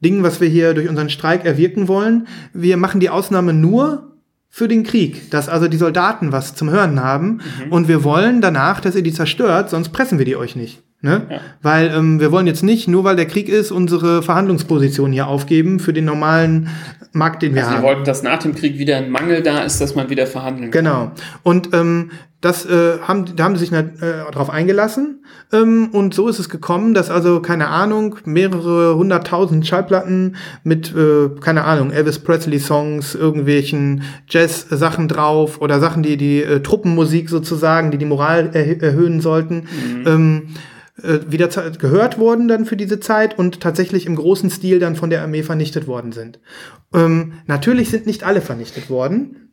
Ding, 0.03 0.23
was 0.23 0.41
wir 0.41 0.49
hier 0.49 0.73
durch 0.73 0.89
unseren 0.89 1.11
Streik 1.11 1.45
erwirken 1.45 1.87
wollen. 1.87 2.27
Wir 2.55 2.79
machen 2.79 3.01
die 3.01 3.11
Ausnahme 3.11 3.53
nur 3.53 4.17
für 4.49 4.67
den 4.67 4.83
Krieg, 4.83 5.31
dass 5.31 5.51
also 5.51 5.69
die 5.69 5.77
Soldaten 5.77 6.33
was 6.33 6.55
zum 6.55 6.71
Hören 6.71 7.03
haben. 7.03 7.43
Mhm. 7.67 7.73
Und 7.73 7.89
wir 7.89 8.03
wollen 8.05 8.41
danach, 8.41 8.81
dass 8.81 8.97
ihr 8.97 9.03
die 9.03 9.13
zerstört, 9.13 9.69
sonst 9.69 9.91
pressen 9.91 10.17
wir 10.17 10.25
die 10.25 10.37
euch 10.37 10.57
nicht. 10.57 10.83
Ne? 11.03 11.27
Ja. 11.31 11.41
Weil 11.63 11.91
ähm, 11.95 12.21
wir 12.21 12.31
wollen 12.31 12.47
jetzt 12.47 12.63
nicht, 12.63 12.87
nur 12.87 13.05
weil 13.05 13.17
der 13.17 13.27
Krieg 13.27 13.49
ist, 13.49 13.71
unsere 13.71 14.23
Verhandlungsposition 14.23 15.13
hier 15.13 15.29
aufgeben 15.29 15.81
für 15.81 15.95
den 15.95 16.05
normalen 16.05 16.69
Markt, 17.13 17.43
den 17.43 17.55
wir 17.55 17.63
also 17.63 17.77
haben. 17.77 17.83
Wir 17.83 17.89
wollten, 17.89 18.05
dass 18.05 18.23
nach 18.23 18.39
dem 18.39 18.55
Krieg 18.55 18.79
wieder 18.79 18.99
ein 18.99 19.11
Mangel 19.11 19.43
da 19.43 19.61
ist, 19.63 19.81
dass 19.81 19.95
man 19.95 20.11
wieder 20.11 20.27
verhandeln 20.27 20.71
genau. 20.71 20.91
kann. 20.91 21.13
Genau. 21.15 21.23
Und 21.43 21.75
ähm, 21.75 22.11
das 22.41 22.65
äh, 22.65 22.99
haben, 23.01 23.37
da 23.37 23.45
haben 23.45 23.57
sie 23.57 23.67
sich 23.67 23.73
äh, 23.73 23.85
darauf 24.33 24.49
eingelassen. 24.49 25.25
Ähm, 25.53 25.91
und 25.93 26.15
so 26.15 26.29
ist 26.29 26.39
es 26.39 26.49
gekommen, 26.49 26.95
dass 26.95 27.11
also, 27.11 27.41
keine 27.41 27.69
Ahnung, 27.69 28.17
mehrere 28.25 28.97
hunderttausend 28.97 29.67
Schallplatten 29.67 30.37
mit, 30.65 30.95
äh, 30.95 31.29
keine 31.41 31.65
Ahnung, 31.65 31.91
Elvis 31.91 32.19
Presley-Songs, 32.19 33.15
irgendwelchen 33.15 34.03
Jazz-Sachen 34.29 35.09
drauf 35.09 35.61
oder 35.61 35.81
Sachen, 35.81 36.03
die 36.03 36.17
die 36.17 36.43
äh, 36.43 36.61
Truppenmusik 36.61 37.29
sozusagen, 37.29 37.91
die 37.91 37.99
die 37.99 38.07
Moral 38.07 38.51
erh 38.55 38.81
erhöhen 38.81 39.21
sollten, 39.21 39.57
mhm. 39.57 40.07
ähm, 40.07 40.43
äh, 41.03 41.21
wieder 41.31 41.49
gehört 41.49 42.19
wurden 42.19 42.49
dann 42.49 42.67
für 42.67 42.77
diese 42.77 43.01
Zeit 43.01 43.39
und 43.39 43.61
tatsächlich 43.61 44.07
im 44.07 44.17
großen 44.17 44.51
Stil 44.51 44.79
dann 44.79 44.97
von 44.97 45.11
der 45.11 45.23
Armee 45.23 45.43
vernichtet 45.43 45.87
worden 45.87 46.13
sind. 46.13 46.41
Ähm, 46.95 47.35
natürlich 47.47 47.91
sind 47.91 48.07
nicht 48.07 48.25
alle 48.25 48.41
vernichtet 48.41 48.91
worden. 48.91 49.49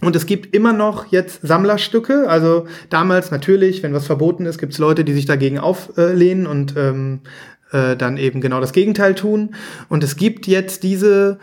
Und 0.00 0.16
es 0.16 0.26
gibt 0.26 0.54
immer 0.54 0.72
noch 0.72 1.12
jetzt 1.12 1.42
Sammlerstücke. 1.42 2.28
Also 2.28 2.66
damals 2.90 3.30
natürlich, 3.30 3.82
wenn 3.84 3.94
was 3.94 4.06
verboten 4.06 4.46
ist, 4.46 4.58
gibt 4.58 4.72
es 4.72 4.78
Leute, 4.78 5.04
die 5.04 5.12
sich 5.12 5.26
dagegen 5.26 5.58
auflehnen 5.58 6.46
und 6.46 6.74
ähm, 6.76 7.20
äh, 7.70 7.96
dann 7.96 8.16
eben 8.16 8.40
genau 8.40 8.60
das 8.60 8.72
Gegenteil 8.72 9.14
tun. 9.14 9.54
Und 9.88 10.02
es 10.02 10.16
gibt 10.16 10.46
jetzt 10.46 10.82
diese 10.82 11.38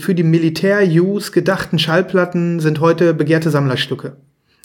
für 0.00 0.14
die 0.14 0.22
Militär-Use 0.22 1.30
gedachten 1.30 1.78
Schallplatten 1.78 2.58
sind 2.58 2.80
heute 2.80 3.12
begehrte 3.12 3.50
Sammlerstücke. 3.50 4.16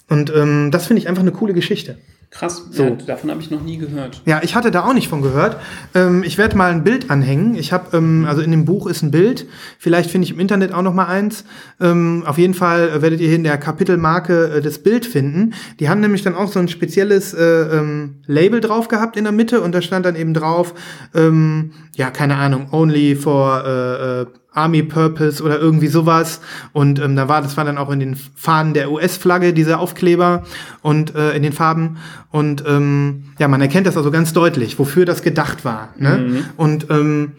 Und 0.08 0.32
ähm, 0.34 0.70
das 0.70 0.86
finde 0.86 1.00
ich 1.00 1.08
einfach 1.08 1.22
eine 1.22 1.32
coole 1.32 1.54
Geschichte. 1.54 1.96
Krass, 2.34 2.64
so. 2.72 2.82
Ja, 2.82 2.90
davon 2.90 3.30
habe 3.30 3.40
ich 3.40 3.52
noch 3.52 3.62
nie 3.62 3.78
gehört. 3.78 4.20
Ja, 4.26 4.40
ich 4.42 4.56
hatte 4.56 4.72
da 4.72 4.84
auch 4.84 4.92
nicht 4.92 5.06
von 5.06 5.22
gehört. 5.22 5.56
Ähm, 5.94 6.24
ich 6.24 6.36
werde 6.36 6.56
mal 6.56 6.72
ein 6.72 6.82
Bild 6.82 7.08
anhängen. 7.08 7.54
Ich 7.54 7.72
habe, 7.72 7.96
ähm, 7.96 8.26
also 8.28 8.42
in 8.42 8.50
dem 8.50 8.64
Buch 8.64 8.88
ist 8.88 9.02
ein 9.02 9.12
Bild. 9.12 9.46
Vielleicht 9.78 10.10
finde 10.10 10.24
ich 10.24 10.32
im 10.32 10.40
Internet 10.40 10.74
auch 10.74 10.82
noch 10.82 10.94
mal 10.94 11.06
eins. 11.06 11.44
Ähm, 11.80 12.24
auf 12.26 12.36
jeden 12.36 12.54
Fall 12.54 13.02
werdet 13.02 13.20
ihr 13.20 13.28
hier 13.28 13.36
in 13.36 13.44
der 13.44 13.56
Kapitelmarke 13.56 14.56
äh, 14.56 14.60
das 14.60 14.80
Bild 14.80 15.06
finden. 15.06 15.54
Die 15.78 15.88
haben 15.88 16.00
nämlich 16.00 16.22
dann 16.22 16.34
auch 16.34 16.50
so 16.50 16.58
ein 16.58 16.66
spezielles 16.66 17.34
äh, 17.34 17.44
ähm, 17.44 18.16
Label 18.26 18.60
drauf 18.60 18.88
gehabt 18.88 19.16
in 19.16 19.22
der 19.22 19.32
Mitte 19.32 19.60
und 19.60 19.72
da 19.72 19.80
stand 19.80 20.04
dann 20.04 20.16
eben 20.16 20.34
drauf, 20.34 20.74
ähm, 21.14 21.70
ja, 21.94 22.10
keine 22.10 22.34
Ahnung, 22.34 22.66
only 22.72 23.14
for 23.14 23.62
äh, 23.64 24.22
äh, 24.22 24.26
Army 24.54 24.82
Purpose 24.82 25.42
oder 25.42 25.58
irgendwie 25.58 25.88
sowas. 25.88 26.40
Und 26.72 27.00
ähm, 27.00 27.16
da 27.16 27.28
war, 27.28 27.42
das 27.42 27.56
war 27.56 27.64
dann 27.64 27.76
auch 27.76 27.90
in 27.90 28.00
den 28.00 28.16
Fahnen 28.16 28.72
der 28.72 28.90
US-Flagge, 28.90 29.52
diese 29.52 29.78
Aufkleber 29.78 30.44
und 30.80 31.14
äh, 31.14 31.36
in 31.36 31.42
den 31.42 31.52
Farben. 31.52 31.98
Und 32.30 32.64
ähm, 32.66 33.24
ja, 33.38 33.48
man 33.48 33.60
erkennt 33.60 33.86
das 33.86 33.96
also 33.96 34.10
ganz 34.10 34.32
deutlich, 34.32 34.78
wofür 34.78 35.04
das 35.04 35.22
gedacht 35.22 35.64
war. 35.64 35.90
Ne? 35.98 36.18
Mhm. 36.18 36.44
Und 36.56 36.86
ähm, 36.90 37.32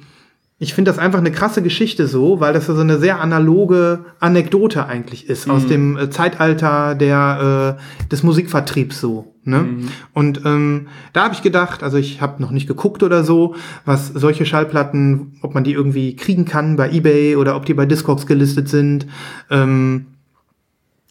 ich 0.57 0.73
finde 0.73 0.89
das 0.89 0.99
einfach 0.99 1.19
eine 1.19 1.31
krasse 1.31 1.61
Geschichte 1.61 2.07
so, 2.07 2.39
weil 2.39 2.53
das 2.53 2.67
so 2.67 2.79
eine 2.79 2.97
sehr 2.97 3.19
analoge 3.19 4.05
Anekdote 4.19 4.85
eigentlich 4.85 5.29
ist 5.29 5.47
mhm. 5.47 5.53
aus 5.53 5.67
dem 5.67 5.97
äh, 5.97 6.09
Zeitalter 6.09 6.95
der 6.95 7.77
äh, 7.77 8.07
des 8.07 8.23
Musikvertriebs 8.23 9.01
so. 9.01 9.33
Ne? 9.43 9.59
Mhm. 9.59 9.87
Und 10.13 10.45
ähm, 10.45 10.87
da 11.11 11.25
habe 11.25 11.33
ich 11.33 11.41
gedacht, 11.41 11.83
also 11.83 11.97
ich 11.97 12.21
habe 12.21 12.41
noch 12.41 12.51
nicht 12.51 12.67
geguckt 12.67 13.03
oder 13.03 13.23
so, 13.23 13.55
was 13.83 14.07
solche 14.07 14.45
Schallplatten, 14.45 15.37
ob 15.41 15.53
man 15.53 15.65
die 15.65 15.73
irgendwie 15.73 16.15
kriegen 16.15 16.45
kann 16.45 16.77
bei 16.77 16.89
eBay 16.89 17.35
oder 17.35 17.57
ob 17.57 17.65
die 17.65 17.73
bei 17.73 17.85
Discogs 17.85 18.25
gelistet 18.25 18.69
sind, 18.69 19.07
ähm, 19.51 20.07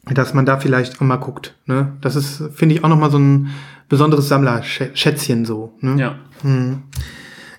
dass 0.07 0.33
man 0.33 0.47
da 0.47 0.59
vielleicht 0.59 1.01
auch 1.01 1.07
mal 1.07 1.17
guckt. 1.17 1.55
Ne? 1.67 1.93
Das 2.01 2.17
ist, 2.17 2.43
finde 2.55 2.75
ich, 2.75 2.83
auch 2.83 2.89
noch 2.89 2.99
mal 2.99 3.11
so 3.11 3.19
ein 3.19 3.51
besonderes 3.91 4.29
Sammlerschätzchen 4.29 5.45
so. 5.45 5.75
Ne? 5.81 6.01
Ja. 6.01 6.15
Hm. 6.43 6.83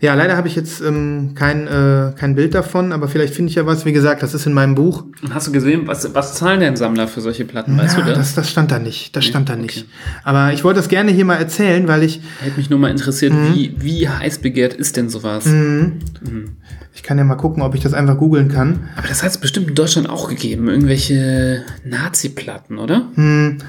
Ja, 0.02 0.14
leider 0.14 0.36
habe 0.36 0.48
ich 0.48 0.56
jetzt 0.56 0.82
ähm, 0.82 1.32
kein, 1.36 1.68
äh, 1.68 2.12
kein 2.16 2.36
Bild 2.36 2.54
davon, 2.54 2.92
aber 2.92 3.08
vielleicht 3.08 3.34
finde 3.34 3.50
ich 3.50 3.56
ja 3.56 3.66
was. 3.66 3.86
Wie 3.86 3.94
gesagt, 3.94 4.24
das 4.24 4.34
ist 4.34 4.46
in 4.46 4.54
meinem 4.54 4.76
Buch. 4.76 5.06
Und 5.22 5.34
hast 5.34 5.48
du 5.48 5.52
gesehen, 5.52 5.88
was, 5.88 6.14
was 6.14 6.36
zahlen 6.36 6.60
denn 6.60 6.76
Sammler 6.76 7.08
für 7.08 7.22
solche 7.22 7.46
Platten? 7.46 7.78
Weißt 7.78 7.98
ja, 7.98 8.04
du 8.04 8.10
das? 8.10 8.18
das? 8.18 8.36
Das 8.36 8.52
stand 8.52 8.72
da 8.72 8.80
nicht. 8.80 9.16
Das 9.16 9.24
nee, 9.24 9.30
stand 9.30 9.50
da 9.50 9.54
okay. 9.54 9.62
nicht. 9.62 9.86
Aber 10.24 10.54
ich 10.54 10.64
wollte 10.64 10.80
das 10.80 10.90
gerne 10.90 11.12
hier 11.12 11.26
mal 11.26 11.38
erzählen, 11.38 11.88
weil 11.88 12.04
ich. 12.04 12.22
Hätte 12.42 12.58
mich 12.58 12.70
nur 12.70 12.80
mal 12.80 12.92
interessiert, 12.92 13.34
mhm. 13.34 13.54
wie, 13.54 13.76
wie 13.78 14.10
heiß 14.10 14.40
begehrt 14.40 14.74
ist 14.74 14.98
denn 14.98 15.10
sowas? 15.10 15.46
Mhm. 15.46 16.00
Mhm. 16.22 16.58
Ich 16.94 17.04
kann 17.04 17.18
ja 17.18 17.24
mal 17.24 17.36
gucken, 17.36 17.62
ob 17.64 17.76
ich 17.76 17.82
das 17.82 17.94
einfach 17.94 18.18
googeln 18.18 18.50
kann. 18.50 18.90
Aber 18.96 19.08
das 19.08 19.24
hat 19.24 19.32
es 19.32 19.38
bestimmt 19.38 19.70
in 19.70 19.76
Deutschland 19.76 20.10
auch 20.10 20.30
gegeben. 20.30 20.68
Irgendwelche 20.68 21.64
Nazi-Platten, 21.84 22.78
oder? 22.78 23.10
Mhm. 23.16 23.60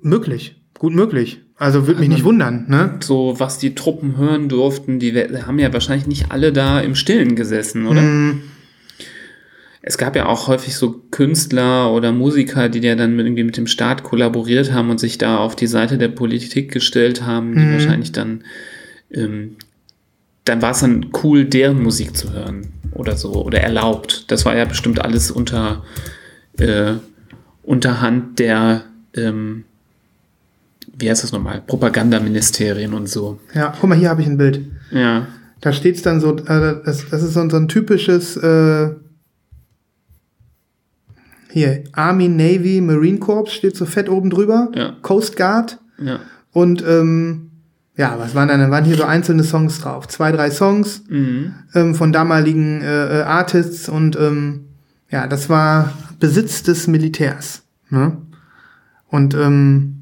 Möglich. 0.00 0.61
Gut 0.82 0.94
möglich. 0.94 1.38
Also 1.58 1.86
würde 1.86 2.00
mich 2.00 2.08
nicht 2.08 2.24
wundern, 2.24 2.64
ne? 2.66 2.96
So, 2.98 3.38
was 3.38 3.58
die 3.58 3.76
Truppen 3.76 4.16
hören 4.16 4.48
durften, 4.48 4.98
die 4.98 5.12
haben 5.16 5.60
ja 5.60 5.72
wahrscheinlich 5.72 6.08
nicht 6.08 6.32
alle 6.32 6.52
da 6.52 6.80
im 6.80 6.96
Stillen 6.96 7.36
gesessen, 7.36 7.86
oder? 7.86 8.00
Mhm. 8.02 8.42
Es 9.80 9.96
gab 9.96 10.16
ja 10.16 10.26
auch 10.26 10.48
häufig 10.48 10.74
so 10.74 11.00
Künstler 11.12 11.92
oder 11.92 12.10
Musiker, 12.10 12.68
die 12.68 12.80
ja 12.80 12.96
dann 12.96 13.14
mit, 13.14 13.26
irgendwie 13.26 13.44
mit 13.44 13.56
dem 13.56 13.68
Staat 13.68 14.02
kollaboriert 14.02 14.72
haben 14.72 14.90
und 14.90 14.98
sich 14.98 15.18
da 15.18 15.36
auf 15.36 15.54
die 15.54 15.68
Seite 15.68 15.98
der 15.98 16.08
Politik 16.08 16.72
gestellt 16.72 17.22
haben, 17.24 17.54
die 17.54 17.60
Mhm. 17.60 17.72
wahrscheinlich 17.74 18.10
dann, 18.10 18.42
ähm, 19.12 19.54
dann 20.44 20.62
war 20.62 20.72
es 20.72 20.80
dann 20.80 21.10
cool, 21.22 21.44
deren 21.44 21.80
Musik 21.80 22.16
zu 22.16 22.32
hören 22.32 22.72
oder 22.90 23.16
so, 23.16 23.34
oder 23.34 23.60
erlaubt. 23.60 24.24
Das 24.32 24.44
war 24.44 24.56
ja 24.56 24.64
bestimmt 24.64 25.00
alles 25.00 25.30
unter, 25.30 25.84
äh, 26.58 26.94
Unterhand 27.62 28.40
der, 28.40 28.82
ähm, 29.14 29.62
wie 30.98 31.10
heißt 31.10 31.22
das 31.24 31.32
nochmal, 31.32 31.62
Propagandaministerien 31.66 32.94
und 32.94 33.08
so. 33.08 33.38
Ja, 33.54 33.74
guck 33.80 33.88
mal, 33.88 33.98
hier 33.98 34.10
habe 34.10 34.20
ich 34.22 34.26
ein 34.28 34.36
Bild. 34.38 34.60
Ja, 34.90 35.26
Da 35.60 35.72
steht's 35.72 36.02
dann 36.02 36.20
so, 36.20 36.36
äh, 36.38 36.82
das, 36.84 37.08
das 37.08 37.22
ist 37.22 37.34
so, 37.34 37.40
ein- 37.40 37.48
so 37.50 37.56
ein 37.56 37.68
typisches, 37.68 38.36
äh, 38.36 38.90
hier, 41.50 41.84
Army, 41.92 42.28
Navy, 42.28 42.80
Marine 42.80 43.18
Corps 43.18 43.46
steht 43.50 43.76
so 43.76 43.84
fett 43.84 44.08
oben 44.08 44.30
drüber. 44.30 44.70
Ja. 44.74 44.96
Coast 45.02 45.36
Guard. 45.36 45.78
ja. 45.98 46.20
Und, 46.52 46.84
ähm, 46.86 47.50
ja, 47.96 48.18
was 48.18 48.34
waren 48.34 48.48
dann? 48.48 48.60
Da 48.60 48.70
waren 48.70 48.84
hier 48.84 48.96
so 48.96 49.04
einzelne 49.04 49.42
Songs 49.44 49.80
drauf. 49.80 50.06
Zwei, 50.08 50.32
drei 50.32 50.50
Songs 50.50 51.04
Mhm. 51.08 51.54
ähm, 51.74 51.94
von 51.94 52.12
damaligen 52.12 52.80
äh, 52.82 53.20
äh, 53.20 53.22
Artists 53.22 53.88
und, 53.88 54.16
ähm, 54.16 54.66
ja, 55.10 55.26
das 55.26 55.48
war 55.48 55.92
Besitz 56.18 56.62
des 56.62 56.86
Militärs. 56.88 57.62
Ne? 57.90 58.16
Und, 59.08 59.34
ähm, 59.34 60.01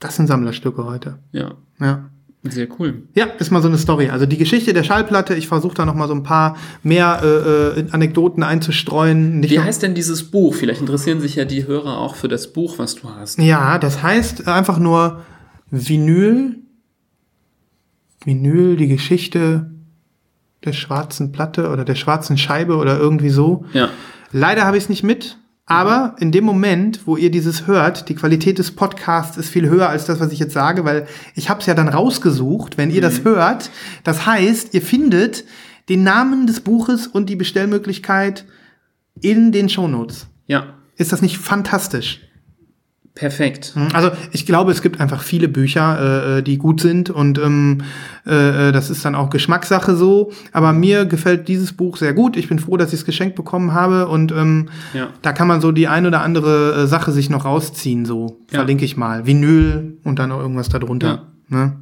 das 0.00 0.16
sind 0.16 0.26
Sammlerstücke 0.26 0.84
heute. 0.84 1.18
Ja, 1.32 1.52
Ja. 1.78 2.10
sehr 2.42 2.66
cool. 2.78 3.02
Ja, 3.14 3.26
ist 3.38 3.50
mal 3.52 3.60
so 3.62 3.68
eine 3.68 3.76
Story. 3.78 4.08
Also 4.08 4.24
die 4.26 4.38
Geschichte 4.38 4.72
der 4.72 4.82
Schallplatte, 4.82 5.34
ich 5.34 5.46
versuche 5.46 5.74
da 5.74 5.84
noch 5.84 5.94
mal 5.94 6.08
so 6.08 6.14
ein 6.14 6.22
paar 6.22 6.56
mehr 6.82 7.20
äh, 7.22 7.80
äh, 7.80 7.86
Anekdoten 7.92 8.42
einzustreuen. 8.42 9.40
Nicht 9.40 9.50
Wie 9.50 9.60
heißt 9.60 9.82
denn 9.82 9.94
dieses 9.94 10.30
Buch? 10.30 10.54
Vielleicht 10.54 10.80
interessieren 10.80 11.20
sich 11.20 11.36
ja 11.36 11.44
die 11.44 11.66
Hörer 11.66 11.98
auch 11.98 12.14
für 12.14 12.28
das 12.28 12.52
Buch, 12.52 12.78
was 12.78 12.94
du 12.96 13.08
hast. 13.14 13.38
ja, 13.38 13.78
das 13.78 14.02
heißt 14.02 14.48
einfach 14.48 14.78
nur 14.78 15.20
Vinyl. 15.70 16.56
Vinyl, 18.24 18.76
die 18.76 18.88
Geschichte 18.88 19.70
der 20.64 20.72
schwarzen 20.74 21.32
Platte 21.32 21.70
oder 21.70 21.84
der 21.84 21.94
schwarzen 21.94 22.36
Scheibe 22.36 22.76
oder 22.76 22.98
irgendwie 22.98 23.30
so. 23.30 23.64
Ja, 23.72 23.88
Leider 24.32 24.64
habe 24.64 24.76
ich 24.76 24.84
es 24.84 24.88
nicht 24.88 25.02
mit. 25.02 25.38
Aber 25.70 26.16
in 26.18 26.32
dem 26.32 26.42
Moment, 26.42 27.06
wo 27.06 27.16
ihr 27.16 27.30
dieses 27.30 27.68
hört, 27.68 28.08
die 28.08 28.16
Qualität 28.16 28.58
des 28.58 28.72
Podcasts 28.72 29.36
ist 29.36 29.50
viel 29.50 29.68
höher 29.68 29.88
als 29.88 30.04
das, 30.04 30.18
was 30.18 30.32
ich 30.32 30.40
jetzt 30.40 30.52
sage, 30.52 30.84
weil 30.84 31.06
ich 31.36 31.48
habe 31.48 31.60
es 31.60 31.66
ja 31.66 31.74
dann 31.74 31.86
rausgesucht, 31.86 32.76
wenn 32.76 32.90
ihr 32.90 33.00
das 33.00 33.22
hört. 33.22 33.70
Das 34.02 34.26
heißt, 34.26 34.74
ihr 34.74 34.82
findet 34.82 35.44
den 35.88 36.02
Namen 36.02 36.48
des 36.48 36.58
Buches 36.58 37.06
und 37.06 37.30
die 37.30 37.36
Bestellmöglichkeit 37.36 38.46
in 39.20 39.52
den 39.52 39.68
Shownotes. 39.68 40.26
ja, 40.48 40.74
Ist 40.96 41.12
das 41.12 41.22
nicht 41.22 41.38
fantastisch? 41.38 42.20
Perfekt. 43.20 43.74
Also 43.92 44.10
ich 44.32 44.46
glaube, 44.46 44.72
es 44.72 44.80
gibt 44.80 44.98
einfach 44.98 45.22
viele 45.22 45.46
Bücher, 45.48 46.38
äh, 46.38 46.42
die 46.42 46.56
gut 46.56 46.80
sind 46.80 47.10
und 47.10 47.38
ähm, 47.38 47.82
äh, 48.24 48.72
das 48.72 48.88
ist 48.88 49.04
dann 49.04 49.14
auch 49.14 49.28
Geschmackssache 49.28 49.94
so. 49.94 50.32
Aber 50.52 50.72
mir 50.72 51.04
gefällt 51.04 51.46
dieses 51.46 51.74
Buch 51.74 51.98
sehr 51.98 52.14
gut. 52.14 52.36
Ich 52.38 52.48
bin 52.48 52.58
froh, 52.58 52.78
dass 52.78 52.88
ich 52.94 53.00
es 53.00 53.04
geschenkt 53.04 53.36
bekommen 53.36 53.74
habe 53.74 54.08
und 54.08 54.32
ähm, 54.32 54.70
Ja. 54.94 55.08
da 55.20 55.32
kann 55.32 55.46
man 55.48 55.60
so 55.60 55.70
die 55.70 55.86
ein 55.86 56.06
oder 56.06 56.22
andere 56.22 56.72
äh, 56.82 56.86
Sache 56.86 57.12
sich 57.12 57.28
noch 57.28 57.44
rausziehen. 57.44 58.06
So 58.06 58.38
Ja. 58.50 58.58
verlinke 58.60 58.84
ich 58.86 58.96
mal 58.96 59.26
Vinyl 59.26 59.98
und 60.02 60.18
dann 60.18 60.30
noch 60.30 60.40
irgendwas 60.40 60.70
darunter. 60.70 61.26
Ne? 61.52 61.72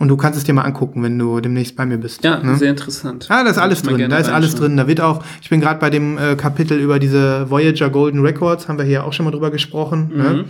Und 0.00 0.08
du 0.08 0.16
kannst 0.16 0.36
es 0.36 0.44
dir 0.44 0.52
mal 0.52 0.62
angucken, 0.62 1.00
wenn 1.04 1.16
du 1.16 1.40
demnächst 1.40 1.76
bei 1.76 1.86
mir 1.86 1.96
bist. 1.96 2.24
Ja, 2.24 2.42
ne? 2.42 2.56
sehr 2.56 2.70
interessant. 2.70 3.26
Ah, 3.28 3.44
da 3.44 3.50
ist 3.50 3.58
alles 3.58 3.82
drin. 3.82 4.10
Da 4.10 4.18
ist 4.18 4.28
alles 4.28 4.56
drin. 4.56 4.76
Da 4.76 4.88
wird 4.88 5.00
auch, 5.00 5.22
ich 5.40 5.48
bin 5.48 5.60
gerade 5.60 5.78
bei 5.78 5.90
dem 5.90 6.18
äh, 6.18 6.34
Kapitel 6.34 6.78
über 6.80 6.98
diese 6.98 7.48
Voyager 7.48 7.88
Golden 7.88 8.20
Records, 8.20 8.66
haben 8.66 8.78
wir 8.78 8.84
hier 8.84 9.04
auch 9.04 9.12
schon 9.12 9.24
mal 9.24 9.30
drüber 9.30 9.52
gesprochen. 9.52 10.10
Ne? 10.12 10.44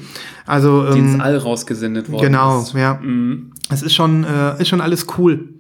Also, 0.47 0.91
Die 0.91 0.99
ins 1.01 1.15
ähm, 1.15 1.21
All 1.21 1.37
rausgesendet 1.37 2.11
worden 2.11 2.23
genau, 2.23 2.63
ist. 2.63 2.73
ja. 2.73 2.95
Mhm. 2.95 3.53
Es 3.69 3.83
ist 3.83 3.95
schon, 3.95 4.25
äh, 4.25 4.61
ist 4.61 4.69
schon 4.69 4.81
alles 4.81 5.07
cool. 5.19 5.51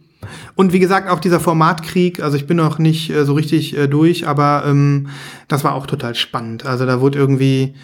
Und 0.54 0.72
wie 0.72 0.78
gesagt, 0.78 1.10
auch 1.10 1.20
dieser 1.20 1.40
Formatkrieg, 1.40 2.22
also 2.22 2.36
ich 2.36 2.46
bin 2.46 2.56
noch 2.56 2.78
nicht 2.78 3.10
äh, 3.10 3.24
so 3.24 3.34
richtig 3.34 3.76
äh, 3.76 3.88
durch, 3.88 4.26
aber 4.26 4.64
ähm, 4.66 5.08
das 5.48 5.64
war 5.64 5.74
auch 5.74 5.86
total 5.86 6.14
spannend. 6.14 6.64
Also 6.64 6.86
da 6.86 7.00
wurde 7.00 7.18
irgendwie, 7.18 7.74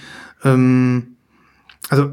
ähm, 0.44 1.16
also 1.90 2.10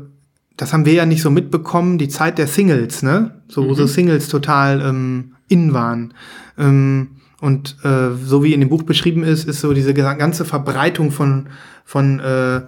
das 0.57 0.73
haben 0.73 0.85
wir 0.85 0.93
ja 0.93 1.05
nicht 1.05 1.21
so 1.21 1.29
mitbekommen, 1.29 1.97
die 1.97 2.07
Zeit 2.07 2.37
der 2.37 2.47
Singles, 2.47 3.03
ne? 3.03 3.41
So, 3.47 3.67
wo 3.67 3.73
so 3.73 3.87
Singles 3.87 4.29
total 4.29 4.81
ähm, 4.81 5.35
in 5.47 5.73
waren. 5.73 6.13
Ähm, 6.57 7.09
und 7.41 7.77
äh, 7.83 8.15
so 8.23 8.43
wie 8.43 8.53
in 8.53 8.61
dem 8.61 8.69
Buch 8.69 8.83
beschrieben 8.83 9.23
ist, 9.23 9.47
ist 9.47 9.61
so 9.61 9.73
diese 9.73 9.93
ganze 9.93 10.45
Verbreitung 10.45 11.11
von, 11.11 11.47
von, 11.83 12.19
äh, 12.19 12.61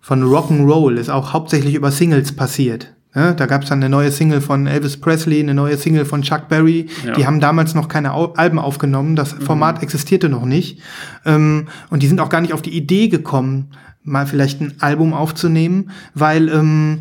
von 0.00 0.22
Rock'n'Roll 0.22 0.96
ist 0.96 1.10
auch 1.10 1.32
hauptsächlich 1.32 1.74
über 1.74 1.90
Singles 1.90 2.32
passiert. 2.32 2.94
Ne? 3.14 3.34
Da 3.36 3.46
gab 3.46 3.62
es 3.62 3.68
dann 3.68 3.80
eine 3.80 3.90
neue 3.90 4.10
Single 4.10 4.40
von 4.40 4.66
Elvis 4.66 4.96
Presley, 4.96 5.40
eine 5.40 5.54
neue 5.54 5.76
Single 5.76 6.04
von 6.04 6.22
Chuck 6.22 6.48
Berry. 6.48 6.86
Ja. 7.04 7.12
Die 7.14 7.26
haben 7.26 7.40
damals 7.40 7.74
noch 7.74 7.88
keine 7.88 8.14
Au 8.14 8.32
Alben 8.34 8.58
aufgenommen. 8.58 9.16
Das 9.16 9.32
Format 9.32 9.82
existierte 9.82 10.28
noch 10.28 10.44
nicht. 10.44 10.80
Ähm, 11.26 11.66
und 11.90 12.02
die 12.02 12.06
sind 12.06 12.20
auch 12.20 12.30
gar 12.30 12.40
nicht 12.40 12.54
auf 12.54 12.62
die 12.62 12.74
Idee 12.74 13.08
gekommen, 13.08 13.72
mal 14.02 14.26
vielleicht 14.26 14.60
ein 14.60 14.74
Album 14.80 15.12
aufzunehmen, 15.12 15.90
weil, 16.14 16.48
ähm, 16.48 17.00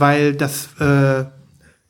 weil 0.00 0.34
das, 0.34 0.68
äh, 0.80 1.24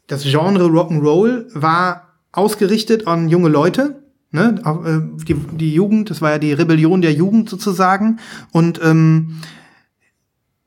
das 0.07 0.25
Genre 0.25 0.65
Rock'n'Roll 0.67 1.47
war 1.55 2.09
ausgerichtet 2.33 3.07
an 3.07 3.29
junge 3.29 3.49
Leute. 3.49 4.03
Ne? 4.33 4.61
Äh, 4.65 5.25
Die, 5.25 5.35
die 5.35 5.75
Jugend, 5.75 6.11
das 6.11 6.21
war 6.21 6.33
ja 6.33 6.39
die 6.39 6.53
Rebellion 6.53 7.01
der 7.01 7.13
Jugend 7.13 7.49
sozusagen. 7.49 8.21
Und 8.53 8.81
ähm, 8.83 9.41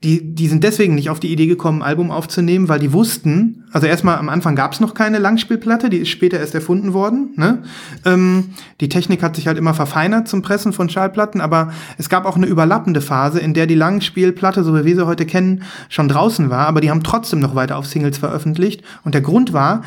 die, 0.03 0.35
die 0.35 0.47
sind 0.49 0.65
deswegen 0.65 0.95
nicht 0.95 1.09
auf 1.09 1.21
die 1.21 1.31
Idee 1.31 1.47
gekommen, 1.47 1.81
ein 1.81 1.87
Album 1.87 2.11
aufzunehmen, 2.11 2.67
weil 2.67 2.79
die 2.79 2.91
wussten, 2.91 3.63
also 3.71 3.87
erstmal 3.87 4.17
am 4.17 4.27
Anfang 4.27 4.55
gab 4.55 4.73
es 4.73 4.81
noch 4.81 4.93
keine 4.93 5.17
Langspielplatte, 5.17 5.89
die 5.89 5.97
ist 5.97 6.09
später 6.09 6.39
erst 6.39 6.53
erfunden 6.53 6.93
worden. 6.93 7.33
Ne? 7.37 7.63
Ähm, 8.03 8.49
die 8.81 8.89
Technik 8.89 9.23
hat 9.23 9.37
sich 9.37 9.47
halt 9.47 9.57
immer 9.57 9.73
verfeinert 9.73 10.27
zum 10.27 10.41
Pressen 10.41 10.73
von 10.73 10.89
Schallplatten, 10.89 11.39
aber 11.39 11.71
es 11.97 12.09
gab 12.09 12.25
auch 12.25 12.35
eine 12.35 12.47
überlappende 12.47 12.99
Phase, 12.99 13.39
in 13.39 13.53
der 13.53 13.65
die 13.65 13.75
Langspielplatte, 13.75 14.63
so 14.65 14.75
wie 14.75 14.83
wir 14.83 14.95
sie 14.95 15.07
heute 15.07 15.25
kennen, 15.25 15.63
schon 15.87 16.09
draußen 16.09 16.49
war, 16.49 16.67
aber 16.67 16.81
die 16.81 16.89
haben 16.89 17.03
trotzdem 17.03 17.39
noch 17.39 17.55
weiter 17.55 17.77
auf 17.77 17.87
Singles 17.87 18.17
veröffentlicht. 18.17 18.83
Und 19.05 19.15
der 19.15 19.21
Grund 19.21 19.53
war, 19.53 19.83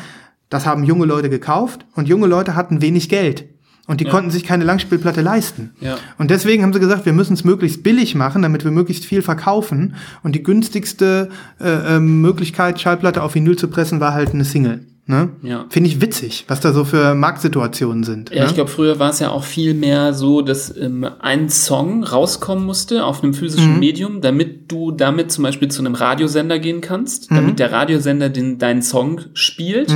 das 0.49 0.65
haben 0.65 0.83
junge 0.83 1.05
Leute 1.05 1.29
gekauft 1.29 1.85
und 1.93 2.07
junge 2.07 2.25
Leute 2.25 2.55
hatten 2.55 2.81
wenig 2.81 3.09
Geld. 3.09 3.45
Und 3.87 4.01
die 4.01 4.05
konnten 4.05 4.31
sich 4.31 4.43
keine 4.43 4.65
Langspielplatte 4.65 5.21
leisten. 5.21 5.71
Ja. 5.79 5.97
Und 6.17 6.29
deswegen 6.29 6.61
haben 6.61 6.73
sie 6.73 6.79
gesagt, 6.81 7.05
wir 7.05 7.13
müssen 7.13 7.33
es 7.33 7.45
möglichst 7.45 7.83
billig 7.83 8.15
machen, 8.15 8.41
damit 8.41 8.65
wir 8.65 8.71
möglichst 8.71 9.05
viel 9.05 9.21
verkaufen. 9.21 9.95
Und 10.23 10.35
die 10.35 10.43
günstigste 10.43 11.29
äh, 11.61 11.95
ähm, 11.95 12.19
Möglichkeit, 12.19 12.81
Schallplatte 12.81 13.23
auf 13.23 13.33
Vinyl 13.33 13.57
zu 13.57 13.69
pressen, 13.69 14.01
war 14.01 14.13
halt 14.13 14.33
eine 14.33 14.43
Single. 14.43 14.85
Ne? 15.09 15.29
Ja. 15.41 15.65
Finde 15.69 15.89
ich 15.89 16.01
witzig, 16.01 16.43
was 16.49 16.59
da 16.59 16.73
so 16.73 16.83
für 16.83 17.15
Marktsituationen 17.15 18.03
sind. 18.03 18.29
Ja, 18.29 18.41
ne? 18.41 18.47
ich 18.47 18.55
glaube, 18.55 18.69
früher 18.69 18.99
war 18.99 19.09
es 19.09 19.19
ja 19.19 19.29
auch 19.31 19.45
viel 19.45 19.73
mehr 19.73 20.13
so, 20.13 20.41
dass 20.41 20.75
ähm, 20.75 21.07
ein 21.21 21.47
Song 21.49 22.03
rauskommen 22.03 22.65
musste 22.65 23.05
auf 23.05 23.23
einem 23.23 23.33
physischen 23.33 23.75
Mhm. 23.75 23.79
Medium, 23.79 24.21
damit 24.21 24.69
du 24.69 24.91
damit 24.91 25.31
zum 25.31 25.45
Beispiel 25.45 25.69
zu 25.69 25.81
einem 25.81 25.95
Radiosender 25.95 26.59
gehen 26.59 26.81
kannst, 26.81 27.31
Mhm. 27.31 27.35
damit 27.35 27.59
der 27.59 27.71
Radiosender 27.71 28.27
den, 28.27 28.57
deinen 28.57 28.81
Song 28.81 29.21
spielt. 29.33 29.93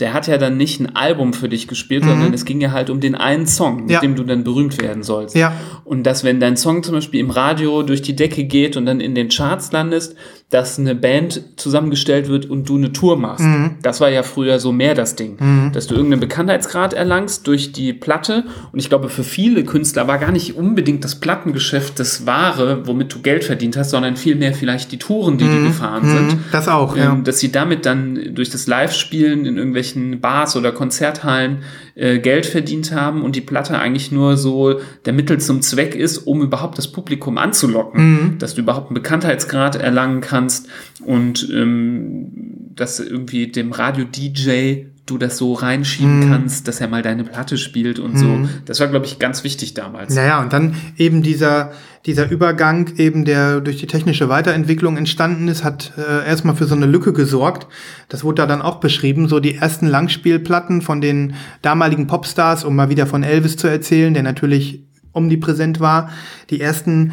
Der 0.00 0.14
hat 0.14 0.28
ja 0.28 0.38
dann 0.38 0.56
nicht 0.56 0.80
ein 0.80 0.96
Album 0.96 1.34
für 1.34 1.50
dich 1.50 1.68
gespielt, 1.68 2.04
sondern 2.04 2.32
es 2.32 2.46
ging 2.46 2.60
ja 2.62 2.72
halt 2.72 2.88
um 2.88 3.00
den 3.00 3.14
einen 3.14 3.46
Song, 3.46 3.76
mit 3.76 3.84
Mhm. 3.84 3.90
Ja. 3.90 4.00
dem 4.00 4.14
du 4.16 4.24
dann 4.24 4.44
berühmt 4.44 4.80
werden 4.80 5.02
sollst. 5.02 5.36
Ja. 5.36 5.52
Und 5.84 6.04
dass, 6.04 6.24
wenn 6.24 6.40
dein 6.40 6.56
Song 6.56 6.82
zum 6.82 6.94
Beispiel 6.94 7.20
im 7.20 7.28
Radio 7.30 7.82
durch 7.82 8.00
die 8.00 8.16
Decke 8.16 8.44
geht 8.44 8.78
und 8.78 8.86
dann 8.86 9.00
in 9.00 9.14
den 9.14 9.28
Charts 9.28 9.72
landest, 9.72 10.16
dass 10.50 10.78
eine 10.78 10.94
Band 10.94 11.42
zusammengestellt 11.56 12.28
wird 12.28 12.46
und 12.46 12.68
du 12.68 12.76
eine 12.76 12.92
Tour 12.92 13.16
machst. 13.16 13.44
Mhm. 13.44 13.76
Das 13.82 14.00
war 14.00 14.08
ja 14.10 14.22
früher 14.22 14.60
so 14.60 14.70
mehr 14.70 14.94
das 14.94 15.16
Ding. 15.16 15.36
Dass 15.72 15.88
du 15.88 15.94
irgendeinen 15.94 16.20
Bekanntheitsgrad 16.20 16.92
erlangst 16.92 17.46
durch 17.48 17.72
die 17.72 17.92
Platte. 17.92 18.44
Und 18.70 18.78
ich 18.78 18.88
glaube, 18.88 19.08
für 19.08 19.24
viele 19.24 19.64
Künstler 19.64 20.06
war 20.06 20.18
gar 20.18 20.30
nicht 20.30 20.56
unbedingt 20.56 21.02
das 21.02 21.16
Plattengeschäft 21.16 21.98
das 21.98 22.26
Wahre, 22.26 22.86
womit 22.86 23.12
du 23.12 23.20
Geld 23.20 23.42
verdient 23.42 23.76
hast, 23.76 23.90
sondern 23.90 24.16
vielmehr 24.16 24.54
vielleicht 24.54 24.92
die 24.92 24.98
Touren, 24.98 25.38
die 25.38 25.44
die 25.44 25.64
gefahren 25.64 26.06
sind. 26.06 26.38
das 26.52 26.68
auch, 26.68 26.96
ja. 26.96 27.12
Ähm, 27.12 27.24
dass 27.24 27.40
sie 27.40 27.50
damit 27.50 27.84
dann 27.84 28.34
durch 28.34 28.50
das 28.50 28.66
Live-Spielen 28.66 29.46
in 29.46 29.56
irgendwelchen 29.56 30.20
Bars 30.20 30.56
oder 30.56 30.70
Konzerthallen 30.70 31.62
äh, 31.94 32.18
Geld 32.18 32.46
verdient 32.46 32.92
haben 32.92 33.22
und 33.22 33.36
die 33.36 33.40
Platte 33.40 33.78
eigentlich 33.78 34.10
nur 34.10 34.36
so 34.36 34.80
der 35.04 35.12
Mittel 35.12 35.40
zum 35.40 35.62
Zweck 35.62 35.94
ist, 35.94 36.18
um 36.18 36.42
überhaupt 36.42 36.76
das 36.78 36.90
Publikum 36.90 37.38
anzulocken, 37.38 38.36
dass 38.38 38.54
du 38.54 38.62
überhaupt 38.62 38.88
einen 38.88 38.94
Bekanntheitsgrad 38.94 39.76
erlangen 39.76 40.20
kannst 40.20 40.68
und 41.04 41.48
ähm, 41.52 42.32
dass 42.74 42.98
irgendwie 43.00 43.46
dem 43.46 43.72
Radio-DJ 43.72 44.86
du 45.06 45.18
das 45.18 45.36
so 45.36 45.52
reinschieben 45.52 46.30
kannst, 46.30 46.66
dass 46.66 46.80
er 46.80 46.88
mal 46.88 47.02
deine 47.02 47.24
Platte 47.24 47.58
spielt 47.58 47.98
und 47.98 48.18
so. 48.18 48.48
Das 48.64 48.80
war, 48.80 48.86
glaube 48.86 49.04
ich, 49.04 49.18
ganz 49.18 49.44
wichtig 49.44 49.74
damals. 49.74 50.14
Naja, 50.14 50.40
und 50.40 50.52
dann 50.52 50.76
eben 50.96 51.22
dieser, 51.22 51.72
dieser 52.06 52.30
Übergang, 52.30 52.90
eben 52.96 53.26
der 53.26 53.60
durch 53.60 53.76
die 53.76 53.86
technische 53.86 54.30
Weiterentwicklung 54.30 54.96
entstanden 54.96 55.48
ist, 55.48 55.62
hat 55.62 55.92
äh, 55.98 56.26
erstmal 56.26 56.56
für 56.56 56.64
so 56.64 56.74
eine 56.74 56.86
Lücke 56.86 57.12
gesorgt. 57.12 57.66
Das 58.08 58.24
wurde 58.24 58.36
da 58.36 58.46
dann 58.46 58.62
auch 58.62 58.76
beschrieben, 58.76 59.28
so 59.28 59.40
die 59.40 59.56
ersten 59.56 59.86
Langspielplatten 59.86 60.80
von 60.80 61.02
den 61.02 61.34
damaligen 61.60 62.06
Popstars, 62.06 62.64
um 62.64 62.74
mal 62.74 62.88
wieder 62.88 63.06
von 63.06 63.22
Elvis 63.22 63.58
zu 63.58 63.66
erzählen, 63.66 64.14
der 64.14 64.22
natürlich 64.22 64.84
omnipräsent 65.12 65.80
war. 65.80 66.08
Die 66.48 66.62
ersten 66.62 67.12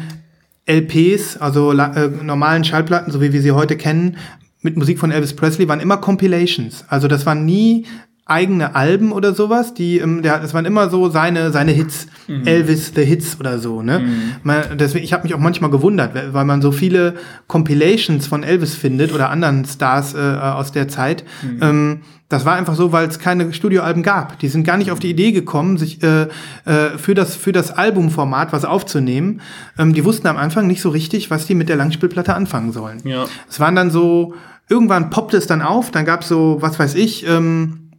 LPs, 0.66 1.36
also 1.36 1.72
äh, 1.72 2.08
normalen 2.22 2.64
Schallplatten, 2.64 3.12
so 3.12 3.20
wie 3.20 3.32
wir 3.34 3.42
sie 3.42 3.52
heute 3.52 3.76
kennen, 3.76 4.16
mit 4.62 4.76
Musik 4.76 4.98
von 4.98 5.10
Elvis 5.10 5.34
Presley, 5.34 5.68
waren 5.68 5.80
immer 5.80 5.98
Compilations. 5.98 6.84
Also 6.88 7.08
das 7.08 7.26
waren 7.26 7.44
nie 7.44 7.86
eigene 8.24 8.76
Alben 8.76 9.10
oder 9.12 9.34
sowas, 9.34 9.74
die, 9.74 9.98
ähm, 9.98 10.22
der, 10.22 10.38
das 10.38 10.54
waren 10.54 10.64
immer 10.64 10.88
so 10.88 11.10
seine, 11.10 11.50
seine 11.50 11.72
Hits, 11.72 12.06
Elvis 12.46 12.92
the 12.94 13.04
Hits 13.04 13.38
oder 13.38 13.58
so, 13.58 13.82
ne? 13.82 14.00
Man, 14.44 14.78
deswegen, 14.78 15.04
ich 15.04 15.12
habe 15.12 15.24
mich 15.24 15.34
auch 15.34 15.40
manchmal 15.40 15.70
gewundert, 15.70 16.12
weil 16.32 16.44
man 16.44 16.62
so 16.62 16.70
viele 16.70 17.14
Compilations 17.48 18.26
von 18.28 18.44
Elvis 18.44 18.76
findet 18.76 19.12
oder 19.12 19.28
anderen 19.28 19.64
Stars 19.64 20.14
äh, 20.14 20.18
aus 20.18 20.70
der 20.70 20.86
Zeit. 20.86 21.24
Ähm, 21.60 22.02
das 22.28 22.46
war 22.46 22.54
einfach 22.54 22.76
so, 22.76 22.92
weil 22.92 23.06
es 23.08 23.18
keine 23.18 23.52
Studioalben 23.52 24.02
gab. 24.02 24.38
Die 24.38 24.48
sind 24.48 24.64
gar 24.64 24.78
nicht 24.78 24.90
auf 24.90 24.98
die 24.98 25.10
Idee 25.10 25.32
gekommen, 25.32 25.76
sich 25.76 26.02
äh, 26.02 26.28
äh, 26.64 26.96
für 26.96 27.14
das 27.14 27.36
für 27.36 27.52
das 27.52 27.72
Albumformat 27.72 28.54
was 28.54 28.64
aufzunehmen. 28.64 29.42
Ähm, 29.78 29.92
die 29.92 30.02
wussten 30.04 30.26
am 30.28 30.38
Anfang 30.38 30.66
nicht 30.66 30.80
so 30.80 30.88
richtig, 30.88 31.30
was 31.30 31.46
die 31.46 31.54
mit 31.54 31.68
der 31.68 31.76
Langspielplatte 31.76 32.34
anfangen 32.34 32.72
sollen. 32.72 33.00
Ja. 33.04 33.26
Es 33.50 33.60
waren 33.60 33.74
dann 33.74 33.90
so, 33.90 34.34
irgendwann 34.68 35.10
poppte 35.10 35.36
es 35.36 35.46
dann 35.46 35.62
auf, 35.62 35.90
dann 35.90 36.04
gab 36.04 36.22
es 36.22 36.28
so, 36.28 36.58
was 36.60 36.78
weiß 36.78 36.94
ich, 36.94 37.26
ähm, 37.26 37.90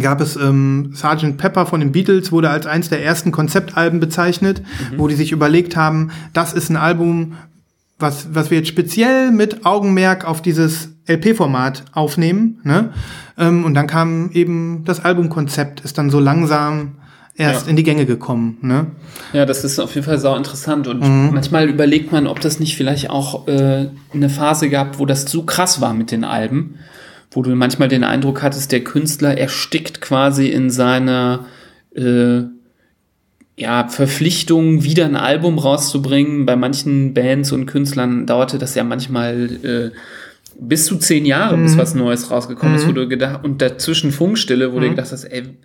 gab 0.00 0.20
es 0.20 0.36
ähm, 0.36 0.92
Sgt. 0.94 1.36
Pepper 1.36 1.66
von 1.66 1.80
den 1.80 1.92
Beatles, 1.92 2.32
wurde 2.32 2.50
als 2.50 2.66
eins 2.66 2.88
der 2.88 3.04
ersten 3.04 3.32
Konzeptalben 3.32 4.00
bezeichnet, 4.00 4.62
wo 4.96 5.08
die 5.08 5.14
sich 5.14 5.32
überlegt 5.32 5.76
haben, 5.76 6.10
das 6.32 6.52
ist 6.52 6.70
ein 6.70 6.76
Album, 6.76 7.34
was, 7.98 8.34
was 8.34 8.50
wir 8.50 8.58
jetzt 8.58 8.68
speziell 8.68 9.30
mit 9.30 9.64
Augenmerk 9.64 10.24
auf 10.24 10.42
dieses 10.42 10.90
LP-Format 11.06 11.84
aufnehmen. 11.92 12.60
Ne? 12.64 12.90
Ähm, 13.38 13.64
und 13.64 13.74
dann 13.74 13.86
kam 13.86 14.30
eben 14.32 14.84
das 14.84 15.04
Albumkonzept, 15.04 15.80
ist 15.80 15.98
dann 15.98 16.10
so 16.10 16.20
langsam 16.20 16.96
erst 17.42 17.64
Ja. 17.66 17.70
in 17.70 17.76
die 17.76 17.82
Gänge 17.82 18.06
gekommen. 18.06 18.58
Ne? 18.62 18.86
Ja, 19.32 19.44
das 19.46 19.64
ist 19.64 19.78
auf 19.78 19.94
jeden 19.94 20.06
Fall 20.06 20.18
sau 20.18 20.34
interessant. 20.36 20.86
Und 20.88 21.00
Mhm. 21.00 21.30
manchmal 21.34 21.68
überlegt 21.68 22.10
man, 22.12 22.26
ob 22.26 22.40
das 22.40 22.58
nicht 22.60 22.76
vielleicht 22.76 23.10
auch 23.10 23.46
äh, 23.48 23.88
eine 24.14 24.28
Phase 24.28 24.68
gab, 24.70 24.98
wo 24.98 25.06
das 25.06 25.22
so 25.30 25.42
krass 25.42 25.80
war 25.80 25.92
mit 25.94 26.10
den 26.10 26.24
Alben, 26.24 26.76
wo 27.30 27.42
du 27.42 27.54
manchmal 27.54 27.88
den 27.88 28.04
Eindruck 28.04 28.42
hattest, 28.42 28.72
der 28.72 28.84
Künstler 28.84 29.36
erstickt 29.38 30.00
quasi 30.00 30.48
in 30.48 30.70
seiner 30.70 31.46
äh, 31.94 32.42
ja, 33.56 33.86
Verpflichtung, 33.88 34.82
wieder 34.82 35.04
ein 35.04 35.14
Album 35.16 35.58
rauszubringen. 35.58 36.46
Bei 36.46 36.56
manchen 36.56 37.12
Bands 37.14 37.52
und 37.52 37.66
Künstlern 37.66 38.26
dauerte 38.26 38.58
das 38.58 38.74
ja 38.74 38.82
manchmal 38.82 39.50
äh, 39.62 39.90
bis 40.58 40.86
zu 40.86 40.96
zehn 40.96 41.24
Jahre, 41.24 41.56
bis 41.56 41.76
was 41.76 41.94
Neues 41.94 42.30
rausgekommen 42.30 42.76
ist, 42.76 42.86
wo 42.86 42.92
du 42.92 43.08
gedacht, 43.08 43.44
und 43.44 43.60
dazwischen 43.62 44.12
Funkstille, 44.12 44.72
wo 44.72 44.80
du 44.80 44.88
gedacht 44.90 45.12
hast, 45.12 45.24
ey, 45.24 45.56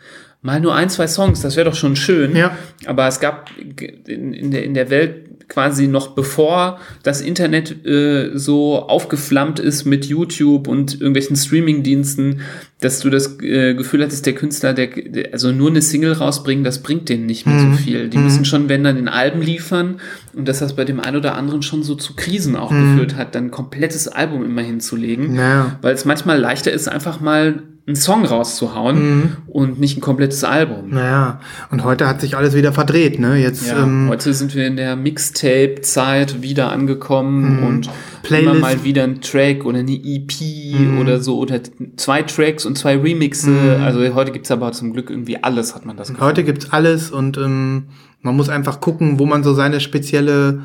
mal 0.41 0.59
nur 0.59 0.75
ein, 0.75 0.89
zwei 0.89 1.07
Songs, 1.07 1.41
das 1.41 1.55
wäre 1.55 1.69
doch 1.69 1.75
schon 1.75 1.95
schön. 1.95 2.35
Ja. 2.35 2.57
Aber 2.85 3.07
es 3.07 3.19
gab 3.19 3.49
in, 3.57 4.33
in, 4.33 4.51
der, 4.51 4.63
in 4.63 4.73
der 4.73 4.89
Welt 4.89 5.26
quasi 5.47 5.87
noch 5.87 6.09
bevor 6.09 6.79
das 7.03 7.21
Internet 7.21 7.85
äh, 7.85 8.31
so 8.37 8.79
aufgeflammt 8.79 9.59
ist 9.59 9.85
mit 9.85 10.05
YouTube 10.05 10.67
und 10.67 10.95
irgendwelchen 10.99 11.35
Streamingdiensten, 11.35 12.41
dass 12.81 12.99
du 12.99 13.09
das 13.09 13.39
äh, 13.41 13.73
Gefühl 13.73 14.03
hattest, 14.03 14.25
der 14.25 14.33
Künstler, 14.35 14.73
der, 14.73 14.87
der 14.87 15.33
also 15.33 15.51
nur 15.51 15.69
eine 15.69 15.81
Single 15.81 16.13
rausbringen, 16.13 16.63
das 16.63 16.83
bringt 16.83 17.09
denen 17.09 17.25
nicht 17.25 17.45
mehr 17.47 17.59
so 17.59 17.71
viel. 17.77 18.09
Die 18.09 18.17
müssen 18.17 18.45
schon, 18.45 18.69
wenn 18.69 18.83
dann 18.83 18.97
in 18.97 19.07
Alben 19.07 19.41
liefern 19.41 19.99
und 20.33 20.47
dass 20.47 20.59
das 20.59 20.75
bei 20.75 20.83
dem 20.85 20.99
einen 20.99 21.17
oder 21.17 21.35
anderen 21.35 21.61
schon 21.61 21.81
so 21.83 21.95
zu 21.95 22.15
Krisen 22.15 22.55
auch 22.55 22.69
geführt 22.69 23.15
hat, 23.15 23.33
dann 23.33 23.45
ein 23.45 23.51
komplettes 23.51 24.07
Album 24.07 24.43
immer 24.45 24.61
hinzulegen, 24.61 25.35
Ja. 25.35 25.77
weil 25.81 25.93
es 25.95 26.05
manchmal 26.05 26.39
leichter 26.39 26.71
ist, 26.71 26.87
einfach 26.87 27.19
mal 27.19 27.63
einen 27.87 27.95
Song 27.95 28.25
rauszuhauen 28.25 29.37
und 29.47 29.79
nicht 29.79 29.97
ein 29.97 30.01
komplettes 30.01 30.43
Album. 30.43 30.89
Naja, 30.89 31.39
und 31.71 31.85
heute 31.85 32.05
hat 32.05 32.19
sich 32.19 32.35
alles 32.35 32.53
wieder 32.53 32.73
verdreht. 32.73 33.17
Ne? 33.17 33.37
Jetzt 33.37 33.65
Ja, 33.65 33.81
ähm, 33.83 34.07
heute 34.09 34.33
sind 34.33 34.53
wir 34.55 34.67
in 34.67 34.75
der 34.75 34.97
Mixtape-Zeit 34.97 36.41
wieder 36.41 36.69
angekommen 36.71 37.63
und 37.63 37.87
Mhm. 37.87 37.91
Playlist. 38.23 38.51
Mhm. 38.53 38.57
immer 38.57 38.67
mal 38.67 38.83
wieder 38.83 39.03
ein 39.05 39.21
Track 39.21 39.63
oder 39.65 39.79
eine 39.79 39.93
EP 39.93 40.99
oder 40.99 41.21
so 41.21 41.37
oder 41.37 41.61
zwei 41.95 42.23
Tracks 42.23 42.65
und 42.65 42.77
zwei 42.77 42.97
Remixe. 42.97 43.79
Also 43.81 44.01
heute 44.13 44.33
gibt's 44.33 44.51
aber 44.51 44.73
zum 44.73 44.91
Glück 44.91 45.09
irgendwie 45.09 45.41
alles, 45.41 45.73
hat 45.73 45.85
man 45.85 45.95
das 45.95 46.09
Gefühl. 46.09 46.25
Heute 46.25 46.43
gibt's 46.43 46.71
alles 46.73 47.09
und 47.09 47.37
ähm, 47.37 47.85
man 48.21 48.35
muss 48.35 48.49
einfach 48.49 48.81
gucken, 48.81 49.17
wo 49.17 49.25
man 49.25 49.43
so 49.45 49.53
seine 49.53 49.79
spezielle, 49.79 50.59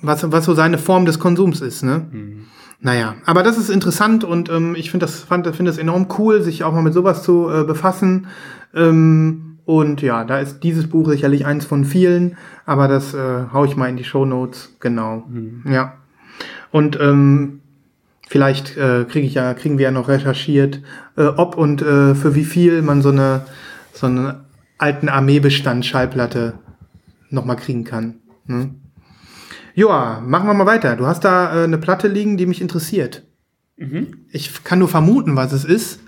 was, 0.00 0.30
was 0.32 0.46
so 0.46 0.54
seine 0.54 0.78
Form 0.78 1.04
des 1.04 1.18
Konsums 1.18 1.60
ist, 1.60 1.82
ne? 1.82 2.06
Naja, 2.80 3.16
aber 3.24 3.42
das 3.42 3.58
ist 3.58 3.70
interessant 3.70 4.22
und 4.22 4.50
ähm, 4.50 4.74
ich 4.76 4.90
finde 4.90 5.06
das, 5.06 5.20
fand, 5.20 5.46
finde 5.56 5.70
das 5.70 5.78
enorm 5.78 6.08
cool, 6.18 6.42
sich 6.42 6.62
auch 6.62 6.72
mal 6.72 6.82
mit 6.82 6.94
sowas 6.94 7.22
zu 7.22 7.48
äh, 7.50 7.64
befassen. 7.64 8.26
Ähm, 8.74 9.58
und 9.64 10.02
ja, 10.02 10.24
da 10.24 10.38
ist 10.38 10.60
dieses 10.60 10.88
Buch 10.88 11.08
sicherlich 11.08 11.46
eins 11.46 11.64
von 11.64 11.84
vielen, 11.84 12.36
aber 12.66 12.86
das 12.86 13.14
äh, 13.14 13.46
hau 13.52 13.64
ich 13.64 13.76
mal 13.76 13.88
in 13.88 13.96
die 13.96 14.04
Show 14.04 14.24
Notes, 14.24 14.76
genau. 14.78 15.26
Ja. 15.72 15.94
Und 16.70 17.00
ähm, 17.00 17.60
vielleicht 18.28 18.76
äh, 18.76 19.04
kriege 19.04 19.26
ich 19.26 19.34
ja, 19.34 19.54
kriegen 19.54 19.78
wir 19.78 19.86
ja 19.86 19.90
noch 19.90 20.08
recherchiert, 20.08 20.82
äh, 21.16 21.24
ob 21.24 21.56
und 21.56 21.82
äh, 21.82 22.14
für 22.14 22.34
wie 22.34 22.44
viel 22.44 22.82
man 22.82 23.02
so 23.02 23.08
eine 23.08 23.42
so 23.92 24.06
eine 24.06 24.44
alten 24.78 25.08
Armeebestand 25.08 25.86
Schallplatte 25.86 26.54
noch 27.30 27.44
mal 27.44 27.56
kriegen 27.56 27.84
kann. 27.84 28.16
Ne? 28.46 28.74
Joa, 29.76 30.20
machen 30.20 30.46
wir 30.48 30.54
mal 30.54 30.64
weiter. 30.64 30.96
Du 30.96 31.06
hast 31.06 31.20
da 31.22 31.60
äh, 31.60 31.64
eine 31.64 31.76
Platte 31.76 32.08
liegen, 32.08 32.38
die 32.38 32.46
mich 32.46 32.62
interessiert. 32.62 33.22
Ich 34.32 34.64
kann 34.64 34.78
nur 34.78 34.88
vermuten, 34.88 35.36
was 35.36 35.52
es 35.52 35.66
ist. 35.66 36.00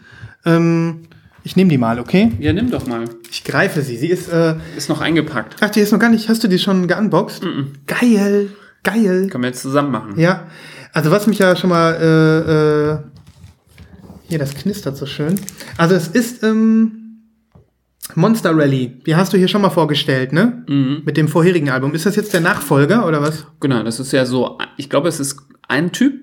Ähm, 0.47 1.03
ich 1.45 1.55
nehme 1.55 1.69
die 1.69 1.77
mal, 1.77 1.99
okay? 2.01 2.33
Ja, 2.41 2.55
nimm 2.55 2.71
doch 2.71 2.87
mal. 2.87 3.05
Ich 3.31 3.45
greife 3.45 3.83
sie. 3.83 3.99
Sie 3.99 4.07
ist, 4.09 4.31
äh, 4.33 4.55
Ist 4.75 4.89
noch 4.89 5.03
eingepackt. 5.03 5.57
ach, 5.61 5.69
die 5.69 5.81
ist 5.81 5.93
noch 5.93 5.99
gar 5.99 6.09
nicht, 6.09 6.31
hast 6.31 6.43
du 6.43 6.49
die 6.49 6.59
schon 6.59 6.89
geunboxed? 6.89 7.43
Geil, 7.87 8.49
geil. 8.85 9.29
Können 9.29 9.45
wir 9.45 9.49
jetzt 9.51 9.61
zusammen 9.61 9.91
machen. 9.91 10.19
Ja, 10.19 10.47
also 10.95 11.11
was 11.11 11.27
mich 11.27 11.39
ja 11.39 11.55
schon 11.57 11.69
mal, 11.69 11.93
äh, 12.01 12.93
äh, 12.93 12.99
hier, 14.29 14.39
das 14.39 14.55
knistert 14.55 14.97
so 14.97 15.05
schön. 15.05 15.39
Also 15.77 15.95
es 15.95 16.09
ist 16.09 16.43
ähm, 16.43 17.08
Monster 18.15 18.57
Rally. 18.57 19.01
Die 19.07 19.17
hast 19.17 19.33
du 19.33 19.37
hier 19.39 19.49
schon 19.49 19.63
mal 19.63 19.71
vorgestellt, 19.71 20.33
ne? 20.33 20.65
Mit 21.05 21.17
dem 21.17 21.29
vorherigen 21.29 21.71
Album. 21.71 21.95
Ist 21.95 22.07
das 22.07 22.17
jetzt 22.17 22.33
der 22.33 22.41
Nachfolger 22.41 23.07
oder 23.07 23.21
was? 23.23 23.47
Genau, 23.61 23.83
das 23.83 24.01
ist 24.01 24.13
ja 24.13 24.25
so, 24.27 24.59
ich 24.77 24.89
glaube, 24.91 25.09
es 25.09 25.21
ist 25.21 25.39
ein 25.69 25.93
Typ, 25.93 26.15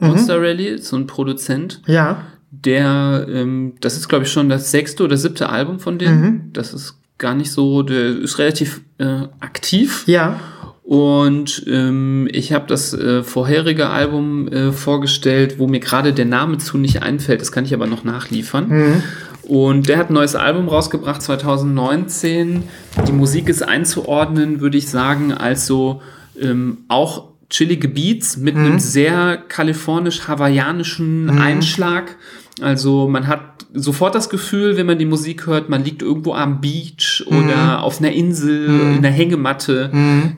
Mhm. 0.00 0.08
Monster 0.08 0.40
Rally, 0.42 0.78
so 0.78 0.96
ein 0.96 1.06
Produzent, 1.06 1.80
Ja. 1.86 2.22
der, 2.50 3.26
ähm, 3.30 3.74
das 3.80 3.96
ist, 3.96 4.08
glaube 4.08 4.24
ich, 4.24 4.32
schon 4.32 4.48
das 4.48 4.72
sechste 4.72 5.04
oder 5.04 5.16
siebte 5.16 5.48
Album 5.50 5.78
von 5.78 5.98
denen. 5.98 6.20
Mhm. 6.20 6.40
Das 6.52 6.74
ist 6.74 6.98
gar 7.18 7.34
nicht 7.36 7.52
so, 7.52 7.82
der 7.84 8.06
ist 8.18 8.38
relativ 8.40 8.80
äh, 8.98 9.28
aktiv. 9.38 10.02
Ja. 10.06 10.40
Und 10.82 11.64
ähm, 11.66 12.28
ich 12.30 12.52
habe 12.52 12.66
das 12.66 12.92
äh, 12.92 13.22
vorherige 13.22 13.88
Album 13.88 14.48
äh, 14.48 14.72
vorgestellt, 14.72 15.58
wo 15.58 15.66
mir 15.66 15.80
gerade 15.80 16.12
der 16.12 16.26
Name 16.26 16.58
zu 16.58 16.76
nicht 16.76 17.02
einfällt. 17.02 17.40
Das 17.40 17.52
kann 17.52 17.64
ich 17.64 17.72
aber 17.72 17.86
noch 17.86 18.04
nachliefern. 18.04 19.02
Und 19.46 19.88
der 19.88 19.98
hat 19.98 20.10
ein 20.10 20.14
neues 20.14 20.34
Album 20.34 20.68
rausgebracht 20.68 21.22
2019. 21.22 22.64
Die 23.06 23.12
Musik 23.12 23.48
ist 23.48 23.62
einzuordnen, 23.62 24.60
würde 24.60 24.78
ich 24.78 24.88
sagen, 24.88 25.32
als 25.32 25.66
so 25.66 26.00
ähm, 26.40 26.78
auch 26.88 27.28
chillige 27.50 27.88
Beats 27.88 28.36
mit 28.36 28.56
einem 28.56 28.78
sehr 28.78 29.36
kalifornisch-hawaiianischen 29.36 31.30
Einschlag. 31.38 32.16
Also 32.60 33.08
man 33.08 33.26
hat 33.26 33.66
sofort 33.72 34.14
das 34.14 34.30
Gefühl, 34.30 34.76
wenn 34.76 34.86
man 34.86 34.98
die 34.98 35.04
Musik 35.04 35.46
hört, 35.46 35.68
man 35.68 35.84
liegt 35.84 36.02
irgendwo 36.02 36.34
am 36.34 36.60
Beach 36.60 37.24
oder 37.26 37.82
auf 37.82 38.00
einer 38.00 38.12
Insel, 38.12 38.66
in 38.66 38.98
einer 38.98 39.10
Hängematte. 39.10 39.90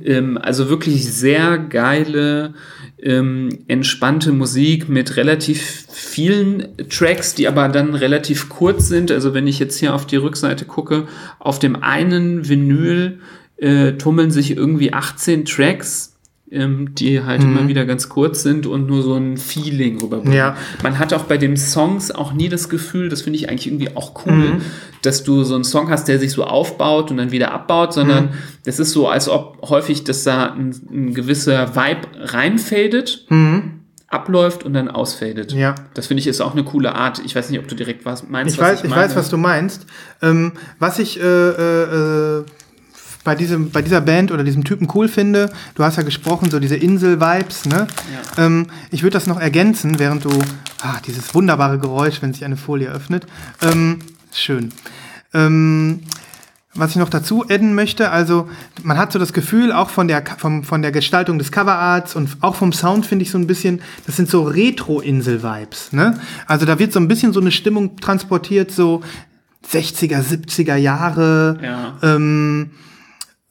Ähm, 0.04 0.38
also 0.40 0.68
wirklich 0.68 1.12
sehr 1.12 1.58
geile, 1.58 2.54
ähm, 3.02 3.50
entspannte 3.68 4.32
Musik 4.32 4.88
mit 4.88 5.16
relativ 5.16 5.86
vielen 5.90 6.76
Tracks, 6.88 7.34
die 7.34 7.46
aber 7.48 7.68
dann 7.68 7.94
relativ 7.94 8.48
kurz 8.48 8.88
sind. 8.88 9.10
Also 9.10 9.34
wenn 9.34 9.46
ich 9.46 9.58
jetzt 9.58 9.78
hier 9.78 9.94
auf 9.94 10.06
die 10.06 10.16
Rückseite 10.16 10.64
gucke, 10.64 11.06
auf 11.38 11.58
dem 11.58 11.76
einen 11.82 12.48
Vinyl 12.48 13.20
äh, 13.58 13.92
tummeln 13.92 14.30
sich 14.30 14.56
irgendwie 14.56 14.92
18 14.92 15.44
Tracks 15.44 16.15
die 16.48 17.24
halt 17.24 17.42
immer 17.42 17.66
wieder 17.66 17.84
ganz 17.86 18.08
kurz 18.08 18.42
sind 18.42 18.66
und 18.66 18.86
nur 18.86 19.02
so 19.02 19.14
ein 19.14 19.36
Feeling 19.36 20.00
rüberbringen. 20.00 20.36
Ja. 20.36 20.56
Man 20.82 20.98
hat 20.98 21.12
auch 21.12 21.24
bei 21.24 21.38
den 21.38 21.56
Songs 21.56 22.12
auch 22.12 22.32
nie 22.32 22.48
das 22.48 22.68
Gefühl, 22.68 23.08
das 23.08 23.22
finde 23.22 23.38
ich 23.38 23.48
eigentlich 23.48 23.66
irgendwie 23.66 23.96
auch 23.96 24.24
cool, 24.24 24.60
dass 25.02 25.24
du 25.24 25.42
so 25.42 25.56
einen 25.56 25.64
Song 25.64 25.90
hast, 25.90 26.06
der 26.06 26.20
sich 26.20 26.30
so 26.30 26.44
aufbaut 26.44 27.10
und 27.10 27.16
dann 27.16 27.32
wieder 27.32 27.50
abbaut, 27.52 27.92
sondern 27.92 28.30
das 28.64 28.78
ist 28.78 28.92
so, 28.92 29.08
als 29.08 29.28
ob 29.28 29.68
häufig, 29.68 30.04
dass 30.04 30.22
da 30.22 30.52
ein, 30.52 30.70
ein 30.88 31.14
gewisser 31.14 31.74
Vibe 31.74 32.32
reinfadet, 32.32 33.26
abläuft 34.08 34.64
und 34.64 34.72
dann 34.72 34.88
ausfadet. 34.88 35.52
Ja. 35.52 35.74
Das 35.94 36.06
finde 36.06 36.20
ich 36.20 36.26
ist 36.26 36.40
auch 36.40 36.52
eine 36.52 36.64
coole 36.64 36.94
Art. 36.94 37.20
Ich 37.24 37.34
weiß 37.34 37.50
nicht, 37.50 37.58
ob 37.58 37.66
du 37.66 37.74
direkt 37.74 38.04
was 38.04 38.28
meinst. 38.28 38.54
Ich 38.54 38.60
was 38.60 38.68
weiß, 38.68 38.84
ich, 38.84 38.90
meine. 38.90 39.02
weiß, 39.02 39.16
was 39.16 39.30
du 39.30 39.36
meinst. 39.36 39.86
Ähm, 40.22 40.52
was 40.78 40.98
ich 40.98 41.20
äh, 41.20 41.24
äh, 41.24 42.38
äh, 42.38 42.44
bei, 43.26 43.34
diesem, 43.34 43.70
bei 43.70 43.82
dieser 43.82 44.00
Band 44.00 44.30
oder 44.30 44.44
diesem 44.44 44.62
Typen 44.62 44.88
cool 44.94 45.08
finde, 45.08 45.50
du 45.74 45.82
hast 45.82 45.96
ja 45.96 46.04
gesprochen, 46.04 46.48
so 46.48 46.60
diese 46.60 46.76
Insel-Vibes, 46.76 47.66
ne? 47.66 47.88
Ähm, 48.38 48.68
ich 48.92 49.02
würde 49.02 49.14
das 49.14 49.26
noch 49.26 49.40
ergänzen, 49.40 49.98
während 49.98 50.24
du, 50.24 50.30
ah, 50.80 51.00
dieses 51.04 51.34
wunderbare 51.34 51.80
Geräusch, 51.80 52.22
wenn 52.22 52.32
sich 52.32 52.44
eine 52.44 52.56
Folie 52.56 52.88
öffnet. 52.88 53.26
Ähm, 53.60 53.98
schön. 54.32 54.70
Ähm, 55.34 56.02
was 56.72 56.90
ich 56.90 56.96
noch 56.96 57.08
dazu 57.08 57.44
adden 57.48 57.74
möchte, 57.74 58.10
also 58.10 58.48
man 58.84 58.96
hat 58.96 59.10
so 59.10 59.18
das 59.18 59.32
Gefühl, 59.32 59.72
auch 59.72 59.90
von 59.90 60.06
der, 60.06 60.22
vom, 60.38 60.62
von 60.62 60.82
der 60.82 60.92
Gestaltung 60.92 61.38
des 61.38 61.50
Coverarts 61.50 62.14
und 62.14 62.36
auch 62.42 62.54
vom 62.54 62.72
Sound 62.72 63.06
finde 63.06 63.24
ich 63.24 63.32
so 63.32 63.38
ein 63.38 63.48
bisschen, 63.48 63.80
das 64.06 64.14
sind 64.14 64.30
so 64.30 64.44
Retro-Insel-Vibes. 64.44 65.92
Ne? 65.92 66.20
Also 66.46 66.64
da 66.64 66.78
wird 66.78 66.92
so 66.92 67.00
ein 67.00 67.08
bisschen 67.08 67.32
so 67.32 67.40
eine 67.40 67.50
Stimmung 67.50 67.96
transportiert, 67.96 68.70
so 68.70 69.02
60er, 69.68 70.22
70er 70.22 70.76
Jahre. 70.76 71.58
Ja. 71.60 71.96
Ähm, 72.02 72.70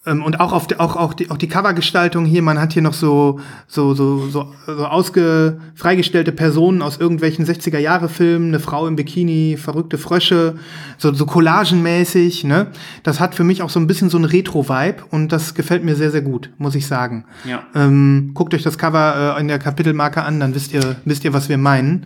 und 0.05 0.39
auch 0.39 0.53
auf 0.53 0.67
die, 0.67 0.79
auch, 0.79 0.95
auch 0.95 1.13
die, 1.13 1.31
auch 1.31 1.37
die 1.37 1.47
Covergestaltung 1.47 2.25
hier, 2.25 2.41
man 2.41 2.59
hat 2.59 2.73
hier 2.73 2.83
noch 2.83 2.93
so, 2.93 3.39
so, 3.67 3.95
so, 3.95 4.27
so, 4.27 4.53
so 4.65 4.85
ausge, 4.85 5.59
freigestellte 5.73 6.31
Personen 6.31 6.81
aus 6.81 6.97
irgendwelchen 6.97 7.45
60er 7.45 7.79
Jahre 7.79 8.07
Filmen, 8.07 8.49
eine 8.49 8.59
Frau 8.59 8.87
im 8.87 8.95
Bikini, 8.95 9.57
verrückte 9.57 9.97
Frösche, 9.97 10.55
so, 10.97 11.13
so 11.13 11.25
collagenmäßig, 11.25 12.43
ne? 12.43 12.67
Das 13.03 13.19
hat 13.19 13.33
für 13.33 13.43
mich 13.43 13.63
auch 13.63 13.69
so 13.69 13.79
ein 13.79 13.87
bisschen 13.87 14.09
so 14.09 14.17
ein 14.17 14.25
Retro-Vibe 14.25 15.03
und 15.09 15.31
das 15.31 15.55
gefällt 15.55 15.83
mir 15.83 15.95
sehr, 15.95 16.11
sehr 16.11 16.21
gut, 16.21 16.51
muss 16.57 16.75
ich 16.75 16.85
sagen. 16.85 17.25
Ja. 17.43 17.63
Ähm, 17.73 18.31
guckt 18.33 18.53
euch 18.53 18.63
das 18.63 18.77
Cover 18.77 19.35
äh, 19.37 19.41
in 19.41 19.47
der 19.47 19.59
Kapitelmarke 19.59 20.21
an, 20.21 20.39
dann 20.39 20.53
wisst 20.53 20.71
ihr, 20.73 20.97
wisst 21.05 21.23
ihr, 21.25 21.33
was 21.33 21.49
wir 21.49 21.57
meinen. 21.57 22.05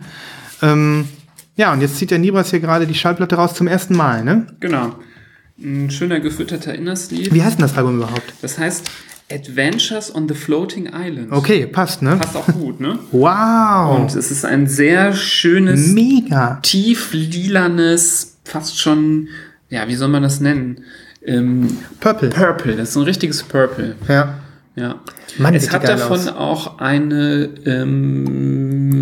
Ähm, 0.62 1.06
ja, 1.56 1.72
und 1.72 1.82
jetzt 1.82 1.96
zieht 1.96 2.10
der 2.10 2.18
Nibras 2.18 2.48
hier 2.48 2.60
gerade 2.60 2.86
die 2.86 2.94
Schallplatte 2.94 3.36
raus 3.36 3.52
zum 3.52 3.66
ersten 3.66 3.94
Mal, 3.94 4.24
ne? 4.24 4.46
Genau. 4.60 4.94
Ein 5.62 5.90
schöner 5.90 6.20
gefütterter 6.20 6.74
Innersleeve. 6.74 7.34
Wie 7.34 7.42
heißt 7.42 7.58
denn 7.58 7.62
das 7.62 7.76
Album 7.76 7.96
überhaupt? 7.96 8.32
Das 8.40 8.58
heißt 8.58 8.90
Adventures 9.30 10.14
on 10.14 10.28
the 10.28 10.34
Floating 10.34 10.86
Island. 10.92 11.30
Okay, 11.30 11.66
passt, 11.66 12.02
ne? 12.02 12.16
Passt 12.16 12.36
auch 12.36 12.46
gut, 12.46 12.80
ne? 12.80 12.98
Wow. 13.12 14.00
Und 14.00 14.14
es 14.16 14.30
ist 14.30 14.44
ein 14.44 14.66
sehr 14.66 15.12
schönes, 15.12 15.88
Mega. 15.88 16.58
tief 16.62 17.12
lilanes, 17.12 18.38
fast 18.44 18.78
schon, 18.80 19.28
ja, 19.68 19.86
wie 19.86 19.94
soll 19.94 20.08
man 20.08 20.22
das 20.22 20.40
nennen? 20.40 20.80
Ähm, 21.24 21.76
Purple. 22.00 22.30
Purple, 22.30 22.76
das 22.76 22.90
ist 22.90 22.96
ein 22.96 23.02
richtiges 23.02 23.42
Purple. 23.42 23.94
Ja. 24.08 24.40
Ja. 24.76 25.00
Mann, 25.38 25.54
es 25.54 25.70
hat 25.70 25.86
davon 25.86 26.18
aus. 26.18 26.28
auch 26.28 26.78
eine 26.78 27.50
ähm, 27.66 29.00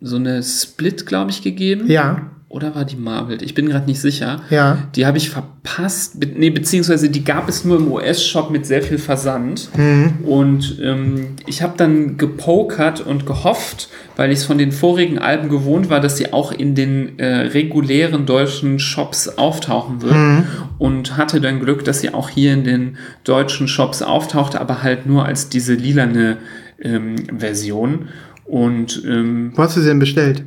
so 0.00 0.16
eine 0.16 0.42
Split, 0.42 1.06
glaube 1.06 1.30
ich, 1.30 1.42
gegeben. 1.42 1.86
Ja. 1.88 2.30
Oder 2.54 2.76
war 2.76 2.84
die 2.84 2.94
Marvel? 2.94 3.42
Ich 3.42 3.54
bin 3.54 3.68
gerade 3.68 3.86
nicht 3.86 4.00
sicher. 4.00 4.42
Ja. 4.48 4.78
Die 4.94 5.06
habe 5.06 5.18
ich 5.18 5.28
verpasst. 5.28 6.20
Be 6.20 6.28
nee, 6.36 6.50
beziehungsweise 6.50 7.10
die 7.10 7.24
gab 7.24 7.48
es 7.48 7.64
nur 7.64 7.78
im 7.78 7.90
US-Shop 7.90 8.52
mit 8.52 8.64
sehr 8.64 8.80
viel 8.80 8.98
Versand. 8.98 9.70
Mhm. 9.76 10.24
Und 10.24 10.78
ähm, 10.80 11.30
ich 11.48 11.62
habe 11.62 11.74
dann 11.76 12.16
gepokert 12.16 13.00
und 13.00 13.26
gehofft, 13.26 13.88
weil 14.14 14.30
ich 14.30 14.38
es 14.38 14.44
von 14.44 14.56
den 14.56 14.70
vorigen 14.70 15.18
Alben 15.18 15.48
gewohnt 15.48 15.90
war, 15.90 15.98
dass 15.98 16.16
sie 16.16 16.32
auch 16.32 16.52
in 16.52 16.76
den 16.76 17.18
äh, 17.18 17.26
regulären 17.26 18.24
deutschen 18.24 18.78
Shops 18.78 19.26
auftauchen 19.30 20.00
wird. 20.00 20.14
Mhm. 20.14 20.44
Und 20.78 21.16
hatte 21.16 21.40
dann 21.40 21.58
Glück, 21.58 21.84
dass 21.84 22.02
sie 22.02 22.14
auch 22.14 22.28
hier 22.28 22.52
in 22.52 22.62
den 22.62 22.98
deutschen 23.24 23.66
Shops 23.66 24.00
auftauchte, 24.00 24.60
aber 24.60 24.84
halt 24.84 25.06
nur 25.06 25.24
als 25.24 25.48
diese 25.48 25.74
lilane 25.74 26.36
ähm, 26.80 27.16
Version. 27.36 28.10
Und 28.44 29.02
ähm, 29.04 29.52
Wo 29.56 29.62
hast 29.64 29.76
du 29.76 29.80
sie 29.80 29.88
denn 29.88 29.98
bestellt? 29.98 30.44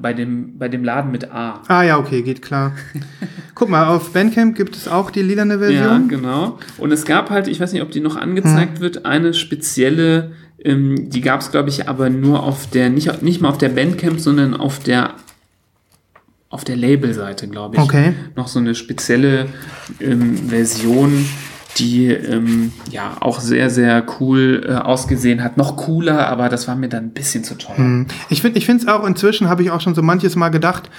Bei, 0.00 0.12
dem, 0.12 0.58
bei 0.58 0.68
dem 0.68 0.84
Laden 0.84 1.10
mit 1.10 1.30
A. 1.32 1.62
Ah 1.68 1.82
ja, 1.82 1.98
okay, 1.98 2.22
geht 2.22 2.42
klar. 2.42 2.72
Guck 3.54 3.68
mal, 3.68 3.86
auf 3.86 4.12
Bandcamp 4.12 4.56
gibt 4.56 4.76
es 4.76 4.88
auch 4.88 5.10
die 5.10 5.22
lilane 5.22 5.54
Ja, 5.54 5.60
Version. 5.60 6.08
genau. 6.08 6.58
Und 6.78 6.92
es 6.92 7.04
gab 7.04 7.30
halt, 7.30 7.48
ich 7.48 7.60
weiß 7.60 7.72
nicht, 7.72 7.82
ob 7.82 7.90
die 7.90 8.00
noch 8.00 8.16
angezeigt 8.16 8.80
wird, 8.80 9.06
eine 9.06 9.34
spezielle, 9.34 10.32
ähm, 10.62 11.10
die 11.10 11.20
gab 11.20 11.40
es, 11.40 11.50
glaube 11.50 11.68
ich, 11.68 11.88
aber 11.88 12.10
nur 12.10 12.42
auf 12.42 12.68
der, 12.68 12.90
nicht, 12.90 13.22
nicht 13.22 13.40
mal 13.40 13.48
auf 13.48 13.58
der 13.58 13.70
Bandcamp, 13.70 14.20
sondern 14.20 14.54
auf 14.54 14.78
der 14.78 15.14
auf 16.48 16.64
der 16.64 16.76
Labelseite, 16.76 17.48
glaube 17.48 17.76
ich. 17.76 17.82
Okay. 17.82 18.14
Noch 18.36 18.48
so 18.48 18.60
eine 18.60 18.74
spezielle 18.74 19.46
ähm, 20.00 20.36
Version, 20.48 21.26
die 21.78 22.06
ähm, 22.08 22.72
ja 22.90 23.16
auch 23.20 23.40
sehr, 23.40 23.70
sehr 23.70 24.04
cool 24.20 24.64
äh, 24.68 24.72
ausgesehen 24.72 25.42
hat. 25.42 25.56
Noch 25.56 25.76
cooler, 25.76 26.26
aber 26.28 26.48
das 26.48 26.66
war 26.68 26.76
mir 26.76 26.88
dann 26.88 27.04
ein 27.06 27.10
bisschen 27.10 27.44
zu 27.44 27.54
teuer. 27.56 27.76
Hm. 27.76 28.06
Ich 28.28 28.40
finde 28.42 28.58
es 28.58 28.88
auch 28.88 29.04
inzwischen, 29.06 29.48
habe 29.48 29.62
ich 29.62 29.70
auch 29.70 29.80
schon 29.80 29.94
so 29.94 30.02
manches 30.02 30.36
Mal 30.36 30.48
gedacht, 30.50 30.90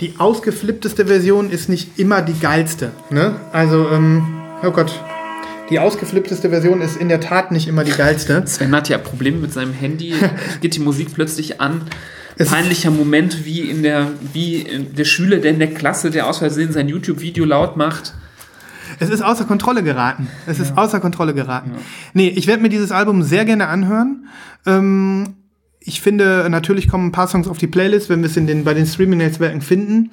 die 0.00 0.14
ausgeflippteste 0.18 1.06
Version 1.06 1.50
ist 1.50 1.68
nicht 1.68 1.98
immer 1.98 2.22
die 2.22 2.38
geilste. 2.38 2.90
Ne? 3.10 3.34
Also, 3.52 3.88
ähm, 3.90 4.22
oh 4.64 4.70
Gott. 4.70 4.92
Die 5.68 5.78
ausgeflippteste 5.78 6.48
Version 6.50 6.80
ist 6.80 6.96
in 6.96 7.08
der 7.08 7.20
Tat 7.20 7.52
nicht 7.52 7.68
immer 7.68 7.84
die 7.84 7.92
geilste. 7.92 8.42
Sven 8.46 8.74
hat 8.74 8.88
ja 8.88 8.98
Probleme 8.98 9.38
mit 9.38 9.52
seinem 9.52 9.72
Handy, 9.72 10.14
geht 10.60 10.74
die 10.74 10.80
Musik 10.80 11.08
plötzlich 11.14 11.60
an. 11.60 11.82
Es- 12.36 12.48
Peinlicher 12.48 12.90
Moment 12.90 13.44
wie 13.44 13.60
in 13.60 13.82
der, 13.82 14.08
wie 14.32 14.56
in 14.56 14.94
der 14.94 15.04
Schüler, 15.04 15.36
der 15.36 15.52
in 15.52 15.58
der 15.58 15.72
Klasse, 15.74 16.10
der 16.10 16.26
aus 16.26 16.38
Versehen 16.38 16.72
sein 16.72 16.88
YouTube-Video 16.88 17.44
laut 17.44 17.76
macht. 17.76 18.14
Es 18.98 19.10
ist 19.10 19.22
außer 19.22 19.44
Kontrolle 19.44 19.82
geraten. 19.82 20.28
Es 20.46 20.58
ist 20.58 20.76
außer 20.76 21.00
Kontrolle 21.00 21.34
geraten. 21.34 21.72
Nee, 22.14 22.28
ich 22.28 22.46
werde 22.46 22.62
mir 22.62 22.68
dieses 22.68 22.92
Album 22.92 23.22
sehr 23.22 23.44
gerne 23.44 23.68
anhören. 23.68 24.26
Ähm, 24.66 25.34
ich 25.82 26.02
finde, 26.02 26.46
natürlich 26.50 26.88
kommen 26.88 27.06
ein 27.06 27.12
paar 27.12 27.26
Songs 27.26 27.48
auf 27.48 27.56
die 27.56 27.66
Playlist, 27.66 28.10
wenn 28.10 28.20
wir 28.20 28.28
es 28.28 28.36
in 28.36 28.46
den, 28.46 28.64
bei 28.64 28.74
den 28.74 28.86
Streaming-Netzwerken 28.86 29.62
finden. 29.62 30.10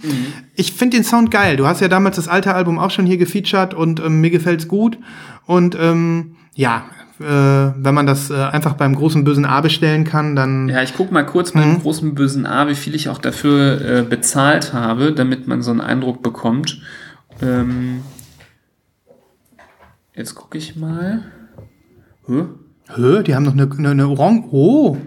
Ich 0.55 0.71
finde 0.71 0.97
den 0.97 1.03
Sound 1.03 1.30
geil. 1.30 1.57
Du 1.57 1.67
hast 1.67 1.82
ja 1.82 1.89
damals 1.89 2.15
das 2.15 2.30
alte 2.30 2.53
Album 2.53 2.80
auch 2.80 2.89
schon 2.89 3.05
hier 3.05 3.17
gefeatured 3.17 3.73
und 3.73 3.99
ähm, 3.99 4.21
mir 4.21 4.30
gefällt's 4.30 4.69
gut. 4.69 4.97
Und 5.45 5.78
ähm, 5.80 6.38
ja, 6.55 6.86
äh, 7.19 7.23
wenn 7.23 7.93
man 7.93 8.05
das 8.05 8.30
äh, 8.30 8.36
einfach 8.36 8.75
beim 8.75 8.95
großen 8.95 9.23
bösen 9.23 9.45
A 9.45 9.59
bestellen 9.59 10.05
kann, 10.05 10.36
dann 10.36 10.69
Ja, 10.69 10.84
ich 10.84 10.95
gucke 10.95 11.13
mal 11.13 11.25
kurz 11.25 11.51
beim 11.51 11.82
großen 11.82 12.15
bösen 12.15 12.45
A, 12.45 12.67
wie 12.69 12.75
viel 12.75 12.95
ich 12.95 13.09
auch 13.09 13.17
dafür 13.17 13.82
äh, 13.82 14.03
bezahlt 14.03 14.73
habe, 14.73 15.11
damit 15.11 15.47
man 15.47 15.61
so 15.61 15.71
einen 15.71 15.82
Eindruck 15.82 16.21
bekommt. 16.21 16.82
Ähm, 17.41 18.01
jetzt 20.18 20.36
gucke 20.36 20.57
ich 20.57 20.76
mal. 20.76 21.24
Hä? 22.28 22.43
Hö, 22.95 23.24
die 23.24 23.36
haben 23.36 23.43
noch 23.43 23.53
eine, 23.53 23.70
eine, 23.72 23.89
eine 23.91 24.07
Orange. 24.07 24.47
Oh, 24.51 24.97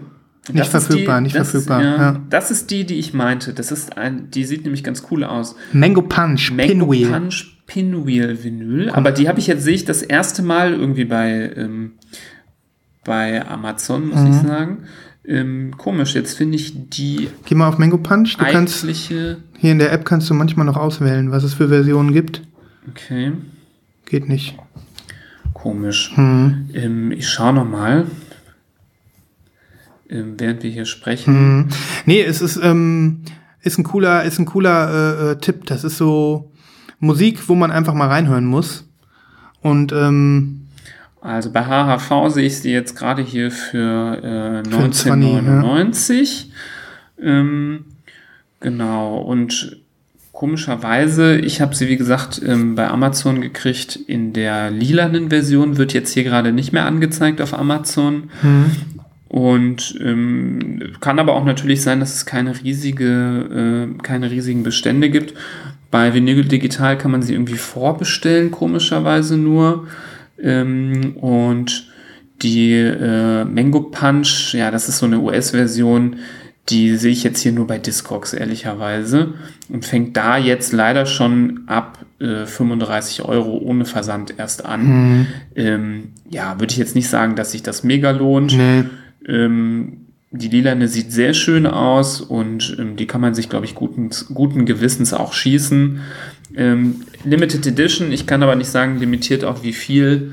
nicht 0.47 0.59
Das 0.73 0.85
verfügbar, 0.85 1.17
die, 1.19 1.23
nicht 1.25 1.35
das, 1.35 1.51
verfügbar. 1.51 1.83
Ja, 1.83 1.95
Ja. 1.97 2.21
Das 2.29 2.49
ist 2.51 2.71
die, 2.71 2.85
die 2.85 2.95
ich 2.95 3.13
meinte. 3.13 3.53
Das 3.53 3.71
ist 3.71 3.97
ein, 3.97 4.31
die 4.31 4.43
sieht 4.43 4.63
nämlich 4.63 4.83
ganz 4.83 5.03
cool 5.11 5.23
aus. 5.23 5.55
Mango 5.73 6.01
Punch, 6.01 6.51
Mango 6.51 6.87
Pinwheel. 6.87 7.09
Punch 7.11 7.57
Pinwheel 7.67 8.43
Vinyl. 8.43 8.89
Aber 8.89 9.11
die 9.11 9.27
habe 9.29 9.39
ich 9.39 9.47
jetzt, 9.47 9.63
sehe 9.63 9.75
ich 9.75 9.85
das 9.85 10.01
erste 10.01 10.41
Mal 10.41 10.73
irgendwie 10.73 11.05
bei, 11.05 11.51
ähm, 11.55 11.93
bei 13.05 13.47
Amazon, 13.47 14.09
muss 14.09 14.19
Mhm. 14.19 14.27
ich 14.31 14.35
sagen. 14.47 14.77
Ähm, 15.23 15.75
komisch, 15.77 16.15
jetzt 16.15 16.35
finde 16.35 16.55
ich 16.55 16.89
die 16.89 17.29
Geh 17.45 17.53
mal 17.53 17.67
auf 17.67 17.77
Mango 17.77 17.97
Punch. 17.99 18.37
Du 18.37 18.45
kannst 18.45 18.83
hier 18.85 19.37
in 19.61 19.77
der 19.77 19.91
App 19.93 20.03
kannst 20.03 20.29
du 20.29 20.33
manchmal 20.33 20.65
noch 20.65 20.77
auswählen, 20.77 21.31
was 21.31 21.43
es 21.43 21.53
für 21.53 21.67
Versionen 21.69 22.11
gibt. 22.11 22.41
Okay, 22.89 23.33
Geht 24.07 24.27
nicht. 24.27 24.57
Komisch. 25.61 26.11
Mhm. 26.15 26.69
Ähm, 26.73 27.11
ich 27.11 27.29
schaue 27.29 27.53
nochmal. 27.53 28.07
Ähm, 30.09 30.35
während 30.37 30.63
wir 30.63 30.71
hier 30.71 30.85
sprechen. 30.85 31.57
Mhm. 31.57 31.67
Nee, 32.05 32.21
es 32.21 32.41
ist, 32.41 32.59
ähm, 32.61 33.21
ist 33.61 33.77
ein 33.77 33.83
cooler, 33.83 34.23
ist 34.23 34.39
ein 34.39 34.45
cooler 34.45 34.89
äh, 34.89 35.31
äh, 35.31 35.35
Tipp. 35.37 35.65
Das 35.67 35.83
ist 35.83 35.97
so 35.97 36.51
Musik, 36.99 37.47
wo 37.47 37.55
man 37.55 37.71
einfach 37.71 37.93
mal 37.93 38.07
reinhören 38.07 38.45
muss. 38.45 38.87
Und 39.61 39.91
ähm, 39.93 40.67
Also 41.21 41.51
bei 41.51 41.63
HHV 41.63 42.33
sehe 42.33 42.47
ich 42.47 42.59
sie 42.59 42.71
jetzt 42.71 42.95
gerade 42.97 43.21
hier 43.21 43.51
für 43.51 44.17
äh, 44.17 44.69
Für 44.69 44.83
ein 44.83 44.91
20, 44.93 45.11
1999. 45.11 46.51
Ähm, 47.21 47.85
genau, 48.59 49.19
und 49.19 49.80
komischerweise, 50.41 51.37
ich 51.37 51.61
habe 51.61 51.75
sie 51.75 51.87
wie 51.87 51.97
gesagt 51.97 52.41
ähm, 52.43 52.73
bei 52.73 52.87
Amazon 52.87 53.41
gekriegt 53.41 53.95
in 54.07 54.33
der 54.33 54.71
lilanen 54.71 55.29
Version, 55.29 55.77
wird 55.77 55.93
jetzt 55.93 56.15
hier 56.15 56.23
gerade 56.23 56.51
nicht 56.51 56.73
mehr 56.73 56.87
angezeigt 56.87 57.41
auf 57.41 57.53
Amazon. 57.53 58.31
Und 59.27 59.99
ähm, 60.03 60.93
kann 60.99 61.19
aber 61.19 61.35
auch 61.35 61.45
natürlich 61.45 61.83
sein, 61.83 61.99
dass 61.99 62.15
es 62.15 62.25
keine 62.25 62.59
riesige, 62.59 63.91
äh, 63.93 64.01
keine 64.01 64.31
riesigen 64.31 64.63
Bestände 64.63 65.11
gibt. 65.11 65.35
Bei 65.91 66.11
Vinyl 66.15 66.43
Digital 66.45 66.97
kann 66.97 67.11
man 67.11 67.21
sie 67.21 67.33
irgendwie 67.33 67.53
vorbestellen, 67.53 68.49
komischerweise 68.49 69.37
nur. 69.37 69.85
Ähm, 70.41 71.17
und 71.17 71.87
die 72.41 72.73
äh, 72.73 73.45
Mango 73.45 73.81
Punch, 73.81 74.55
ja, 74.55 74.71
das 74.71 74.89
ist 74.89 74.97
so 74.97 75.05
eine 75.05 75.19
US-Version, 75.19 76.15
die 76.71 76.95
sehe 76.95 77.11
ich 77.11 77.23
jetzt 77.23 77.41
hier 77.41 77.51
nur 77.51 77.67
bei 77.67 77.77
Discogs, 77.77 78.33
ehrlicherweise. 78.33 79.33
Und 79.69 79.85
fängt 79.85 80.17
da 80.17 80.37
jetzt 80.37 80.73
leider 80.73 81.05
schon 81.05 81.61
ab 81.67 82.05
äh, 82.19 82.45
35 82.45 83.23
Euro 83.23 83.57
ohne 83.57 83.85
Versand 83.85 84.35
erst 84.37 84.65
an. 84.65 85.27
Ähm, 85.55 86.09
ja, 86.29 86.59
würde 86.59 86.71
ich 86.71 86.77
jetzt 86.77 86.95
nicht 86.95 87.09
sagen, 87.09 87.35
dass 87.35 87.51
sich 87.51 87.63
das 87.63 87.83
mega 87.83 88.11
lohnt. 88.11 88.55
nee, 88.55 88.83
Ähm, 89.27 89.97
die 90.31 90.47
Lilane 90.47 90.87
sieht 90.87 91.11
sehr 91.11 91.33
schön 91.33 91.67
aus 91.67 92.21
und 92.21 92.77
ähm, 92.79 92.95
die 92.95 93.05
kann 93.05 93.19
man 93.19 93.33
sich, 93.33 93.49
glaube 93.49 93.65
ich, 93.65 93.75
guten, 93.75 94.09
guten 94.33 94.65
Gewissens 94.65 95.13
auch 95.13 95.33
schießen. 95.33 95.99
Ähm, 96.55 97.01
Limited 97.25 97.67
Edition, 97.67 98.11
ich 98.13 98.27
kann 98.27 98.41
aber 98.41 98.55
nicht 98.55 98.69
sagen, 98.69 98.97
limitiert 98.97 99.43
auch 99.43 99.63
wie 99.63 99.73
viel. 99.73 100.31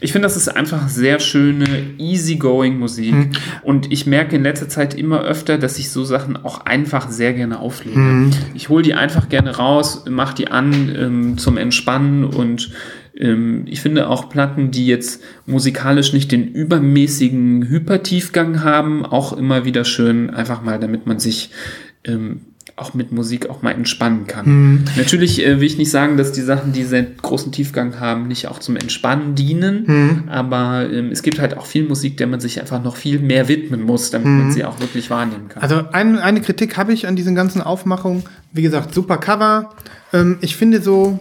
Ich 0.00 0.12
finde, 0.12 0.26
das 0.26 0.36
ist 0.36 0.48
einfach 0.48 0.88
sehr 0.88 1.18
schöne, 1.18 1.66
easygoing 1.98 2.78
Musik. 2.78 3.14
Mhm. 3.14 3.30
Und 3.62 3.92
ich 3.92 4.06
merke 4.06 4.36
in 4.36 4.44
letzter 4.44 4.68
Zeit 4.68 4.94
immer 4.94 5.22
öfter, 5.22 5.58
dass 5.58 5.78
ich 5.78 5.90
so 5.90 6.04
Sachen 6.04 6.36
auch 6.36 6.66
einfach 6.66 7.10
sehr 7.10 7.32
gerne 7.34 7.58
auflege. 7.58 7.98
Mhm. 7.98 8.30
Ich 8.54 8.68
hole 8.68 8.82
die 8.82 8.94
einfach 8.94 9.28
gerne 9.28 9.56
raus, 9.56 10.04
mache 10.08 10.36
die 10.36 10.48
an 10.48 10.94
ähm, 10.96 11.38
zum 11.38 11.56
Entspannen 11.56 12.24
und 12.24 12.70
ähm, 13.16 13.64
ich 13.66 13.80
finde 13.80 14.08
auch 14.08 14.28
Platten, 14.28 14.70
die 14.70 14.86
jetzt 14.86 15.22
musikalisch 15.46 16.12
nicht 16.12 16.30
den 16.30 16.46
übermäßigen 16.46 17.68
Hypertiefgang 17.68 18.62
haben, 18.62 19.04
auch 19.04 19.32
immer 19.32 19.64
wieder 19.64 19.84
schön, 19.84 20.30
einfach 20.30 20.62
mal, 20.62 20.78
damit 20.78 21.06
man 21.06 21.18
sich 21.18 21.50
ähm, 22.04 22.42
auch 22.78 22.94
mit 22.94 23.12
Musik 23.12 23.50
auch 23.50 23.62
mal 23.62 23.72
entspannen 23.72 24.26
kann. 24.26 24.46
Mhm. 24.46 24.84
Natürlich 24.96 25.44
äh, 25.44 25.60
will 25.60 25.66
ich 25.66 25.78
nicht 25.78 25.90
sagen, 25.90 26.16
dass 26.16 26.32
die 26.32 26.42
Sachen, 26.42 26.72
die 26.72 26.84
sehr 26.84 27.02
großen 27.02 27.52
Tiefgang 27.52 27.98
haben, 28.00 28.28
nicht 28.28 28.46
auch 28.48 28.58
zum 28.58 28.76
Entspannen 28.76 29.34
dienen, 29.34 29.84
Mhm. 29.86 30.22
aber 30.28 30.88
ähm, 30.90 31.10
es 31.10 31.22
gibt 31.22 31.38
halt 31.40 31.56
auch 31.56 31.66
viel 31.66 31.86
Musik, 31.86 32.16
der 32.16 32.26
man 32.26 32.40
sich 32.40 32.60
einfach 32.60 32.82
noch 32.82 32.96
viel 32.96 33.18
mehr 33.18 33.48
widmen 33.48 33.82
muss, 33.82 34.10
damit 34.10 34.26
man 34.28 34.52
sie 34.52 34.64
auch 34.64 34.80
wirklich 34.80 35.10
wahrnehmen 35.10 35.48
kann. 35.48 35.58
Mhm. 35.58 35.62
Also 35.62 35.82
ein, 35.92 36.18
eine 36.18 36.40
Kritik 36.40 36.76
habe 36.76 36.92
ich 36.92 37.06
an 37.06 37.16
diesen 37.16 37.34
ganzen 37.34 37.60
Aufmachungen. 37.62 38.22
Wie 38.52 38.62
gesagt, 38.62 38.94
super 38.94 39.18
Cover. 39.18 39.70
Ähm, 40.12 40.38
ich 40.40 40.56
finde 40.56 40.80
so, 40.80 41.18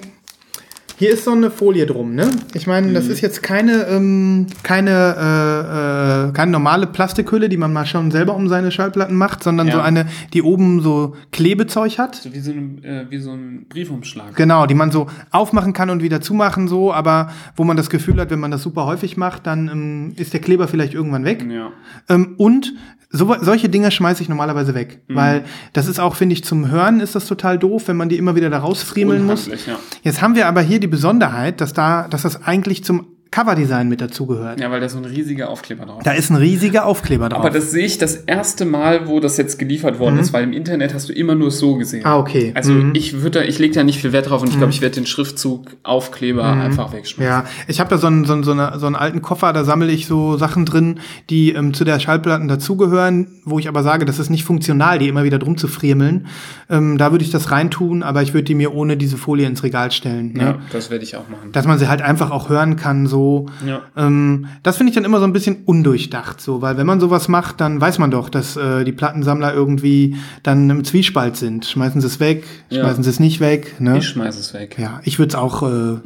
hier 1.00 1.12
ist 1.12 1.26
so 1.26 1.32
eine 1.32 1.52
Folie 1.52 1.86
drum, 1.86 2.16
ne? 2.16 2.28
Ich 2.56 2.66
meine, 2.66 2.92
das 2.92 3.08
ist 3.08 3.22
jetzt 3.22 3.44
keine, 3.44 3.84
ähm, 3.88 4.48
keine, 4.64 4.90
äh, 4.92 6.30
äh, 6.30 6.32
keine 6.34 6.52
normale 6.52 6.88
Plastikhülle, 6.88 7.50
die 7.50 7.58
man 7.58 7.72
mal 7.72 7.86
schon 7.86 8.10
selber 8.10 8.36
um 8.36 8.48
seine 8.48 8.72
Schallplatten 8.72 9.16
macht, 9.16 9.44
sondern 9.44 9.68
Ja. 9.68 9.74
so 9.74 9.80
eine, 9.82 10.08
die 10.34 10.42
oben 10.42 10.82
so 10.82 11.16
Klebezeug 11.32 12.00
hat. 12.00 12.16
so 12.16 12.34
wie 12.34 12.40
so, 12.40 12.52
ein, 12.52 12.84
äh, 12.84 13.06
wie 13.10 13.20
so 13.20 13.32
ein 13.32 13.68
Briefumschlag. 13.70 14.36
Genau, 14.36 14.66
die 14.66 14.74
man 14.74 14.90
so 14.90 15.06
aufmachen 15.30 15.74
kann 15.74 15.92
und 15.92 16.02
wieder 16.02 16.20
zumachen, 16.20 16.68
so, 16.68 16.92
aber 16.92 17.30
wo 17.56 17.64
man 17.64 17.78
das 17.78 17.92
Gefühl 17.92 18.20
hat, 18.20 18.32
wenn 18.32 18.40
man 18.40 18.50
das 18.50 18.64
super 18.64 18.88
häufig 18.88 19.18
macht, 19.18 19.46
dann 19.46 19.68
ähm, 19.68 20.14
ist 20.16 20.34
der 20.34 20.40
Kleber 20.42 20.68
vielleicht 20.68 20.96
irgendwann 20.96 21.26
weg. 21.26 21.46
Ja. 21.48 21.70
Ähm, 22.10 22.34
und 22.38 22.74
so, 23.10 23.36
solche 23.42 23.70
Dinge 23.70 23.92
schmeiße 23.92 24.22
ich 24.22 24.30
normalerweise 24.30 24.74
weg. 24.74 25.02
Mhm. 25.08 25.16
Weil 25.16 25.44
das 25.74 25.88
ist 25.88 26.00
auch, 26.00 26.16
finde 26.16 26.34
ich, 26.34 26.44
zum 26.44 26.70
Hören 26.70 27.00
ist 27.00 27.16
das 27.16 27.26
total 27.26 27.58
doof, 27.58 27.88
wenn 27.88 27.98
man 27.98 28.10
die 28.10 28.18
immer 28.18 28.36
wieder 28.36 28.50
da 28.50 28.60
rausfriemeln 28.60 29.26
muss. 29.26 29.48
Ja. 29.48 29.80
Jetzt 30.04 30.22
haben 30.22 30.36
wir 30.36 30.48
aber 30.48 30.62
hier 30.62 30.80
die 30.80 30.88
Besonderheit, 30.88 31.62
dass 31.62 31.74
da, 31.74 32.08
dass 32.08 32.24
das 32.24 32.44
eigentlich 32.44 32.84
zum 32.84 33.17
Coverdesign 33.32 33.90
mit 33.90 34.02
dazugehört. 34.02 34.60
ja, 34.60 34.72
weil 34.72 34.80
da 34.80 34.90
so 34.90 34.98
ein 34.98 35.06
riesiger 35.06 35.50
Aufkleber 35.50 35.86
drauf 35.86 36.02
Da 36.04 36.12
ist 36.12 36.30
ein 36.30 36.36
riesiger 36.38 36.86
Aufkleber 36.86 37.30
drauf. 37.30 37.40
Aber 37.40 37.50
das 37.50 37.72
sehe 37.72 37.86
ich 37.86 37.98
das 37.98 38.16
erste 38.16 38.66
Mal, 38.66 39.08
wo 39.08 39.20
das 39.20 39.38
jetzt 39.38 39.60
geliefert 39.60 40.00
worden 40.00 40.18
ist, 40.20 40.34
weil 40.34 40.44
im 40.44 40.54
Internet 40.54 40.94
hast 40.94 41.10
du 41.10 41.14
immer 41.14 41.36
nur 41.36 41.52
so 41.52 41.76
gesehen. 41.76 42.00
Mhm. 42.02 42.06
Ah, 42.06 42.18
okay. 42.18 42.52
Also 42.56 42.72
Mhm. 42.72 42.92
ich 42.96 43.14
würde, 43.22 43.40
da- 43.40 43.46
ich 43.46 43.60
lege 43.60 43.74
da 43.76 43.84
nicht 43.84 44.00
viel 44.02 44.12
Wert 44.14 44.30
drauf 44.30 44.42
und 44.42 44.50
ich 44.50 44.58
glaube, 44.58 44.72
ich 44.72 44.82
werde 44.82 44.96
den 44.96 45.06
Schriftzug 45.06 45.76
Aufkleber 45.84 46.46
einfach 46.46 46.94
wegschmeißen. 46.94 47.24
Mhm. 47.24 47.44
Ja, 47.44 47.46
ich 47.68 47.80
habe 47.80 47.90
da 47.90 47.98
so 47.98 48.08
einen, 48.08 48.26
so, 48.26 48.34
einen, 48.34 48.44
so, 48.44 48.52
eine, 48.52 48.74
so 48.80 48.86
einen 48.86 48.96
alten 48.96 49.22
Koffer, 49.22 49.52
da 49.54 49.64
sammle 49.64 49.92
ich 49.92 50.08
so 50.08 50.38
Sachen 50.38 50.66
drin, 50.66 51.00
die 51.30 51.52
ähm, 51.52 51.74
zu 51.74 51.84
der 51.84 52.00
Schallplatten 52.00 52.48
dazugehören, 52.48 53.28
wo 53.46 53.60
ich 53.60 53.68
aber 53.68 53.84
sage, 53.84 54.06
das 54.06 54.20
ist 54.20 54.30
nicht 54.30 54.44
funktional, 54.46 55.00
die 55.00 55.08
immer 55.10 55.24
wieder 55.24 55.40
drum 55.40 55.58
zu 55.58 55.68
friemeln. 55.68 56.28
Ähm, 56.70 56.98
da 56.98 57.12
würde 57.12 57.24
ich 57.26 57.32
das 57.32 57.52
reintun, 57.52 58.04
aber 58.04 58.22
ich 58.22 58.34
würde 58.34 58.44
die 58.46 58.56
mir 58.56 58.74
ohne 58.74 58.98
diese 58.98 59.18
Folie 59.18 59.48
ins 59.48 59.64
Regal 59.64 59.92
stellen. 59.92 60.34
Ne? 60.34 60.42
Ja, 60.44 60.58
das 60.72 60.90
werde 60.90 61.04
ich 61.04 61.16
auch 61.18 61.28
machen. 61.30 61.52
Dass 61.52 61.66
man 61.68 61.78
sie 61.78 61.88
halt 61.90 62.02
einfach 62.02 62.32
auch 62.32 62.50
hören 62.50 62.76
kann, 62.78 63.06
so. 63.08 63.17
Ja. 63.66 63.82
Ähm, 63.96 64.48
das 64.64 64.78
finde 64.78 64.90
ich 64.92 64.96
dann 64.96 65.06
immer 65.06 65.20
so 65.20 65.26
ein 65.26 65.34
bisschen 65.34 65.58
undurchdacht, 65.66 66.40
so, 66.42 66.62
weil 66.62 66.78
wenn 66.78 66.86
man 66.88 67.00
sowas 67.00 67.28
macht, 67.28 67.60
dann 67.62 67.80
weiß 67.82 68.00
man 68.00 68.12
doch, 68.12 68.30
dass 68.30 68.56
äh, 68.58 68.84
die 68.84 68.92
Plattensammler 68.92 69.54
irgendwie 69.54 70.16
dann 70.44 70.70
im 70.70 70.84
Zwiespalt 70.84 71.36
sind. 71.38 71.66
Schmeißen 71.66 72.02
sie 72.02 72.08
es 72.08 72.20
weg, 72.20 72.44
Ja. 72.70 72.82
schmeißen 72.82 73.04
sie 73.04 73.10
es 73.10 73.20
nicht 73.20 73.40
weg. 73.40 73.76
Ne? 73.80 73.98
Ich 74.00 74.08
schmeiße 74.08 74.40
es 74.40 74.54
weg. 74.54 74.78
Ja, 74.80 75.00
ich 75.04 75.20
würde 75.20 75.30
es 75.30 75.36
auch 75.36 75.64
äh, 75.64 75.98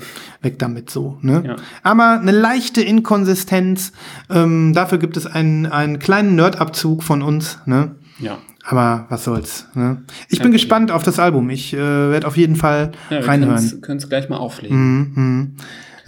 weg 0.42 0.60
damit 0.60 0.90
so. 0.90 1.18
Ne? 1.22 1.44
Ja. 1.46 1.56
Aber 1.84 2.20
eine 2.20 2.32
leichte 2.32 2.82
Inkonsistenz. 2.82 3.92
Ähm, 4.30 4.74
dafür 4.74 4.98
gibt 4.98 5.18
es 5.18 5.26
einen, 5.26 5.66
einen 5.66 6.00
kleinen 6.00 6.36
Nerdabzug 6.36 7.04
von 7.04 7.22
uns. 7.22 7.60
Ne? 7.66 7.92
Ja. 8.20 8.38
Aber 8.64 9.08
was 9.10 9.24
soll's. 9.24 9.66
Ne? 9.74 10.04
Ich 10.30 10.38
bin 10.38 10.50
Okay. 10.50 10.54
gespannt 10.58 10.92
auf 10.92 11.02
das 11.02 11.18
Album. 11.18 11.50
Ich 11.50 11.74
äh, 11.74 11.78
werde 11.78 12.28
auf 12.28 12.38
jeden 12.38 12.56
Fall 12.56 12.92
Ja, 13.10 13.20
reinhören. 13.22 13.82
können 13.82 13.98
es 13.98 14.08
gleich 14.08 14.30
mal 14.30 14.38
auflegen. 14.38 14.78
Mhm, 14.78 15.12
mhm. 15.16 15.52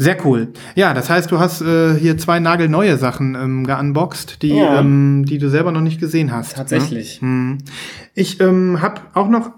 Sehr 0.04 0.18
cool. 0.26 0.50
Ja, 0.76 0.94
das 0.94 1.10
heißt, 1.10 1.32
du 1.32 1.40
hast 1.40 1.62
äh, 1.62 1.96
hier 1.96 2.18
zwei 2.18 2.40
nagelneue 2.40 2.98
Sachen 2.98 3.36
ähm, 3.36 3.66
geunboxed, 3.66 4.42
die, 4.42 4.50
Ja. 4.56 4.80
ähm, 4.80 5.26
die 5.26 5.38
du 5.38 5.50
selber 5.50 5.72
noch 5.72 5.82
nicht 5.82 6.00
gesehen 6.00 6.32
hast. 6.32 6.56
Tatsächlich. 6.56 7.22
Ne? 7.22 7.28
Mhm. 7.28 7.58
Ich 8.14 8.40
ähm, 8.42 8.82
habe 8.82 9.02
auch 9.14 9.30
noch 9.30 9.52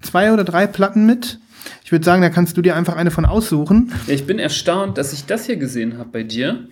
zwei 0.00 0.32
oder 0.32 0.44
drei 0.44 0.66
Platten 0.66 1.06
mit. 1.06 1.38
Ich 1.84 1.92
würde 1.92 2.04
sagen, 2.04 2.22
da 2.22 2.30
kannst 2.30 2.56
du 2.56 2.62
dir 2.62 2.76
einfach 2.76 2.96
eine 2.96 3.10
von 3.10 3.24
aussuchen. 3.24 3.92
Ja, 4.06 4.14
ich 4.14 4.26
bin 4.26 4.38
erstaunt, 4.38 4.96
dass 4.98 5.12
ich 5.12 5.26
das 5.26 5.46
hier 5.46 5.56
gesehen 5.56 5.98
habe 5.98 6.08
bei 6.10 6.22
dir. 6.22 6.66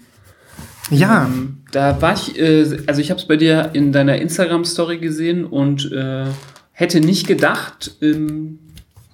Ja, 0.91 1.27
Ähm, 1.27 1.59
Da 1.73 2.01
war 2.01 2.15
ich, 2.15 2.39
äh, 2.39 2.79
also 2.87 3.01
ich 3.01 3.11
habe 3.11 3.21
es 3.21 3.27
bei 3.27 3.37
dir 3.37 3.71
in 3.75 3.93
deiner 3.93 4.17
Instagram-Story 4.21 4.99
gesehen 4.99 5.45
und 5.45 5.91
äh, 5.93 6.27
hätte 6.73 7.01
nicht 7.01 7.27
gedacht, 7.27 7.97
ähm, 8.01 8.59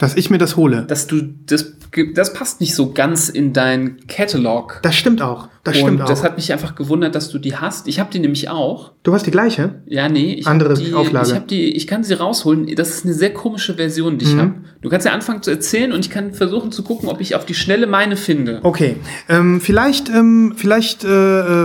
dass 0.03 0.16
ich 0.16 0.30
mir 0.30 0.38
das 0.38 0.57
hole. 0.57 0.84
dass 0.88 1.07
du 1.07 1.22
das, 1.46 1.74
das 2.14 2.32
passt 2.32 2.61
nicht 2.61 2.74
so 2.74 2.92
ganz 2.92 3.28
in 3.28 3.53
dein 3.53 3.98
Catalog. 4.09 4.80
Das 4.82 4.96
stimmt 4.96 5.22
auch. 5.22 5.48
Das 5.62 5.76
und 5.76 5.82
stimmt 5.82 6.03
auch. 6.03 6.09
das 6.09 6.24
hat 6.24 6.36
mich 6.36 6.53
einfach 6.53 6.74
gewundert, 6.74 7.14
dass 7.14 7.30
du 7.30 7.38
die 7.38 7.55
hast. 7.55 7.86
Ich 7.86 8.00
habe 8.00 8.11
die 8.12 8.18
nämlich 8.18 8.48
auch. 8.48 8.92
du 9.05 9.14
hast 9.14 9.26
die 9.26 9.30
gleiche? 9.30 9.82
Ja, 9.86 10.09
nee, 10.09 10.34
ich 10.34 10.46
Andere 10.48 10.74
die, 10.74 10.92
Auflage. 10.92 11.28
Ich 11.28 11.34
habe 11.34 11.46
die, 11.46 11.76
ich 11.76 11.86
kann 11.86 12.03
sie 12.03 12.14
rausholen. 12.14 12.66
Das 12.74 12.90
ist 12.90 13.05
eine 13.05 13.14
sehr 13.14 13.32
komische 13.32 13.74
Version, 13.74 14.14
Mhm. 14.14 14.18
die 14.18 14.24
ich 14.24 14.36
habe. 14.36 14.55
Du 14.80 14.88
kannst 14.88 15.07
ja 15.07 15.12
anfangen 15.12 15.42
zu 15.42 15.53
erzählen 15.53 15.92
und 15.92 16.00
ich 16.05 16.11
kann 16.11 16.34
versuchen 16.34 16.72
zu 16.72 16.82
gucken, 16.82 17.09
ob 17.09 17.20
ich 17.20 17.36
auf 17.36 17.46
die 17.46 17.55
Schnelle 17.55 17.86
meine 17.86 18.16
finde. 18.16 18.59
Okay, 18.64 18.96
ähm, 19.28 19.61
vielleicht, 19.61 20.09
ähm, 20.09 20.55
vielleicht 20.57 21.05
äh, 21.05 21.09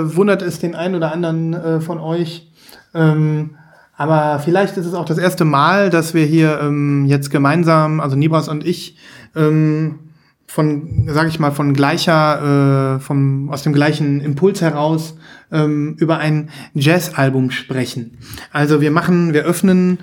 äh, 0.01 0.15
wundert 0.15 0.43
es 0.43 0.59
den 0.59 0.75
einen 0.75 0.93
oder 0.93 1.11
anderen 1.11 1.53
äh, 1.55 1.81
von 1.81 1.97
euch, 1.99 2.51
ähm, 2.93 3.55
aber 3.97 4.39
vielleicht 4.39 4.77
ist 4.77 4.85
es 4.85 4.93
auch 4.93 5.05
das 5.05 5.17
erste 5.17 5.43
Mal, 5.43 5.89
dass 5.89 6.13
wir 6.13 6.23
hier 6.23 6.59
ähm, 6.61 7.05
jetzt 7.07 7.31
gemeinsam, 7.31 7.99
also 7.99 8.15
Nibras 8.15 8.47
und 8.47 8.65
ich, 8.65 8.95
ähm, 9.35 9.99
von, 10.45 11.09
sage 11.09 11.29
ich 11.29 11.39
mal, 11.39 11.51
von 11.51 11.73
gleicher, 11.73 12.95
äh, 12.95 12.99
vom, 12.99 13.49
aus 13.49 13.63
dem 13.63 13.73
gleichen 13.73 14.21
Impuls 14.21 14.61
heraus 14.61 15.17
ähm, 15.51 15.95
über 15.97 16.19
ein 16.19 16.51
Jazzalbum 16.75 17.49
sprechen. 17.49 18.19
Also 18.53 18.81
wir 18.81 18.91
machen, 18.91 19.33
wir 19.33 19.43
öffnen 19.43 19.97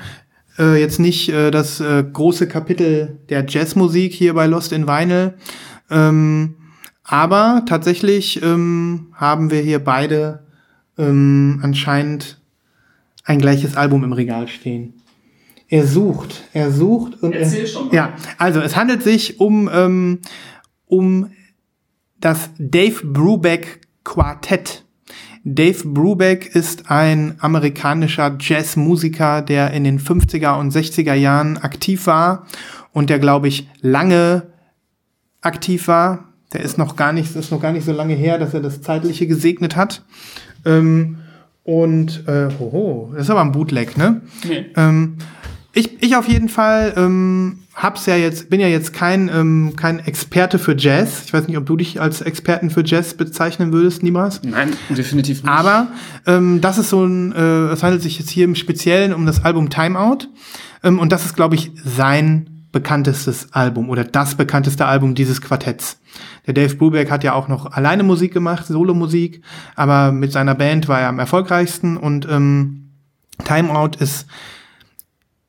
äh, 0.59 0.79
jetzt 0.79 0.99
nicht 0.99 1.29
äh, 1.29 1.53
das 1.53 1.81
äh, 1.81 2.03
große 2.05 2.49
Kapitel 2.49 3.21
der 3.31 3.47
Jazzmusik 3.49 4.13
hier 4.13 4.35
bei 4.35 4.47
Lost 4.47 4.73
in 4.73 4.89
Vinyl, 4.89 5.35
ähm, 5.89 6.57
aber 7.05 7.63
tatsächlich 7.67 8.43
ähm, 8.43 9.13
haben 9.15 9.53
wir 9.53 9.61
hier 9.61 9.79
beide 9.79 10.41
ähm, 10.99 11.61
anscheinend 11.63 12.41
ein 13.25 13.39
gleiches 13.39 13.77
Album 13.77 14.05
im 14.05 14.13
Regal 14.13 14.49
stehen. 14.49 14.95
Er 15.69 15.87
sucht, 15.87 16.45
er 16.53 16.71
sucht 16.71 17.23
und 17.23 17.33
Erzähl 17.33 17.63
er, 17.63 17.67
schon 17.67 17.89
mal. 17.89 17.95
ja, 17.95 18.13
also 18.39 18.61
es 18.61 18.77
handelt 18.77 19.03
sich 19.03 19.41
um 19.41 19.69
ähm, 19.73 20.21
um 20.87 21.31
das 22.21 22.51
Dave 22.59 23.05
Brubeck 23.05 23.81
Quartett. 24.05 24.85
Dave 25.43 25.87
Brubeck 25.87 26.55
ist 26.55 26.91
ein 26.91 27.37
amerikanischer 27.39 28.37
Jazzmusiker, 28.41 29.43
der 29.43 29.73
in 29.73 29.85
den 29.85 29.99
50er 30.01 30.59
und 30.59 30.73
60er 30.73 31.15
Jahren 31.15 31.59
aktiv 31.59 32.07
war 32.07 32.47
und 32.93 33.11
der, 33.11 33.19
glaube 33.19 33.49
ich, 33.49 33.69
lange 33.83 34.45
aktiv 35.43 35.89
war. 35.89 36.33
Der 36.55 36.63
ist 36.63 36.79
noch 36.79 36.97
gar 36.97 37.13
nicht, 37.13 37.35
ist 37.37 37.51
noch 37.51 37.61
gar 37.61 37.73
nicht 37.73 37.85
so 37.85 37.93
lange 37.93 38.15
her, 38.15 38.39
dass 38.39 38.55
er 38.55 38.61
das 38.61 38.81
Zeitliche 38.81 39.27
gesegnet 39.27 39.77
hat. 39.77 40.03
Ähm, 40.65 41.19
und 41.65 42.29
äh, 42.29 42.51
hoho, 42.59 43.11
das 43.15 43.25
ist 43.25 43.31
aber 43.31 43.41
ein 43.41 43.53
Bootleg, 43.53 43.97
ne? 43.97 44.21
Nee. 44.47 44.67
Ähm, 44.77 45.17
ich, 45.73 46.03
ich 46.03 46.15
auf 46.15 46.29
jeden 46.29 46.49
Fall 46.49 46.95
ähm, 46.97 47.61
hab's 47.75 48.07
ja 48.07 48.15
jetzt, 48.15 48.49
bin 48.49 48.61
ja 48.61 48.69
jetzt 48.69 48.93
kein, 48.93 49.29
ähm, 49.29 49.73
kein 49.75 49.99
Experte 49.99 50.61
für 50.61 50.77
Jazz. 50.79 51.23
Ich 51.25 51.33
weiß 51.33 51.49
nicht, 51.49 51.57
ob 51.57 51.67
du 51.67 51.77
dich 51.77 52.01
als 52.01 52.21
Experten 52.21 52.71
für 52.71 52.85
Jazz 52.85 53.15
bezeichnen 53.15 53.73
würdest, 53.73 54.03
niemals. 54.03 54.41
Nein, 54.45 54.75
definitiv 54.91 55.43
nicht. 55.43 55.51
Aber 55.51 55.89
ähm, 56.27 56.61
das 56.61 56.79
ist 56.79 56.91
so 56.91 57.05
ein, 57.05 57.33
äh, 57.33 57.73
es 57.73 57.83
handelt 57.83 58.03
sich 58.03 58.21
jetzt 58.21 58.31
hier 58.31 58.45
im 58.45 58.55
Speziellen 58.55 59.13
um 59.13 59.27
das 59.27 59.45
Album 59.45 59.69
Timeout. 59.69 60.29
Ähm, 60.85 61.01
und 61.01 61.11
das 61.11 61.25
ist, 61.25 61.35
glaube 61.35 61.57
ich, 61.57 61.73
sein 61.83 62.54
bekanntestes 62.75 63.49
Album 63.53 63.89
oder 63.89 64.05
das 64.05 64.35
bekannteste 64.35 64.85
Album 64.85 65.15
dieses 65.15 65.41
Quartetts. 65.41 65.99
Der 66.47 66.53
Dave 66.53 66.75
Brubeck 66.75 67.11
hat 67.11 67.25
ja 67.25 67.33
auch 67.33 67.49
noch 67.49 67.73
alleine 67.73 68.03
Musik 68.03 68.35
gemacht, 68.35 68.67
Solomusik, 68.67 69.43
aber 69.77 70.13
mit 70.13 70.33
seiner 70.33 70.55
Band 70.55 70.89
war 70.89 71.01
er 71.01 71.09
am 71.09 71.19
erfolgreichsten 71.19 71.97
und 71.97 72.29
ähm, 72.31 72.91
Timeout 73.45 73.99
ist 73.99 74.27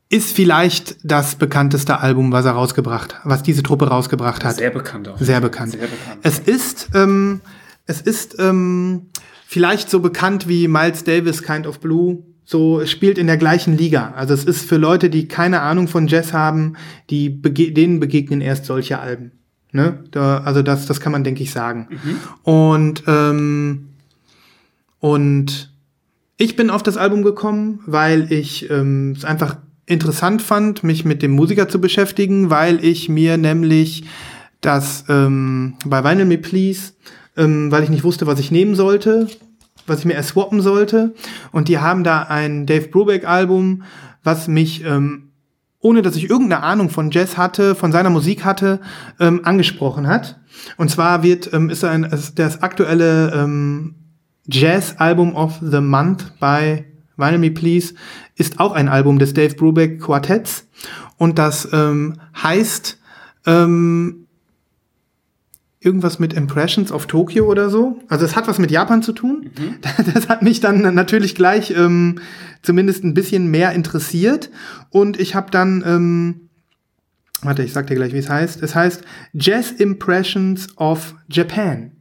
ist 0.08 0.36
vielleicht 0.36 0.98
das 1.04 1.36
bekannteste 1.36 2.00
Album, 2.00 2.32
was 2.32 2.46
er 2.46 2.52
rausgebracht, 2.52 3.20
was 3.24 3.42
diese 3.44 3.64
Truppe 3.64 3.88
rausgebracht 3.88 4.46
hat. 4.46 4.56
Sehr 4.56 4.70
bekannt 4.70 5.10
auch. 5.10 5.18
Sehr 5.18 5.42
bekannt. 5.42 5.72
Sehr 5.72 5.82
bekannt. 5.82 6.20
Es 6.22 6.40
ist, 6.40 6.90
ähm, 6.94 7.42
es 7.88 8.02
ist 8.02 8.38
ähm, 8.40 9.08
vielleicht 9.48 9.90
so 9.90 10.00
bekannt 10.00 10.48
wie 10.48 10.68
Miles 10.68 11.04
Davis 11.04 11.42
Kind 11.42 11.66
of 11.66 11.80
Blue. 11.80 12.24
So 12.46 12.80
es 12.80 12.92
spielt 12.92 13.18
in 13.18 13.28
der 13.28 13.38
gleichen 13.38 13.76
Liga. 13.76 14.14
Also 14.16 14.34
es 14.34 14.46
ist 14.46 14.66
für 14.66 14.78
Leute, 14.78 15.10
die 15.10 15.28
keine 15.28 15.62
Ahnung 15.62 15.88
von 15.88 16.08
Jazz 16.08 16.32
haben, 16.32 16.78
die 17.10 17.30
bege 17.30 17.72
denen 17.72 18.00
begegnen 18.00 18.40
erst 18.40 18.66
solche 18.66 19.00
Alben. 19.00 19.32
Ne? 19.72 20.04
Da, 20.12 20.38
also 20.38 20.62
das, 20.62 20.86
das 20.86 21.02
kann 21.02 21.12
man, 21.12 21.24
denke 21.24 21.44
ich, 21.44 21.52
sagen. 21.52 21.90
Und 22.44 23.04
ähm, 23.08 23.90
und 25.00 25.72
ich 26.38 26.56
bin 26.56 26.70
auf 26.70 26.84
das 26.84 26.98
Album 26.98 27.24
gekommen, 27.24 27.80
weil 27.86 28.32
ich 28.32 28.70
ähm, 28.70 29.14
es 29.18 29.26
einfach 29.26 29.58
interessant 29.86 30.42
fand, 30.42 30.84
mich 30.84 31.06
mit 31.06 31.22
dem 31.22 31.32
Musiker 31.32 31.70
zu 31.70 31.80
beschäftigen, 31.80 32.50
weil 32.50 32.84
ich 32.84 33.10
mir 33.10 33.38
nämlich 33.38 34.06
das 34.62 35.06
ähm, 35.10 35.76
bei 35.86 36.04
Vinyl 36.04 36.26
Me 36.26 36.38
Please, 36.38 36.94
ähm, 37.38 37.72
weil 37.72 37.84
ich 37.84 37.90
nicht 37.90 38.04
wusste, 38.04 38.28
was 38.28 38.40
ich 38.40 38.52
nehmen 38.52 38.76
sollte, 38.76 39.28
was 39.88 39.99
ich 39.99 40.06
mir 40.06 40.14
erst 40.14 40.30
swappen 40.30 40.62
sollte. 40.62 41.14
Und 41.52 41.68
die 41.68 41.80
haben 41.80 42.03
da 42.03 42.24
ein 42.24 42.66
Dave 42.66 42.88
Brubeck-Album, 42.88 43.84
was 44.24 44.48
mich, 44.48 44.84
ähm, 44.84 45.30
ohne 45.80 46.02
dass 46.02 46.16
ich 46.16 46.30
irgendeine 46.30 46.64
Ahnung 46.64 46.90
von 46.90 47.12
Jazz 47.12 47.38
hatte, 47.38 47.76
von 47.76 47.91
seiner 47.91 48.10
Musik 48.10 48.44
hatte, 48.44 48.80
ähm, 49.20 49.41
angesprochen 49.44 50.07
hat. 50.07 50.40
Und 50.78 50.90
zwar 50.90 51.24
wird, 51.24 51.52
ähm, 51.53 51.70
ist 51.70 51.84
ein, 51.84 52.03
ist 52.03 52.40
das 52.40 52.64
aktuelle 52.64 53.32
ähm, 53.34 53.95
Jazz 54.48 54.95
Album 54.98 55.36
of 55.36 55.60
the 55.62 55.82
Month 55.82 56.34
bei 56.40 56.86
Vinyl 57.18 57.40
Me 57.40 57.52
Please 57.52 57.94
ist 58.36 58.60
auch 58.60 58.74
ein 58.74 58.90
Album 58.90 59.20
des 59.20 59.34
Dave 59.34 59.56
Brubeck 59.56 60.02
Quartetts 60.02 60.68
und 61.18 61.40
das 61.40 61.68
ähm, 61.72 62.20
heißt 62.41 62.99
ähm, 63.45 64.25
irgendwas 65.86 66.20
mit 66.20 66.34
Impressions 66.34 66.91
of 66.91 67.06
Tokyo 67.06 67.45
oder 67.45 67.70
so. 67.70 67.99
Also 68.07 68.26
es 68.26 68.36
hat 68.36 68.48
was 68.48 68.60
mit 68.60 68.72
Japan 68.72 69.03
zu 69.03 69.14
tun. 69.14 69.52
Das 70.14 70.28
hat 70.28 70.41
mich 70.41 70.60
dann 70.60 70.94
natürlich 70.95 71.36
gleich 71.36 71.72
ähm, 71.72 72.20
zumindest 72.62 73.03
ein 73.03 73.14
bisschen 73.14 73.49
mehr 73.52 73.72
interessiert 73.74 74.49
und 74.90 75.20
ich 75.20 75.36
habe 75.36 75.52
dann 75.52 75.84
ähm, 75.86 76.41
Warte, 77.41 77.64
ich 77.64 77.74
sag 77.74 77.88
dir 77.88 77.95
gleich, 77.95 78.14
wie 78.14 78.18
es 78.18 78.30
heißt. 78.30 78.64
Es 78.64 78.74
heißt 78.74 79.03
Jazz 79.34 79.72
Impressions 79.72 80.70
of 80.78 81.16
Japan. 81.30 81.91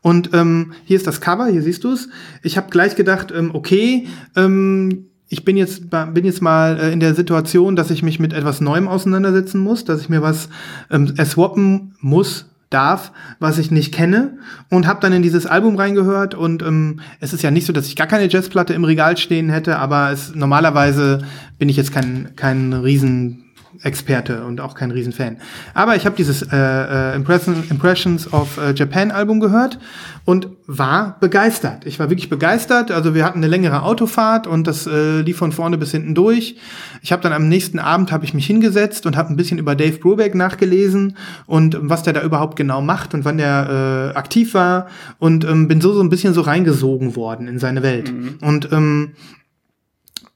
Und 0.00 0.30
ähm, 0.32 0.72
hier 0.84 0.96
ist 0.96 1.06
das 1.06 1.20
Cover, 1.20 1.48
hier 1.48 1.62
siehst 1.62 1.84
du 1.84 1.92
es. 1.92 2.08
Ich 2.42 2.56
habe 2.56 2.70
gleich 2.70 2.96
gedacht, 2.96 3.32
ähm, 3.36 3.50
okay, 3.54 4.06
ähm, 4.36 5.08
ich 5.28 5.44
bin 5.44 5.58
jetzt, 5.58 5.90
bin 5.90 6.24
jetzt 6.24 6.40
mal 6.40 6.78
äh, 6.78 6.92
in 6.92 7.00
der 7.00 7.14
Situation, 7.14 7.76
dass 7.76 7.90
ich 7.90 8.02
mich 8.02 8.18
mit 8.18 8.32
etwas 8.32 8.62
Neuem 8.62 8.88
auseinandersetzen 8.88 9.60
muss, 9.60 9.84
dass 9.84 10.00
ich 10.00 10.08
mir 10.08 10.22
was 10.22 10.48
ähm, 10.90 11.12
erswappen 11.16 11.94
muss, 12.00 12.46
darf, 12.70 13.12
was 13.38 13.58
ich 13.58 13.70
nicht 13.70 13.94
kenne 13.94 14.38
und 14.70 14.86
habe 14.86 15.00
dann 15.00 15.12
in 15.12 15.22
dieses 15.22 15.46
Album 15.46 15.76
reingehört 15.76 16.34
und 16.34 16.62
ähm, 16.62 17.00
es 17.20 17.32
ist 17.32 17.42
ja 17.42 17.50
nicht 17.50 17.66
so, 17.66 17.72
dass 17.72 17.86
ich 17.86 17.96
gar 17.96 18.06
keine 18.06 18.28
Jazzplatte 18.28 18.74
im 18.74 18.84
Regal 18.84 19.16
stehen 19.16 19.48
hätte, 19.48 19.78
aber 19.78 20.10
es 20.10 20.34
normalerweise 20.34 21.22
bin 21.58 21.68
ich 21.68 21.76
jetzt 21.76 21.92
kein 21.92 22.36
kein 22.36 22.72
riesen 22.72 23.44
Experte 23.82 24.44
und 24.44 24.60
auch 24.60 24.74
kein 24.74 24.90
Riesenfan. 24.90 25.36
Aber 25.74 25.96
ich 25.96 26.06
habe 26.06 26.16
dieses 26.16 26.42
äh, 26.42 26.56
äh, 26.56 27.16
Impression, 27.16 27.64
Impressions 27.70 28.32
of 28.32 28.58
äh, 28.58 28.72
Japan 28.74 29.10
Album 29.10 29.40
gehört 29.40 29.78
und 30.24 30.48
war 30.66 31.16
begeistert. 31.20 31.86
Ich 31.86 31.98
war 31.98 32.10
wirklich 32.10 32.28
begeistert. 32.28 32.90
Also 32.90 33.14
wir 33.14 33.24
hatten 33.24 33.38
eine 33.38 33.46
längere 33.46 33.82
Autofahrt 33.82 34.46
und 34.46 34.66
das 34.66 34.86
äh, 34.86 35.20
lief 35.20 35.38
von 35.38 35.52
vorne 35.52 35.78
bis 35.78 35.92
hinten 35.92 36.14
durch. 36.14 36.56
Ich 37.02 37.12
habe 37.12 37.22
dann 37.22 37.32
am 37.32 37.48
nächsten 37.48 37.78
Abend 37.78 38.12
habe 38.12 38.24
ich 38.24 38.34
mich 38.34 38.46
hingesetzt 38.46 39.06
und 39.06 39.16
habe 39.16 39.32
ein 39.32 39.36
bisschen 39.36 39.58
über 39.58 39.74
Dave 39.74 39.98
Brubeck 39.98 40.34
nachgelesen 40.34 41.16
und 41.46 41.78
was 41.80 42.02
der 42.02 42.12
da 42.12 42.22
überhaupt 42.22 42.56
genau 42.56 42.82
macht 42.82 43.14
und 43.14 43.24
wann 43.24 43.38
der 43.38 44.12
äh, 44.14 44.18
aktiv 44.18 44.54
war 44.54 44.88
und 45.18 45.44
ähm, 45.44 45.68
bin 45.68 45.80
so 45.80 45.92
so 45.92 46.02
ein 46.02 46.10
bisschen 46.10 46.34
so 46.34 46.40
reingesogen 46.40 47.16
worden 47.16 47.48
in 47.48 47.58
seine 47.58 47.82
Welt. 47.82 48.12
Und 48.40 48.70
ähm, 48.72 49.12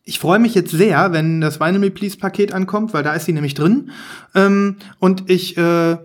ich 0.05 0.19
freue 0.19 0.39
mich 0.39 0.55
jetzt 0.55 0.73
sehr, 0.73 1.13
wenn 1.13 1.41
das 1.41 1.61
Vinyl 1.61 1.91
Please 1.91 2.17
Paket 2.17 2.53
ankommt, 2.53 2.93
weil 2.93 3.03
da 3.03 3.15
ist 3.15 3.27
sie 3.27 3.33
nämlich 3.33 3.55
drin. 3.55 3.91
Ähm, 4.35 4.77
und 4.99 5.31
ich 5.31 5.57
äh, 5.57 5.97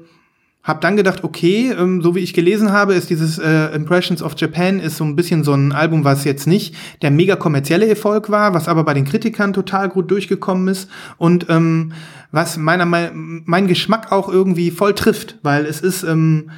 habe 0.68 0.82
dann 0.82 0.98
gedacht, 0.98 1.24
okay, 1.24 1.72
ähm, 1.72 2.02
so 2.02 2.14
wie 2.14 2.20
ich 2.20 2.34
gelesen 2.34 2.72
habe, 2.72 2.94
ist 2.94 3.10
dieses 3.10 3.40
äh, 3.40 3.74
Impressions 3.74 4.22
of 4.22 4.36
Japan 4.38 4.80
ist 4.80 4.98
so 4.98 5.04
ein 5.04 5.16
bisschen 5.16 5.44
so 5.44 5.54
ein 5.54 5.72
Album, 5.72 6.04
was 6.04 6.26
jetzt 6.26 6.46
nicht 6.46 6.76
der 7.02 7.10
mega 7.10 7.36
kommerzielle 7.38 7.88
Erfolg 7.88 8.30
war, 8.30 8.54
was 8.54 8.68
aber 8.68 8.84
bei 8.84 8.94
den 8.94 9.06
Kritikern 9.06 9.54
total 9.54 9.90
gut 9.90 10.12
durchgekommen 10.12 10.68
ist 10.68 10.90
und 11.18 11.48
ähm, 11.50 11.94
was 12.32 12.58
meiner 12.58 12.86
mein, 12.86 13.44
mein 13.46 13.68
Geschmack 13.68 14.12
auch 14.12 14.30
irgendwie 14.30 14.70
voll 14.70 14.94
trifft, 14.94 15.40
weil 15.42 15.66
es 15.66 15.80
ist, 15.80 16.04
ähm, 16.04 16.52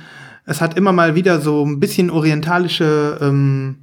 es 0.45 0.59
hat 0.59 0.75
immer 0.75 0.91
mal 0.91 1.15
wieder 1.15 1.39
so 1.39 1.63
ein 1.63 1.79
bisschen 1.79 2.09
orientalische 2.09 3.19
ähm, 3.21 3.75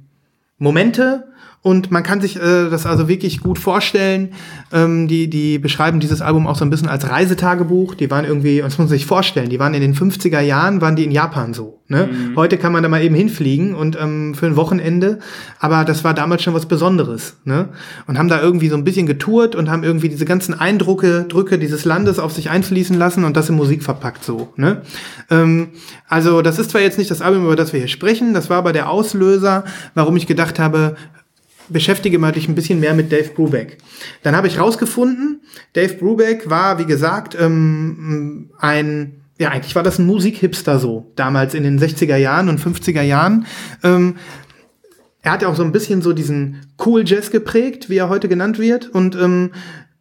Momente 0.59 1.26
und 1.61 1.91
man 1.91 2.03
kann 2.03 2.21
sich 2.21 2.37
äh, 2.37 2.69
das 2.69 2.85
also 2.85 3.07
wirklich 3.07 3.41
gut 3.41 3.59
vorstellen. 3.59 4.33
Ähm, 4.71 5.07
die, 5.07 5.29
die 5.29 5.59
beschreiben 5.59 5.99
dieses 5.99 6.21
Album 6.21 6.47
auch 6.47 6.55
so 6.55 6.63
ein 6.63 6.69
bisschen 6.69 6.87
als 6.87 7.09
Reisetagebuch. 7.09 7.95
Die 7.95 8.09
waren 8.09 8.25
irgendwie, 8.25 8.59
das 8.59 8.77
muss 8.77 8.77
man 8.77 8.87
sich 8.87 9.05
vorstellen, 9.05 9.49
die 9.49 9.59
waren 9.59 9.73
in 9.73 9.81
den 9.81 9.93
50er 9.93 10.39
Jahren, 10.39 10.81
waren 10.81 10.95
die 10.95 11.03
in 11.03 11.11
Japan 11.11 11.53
so. 11.53 11.81
Ne? 11.89 12.09
Heute 12.35 12.57
kann 12.57 12.73
man 12.73 12.83
da 12.83 12.89
mal 12.89 13.01
eben 13.01 13.15
hinfliegen 13.15 13.73
und 13.73 13.97
ähm, 13.99 14.35
für 14.35 14.45
ein 14.45 14.55
Wochenende. 14.55 15.19
Aber 15.59 15.83
das 15.83 16.03
war 16.03 16.13
damals 16.13 16.43
schon 16.43 16.53
was 16.53 16.67
Besonderes. 16.67 17.37
Ne? 17.43 17.69
Und 18.07 18.17
haben 18.17 18.27
da 18.27 18.41
irgendwie 18.41 18.69
so 18.69 18.75
ein 18.75 18.83
bisschen 18.83 19.07
getourt 19.07 19.55
und 19.55 19.69
haben 19.69 19.83
irgendwie 19.83 20.09
diese 20.09 20.25
ganzen 20.25 20.53
Eindrücke, 20.53 21.25
Drücke 21.27 21.57
dieses 21.57 21.85
Landes 21.85 22.19
auf 22.19 22.33
sich 22.33 22.49
einfließen 22.49 22.97
lassen 22.97 23.23
und 23.23 23.35
das 23.35 23.49
in 23.49 23.55
Musik 23.55 23.83
verpackt 23.83 24.23
so. 24.23 24.53
Ne? 24.57 24.81
Ähm, 25.29 25.69
also 26.07 26.41
das 26.41 26.59
ist 26.59 26.71
zwar 26.71 26.81
jetzt 26.81 26.97
nicht 26.97 27.09
das 27.09 27.21
Album, 27.21 27.45
über 27.45 27.55
das 27.55 27.73
wir 27.73 27.79
hier 27.79 27.89
sprechen, 27.89 28.33
das 28.33 28.49
war 28.49 28.57
aber 28.57 28.73
der 28.73 28.89
Auslöser, 28.89 29.63
warum 29.93 30.15
ich 30.17 30.27
gedacht 30.27 30.59
habe, 30.59 30.95
beschäftige 31.69 32.19
mal 32.19 32.31
dich 32.31 32.47
ein 32.47 32.55
bisschen 32.55 32.79
mehr 32.79 32.93
mit 32.93 33.11
Dave 33.11 33.29
Brubeck. 33.35 33.77
Dann 34.23 34.35
habe 34.35 34.47
ich 34.47 34.59
rausgefunden, 34.59 35.41
Dave 35.73 35.93
Brubeck 35.95 36.49
war, 36.49 36.79
wie 36.79 36.85
gesagt, 36.85 37.35
ähm, 37.39 38.51
ein, 38.59 39.21
ja, 39.39 39.49
eigentlich 39.49 39.75
war 39.75 39.83
das 39.83 39.99
ein 39.99 40.05
Musikhipster 40.05 40.79
so, 40.79 41.11
damals 41.15 41.53
in 41.53 41.63
den 41.63 41.79
60er 41.79 42.17
Jahren 42.17 42.49
und 42.49 42.59
50er 42.59 43.01
Jahren. 43.01 43.45
Ähm, 43.83 44.15
er 45.21 45.33
hat 45.33 45.41
ja 45.41 45.49
auch 45.49 45.55
so 45.55 45.63
ein 45.63 45.71
bisschen 45.71 46.01
so 46.01 46.13
diesen 46.13 46.61
Cool 46.83 47.03
Jazz 47.05 47.31
geprägt, 47.31 47.89
wie 47.89 47.97
er 47.97 48.09
heute 48.09 48.29
genannt 48.29 48.59
wird. 48.59 48.87
Und 48.87 49.15
ähm, 49.15 49.51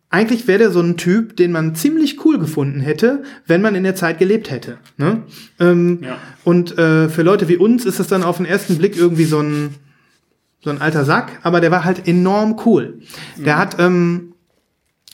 eigentlich 0.09 0.47
wäre 0.47 0.59
der 0.61 0.71
so 0.71 0.81
ein 0.81 0.97
Typ, 0.97 1.37
den 1.37 1.53
man 1.53 1.75
ziemlich 1.75 2.25
cool 2.25 2.39
gefunden 2.39 2.81
hätte, 2.81 3.25
wenn 3.47 3.61
man 3.61 3.75
in 3.75 3.83
der 3.83 3.97
Zeit 3.97 4.19
gelebt 4.19 4.51
hätte. 4.51 4.79
Ne? 4.97 5.23
Ähm, 5.59 5.99
Ja. 6.03 6.19
Und 6.45 6.79
äh, 6.79 7.09
für 7.09 7.23
Leute 7.23 7.49
wie 7.49 7.57
uns 7.57 7.85
ist 7.85 7.99
es 7.99 8.07
dann 8.07 8.23
auf 8.23 8.37
den 8.37 8.47
ersten 8.47 8.79
Blick 8.79 8.97
irgendwie 8.97 9.25
so 9.25 9.41
ein 9.41 9.75
so 10.63 10.71
ein 10.71 10.81
alter 10.81 11.05
Sack, 11.05 11.39
aber 11.43 11.61
der 11.61 11.71
war 11.71 11.85
halt 11.85 12.09
enorm 12.09 12.61
cool. 12.65 13.01
Der 13.37 13.57
hat 13.59 13.79
ähm, 13.79 14.35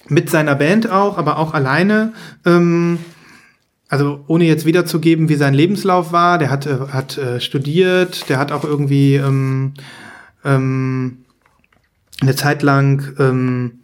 mit 0.08 0.30
seiner 0.30 0.54
Band 0.54 0.90
auch, 0.90 1.18
aber 1.18 1.38
auch 1.38 1.54
alleine, 1.54 2.12
ähm, 2.44 2.98
also 3.88 4.24
ohne 4.26 4.44
jetzt 4.44 4.64
wiederzugeben, 4.64 5.28
wie 5.28 5.34
sein 5.34 5.54
Lebenslauf 5.54 6.12
war, 6.12 6.38
der 6.38 6.50
hat, 6.50 6.66
äh, 6.66 6.78
hat 6.90 7.18
äh, 7.18 7.40
studiert, 7.40 8.28
der 8.28 8.38
hat 8.38 8.52
auch 8.52 8.64
irgendwie 8.64 9.16
ähm, 9.16 9.74
ähm, 10.44 11.18
eine 12.20 12.34
Zeit 12.34 12.62
lang 12.62 13.14
ähm, 13.18 13.82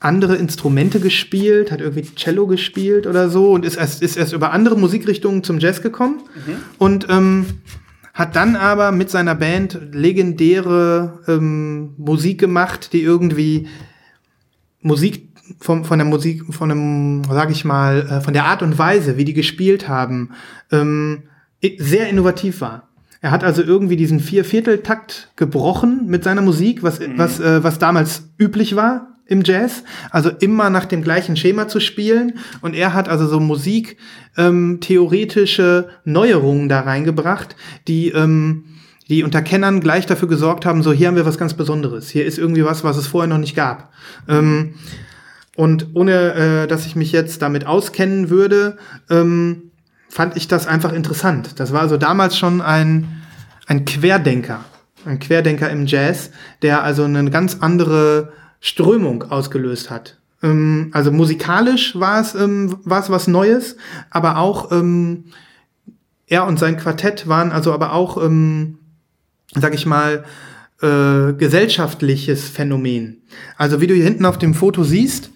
andere 0.00 0.36
Instrumente 0.36 1.00
gespielt, 1.00 1.72
hat 1.72 1.80
irgendwie 1.80 2.08
Cello 2.14 2.46
gespielt 2.46 3.06
oder 3.06 3.28
so 3.30 3.52
und 3.52 3.64
ist 3.64 3.76
erst, 3.76 4.02
ist 4.02 4.16
erst 4.16 4.32
über 4.32 4.52
andere 4.52 4.78
Musikrichtungen 4.78 5.42
zum 5.42 5.58
Jazz 5.58 5.82
gekommen 5.82 6.22
und 6.78 7.06
ähm, 7.10 7.46
hat 8.18 8.34
dann 8.34 8.56
aber 8.56 8.90
mit 8.90 9.10
seiner 9.10 9.36
Band 9.36 9.78
legendäre 9.92 11.20
ähm, 11.28 11.94
Musik 11.98 12.40
gemacht, 12.40 12.92
die 12.92 13.00
irgendwie 13.00 13.68
Musik 14.80 15.28
von, 15.60 15.84
von 15.84 16.00
der 16.00 16.06
Musik, 16.06 16.52
von 16.52 16.68
dem, 16.68 17.22
sag 17.30 17.52
ich 17.52 17.64
mal, 17.64 18.00
äh, 18.10 18.20
von 18.20 18.32
der 18.32 18.46
Art 18.46 18.62
und 18.62 18.76
Weise, 18.76 19.18
wie 19.18 19.24
die 19.24 19.34
gespielt 19.34 19.88
haben, 19.88 20.32
ähm, 20.72 21.28
sehr 21.78 22.08
innovativ 22.08 22.60
war. 22.60 22.88
Er 23.20 23.30
hat 23.30 23.44
also 23.44 23.62
irgendwie 23.62 23.96
diesen 23.96 24.18
Viervierteltakt 24.18 25.30
gebrochen 25.36 26.06
mit 26.06 26.24
seiner 26.24 26.42
Musik, 26.42 26.82
was, 26.82 26.98
was, 27.16 27.38
äh, 27.38 27.62
was 27.62 27.78
damals 27.78 28.24
üblich 28.36 28.74
war 28.74 29.17
im 29.28 29.42
Jazz. 29.44 29.84
Also 30.10 30.30
immer 30.30 30.70
nach 30.70 30.86
dem 30.86 31.02
gleichen 31.02 31.36
Schema 31.36 31.68
zu 31.68 31.78
spielen. 31.78 32.38
Und 32.60 32.74
er 32.74 32.94
hat 32.94 33.08
also 33.08 33.28
so 33.28 33.38
Musik, 33.38 33.98
ähm, 34.36 34.78
theoretische 34.80 35.88
Neuerungen 36.04 36.68
da 36.68 36.80
reingebracht, 36.80 37.54
die, 37.86 38.08
ähm, 38.08 38.64
die 39.08 39.22
unter 39.22 39.42
Kennern 39.42 39.80
gleich 39.80 40.06
dafür 40.06 40.28
gesorgt 40.28 40.66
haben, 40.66 40.82
so 40.82 40.92
hier 40.92 41.08
haben 41.08 41.16
wir 41.16 41.26
was 41.26 41.38
ganz 41.38 41.54
Besonderes. 41.54 42.08
Hier 42.08 42.24
ist 42.24 42.38
irgendwie 42.38 42.64
was, 42.64 42.84
was 42.84 42.96
es 42.96 43.06
vorher 43.06 43.28
noch 43.28 43.38
nicht 43.38 43.54
gab. 43.54 43.92
Ähm, 44.28 44.74
und 45.56 45.88
ohne, 45.94 46.34
äh, 46.34 46.66
dass 46.66 46.86
ich 46.86 46.96
mich 46.96 47.12
jetzt 47.12 47.42
damit 47.42 47.66
auskennen 47.66 48.30
würde, 48.30 48.78
ähm, 49.10 49.72
fand 50.08 50.36
ich 50.36 50.48
das 50.48 50.66
einfach 50.66 50.92
interessant. 50.92 51.60
Das 51.60 51.72
war 51.72 51.82
also 51.82 51.96
damals 51.96 52.38
schon 52.38 52.62
ein, 52.62 53.22
ein 53.66 53.84
Querdenker, 53.84 54.64
ein 55.04 55.18
Querdenker 55.18 55.68
im 55.68 55.86
Jazz, 55.86 56.30
der 56.62 56.82
also 56.82 57.04
eine 57.04 57.30
ganz 57.30 57.58
andere 57.60 58.32
Strömung 58.60 59.24
ausgelöst 59.24 59.90
hat. 59.90 60.18
Ähm, 60.42 60.90
also 60.92 61.10
musikalisch 61.12 61.98
war 61.98 62.20
es, 62.20 62.34
ähm, 62.34 62.78
war 62.84 63.00
es 63.00 63.10
was 63.10 63.26
Neues, 63.26 63.76
aber 64.10 64.38
auch 64.38 64.72
ähm, 64.72 65.24
er 66.26 66.46
und 66.46 66.58
sein 66.58 66.76
Quartett 66.76 67.28
waren 67.28 67.52
also 67.52 67.72
aber 67.72 67.92
auch, 67.92 68.22
ähm, 68.22 68.78
sag 69.54 69.74
ich 69.74 69.86
mal, 69.86 70.24
äh, 70.82 71.32
gesellschaftliches 71.32 72.48
Phänomen. 72.48 73.22
Also 73.56 73.80
wie 73.80 73.86
du 73.86 73.94
hier 73.94 74.04
hinten 74.04 74.26
auf 74.26 74.38
dem 74.38 74.54
Foto 74.54 74.84
siehst, 74.84 75.30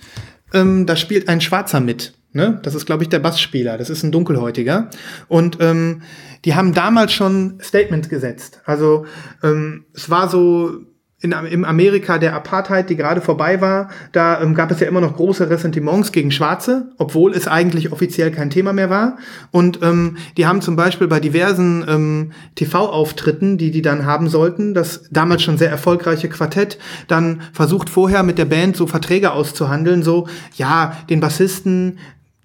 ähm, 0.53 0.87
da 0.87 0.97
spielt 0.97 1.29
ein 1.29 1.41
Schwarzer 1.41 1.81
mit. 1.81 2.15
Ne? 2.33 2.61
Das 2.63 2.75
ist, 2.75 2.87
glaube 2.87 3.03
ich, 3.03 3.09
der 3.09 3.19
Bassspieler. 3.19 3.77
Das 3.77 3.91
ist 3.91 4.03
ein 4.03 4.13
Dunkelhäutiger. 4.13 4.91
Und 5.29 5.59
ähm, 5.61 6.03
die 6.45 6.55
haben 6.55 6.75
damals 6.75 7.13
schon 7.13 7.59
Statements 7.61 8.09
gesetzt. 8.09 8.61
Also 8.65 9.07
ähm, 9.43 9.85
es 9.95 10.09
war 10.11 10.29
so 10.29 10.81
in, 11.23 11.33
im 11.33 11.65
Amerika 11.65 12.19
der 12.19 12.35
Apartheid, 12.35 12.91
die 12.91 12.97
gerade 12.97 13.21
vorbei 13.21 13.61
war, 13.61 13.89
da 14.11 14.41
ähm, 14.41 14.55
gab 14.55 14.71
es 14.71 14.81
ja 14.81 14.89
immer 14.89 15.01
noch 15.01 15.17
große 15.17 15.49
Ressentiments 15.49 16.11
gegen 16.11 16.33
Schwarze, 16.33 16.91
obwohl 16.99 17.33
es 17.33 17.47
eigentlich 17.47 17.93
offiziell 17.93 18.33
kein 18.33 18.51
Thema 18.51 18.73
mehr 18.73 18.91
war. 18.91 19.17
Und 19.53 19.81
ähm, 19.83 20.17
die 20.37 20.47
haben 20.47 20.61
zum 20.61 20.75
Beispiel 20.75 21.07
bei 21.07 21.21
diversen 21.21 21.85
ähm, 21.89 22.33
TV-Auftritten, 22.57 23.57
die 23.57 23.71
die 23.71 23.83
dann 23.83 24.05
haben 24.05 24.29
sollten, 24.29 24.75
das 24.75 25.05
damals 25.11 25.43
schon 25.43 25.59
sehr 25.59 25.71
erfolgreiche 25.71 26.29
Quartett, 26.29 26.79
dann 27.07 27.43
versucht 27.53 27.89
vorher 27.89 28.25
mit 28.25 28.37
der 28.37 28.47
Band 28.47 28.77
so 28.77 28.89
Verträge 28.89 29.33
auszuhandeln, 29.33 30.03
so, 30.03 30.27
ja, 30.57 30.97
den 31.09 31.21
Bassisten, 31.21 31.99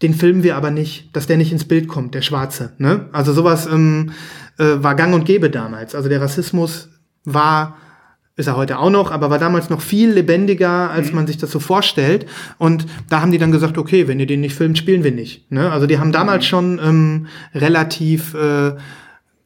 den 0.03 0.13
filmen 0.13 0.43
wir 0.43 0.55
aber 0.55 0.69
nicht, 0.69 1.15
dass 1.15 1.25
der 1.25 1.37
nicht 1.37 1.51
ins 1.51 1.65
Bild 1.65 1.87
kommt, 1.87 2.13
der 2.13 2.21
Schwarze. 2.21 2.73
Ne? 2.77 3.07
Also 3.11 3.33
sowas 3.33 3.65
ähm, 3.65 4.11
äh, 4.59 4.75
war 4.77 4.93
gang 4.93 5.15
und 5.15 5.25
gäbe 5.25 5.49
damals. 5.49 5.95
Also 5.95 6.09
der 6.09 6.21
Rassismus 6.21 6.89
war, 7.25 7.77
ist 8.37 8.47
er 8.47 8.55
heute 8.55 8.79
auch 8.79 8.89
noch, 8.91 9.11
aber 9.11 9.29
war 9.29 9.39
damals 9.39 9.69
noch 9.69 9.81
viel 9.81 10.11
lebendiger, 10.11 10.91
als 10.91 11.09
mhm. 11.09 11.15
man 11.15 11.27
sich 11.27 11.37
das 11.37 11.51
so 11.51 11.59
vorstellt. 11.59 12.27
Und 12.57 12.85
da 13.09 13.19
haben 13.21 13.31
die 13.31 13.39
dann 13.39 13.51
gesagt, 13.51 13.77
okay, 13.77 14.07
wenn 14.07 14.19
ihr 14.19 14.27
den 14.27 14.41
nicht 14.41 14.55
filmt, 14.55 14.77
spielen 14.77 15.03
wir 15.03 15.11
nicht. 15.11 15.51
Ne? 15.51 15.71
Also 15.71 15.87
die 15.87 15.99
haben 15.99 16.11
damals 16.11 16.45
mhm. 16.45 16.47
schon 16.47 16.79
ähm, 16.83 17.27
relativ 17.55 18.35
äh, 18.35 18.75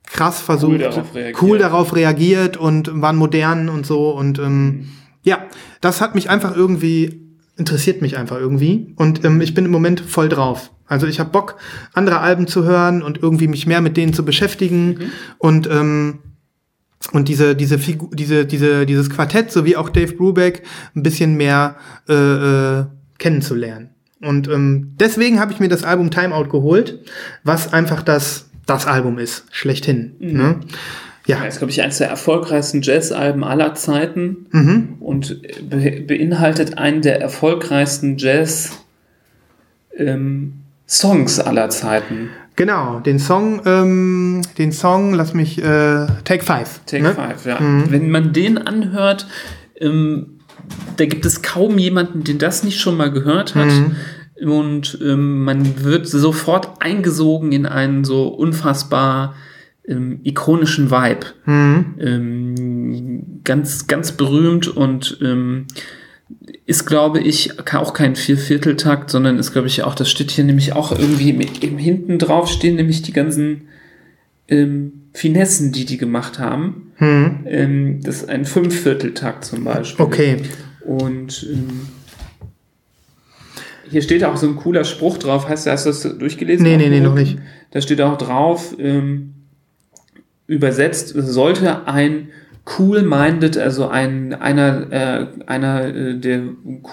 krass 0.05 0.41
versucht, 0.41 0.73
cool 0.73 0.77
darauf, 0.77 1.07
cool 1.41 1.57
darauf, 1.57 1.95
reagiert 1.95 2.57
und 2.57 3.01
waren 3.01 3.15
modern 3.15 3.69
und 3.69 3.85
so. 3.85 4.11
Und 4.11 4.39
ähm, 4.39 4.65
mhm. 4.65 4.89
ja, 5.23 5.39
das 5.79 6.01
hat 6.01 6.13
mich 6.13 6.29
einfach 6.29 6.55
irgendwie 6.55 7.21
interessiert 7.57 8.01
mich 8.01 8.17
einfach 8.17 8.37
irgendwie. 8.37 8.93
Und 8.95 9.23
ähm, 9.23 9.39
ich 9.39 9.53
bin 9.53 9.65
im 9.65 9.71
Moment 9.71 10.01
voll 10.01 10.29
drauf. 10.29 10.71
Also 10.87 11.07
ich 11.07 11.19
habe 11.19 11.29
Bock, 11.29 11.55
andere 11.93 12.19
Alben 12.19 12.47
zu 12.47 12.65
hören 12.65 13.01
und 13.01 13.21
irgendwie 13.21 13.47
mich 13.47 13.67
mehr 13.67 13.81
mit 13.81 13.95
denen 13.97 14.13
zu 14.13 14.25
beschäftigen. 14.25 14.87
Mhm. 14.87 15.11
Und 15.37 15.69
ähm, 15.71 16.19
und 17.11 17.27
diese 17.27 17.55
diese 17.55 17.79
Figur 17.79 18.09
diese 18.13 18.45
diese 18.45 18.85
dieses 18.85 19.09
Quartett 19.09 19.51
sowie 19.51 19.75
auch 19.75 19.89
Dave 19.89 20.13
Brubeck 20.13 20.63
ein 20.95 21.03
bisschen 21.03 21.35
mehr 21.35 21.75
äh, 22.07 22.13
äh, 22.13 22.85
kennenzulernen 23.17 23.89
und 24.21 24.47
ähm, 24.47 24.95
deswegen 24.99 25.39
habe 25.39 25.51
ich 25.51 25.59
mir 25.59 25.69
das 25.69 25.83
Album 25.83 26.11
Timeout 26.11 26.49
geholt 26.49 26.99
was 27.43 27.73
einfach 27.73 28.03
das 28.03 28.49
das 28.65 28.87
Album 28.87 29.17
ist 29.17 29.45
schlechthin 29.51 30.15
mhm. 30.19 30.37
ne? 30.37 30.59
Ja. 31.27 31.37
Das 31.37 31.53
ist, 31.53 31.59
glaube 31.59 31.71
ich, 31.71 31.79
eines 31.83 31.99
der 31.99 32.09
erfolgreichsten 32.09 32.81
Jazzalben 32.81 33.43
aller 33.43 33.75
Zeiten 33.75 34.47
mhm. 34.51 34.95
und 34.99 35.39
be 35.69 36.01
beinhaltet 36.01 36.79
einen 36.79 37.03
der 37.03 37.21
erfolgreichsten 37.21 38.17
Jazz-Songs 38.17 38.81
ähm, 39.97 40.60
aller 41.39 41.69
Zeiten. 41.69 42.29
Genau, 42.55 42.99
den 42.99 43.17
Song, 43.17 43.61
ähm, 43.65 44.41
den 44.57 44.71
Song, 44.71 45.13
lass 45.13 45.33
mich, 45.33 45.57
äh, 45.57 46.05
Take 46.25 46.43
Five. 46.43 46.81
Take 46.85 47.03
ne? 47.03 47.13
Five, 47.13 47.45
ja. 47.45 47.59
Mhm. 47.59 47.85
Wenn 47.89 48.11
man 48.11 48.33
den 48.33 48.57
anhört, 48.57 49.25
ähm, 49.79 50.39
da 50.97 51.05
gibt 51.05 51.25
es 51.25 51.41
kaum 51.41 51.77
jemanden, 51.77 52.23
den 52.23 52.37
das 52.37 52.63
nicht 52.63 52.79
schon 52.79 52.97
mal 52.97 53.11
gehört 53.11 53.55
hat. 53.55 53.67
Mhm. 53.67 53.95
Und 54.47 54.97
ähm, 55.01 55.43
man 55.43 55.83
wird 55.83 56.07
sofort 56.07 56.81
eingesogen 56.81 57.51
in 57.51 57.65
einen 57.65 58.03
so 58.03 58.27
unfassbar 58.27 59.35
ähm, 59.87 60.19
ikonischen 60.23 60.91
Vibe. 60.91 61.27
Mhm. 61.45 61.85
Ähm, 61.99 63.41
ganz, 63.43 63.87
ganz 63.87 64.11
berühmt 64.11 64.67
und 64.67 65.17
ähm, 65.21 65.67
ist, 66.65 66.85
glaube 66.85 67.19
ich, 67.19 67.59
auch 67.73 67.93
kein 67.93 68.15
Viervierteltakt, 68.15 69.09
sondern 69.09 69.39
ist, 69.39 69.51
glaube 69.51 69.67
ich, 69.67 69.83
auch, 69.83 69.95
das 69.95 70.09
steht 70.09 70.31
hier 70.31 70.43
nämlich 70.43 70.73
auch 70.73 70.91
irgendwie 70.91 71.33
mit, 71.33 71.63
im 71.63 71.77
hinten 71.77 72.19
drauf 72.19 72.49
stehen 72.49 72.75
nämlich 72.75 73.01
die 73.01 73.13
ganzen 73.13 73.67
ähm, 74.47 74.93
Finessen, 75.13 75.71
die 75.71 75.85
die 75.85 75.97
gemacht 75.97 76.39
haben. 76.39 76.91
Mhm. 76.99 77.39
Ähm, 77.45 77.99
das 78.03 78.17
ist 78.17 78.29
ein 78.29 78.45
Fünfvierteltakt 78.45 79.45
zum 79.45 79.63
Beispiel. 79.63 80.05
Okay. 80.05 80.37
Und 80.81 81.47
ähm, 81.51 81.87
hier 83.89 84.01
steht 84.01 84.23
auch 84.23 84.37
so 84.37 84.47
ein 84.47 84.55
cooler 84.55 84.83
Spruch 84.83 85.17
drauf. 85.17 85.49
Heißt, 85.49 85.67
hast 85.67 85.85
du 85.85 85.89
das 85.89 86.17
durchgelesen? 86.17 86.65
Nee, 86.65 86.77
nee, 86.77 86.89
nee, 86.89 87.01
noch 87.01 87.15
nicht. 87.15 87.37
Da 87.71 87.81
steht 87.81 88.01
auch 88.01 88.17
drauf, 88.17 88.75
ähm, 88.79 89.33
übersetzt, 90.47 91.13
sollte 91.15 91.87
ein 91.87 92.29
cool-minded, 92.77 93.57
also 93.57 93.87
ein, 93.87 94.33
einer, 94.33 94.91
äh, 94.91 95.27
einer 95.47 95.85
äh, 95.87 96.19
der 96.19 96.41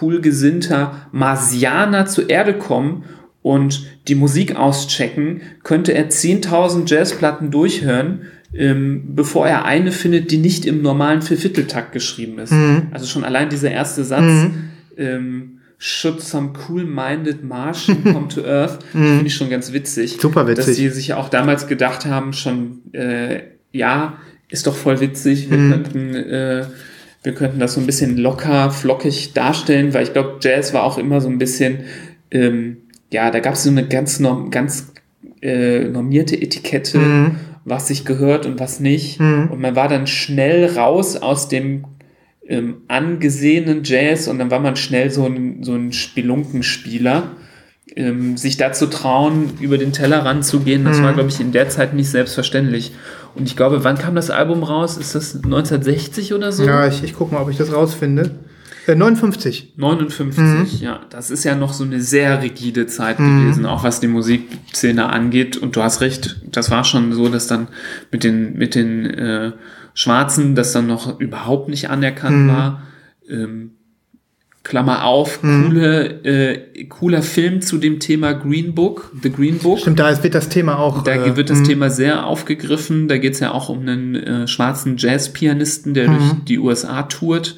cool 0.00 0.20
gesinnter 0.20 1.08
Marsianer 1.12 2.06
zur 2.06 2.30
Erde 2.30 2.54
kommen 2.54 3.04
und 3.42 3.86
die 4.08 4.14
Musik 4.14 4.56
auschecken, 4.56 5.42
könnte 5.62 5.92
er 5.92 6.08
10.000 6.08 6.90
Jazzplatten 6.90 7.50
durchhören, 7.50 8.22
ähm, 8.54 9.14
bevor 9.14 9.46
er 9.46 9.64
eine 9.66 9.92
findet, 9.92 10.30
die 10.30 10.38
nicht 10.38 10.64
im 10.64 10.82
normalen 10.82 11.22
Viervierteltakt 11.22 11.92
geschrieben 11.92 12.38
ist. 12.38 12.52
Mhm. 12.52 12.88
Also 12.90 13.06
schon 13.06 13.24
allein 13.24 13.50
dieser 13.50 13.70
erste 13.70 14.04
Satz, 14.04 14.22
mhm. 14.22 14.54
ähm, 14.96 15.54
Should 15.80 16.20
some 16.20 16.54
cool-minded 16.68 17.44
Martian 17.44 18.02
come 18.02 18.26
to 18.26 18.40
Earth, 18.44 18.80
mhm. 18.92 19.04
finde 19.04 19.26
ich 19.26 19.34
schon 19.34 19.48
ganz 19.48 19.72
witzig. 19.72 20.18
Super 20.20 20.48
witzig. 20.48 20.66
Dass 20.66 20.74
die 20.74 20.88
sich 20.88 21.14
auch 21.14 21.28
damals 21.28 21.68
gedacht 21.68 22.04
haben, 22.04 22.32
schon, 22.32 22.92
äh, 22.92 23.42
ja, 23.70 24.18
ist 24.50 24.66
doch 24.66 24.74
voll 24.74 25.00
witzig, 25.00 25.50
wir 25.50 25.58
mhm. 25.58 25.70
könnten, 25.70 26.14
äh, 26.14 26.64
wir 27.22 27.34
könnten 27.34 27.58
das 27.58 27.74
so 27.74 27.80
ein 27.80 27.86
bisschen 27.86 28.16
locker, 28.16 28.70
flockig 28.70 29.34
darstellen, 29.34 29.92
weil 29.92 30.04
ich 30.04 30.12
glaube, 30.12 30.38
Jazz 30.40 30.72
war 30.72 30.84
auch 30.84 30.98
immer 30.98 31.20
so 31.20 31.28
ein 31.28 31.38
bisschen, 31.38 31.80
ähm, 32.30 32.78
ja, 33.12 33.30
da 33.30 33.40
gab 33.40 33.54
es 33.54 33.64
so 33.64 33.70
eine 33.70 33.86
ganz, 33.86 34.20
norm, 34.20 34.50
ganz 34.50 34.92
äh, 35.42 35.84
normierte 35.84 36.40
Etikette, 36.40 36.98
mhm. 36.98 37.36
was 37.64 37.88
sich 37.88 38.04
gehört 38.04 38.46
und 38.46 38.60
was 38.60 38.80
nicht. 38.80 39.20
Mhm. 39.20 39.48
Und 39.50 39.60
man 39.60 39.76
war 39.76 39.88
dann 39.88 40.06
schnell 40.06 40.66
raus 40.66 41.16
aus 41.16 41.48
dem 41.48 41.84
ähm, 42.46 42.82
angesehenen 42.88 43.82
Jazz 43.84 44.28
und 44.28 44.38
dann 44.38 44.50
war 44.50 44.60
man 44.60 44.76
schnell 44.76 45.10
so 45.10 45.26
ein, 45.26 45.62
so 45.62 45.74
ein 45.74 45.92
Spelunkenspieler. 45.92 47.36
Ähm, 47.96 48.36
sich 48.36 48.56
dazu 48.56 48.86
trauen, 48.86 49.50
über 49.60 49.78
den 49.78 49.92
Tellerrand 49.92 50.44
zu 50.44 50.60
gehen, 50.60 50.84
das 50.84 50.98
mhm. 50.98 51.04
war, 51.04 51.12
glaube 51.14 51.30
ich, 51.30 51.40
in 51.40 51.52
der 51.52 51.68
Zeit 51.68 51.94
nicht 51.94 52.10
selbstverständlich. 52.10 52.92
Und 53.34 53.46
ich 53.46 53.56
glaube, 53.56 53.82
wann 53.82 53.96
kam 53.98 54.14
das 54.14 54.30
Album 54.30 54.62
raus? 54.62 54.96
Ist 54.96 55.14
das 55.14 55.34
1960 55.36 56.34
oder 56.34 56.52
so? 56.52 56.64
Ja, 56.64 56.86
ich, 56.86 57.02
ich 57.02 57.14
gucke 57.14 57.34
mal, 57.34 57.40
ob 57.40 57.50
ich 57.50 57.56
das 57.56 57.72
rausfinde. 57.72 58.32
Äh, 58.88 58.94
59. 58.94 59.74
59, 59.76 60.38
mhm. 60.38 60.66
ja. 60.80 61.00
Das 61.10 61.30
ist 61.30 61.44
ja 61.44 61.54
noch 61.54 61.72
so 61.72 61.84
eine 61.84 62.00
sehr 62.00 62.42
rigide 62.42 62.86
Zeit 62.86 63.20
mhm. 63.20 63.42
gewesen, 63.42 63.66
auch 63.66 63.84
was 63.84 64.00
die 64.00 64.08
Musikszene 64.08 65.10
angeht. 65.10 65.56
Und 65.56 65.76
du 65.76 65.82
hast 65.82 66.00
recht, 66.00 66.40
das 66.50 66.70
war 66.70 66.84
schon 66.84 67.12
so, 67.12 67.28
dass 67.28 67.46
dann 67.46 67.68
mit 68.10 68.24
den, 68.24 68.56
mit 68.56 68.74
den 68.74 69.04
äh, 69.06 69.52
Schwarzen 69.92 70.54
das 70.54 70.72
dann 70.72 70.86
noch 70.86 71.20
überhaupt 71.20 71.68
nicht 71.68 71.90
anerkannt 71.90 72.44
mhm. 72.44 72.48
war. 72.48 72.82
Ähm, 73.28 73.72
Klammer 74.68 75.04
auf, 75.04 75.42
mhm. 75.42 75.64
coole, 75.64 76.24
äh, 76.24 76.84
cooler 76.84 77.22
Film 77.22 77.62
zu 77.62 77.78
dem 77.78 78.00
Thema 78.00 78.34
Green 78.34 78.74
Book, 78.74 79.10
The 79.22 79.32
Green 79.32 79.56
Book. 79.58 79.78
Stimmt, 79.78 79.98
da 79.98 80.22
wird 80.22 80.34
das 80.34 80.50
Thema 80.50 80.78
auch. 80.78 81.02
Da 81.04 81.14
äh, 81.14 81.36
wird 81.36 81.48
das 81.48 81.60
mhm. 81.60 81.64
Thema 81.64 81.88
sehr 81.88 82.26
aufgegriffen. 82.26 83.08
Da 83.08 83.16
geht 83.16 83.32
es 83.32 83.40
ja 83.40 83.52
auch 83.52 83.70
um 83.70 83.80
einen 83.80 84.14
äh, 84.14 84.46
schwarzen 84.46 84.98
Jazzpianisten, 84.98 85.94
der 85.94 86.08
durch 86.08 86.32
mhm. 86.34 86.44
die 86.44 86.58
USA 86.58 87.04
tourt. 87.04 87.56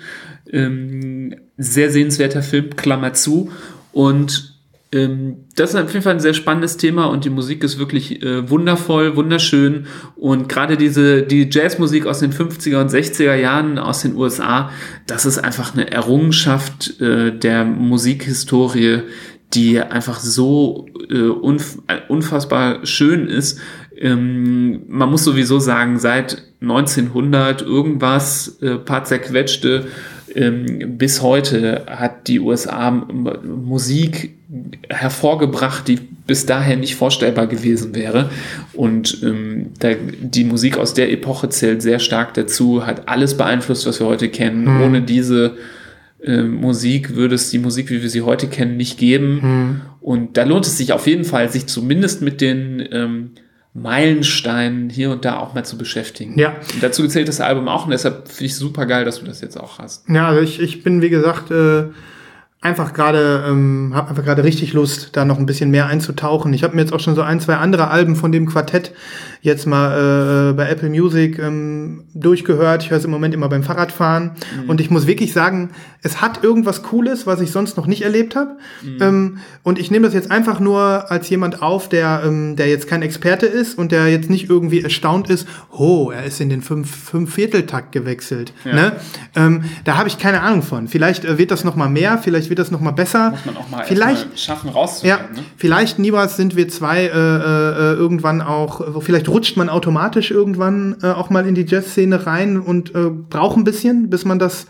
Ähm, 0.52 1.34
sehr 1.58 1.90
sehenswerter 1.90 2.42
Film, 2.42 2.76
Klammer 2.76 3.12
zu. 3.12 3.50
Und 3.90 4.49
das 4.92 5.70
ist 5.70 5.76
auf 5.76 5.92
jeden 5.92 6.02
Fall 6.02 6.14
ein 6.14 6.20
sehr 6.20 6.34
spannendes 6.34 6.76
Thema 6.76 7.04
und 7.06 7.24
die 7.24 7.30
Musik 7.30 7.62
ist 7.62 7.78
wirklich 7.78 8.22
äh, 8.24 8.50
wundervoll, 8.50 9.14
wunderschön. 9.14 9.86
Und 10.16 10.48
gerade 10.48 10.76
diese, 10.76 11.22
die 11.22 11.48
Jazzmusik 11.48 12.06
aus 12.06 12.18
den 12.18 12.32
50er 12.32 12.80
und 12.80 12.90
60er 12.90 13.34
Jahren 13.36 13.78
aus 13.78 14.02
den 14.02 14.16
USA, 14.16 14.70
das 15.06 15.26
ist 15.26 15.38
einfach 15.38 15.74
eine 15.74 15.92
Errungenschaft 15.92 17.00
äh, 17.00 17.30
der 17.30 17.64
Musikhistorie, 17.64 19.02
die 19.54 19.80
einfach 19.80 20.18
so 20.18 20.88
äh, 21.08 21.22
unf 21.22 21.78
unfassbar 22.08 22.84
schön 22.84 23.28
ist. 23.28 23.60
Ähm, 23.96 24.82
man 24.88 25.08
muss 25.08 25.22
sowieso 25.22 25.60
sagen, 25.60 26.00
seit 26.00 26.42
1900 26.62 27.62
irgendwas, 27.62 28.58
äh, 28.60 28.76
paar 28.76 29.04
zerquetschte, 29.04 29.86
ähm, 30.34 30.98
bis 30.98 31.22
heute 31.22 31.86
hat 31.88 32.26
die 32.26 32.40
USA 32.40 32.90
Musik 32.90 34.39
hervorgebracht, 34.88 35.86
die 35.86 35.98
bis 36.26 36.46
dahin 36.46 36.80
nicht 36.80 36.96
vorstellbar 36.96 37.46
gewesen 37.46 37.94
wäre. 37.94 38.30
Und 38.72 39.22
ähm, 39.22 39.70
da, 39.78 39.90
die 39.94 40.44
Musik 40.44 40.76
aus 40.76 40.94
der 40.94 41.12
Epoche 41.12 41.48
zählt 41.48 41.82
sehr 41.82 41.98
stark 41.98 42.34
dazu, 42.34 42.86
hat 42.86 43.08
alles 43.08 43.36
beeinflusst, 43.36 43.86
was 43.86 44.00
wir 44.00 44.06
heute 44.06 44.28
kennen. 44.28 44.64
Mhm. 44.64 44.82
Ohne 44.82 45.02
diese 45.02 45.56
äh, 46.22 46.42
Musik 46.42 47.14
würde 47.14 47.36
es 47.36 47.50
die 47.50 47.58
Musik, 47.58 47.90
wie 47.90 48.02
wir 48.02 48.10
sie 48.10 48.22
heute 48.22 48.48
kennen, 48.48 48.76
nicht 48.76 48.98
geben. 48.98 49.40
Mhm. 49.42 49.80
Und 50.00 50.36
da 50.36 50.44
lohnt 50.44 50.66
es 50.66 50.76
sich 50.76 50.92
auf 50.92 51.06
jeden 51.06 51.24
Fall, 51.24 51.50
sich 51.50 51.66
zumindest 51.66 52.22
mit 52.22 52.40
den 52.40 52.86
ähm, 52.90 53.30
Meilensteinen 53.72 54.90
hier 54.90 55.10
und 55.10 55.24
da 55.24 55.38
auch 55.38 55.54
mal 55.54 55.64
zu 55.64 55.78
beschäftigen. 55.78 56.38
Ja. 56.38 56.56
Und 56.74 56.82
dazu 56.82 57.02
gezählt 57.02 57.28
das 57.28 57.40
Album 57.40 57.68
auch 57.68 57.84
und 57.84 57.92
deshalb 57.92 58.28
finde 58.28 58.46
ich 58.46 58.56
super 58.56 58.86
geil, 58.86 59.04
dass 59.04 59.20
du 59.20 59.26
das 59.26 59.40
jetzt 59.40 59.58
auch 59.58 59.78
hast. 59.78 60.08
Ja, 60.08 60.28
also 60.28 60.40
ich, 60.40 60.60
ich 60.60 60.82
bin, 60.82 61.02
wie 61.02 61.10
gesagt, 61.10 61.52
äh, 61.52 61.84
einfach 62.60 62.92
gerade, 62.92 63.44
ähm, 63.48 63.92
habe 63.94 64.10
einfach 64.10 64.24
gerade 64.24 64.44
richtig 64.44 64.74
Lust, 64.74 65.16
da 65.16 65.24
noch 65.24 65.38
ein 65.38 65.46
bisschen 65.46 65.70
mehr 65.70 65.86
einzutauchen. 65.86 66.52
Ich 66.52 66.62
habe 66.62 66.74
mir 66.74 66.82
jetzt 66.82 66.92
auch 66.92 67.00
schon 67.00 67.14
so 67.14 67.22
ein, 67.22 67.40
zwei 67.40 67.56
andere 67.56 67.88
Alben 67.88 68.16
von 68.16 68.32
dem 68.32 68.46
Quartett 68.46 68.92
jetzt 69.42 69.66
mal 69.66 70.50
äh, 70.50 70.52
bei 70.52 70.68
Apple 70.68 70.90
Music 70.90 71.38
ähm, 71.38 72.04
durchgehört. 72.14 72.82
Ich 72.82 72.90
höre 72.90 72.98
es 72.98 73.04
im 73.04 73.10
Moment 73.10 73.34
immer 73.34 73.48
beim 73.48 73.62
Fahrradfahren. 73.62 74.32
Und 74.68 74.80
ich 74.80 74.90
muss 74.90 75.06
wirklich 75.06 75.32
sagen, 75.32 75.70
es 76.02 76.20
hat 76.20 76.42
irgendwas 76.42 76.82
Cooles, 76.82 77.26
was 77.26 77.40
ich 77.40 77.50
sonst 77.50 77.76
noch 77.76 77.86
nicht 77.86 78.02
erlebt 78.02 78.36
habe. 78.36 78.56
Ähm, 79.00 79.38
und 79.62 79.78
ich 79.78 79.90
nehme 79.90 80.06
das 80.06 80.14
jetzt 80.14 80.30
einfach 80.30 80.60
nur 80.60 81.10
als 81.10 81.28
jemand 81.28 81.62
auf, 81.62 81.88
der, 81.88 82.22
ähm, 82.24 82.56
der 82.56 82.68
jetzt 82.68 82.86
kein 82.86 83.02
Experte 83.02 83.46
ist 83.46 83.76
und 83.78 83.92
der 83.92 84.08
jetzt 84.08 84.30
nicht 84.30 84.48
irgendwie 84.48 84.80
erstaunt 84.80 85.28
ist, 85.30 85.46
oh, 85.70 86.10
er 86.10 86.24
ist 86.24 86.40
in 86.40 86.48
den 86.48 86.62
fünf, 86.62 86.94
fünf 86.94 87.34
Vierteltakt 87.34 87.92
gewechselt. 87.92 88.52
Ne? 88.64 88.92
Ähm, 89.36 89.64
da 89.84 89.96
habe 89.96 90.08
ich 90.08 90.18
keine 90.18 90.42
Ahnung 90.42 90.62
von. 90.62 90.88
Vielleicht 90.88 91.24
äh, 91.24 91.38
wird 91.38 91.50
das 91.50 91.64
noch 91.64 91.76
mal 91.76 91.88
mehr, 91.88 92.18
vielleicht 92.18 92.48
wird 92.48 92.58
das 92.58 92.70
noch 92.70 92.80
mal 92.80 92.90
besser. 92.90 93.30
Muss 93.30 93.46
man 93.46 93.56
auch 93.56 93.68
mal 93.68 93.84
vielleicht 93.84 94.30
mal 94.30 94.36
schaffen 94.36 94.68
ja, 94.68 94.72
rauszufinden. 94.74 95.36
Ne? 95.36 95.42
vielleicht 95.56 95.98
niemals 95.98 96.36
sind 96.36 96.56
wir 96.56 96.68
zwei 96.68 97.04
äh, 97.04 97.08
äh, 97.08 97.94
irgendwann 97.94 98.42
auch, 98.42 98.80
äh, 98.80 99.00
vielleicht 99.00 99.28
rutscht 99.30 99.56
man 99.56 99.68
automatisch 99.68 100.30
irgendwann 100.30 100.96
äh, 101.02 101.06
auch 101.06 101.30
mal 101.30 101.46
in 101.46 101.54
die 101.54 101.64
Jazz-Szene 101.66 102.26
rein 102.26 102.58
und 102.58 102.94
äh, 102.94 103.10
braucht 103.10 103.56
ein 103.56 103.64
bisschen, 103.64 104.10
bis 104.10 104.24
man 104.24 104.38
das, 104.38 104.66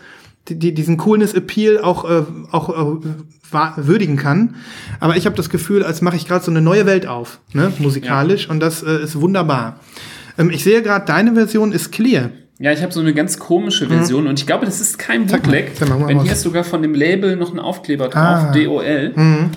die, 0.47 0.57
die, 0.57 0.73
diesen 0.73 0.97
Coolness-Appeal 0.97 1.79
auch, 1.79 2.09
äh, 2.09 2.23
auch 2.51 2.69
äh, 2.69 3.87
würdigen 3.87 4.15
kann. 4.15 4.55
Aber 4.99 5.17
ich 5.17 5.25
habe 5.25 5.35
das 5.35 5.49
Gefühl, 5.49 5.83
als 5.83 6.01
mache 6.01 6.15
ich 6.15 6.27
gerade 6.27 6.43
so 6.45 6.51
eine 6.51 6.61
neue 6.61 6.85
Welt 6.85 7.05
auf, 7.05 7.39
ne, 7.53 7.73
musikalisch, 7.79 8.49
und 8.49 8.59
das 8.61 8.83
äh, 8.83 9.03
ist 9.03 9.19
wunderbar. 9.19 9.79
Ähm, 10.37 10.49
ich 10.49 10.63
sehe 10.63 10.81
gerade, 10.81 11.05
deine 11.05 11.33
Version 11.33 11.71
ist 11.71 11.91
clear. 11.91 12.29
Ja, 12.61 12.71
ich 12.71 12.83
habe 12.83 12.93
so 12.93 12.99
eine 12.99 13.13
ganz 13.13 13.39
komische 13.39 13.87
Version 13.87 14.27
und 14.27 14.39
ich 14.39 14.45
glaube, 14.45 14.65
das 14.65 14.79
ist 14.79 14.99
kein 14.99 15.25
Bootleg. 15.25 15.71
Wenn 15.79 16.21
hier 16.21 16.33
ist 16.33 16.41
sogar 16.43 16.63
von 16.63 16.81
dem 16.83 16.93
Label 16.93 17.35
noch 17.35 17.51
ein 17.51 17.59
Aufkleber 17.59 18.07
drauf, 18.07 18.49
Ah. 18.49 18.51
DOL. 18.53 19.13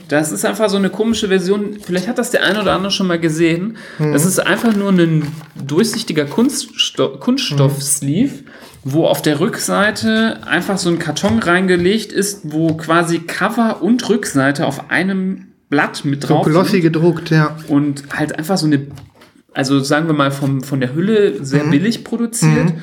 Das 0.08 0.32
ist 0.32 0.44
einfach 0.46 0.70
so 0.70 0.78
eine 0.78 0.88
komische 0.88 1.28
Version. 1.28 1.76
Vielleicht 1.82 2.08
hat 2.08 2.16
das 2.18 2.30
der 2.30 2.44
eine 2.44 2.62
oder 2.62 2.72
andere 2.72 2.90
schon 2.90 3.06
mal 3.06 3.18
gesehen. 3.20 3.76
Das 3.98 4.24
ist 4.24 4.38
einfach 4.38 4.74
nur 4.74 4.90
ein 4.90 5.26
durchsichtiger 5.54 6.24
Kunststo 6.24 7.10
Kunststoff-Sleeve, 7.18 8.32
wo 8.84 9.06
auf 9.06 9.20
der 9.22 9.38
Rückseite 9.40 10.38
einfach 10.46 10.78
so 10.78 10.88
ein 10.90 10.98
Karton 10.98 11.38
reingelegt 11.40 12.12
ist, 12.12 12.40
wo 12.52 12.74
quasi 12.74 13.18
Cover 13.20 13.82
und 13.82 14.08
Rückseite 14.08 14.66
auf 14.66 14.90
einem 14.90 15.48
Blatt 15.70 16.04
mit 16.04 16.22
So 16.22 16.28
drauf 16.28 16.46
glossy 16.46 16.72
sind 16.72 16.82
gedruckt, 16.82 17.30
ja. 17.30 17.56
und 17.68 18.04
halt 18.16 18.38
einfach 18.38 18.56
so 18.58 18.66
eine, 18.66 18.86
also 19.54 19.80
sagen 19.80 20.06
wir 20.06 20.14
mal 20.14 20.30
vom, 20.30 20.62
von 20.62 20.80
der 20.80 20.94
Hülle 20.94 21.34
Mhm. 21.38 21.44
sehr 21.44 21.64
billig 21.64 22.04
produziert 22.04 22.74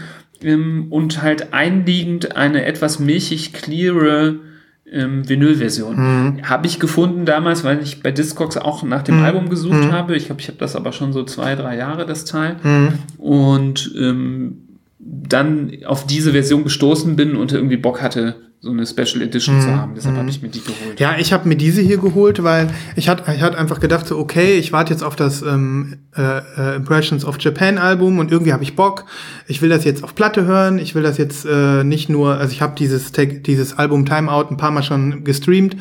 ähm, 0.44 0.88
und 0.90 1.22
halt 1.22 1.54
einliegend 1.54 2.36
eine 2.36 2.66
etwas 2.66 3.00
milchig 3.00 3.54
cleare 3.54 4.36
ähm, 4.92 5.28
Vinylversion. 5.30 5.96
Mhm. 5.96 6.50
Habe 6.50 6.68
ich 6.68 6.80
gefunden 6.80 7.26
damals, 7.26 7.64
weil 7.64 7.82
ich 7.82 8.02
bei 8.04 8.12
Discogs 8.12 8.58
auch 8.58 8.84
nach 8.84 9.04
dem 9.04 9.22
Album 9.24 9.50
gesucht 9.50 9.86
Mhm. 9.86 9.92
habe. 9.94 10.16
Ich 10.18 10.26
glaube, 10.26 10.42
ich 10.42 10.48
habe 10.50 10.58
das 10.58 10.76
aber 10.76 10.92
schon 10.92 11.14
so 11.14 11.24
zwei, 11.24 11.56
drei 11.56 11.78
Jahre, 11.78 12.06
das 12.06 12.26
Teil. 12.26 12.58
Und 13.18 13.94
ähm, 13.98 14.58
dann 15.00 15.72
auf 15.86 16.06
diese 16.06 16.32
Version 16.34 16.64
gestoßen 16.64 17.16
bin 17.16 17.36
und 17.36 17.54
irgendwie 17.54 17.78
Bock 17.78 18.02
hatte, 18.02 18.36
so 18.64 18.70
eine 18.70 18.86
Special 18.86 19.24
Edition 19.24 19.60
zu 19.60 19.76
haben. 19.76 19.94
Deshalb 19.96 20.16
habe 20.18 20.30
ich 20.30 20.44
mir 20.44 20.50
die 20.50 20.62
geholt. 20.62 20.92
Mhm. 20.92 20.96
Ja, 21.00 21.16
ich 21.18 21.34
habe 21.34 21.50
mir 21.50 21.56
diese 21.56 21.82
hier 21.82 21.98
geholt, 21.98 22.44
weil 22.44 22.70
ich 22.96 23.10
hatte 23.10 23.24
ich 23.34 23.42
hatte 23.42 23.58
einfach 23.58 23.80
gedacht, 23.80 24.06
so, 24.08 24.20
okay, 24.20 24.54
ich 24.54 24.72
warte 24.72 24.94
jetzt 24.94 25.02
auf 25.04 25.16
das 25.16 25.42
ähm, 25.42 25.98
äh, 26.16 26.22
äh, 26.58 26.76
Impressions 26.76 27.26
of 27.26 27.38
Japan 27.40 27.80
Album 27.80 28.20
und 28.20 28.32
irgendwie 28.32 28.54
habe 28.54 28.62
ich 28.62 28.76
Bock. 28.76 29.06
Ich 29.48 29.64
will 29.64 29.70
das 29.70 29.84
jetzt 29.84 30.04
auf 30.04 30.14
Platte 30.14 30.46
hören. 30.46 30.78
Ich 30.78 30.94
will 30.94 31.02
das 31.02 31.18
jetzt 31.18 31.44
äh, 31.44 31.84
nicht 31.84 32.08
nur, 32.08 32.38
also 32.38 32.52
ich 32.52 32.62
habe 32.62 32.76
dieses 32.78 33.12
dieses 33.12 33.80
Album 33.80 34.06
Timeout 34.06 34.50
ein 34.52 34.58
paar 34.58 34.70
Mal 34.70 34.84
schon 34.84 35.24
gestreamt 35.24 35.76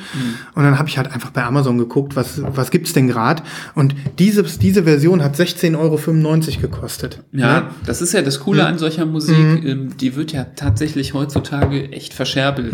und 0.54 0.62
dann 0.62 0.78
habe 0.78 0.88
ich 0.88 0.96
halt 0.96 1.12
einfach 1.12 1.30
bei 1.30 1.44
Amazon 1.44 1.76
geguckt, 1.76 2.16
was 2.16 2.40
was 2.54 2.70
gibt's 2.70 2.94
denn 2.94 3.08
gerade 3.08 3.42
und 3.74 3.94
diese 4.18 4.42
diese 4.42 4.84
Version 4.84 5.22
hat 5.22 5.36
16,95 5.36 5.76
Euro 5.76 6.60
gekostet. 6.62 7.22
Ja, 7.32 7.60
Ne? 7.60 7.66
das 7.84 8.00
ist 8.00 8.14
ja 8.14 8.22
das 8.22 8.40
Coole 8.40 8.64
an 8.64 8.78
solcher 8.78 9.04
Musik. 9.04 9.36
Ähm, 9.36 9.96
die 9.98 10.16
wird 10.16 10.32
ja 10.32 10.44
tatsächlich 10.44 11.12
heutzutage 11.12 11.92
echt 11.92 12.14
verscherbelt. 12.14 12.69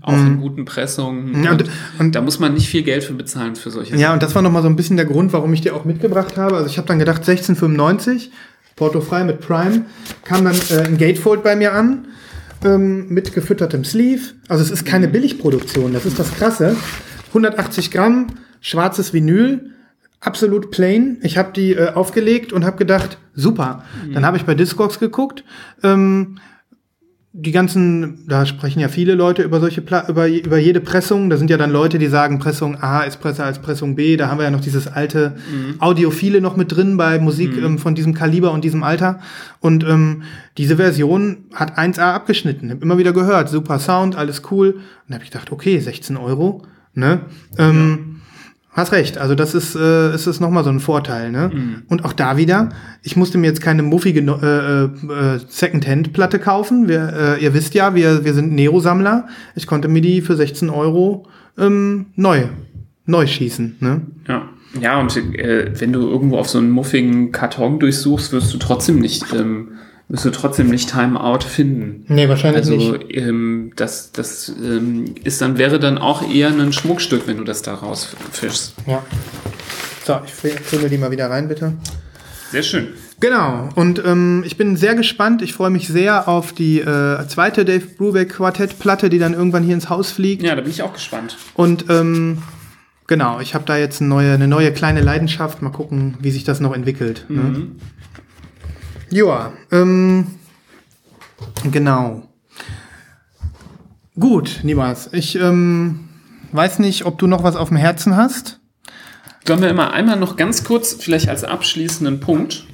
Auch 0.00 0.12
in 0.12 0.40
guten 0.40 0.64
Pressungen. 0.64 1.42
Ja, 1.44 1.52
und, 1.52 1.62
und- 1.62 1.70
und- 1.98 2.14
da 2.14 2.20
muss 2.20 2.38
man 2.38 2.54
nicht 2.54 2.68
viel 2.68 2.82
Geld 2.82 3.04
für 3.04 3.14
bezahlen 3.14 3.56
für 3.56 3.70
solche 3.70 3.96
Ja, 3.96 4.12
und 4.12 4.22
das 4.22 4.34
war 4.34 4.42
nochmal 4.42 4.62
so 4.62 4.68
ein 4.68 4.76
bisschen 4.76 4.96
der 4.96 5.06
Grund, 5.06 5.32
warum 5.32 5.52
ich 5.52 5.60
die 5.60 5.70
auch 5.70 5.84
mitgebracht 5.84 6.36
habe. 6.36 6.56
Also 6.56 6.66
ich 6.68 6.78
habe 6.78 6.86
dann 6.88 6.98
gedacht, 6.98 7.18
1695, 7.28 8.30
portofrei 8.76 9.24
mit 9.24 9.40
Prime, 9.40 9.82
kam 10.24 10.44
dann 10.44 10.56
äh, 10.70 10.86
ein 10.86 10.98
Gatefold 10.98 11.42
bei 11.42 11.56
mir 11.56 11.74
an, 11.74 12.06
ähm, 12.64 13.08
mit 13.08 13.32
gefüttertem 13.34 13.84
Sleeve. 13.84 14.22
Also 14.48 14.62
es 14.64 14.70
ist 14.70 14.84
keine 14.84 15.08
Billigproduktion, 15.08 15.92
das 15.92 16.06
ist 16.06 16.18
das 16.18 16.32
Krasse. 16.34 16.76
180 17.28 17.90
Gramm, 17.90 18.26
schwarzes 18.60 19.12
Vinyl, 19.12 19.70
absolut 20.20 20.70
plain. 20.70 21.18
Ich 21.22 21.36
habe 21.38 21.52
die 21.54 21.72
äh, 21.72 21.92
aufgelegt 21.94 22.52
und 22.52 22.64
habe 22.64 22.76
gedacht, 22.76 23.18
super. 23.34 23.84
Dann 24.12 24.24
habe 24.24 24.36
ich 24.36 24.44
bei 24.44 24.54
Discogs 24.54 24.98
geguckt. 25.00 25.42
Ähm, 25.82 26.36
die 27.34 27.50
ganzen, 27.50 28.26
da 28.28 28.44
sprechen 28.44 28.80
ja 28.80 28.88
viele 28.88 29.14
Leute 29.14 29.42
über 29.42 29.58
solche 29.58 29.80
Pla 29.80 30.06
über, 30.06 30.28
über 30.28 30.58
jede 30.58 30.82
Pressung. 30.82 31.30
Da 31.30 31.38
sind 31.38 31.48
ja 31.48 31.56
dann 31.56 31.70
Leute, 31.70 31.98
die 31.98 32.08
sagen, 32.08 32.38
Pressung 32.38 32.76
A 32.82 33.02
ist 33.04 33.22
besser 33.22 33.46
als 33.46 33.58
Pressung 33.58 33.96
B. 33.96 34.18
Da 34.18 34.28
haben 34.28 34.36
wir 34.36 34.44
ja 34.44 34.50
noch 34.50 34.60
dieses 34.60 34.86
alte 34.86 35.36
Audiophile 35.78 36.42
noch 36.42 36.56
mit 36.56 36.76
drin 36.76 36.98
bei 36.98 37.18
Musik 37.18 37.56
ähm, 37.56 37.78
von 37.78 37.94
diesem 37.94 38.12
Kaliber 38.12 38.52
und 38.52 38.64
diesem 38.64 38.82
Alter. 38.82 39.20
Und 39.60 39.82
ähm, 39.84 40.24
diese 40.58 40.76
Version 40.76 41.44
hat 41.54 41.78
1A 41.78 42.12
abgeschnitten. 42.12 42.70
Hab 42.70 42.82
immer 42.82 42.98
wieder 42.98 43.14
gehört, 43.14 43.48
super 43.48 43.78
Sound, 43.78 44.14
alles 44.14 44.42
cool. 44.50 44.74
Und 44.74 44.82
da 45.08 45.14
habe 45.14 45.24
ich 45.24 45.30
gedacht, 45.30 45.52
okay, 45.52 45.78
16 45.78 46.18
Euro. 46.18 46.66
Ne? 46.94 47.20
Ähm, 47.56 48.11
Hast 48.74 48.92
recht, 48.92 49.18
also 49.18 49.34
das 49.34 49.54
ist, 49.54 49.76
äh, 49.76 50.14
ist 50.14 50.26
es 50.26 50.40
nochmal 50.40 50.64
so 50.64 50.70
ein 50.70 50.80
Vorteil, 50.80 51.30
ne? 51.30 51.50
Und 51.88 52.06
auch 52.06 52.14
da 52.14 52.38
wieder, 52.38 52.70
ich 53.02 53.16
musste 53.16 53.36
mir 53.36 53.48
jetzt 53.48 53.60
keine 53.60 53.82
muffige 53.82 54.22
No- 54.22 54.40
äh, 54.42 54.84
äh, 54.84 55.40
Second-Hand-Platte 55.46 56.38
kaufen. 56.38 56.88
Wir, 56.88 57.36
äh, 57.38 57.44
ihr 57.44 57.52
wisst 57.52 57.74
ja, 57.74 57.94
wir, 57.94 58.24
wir 58.24 58.32
sind 58.32 58.52
Nero-Sammler. 58.52 59.26
Ich 59.54 59.66
konnte 59.66 59.88
mir 59.88 60.00
die 60.00 60.22
für 60.22 60.36
16 60.36 60.70
Euro 60.70 61.26
ähm, 61.58 62.06
neu, 62.16 62.44
neu 63.04 63.26
schießen, 63.26 63.76
ne? 63.80 64.00
Ja, 64.26 64.48
ja 64.80 64.98
und 64.98 65.14
äh, 65.16 65.78
wenn 65.78 65.92
du 65.92 66.08
irgendwo 66.08 66.38
auf 66.38 66.48
so 66.48 66.56
einen 66.56 66.70
muffigen 66.70 67.30
Karton 67.30 67.78
durchsuchst, 67.78 68.32
wirst 68.32 68.54
du 68.54 68.58
trotzdem 68.58 69.00
nicht, 69.00 69.34
ähm, 69.34 69.72
wirst 70.12 70.26
du 70.26 70.30
trotzdem 70.30 70.68
nicht 70.68 70.90
Timeout 70.90 71.40
finden. 71.40 72.04
Nee, 72.06 72.28
wahrscheinlich 72.28 72.70
Also 72.70 73.00
ähm, 73.08 73.72
das, 73.76 74.12
das 74.12 74.52
ähm, 74.62 75.14
ist 75.24 75.40
dann 75.40 75.56
wäre 75.56 75.80
dann 75.80 75.96
auch 75.96 76.30
eher 76.30 76.48
ein 76.48 76.72
Schmuckstück, 76.74 77.26
wenn 77.26 77.38
du 77.38 77.44
das 77.44 77.62
da 77.62 77.72
rausfischst. 77.72 78.74
Ja. 78.86 79.02
So, 80.04 80.20
ich 80.26 80.32
fülle 80.32 80.90
die 80.90 80.98
mal 80.98 81.10
wieder 81.10 81.30
rein, 81.30 81.48
bitte. 81.48 81.72
Sehr 82.50 82.62
schön. 82.62 82.88
Genau, 83.20 83.70
und 83.74 84.04
ähm, 84.04 84.42
ich 84.44 84.58
bin 84.58 84.76
sehr 84.76 84.94
gespannt. 84.96 85.40
Ich 85.40 85.54
freue 85.54 85.70
mich 85.70 85.88
sehr 85.88 86.28
auf 86.28 86.52
die 86.52 86.80
äh, 86.80 87.26
zweite 87.28 87.64
Dave 87.64 87.86
Brubeck 87.96 88.34
Quartett-Platte, 88.34 89.08
die 89.08 89.18
dann 89.18 89.32
irgendwann 89.32 89.62
hier 89.62 89.74
ins 89.74 89.88
Haus 89.88 90.10
fliegt. 90.10 90.42
Ja, 90.42 90.54
da 90.54 90.60
bin 90.60 90.70
ich 90.70 90.82
auch 90.82 90.92
gespannt. 90.92 91.38
Und 91.54 91.86
ähm, 91.88 92.42
genau, 93.06 93.40
ich 93.40 93.54
habe 93.54 93.64
da 93.64 93.78
jetzt 93.78 94.02
eine 94.02 94.10
neue, 94.10 94.34
eine 94.34 94.48
neue 94.48 94.72
kleine 94.72 95.00
Leidenschaft. 95.00 95.62
Mal 95.62 95.70
gucken, 95.70 96.18
wie 96.20 96.32
sich 96.32 96.44
das 96.44 96.60
noch 96.60 96.74
entwickelt. 96.74 97.24
Ne? 97.30 97.68
Joa, 99.12 99.52
ähm, 99.70 100.26
genau. 101.70 102.22
Gut, 104.18 104.60
Nibas, 104.62 105.10
ich 105.12 105.36
ähm, 105.36 106.08
weiß 106.52 106.78
nicht, 106.78 107.04
ob 107.04 107.18
du 107.18 107.26
noch 107.26 107.44
was 107.44 107.56
auf 107.56 107.68
dem 107.68 107.76
Herzen 107.76 108.16
hast. 108.16 108.60
Sollen 109.46 109.60
wir 109.60 109.68
immer 109.68 109.92
einmal 109.92 110.18
noch 110.18 110.36
ganz 110.36 110.64
kurz, 110.64 110.94
vielleicht 110.94 111.28
als 111.28 111.44
abschließenden 111.44 112.20
Punkt, 112.20 112.64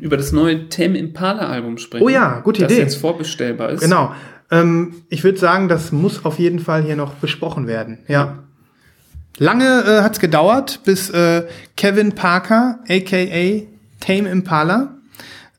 über 0.00 0.16
das 0.16 0.32
neue 0.32 0.68
Tame 0.68 0.98
Impala 0.98 1.48
Album 1.48 1.78
sprechen? 1.78 2.02
Mhm. 2.02 2.10
Oh 2.10 2.12
ja, 2.12 2.40
gute 2.40 2.62
das 2.62 2.72
Idee. 2.72 2.82
jetzt 2.82 2.96
vorbestellbar 2.96 3.70
ist. 3.70 3.82
Genau. 3.82 4.12
Ähm, 4.50 5.02
ich 5.10 5.22
würde 5.22 5.38
sagen, 5.38 5.68
das 5.68 5.92
muss 5.92 6.24
auf 6.24 6.40
jeden 6.40 6.58
Fall 6.58 6.82
hier 6.82 6.96
noch 6.96 7.14
besprochen 7.14 7.68
werden. 7.68 7.98
Ja. 8.08 8.40
Lange 9.38 9.84
äh, 9.86 10.02
hat 10.02 10.14
es 10.14 10.20
gedauert, 10.20 10.80
bis 10.84 11.10
äh, 11.10 11.46
Kevin 11.76 12.14
Parker, 12.16 12.80
aka 12.88 13.66
Tame 14.00 14.28
Impala, 14.28 14.93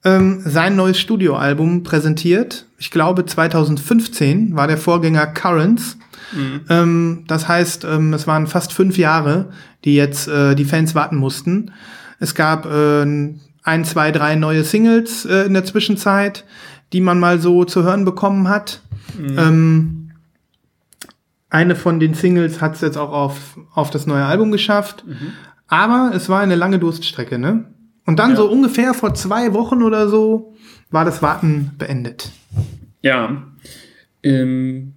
ähm, 0.06 0.41
sein 0.45 0.76
neues 0.76 0.99
Studioalbum 0.99 1.84
präsentiert. 1.84 2.68
Ich 2.77 2.91
glaube, 2.91 3.26
2015 3.26 4.56
war 4.56 4.68
der 4.68 4.77
Vorgänger 4.77 5.27
Currents. 5.27 5.98
Ähm, 6.69 7.23
das 7.27 7.48
heißt, 7.48 7.86
ähm, 7.86 8.14
es 8.14 8.27
waren 8.27 8.48
fast 8.48 8.72
fünf 8.72 8.98
Jahre, 8.98 9.49
die 9.84 9.95
jetzt 9.95 10.27
äh, 10.27 10.56
die 10.56 10.65
Fans 10.65 10.95
warten 10.95 11.18
mussten. 11.18 11.72
Es 12.19 12.36
gab 12.36 12.65
äh, 12.65 13.02
ein, 13.02 13.86
zwei, 13.86 14.11
drei 14.11 14.36
neue 14.36 14.64
Singles 14.64 15.26
äh, 15.26 15.45
in 15.45 15.53
der 15.53 15.65
Zwischenzeit, 15.65 16.45
die 16.94 17.02
man 17.02 17.19
mal 17.19 17.40
so 17.40 17.65
zu 17.65 17.84
hören 17.84 18.06
bekommen 18.06 18.48
hat. 18.48 18.82
Ähm, 19.18 20.11
eine 21.49 21.76
von 21.76 21.99
den 21.99 22.14
Singles 22.14 22.61
hat 22.61 22.76
es 22.76 22.82
jetzt 22.82 22.98
auch 22.98 23.11
auf, 23.11 23.57
auf 23.73 23.90
das 23.90 24.07
neue 24.07 24.26
Album 24.26 24.52
geschafft. 24.52 25.03
Aber 25.68 26.11
es 26.14 26.30
war 26.30 26.41
eine 26.41 26.56
lange 26.56 26.80
Durststrecke, 26.80 27.40
ne? 27.40 27.65
Und 28.06 28.19
dann 28.19 28.36
so 28.36 28.49
ungefähr 28.49 28.94
vor 28.94 29.14
zwei 29.15 29.53
Wochen 29.53 29.82
oder 29.82 30.07
so 30.10 30.53
war 30.91 31.06
das 31.06 31.22
Warten 31.22 31.72
beendet. 31.77 32.32
Ja. 33.02 33.44
Ähm, 34.23 34.94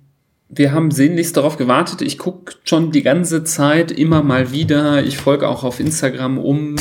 wir 0.48 0.72
haben 0.72 0.90
sehnlichst 0.90 1.36
darauf 1.36 1.56
gewartet. 1.56 2.02
Ich 2.02 2.18
gucke 2.18 2.55
schon 2.64 2.90
die 2.90 3.02
ganze 3.02 3.44
Zeit 3.44 3.90
immer 3.90 4.22
mal 4.22 4.52
wieder. 4.52 5.02
Ich 5.05 5.18
folge 5.18 5.48
auch 5.48 5.64
auf 5.64 5.80
Instagram, 5.80 6.39
um 6.39 6.76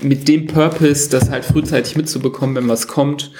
mit 0.00 0.28
dem 0.28 0.46
Purpose, 0.46 1.10
das 1.10 1.30
halt 1.30 1.44
frühzeitig 1.44 1.96
mitzubekommen, 1.96 2.56
wenn 2.56 2.68
was 2.68 2.88
kommt. 2.88 3.32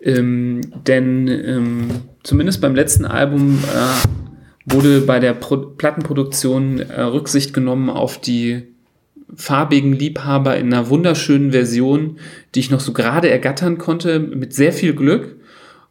Ähm, 0.00 0.60
denn 0.86 1.28
ähm, 1.28 1.90
zumindest 2.22 2.60
beim 2.60 2.74
letzten 2.74 3.06
Album 3.06 3.58
äh, 3.64 4.72
wurde 4.72 5.00
bei 5.00 5.18
der 5.18 5.34
Pro 5.34 5.56
Plattenproduktion 5.56 6.80
äh, 6.80 7.00
Rücksicht 7.00 7.54
genommen 7.54 7.88
auf 7.88 8.20
die 8.20 8.73
farbigen 9.34 9.92
Liebhaber 9.92 10.56
in 10.56 10.72
einer 10.72 10.88
wunderschönen 10.88 11.52
Version, 11.52 12.18
die 12.54 12.60
ich 12.60 12.70
noch 12.70 12.80
so 12.80 12.92
gerade 12.92 13.30
ergattern 13.30 13.78
konnte, 13.78 14.18
mit 14.18 14.54
sehr 14.54 14.72
viel 14.72 14.94
Glück. 14.94 15.36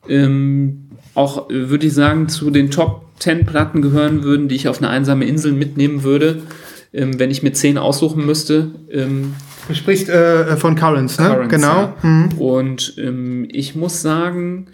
Ähm, 0.08 0.90
auch 1.16 1.50
äh, 1.50 1.70
würde 1.70 1.88
ich 1.88 1.94
sagen, 1.94 2.30
zu 2.30 2.50
den 2.50 2.72
Top 2.72 3.06
10 3.20 3.46
Platten 3.46 3.82
gehören 3.82 4.24
würden, 4.24 4.48
die 4.48 4.56
ich 4.56 4.68
auf 4.68 4.80
eine 4.80 4.90
einsame 4.90 5.26
Insel 5.26 5.54
mitnehmen 5.54 6.04
würde, 6.04 6.42
ähm, 6.94 7.20
wenn 7.20 7.32
ich 7.32 7.44
mir 7.44 7.54
10 7.54 7.78
aussuchen 7.78 8.26
müsste. 8.26 8.72
Ähm, 8.92 9.34
Du 9.68 9.74
sprichst 9.74 10.10
äh, 10.10 10.58
von 10.58 10.76
Currents, 10.76 11.18
ne? 11.20 11.28
Currents, 11.28 11.54
genau. 11.54 11.76
Ja. 11.76 11.96
Mhm. 12.02 12.32
Und 12.38 12.96
ähm, 12.98 13.48
ich 13.50 13.76
muss 13.76 14.02
sagen, 14.02 14.68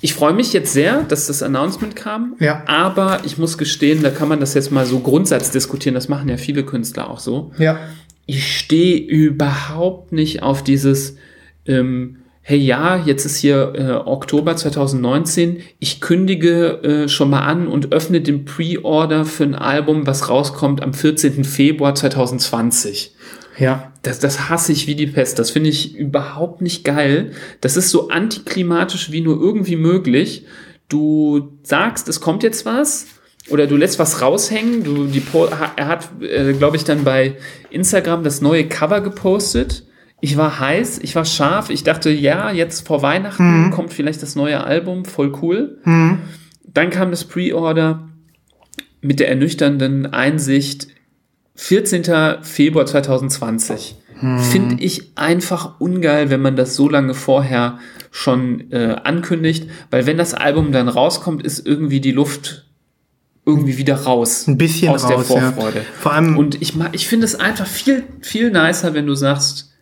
ich 0.00 0.14
freue 0.14 0.34
mich 0.34 0.52
jetzt 0.52 0.72
sehr, 0.72 1.02
dass 1.02 1.26
das 1.26 1.42
Announcement 1.42 1.96
kam. 1.96 2.36
Ja. 2.38 2.62
Aber 2.66 3.20
ich 3.24 3.38
muss 3.38 3.56
gestehen, 3.56 4.02
da 4.02 4.10
kann 4.10 4.28
man 4.28 4.40
das 4.40 4.54
jetzt 4.54 4.70
mal 4.70 4.84
so 4.84 5.00
Grundsatz 5.00 5.50
diskutieren. 5.50 5.94
Das 5.94 6.08
machen 6.08 6.28
ja 6.28 6.36
viele 6.36 6.64
Künstler 6.64 7.08
auch 7.08 7.18
so. 7.18 7.52
Ja. 7.58 7.78
Ich 8.26 8.58
stehe 8.58 8.98
überhaupt 8.98 10.12
nicht 10.12 10.42
auf 10.42 10.62
dieses, 10.62 11.16
ähm, 11.64 12.16
hey 12.42 12.58
ja, 12.58 12.96
jetzt 12.96 13.24
ist 13.24 13.38
hier 13.38 13.72
äh, 13.74 13.92
Oktober 14.08 14.54
2019, 14.54 15.62
ich 15.78 16.00
kündige 16.00 16.82
äh, 16.82 17.08
schon 17.08 17.30
mal 17.30 17.42
an 17.42 17.66
und 17.66 17.92
öffne 17.92 18.20
den 18.20 18.44
Pre-Order 18.44 19.24
für 19.24 19.44
ein 19.44 19.54
Album, 19.54 20.06
was 20.06 20.28
rauskommt 20.28 20.82
am 20.82 20.92
14. 20.92 21.44
Februar 21.44 21.94
2020. 21.94 23.15
Ja. 23.58 23.92
Das, 24.02 24.18
das 24.18 24.48
hasse 24.48 24.72
ich 24.72 24.86
wie 24.86 24.94
die 24.94 25.06
Pest. 25.06 25.38
Das 25.38 25.50
finde 25.50 25.70
ich 25.70 25.94
überhaupt 25.96 26.60
nicht 26.62 26.84
geil. 26.84 27.32
Das 27.60 27.76
ist 27.76 27.90
so 27.90 28.08
antiklimatisch 28.08 29.10
wie 29.12 29.20
nur 29.20 29.40
irgendwie 29.40 29.76
möglich. 29.76 30.46
Du 30.88 31.58
sagst, 31.62 32.08
es 32.08 32.20
kommt 32.20 32.42
jetzt 32.42 32.64
was 32.66 33.06
oder 33.48 33.66
du 33.66 33.76
lässt 33.76 33.98
was 33.98 34.20
raushängen. 34.22 34.84
Du, 34.84 35.06
die, 35.06 35.20
Po- 35.20 35.48
er 35.76 35.86
hat, 35.88 36.08
äh, 36.22 36.52
glaube 36.52 36.76
ich, 36.76 36.84
dann 36.84 37.02
bei 37.04 37.36
Instagram 37.70 38.22
das 38.22 38.40
neue 38.40 38.66
Cover 38.68 39.00
gepostet. 39.00 39.84
Ich 40.20 40.36
war 40.36 40.60
heiß, 40.60 41.00
ich 41.02 41.14
war 41.16 41.24
scharf. 41.24 41.68
Ich 41.70 41.82
dachte, 41.82 42.10
ja, 42.10 42.50
jetzt 42.50 42.86
vor 42.86 43.02
Weihnachten 43.02 43.70
kommt 43.70 43.92
vielleicht 43.92 44.22
das 44.22 44.34
neue 44.36 44.62
Album, 44.64 45.04
voll 45.04 45.32
cool. 45.42 45.78
Dann 46.64 46.90
kam 46.90 47.10
das 47.10 47.24
Pre-Order 47.24 48.08
mit 49.00 49.20
der 49.20 49.28
ernüchternden 49.28 50.06
Einsicht, 50.06 50.88
14. 51.56 52.42
Februar 52.42 52.86
2020. 52.86 53.96
Finde 54.50 54.82
ich 54.82 55.12
einfach 55.14 55.78
ungeil, 55.78 56.30
wenn 56.30 56.40
man 56.40 56.56
das 56.56 56.74
so 56.74 56.88
lange 56.88 57.12
vorher 57.12 57.78
schon 58.10 58.70
äh, 58.72 58.96
ankündigt, 59.04 59.68
weil 59.90 60.06
wenn 60.06 60.16
das 60.16 60.32
Album 60.32 60.72
dann 60.72 60.88
rauskommt, 60.88 61.42
ist 61.44 61.66
irgendwie 61.66 62.00
die 62.00 62.12
Luft 62.12 62.64
irgendwie 63.44 63.76
wieder 63.76 63.94
raus. 63.94 64.46
Ein 64.48 64.56
bisschen 64.56 64.88
aus 64.88 65.06
der 65.06 65.16
raus, 65.18 65.28
ja. 65.28 65.52
Vorfreude. 65.52 65.82
Vor 66.00 66.12
allem- 66.14 66.38
Und 66.38 66.60
ich, 66.62 66.72
ich 66.92 67.06
finde 67.08 67.26
es 67.26 67.34
einfach 67.34 67.66
viel, 67.66 68.04
viel 68.22 68.50
nicer, 68.50 68.94
wenn 68.94 69.06
du 69.06 69.14
sagst, 69.14 69.72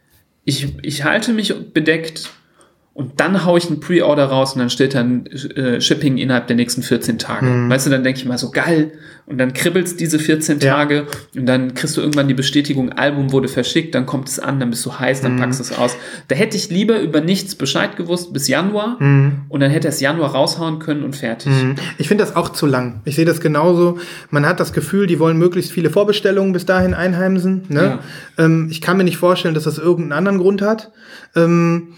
ich, 0.45 0.75
ich 0.83 1.05
halte 1.05 1.33
mich 1.33 1.55
bedeckt 1.73 2.31
und 2.95 3.19
dann 3.21 3.45
haue 3.45 3.59
ich 3.59 3.67
einen 3.69 3.81
Pre-Order 3.81 4.27
raus 4.27 4.53
und 4.55 4.61
dann 4.61 4.71
steht 4.71 4.95
dann 4.95 5.27
äh, 5.27 5.81
Shipping 5.81 6.17
innerhalb 6.17 6.47
der 6.47 6.55
nächsten 6.55 6.83
14 6.83 7.19
Tage. 7.19 7.47
Mhm. 7.47 7.69
Weißt 7.69 7.87
du, 7.87 7.91
dann 7.91 8.05
denke 8.05 8.21
ich 8.21 8.25
mal 8.25 8.39
so 8.39 8.53
geil 8.53 8.93
und 9.27 9.39
dann 9.39 9.53
kribbelst 9.53 9.99
diese 9.99 10.21
14 10.21 10.61
Ja. 10.61 10.75
Tage 10.77 11.07
und 11.37 11.47
dann 11.47 11.75
kriegst 11.75 11.97
du 11.97 12.01
irgendwann 12.01 12.29
die 12.29 12.35
Bestätigung, 12.35 12.93
Album 12.93 13.33
wurde 13.33 13.49
verschickt, 13.49 13.97
dann 13.97 14.07
kommt 14.07 14.29
es 14.29 14.39
an, 14.39 14.61
dann 14.61 14.71
bist 14.71 14.87
du 14.87 14.97
heiß, 14.97 15.21
Mhm. 15.23 15.25
dann 15.27 15.37
packst 15.39 15.59
du 15.59 15.65
es 15.65 15.77
aus. 15.77 15.97
Da 16.29 16.37
hätte 16.37 16.57
ich 16.57 16.71
lieber 16.71 17.01
über 17.01 17.21
nichts 17.21 17.57
Bescheid 17.57 17.97
gewusst 17.97 18.33
bis 18.33 18.47
Januar 18.47 18.97
Mhm. 19.03 19.43
und 19.49 19.59
dann 19.61 19.73
hätte 19.73 19.89
es 19.89 19.99
Januar 20.01 20.31
raushauen 20.31 20.79
können 20.79 21.03
und 21.03 21.17
fertig. 21.17 21.51
Ich 21.99 22.07
finde 22.07 22.23
das 22.23 22.37
auch 22.37 22.51
zu 22.51 22.65
lang. 22.67 23.01
Ich 23.07 23.17
sehe 23.17 23.25
das 23.25 23.41
genauso. 23.41 23.99
Man 24.31 24.47
hat 24.47 24.61
das 24.61 24.73
Gefühl, 24.73 25.09
die 25.09 25.19
wollen 25.19 25.37
möglichst 25.37 25.73
viele 25.73 25.91
Vorbestellungen 25.91 26.53
bis 26.53 26.65
dahin 26.65 26.95
einheimsen. 26.95 27.63
Ne? 27.71 27.99
Ähm, 28.39 28.69
ich 28.71 28.81
kann 28.81 28.97
mir 28.99 29.05
nicht 29.05 29.17
vorstellen, 29.17 29.55
dass 29.55 29.65
das 29.65 29.79
irgendeinen 29.79 30.13
anderen 30.13 30.39
Grund 30.39 30.63
hat. 30.63 30.93
Ähm, 31.35 31.89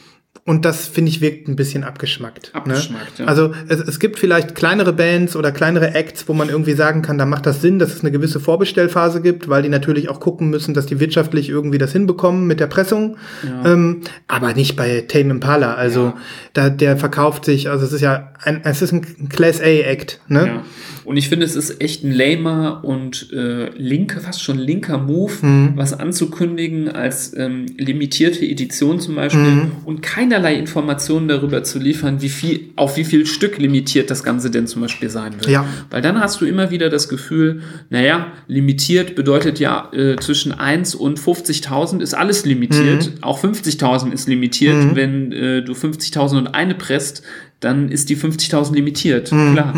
und 0.46 0.64
das, 0.64 0.86
finde 0.86 1.10
ich, 1.10 1.20
wirkt 1.20 1.48
ein 1.48 1.56
bisschen 1.56 1.84
abgeschmackt. 1.84 2.50
Abgeschmackt, 2.54 3.18
ne? 3.18 3.24
ja. 3.24 3.26
Also 3.26 3.52
es, 3.68 3.80
es 3.80 3.98
gibt 4.00 4.18
vielleicht 4.18 4.54
kleinere 4.54 4.92
Bands 4.92 5.36
oder 5.36 5.52
kleinere 5.52 5.94
Acts, 5.94 6.28
wo 6.28 6.32
man 6.32 6.48
irgendwie 6.48 6.72
sagen 6.74 7.02
kann, 7.02 7.18
da 7.18 7.26
macht 7.26 7.44
das 7.46 7.60
Sinn, 7.60 7.78
dass 7.78 7.92
es 7.92 8.00
eine 8.02 8.12
gewisse 8.12 8.38
Vorbestellphase 8.40 9.20
gibt, 9.20 9.48
weil 9.48 9.62
die 9.62 9.68
natürlich 9.68 10.08
auch 10.08 10.20
gucken 10.20 10.48
müssen, 10.48 10.72
dass 10.72 10.86
die 10.86 11.00
wirtschaftlich 11.00 11.48
irgendwie 11.48 11.78
das 11.78 11.92
hinbekommen 11.92 12.46
mit 12.46 12.60
der 12.60 12.68
Pressung. 12.68 13.16
Ähm, 13.64 14.02
aber 14.28 14.54
nicht 14.54 14.76
bei 14.76 15.02
Tame 15.08 15.30
Impala. 15.30 15.74
Also 15.74 16.14
da, 16.52 16.70
der 16.70 16.96
verkauft 16.96 17.44
sich, 17.44 17.68
also 17.68 17.84
es 17.84 17.92
ist 17.92 18.00
ja 18.00 18.32
ein, 18.42 18.60
es 18.64 18.82
ist 18.82 18.92
ein 18.92 19.28
Class 19.28 19.60
A-Act. 19.60 20.20
Ne? 20.28 20.46
Ja. 20.46 20.62
Und 21.04 21.16
ich 21.16 21.28
finde, 21.28 21.46
es 21.46 21.54
ist 21.54 21.80
echt 21.80 22.02
ein 22.04 22.10
lamer 22.12 22.80
und 22.84 23.32
äh, 23.32 23.70
linker, 23.76 24.20
fast 24.20 24.42
schon 24.42 24.58
linker 24.58 24.98
Move, 24.98 25.32
Mhm. 25.42 25.72
was 25.76 25.92
anzukündigen 25.92 26.88
als 26.88 27.36
ähm, 27.36 27.66
limitierte 27.78 28.44
Edition 28.44 29.00
zum 29.00 29.14
Beispiel 29.16 29.40
Mhm. 29.40 29.70
und 29.84 30.02
keinerlei 30.36 30.58
Informationen 30.58 31.28
darüber 31.28 31.64
zu 31.64 31.78
liefern, 31.78 32.20
wie 32.20 32.28
viel, 32.28 32.72
auf 32.76 32.96
wie 32.96 33.04
viel 33.04 33.26
Stück 33.26 33.58
limitiert 33.58 34.10
das 34.10 34.22
Ganze 34.22 34.50
denn 34.50 34.66
zum 34.66 34.82
Beispiel 34.82 35.08
sein 35.08 35.34
wird. 35.34 35.48
Ja. 35.48 35.66
Weil 35.90 36.02
dann 36.02 36.20
hast 36.20 36.40
du 36.40 36.46
immer 36.46 36.70
wieder 36.70 36.90
das 36.90 37.08
Gefühl, 37.08 37.62
naja, 37.90 38.32
limitiert 38.46 39.14
bedeutet 39.14 39.58
ja 39.58 39.90
äh, 39.92 40.16
zwischen 40.16 40.52
1 40.52 40.94
und 40.94 41.18
50.000 41.18 42.00
ist 42.00 42.14
alles 42.14 42.44
limitiert. 42.44 43.06
Mhm. 43.06 43.22
Auch 43.22 43.42
50.000 43.42 44.12
ist 44.12 44.28
limitiert. 44.28 44.94
Wenn 44.94 45.32
äh, 45.32 45.62
du 45.62 45.72
50.000 45.72 46.38
und 46.38 46.48
eine 46.48 46.74
presst, 46.74 47.22
dann 47.60 47.88
ist 47.88 48.10
die 48.10 48.16
50.000 48.16 48.74
limitiert. 48.74 49.32
Mhm. 49.32 49.52
Klar. 49.52 49.74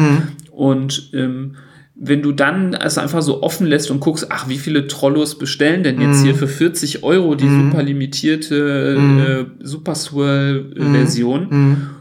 Und 0.50 1.10
ähm, 1.14 1.54
wenn 2.00 2.22
du 2.22 2.30
dann 2.32 2.74
es 2.74 2.96
einfach 2.96 3.22
so 3.22 3.42
offen 3.42 3.66
lässt 3.66 3.90
und 3.90 3.98
guckst, 4.00 4.28
ach, 4.30 4.48
wie 4.48 4.58
viele 4.58 4.86
Trollos 4.86 5.36
bestellen 5.36 5.82
denn 5.82 6.00
jetzt 6.00 6.22
hier 6.22 6.34
für 6.36 6.46
40 6.46 7.02
Euro 7.02 7.34
die 7.34 7.48
super 7.48 7.82
limitierte 7.82 8.96
äh, 9.60 9.64
Super 9.64 9.94
Swirl 9.96 10.72
äh, 10.76 10.84
Version? 10.92 11.48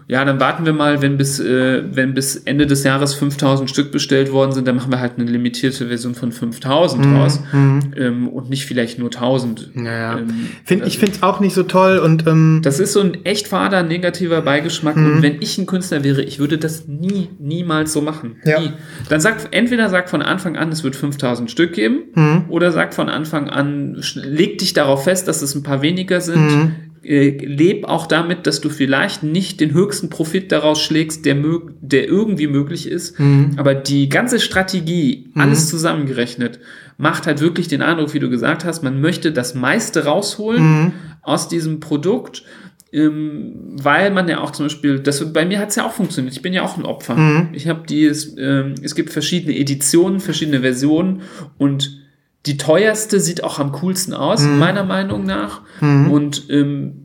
Ja, 0.10 0.24
dann 0.24 0.40
warten 0.40 0.66
wir 0.66 0.72
mal, 0.72 1.02
wenn 1.02 1.18
bis, 1.18 1.38
äh, 1.40 1.84
wenn 1.92 2.14
bis 2.14 2.38
Ende 2.38 2.66
des 2.66 2.84
Jahres 2.86 3.14
5000 3.16 3.70
Stück 3.70 3.92
bestellt 3.92 4.32
worden 4.32 4.54
sind, 4.54 4.66
dann 4.66 4.78
machen 4.78 4.90
wir 4.90 5.02
halt 5.02 5.14
eine 5.18 5.30
limitierte 5.30 5.88
Version 5.90 6.16
von 6.16 6.32
5000 6.32 7.06
raus 7.08 7.42
ähm, 7.54 8.30
und 8.30 8.50
nicht 8.50 8.66
vielleicht 8.66 9.00
nur 9.00 9.10
1000. 9.10 9.72
Naja. 9.76 10.20
Ähm, 10.20 10.48
Find, 10.64 10.86
ich 10.88 10.98
finde 10.98 11.16
es 11.16 11.24
auch 11.24 11.42
nicht 11.42 11.54
so 11.54 11.64
toll 11.64 11.98
und 11.98 12.26
ähm, 12.26 12.62
das 12.64 12.80
ist 12.80 12.94
so 12.94 13.02
ein 13.02 13.26
echt 13.26 13.50
fader, 13.50 13.84
negativer 13.84 14.42
Beigeschmack. 14.42 14.96
Mhm. 14.96 15.06
Und 15.18 15.22
wenn 15.24 15.42
ich 15.42 15.58
ein 15.58 15.66
Künstler 15.66 16.06
wäre, 16.06 16.22
ich 16.22 16.40
würde 16.40 16.58
das 16.58 16.88
nie, 16.88 17.28
niemals 17.38 17.92
so 17.92 18.00
machen. 18.02 18.38
Ja. 18.46 18.62
Nie. 18.62 18.72
Dann 19.10 19.20
sagt, 19.20 19.50
entweder 19.52 19.90
sagt 19.90 20.10
von 20.10 20.22
Anfang 20.22 20.56
an, 20.56 20.70
es 20.72 20.86
wird 20.86 20.96
5000 20.96 21.52
Stück 21.52 21.74
geben, 21.74 22.00
Mhm. 22.16 22.46
oder 22.48 22.72
sagt 22.72 22.94
von 22.94 23.10
Anfang 23.10 23.50
an, 23.50 24.02
leg 24.16 24.58
dich 24.60 24.72
darauf 24.72 25.04
fest, 25.04 25.28
dass 25.28 25.42
es 25.42 25.54
ein 25.54 25.64
paar 25.64 25.82
weniger 25.82 26.22
sind. 26.22 26.72
Mhm. 27.04 27.10
Äh, 27.10 27.30
leb 27.46 27.86
auch 27.86 28.08
damit, 28.08 28.48
dass 28.48 28.62
du 28.62 28.70
vielleicht 28.70 29.24
nicht 29.24 29.60
den 29.60 29.74
höchsten 29.74 30.10
Profit 30.10 30.52
daraus 30.52 30.82
schlägst, 30.82 31.26
der, 31.26 31.36
mög 31.36 31.72
der 31.82 32.08
irgendwie 32.08 32.48
möglich 32.48 32.88
ist. 32.90 33.20
Mhm. 33.20 33.54
Aber 33.58 33.76
die 33.76 34.10
ganze 34.10 34.40
Strategie, 34.40 35.30
alles 35.36 35.70
zusammengerechnet, 35.70 36.60
macht 36.98 37.28
halt 37.28 37.42
wirklich 37.42 37.68
den 37.68 37.82
Eindruck, 37.82 38.14
wie 38.14 38.20
du 38.20 38.30
gesagt 38.30 38.66
hast, 38.66 38.84
man 38.84 39.00
möchte 39.02 39.32
das 39.32 39.54
meiste 39.56 40.06
rausholen 40.06 40.64
Mhm. 40.64 40.92
aus 41.22 41.48
diesem 41.48 41.80
Produkt, 41.80 42.44
ähm, 42.92 43.54
weil 43.82 44.12
man 44.12 44.28
ja 44.30 44.40
auch 44.40 44.52
zum 44.52 44.66
Beispiel, 44.66 45.00
das, 45.00 45.32
bei 45.34 45.46
mir 45.46 45.60
hat 45.60 45.70
es 45.70 45.76
ja 45.76 45.86
auch 45.86 45.92
funktioniert, 45.92 46.34
ich 46.34 46.42
bin 46.42 46.54
ja 46.54 46.64
auch 46.64 46.78
ein 46.78 46.86
Opfer. 46.86 47.16
Mhm. 47.16 47.50
Ich 47.54 47.68
habe 47.68 47.84
die, 47.88 48.06
es, 48.06 48.36
ähm, 48.40 48.76
es 48.82 48.96
gibt 48.96 49.12
verschiedene 49.12 49.56
Editionen, 49.58 50.20
verschiedene 50.20 50.62
Versionen 50.62 51.22
und 51.58 52.07
die 52.46 52.58
teuerste 52.58 53.20
sieht 53.20 53.44
auch 53.44 53.60
am 53.60 53.72
coolsten 53.74 54.14
aus, 54.14 54.42
Mhm. 54.44 54.60
meiner 54.60 54.84
Meinung 54.86 55.26
nach. 55.26 55.62
Und 55.82 56.50
ähm, 56.50 57.04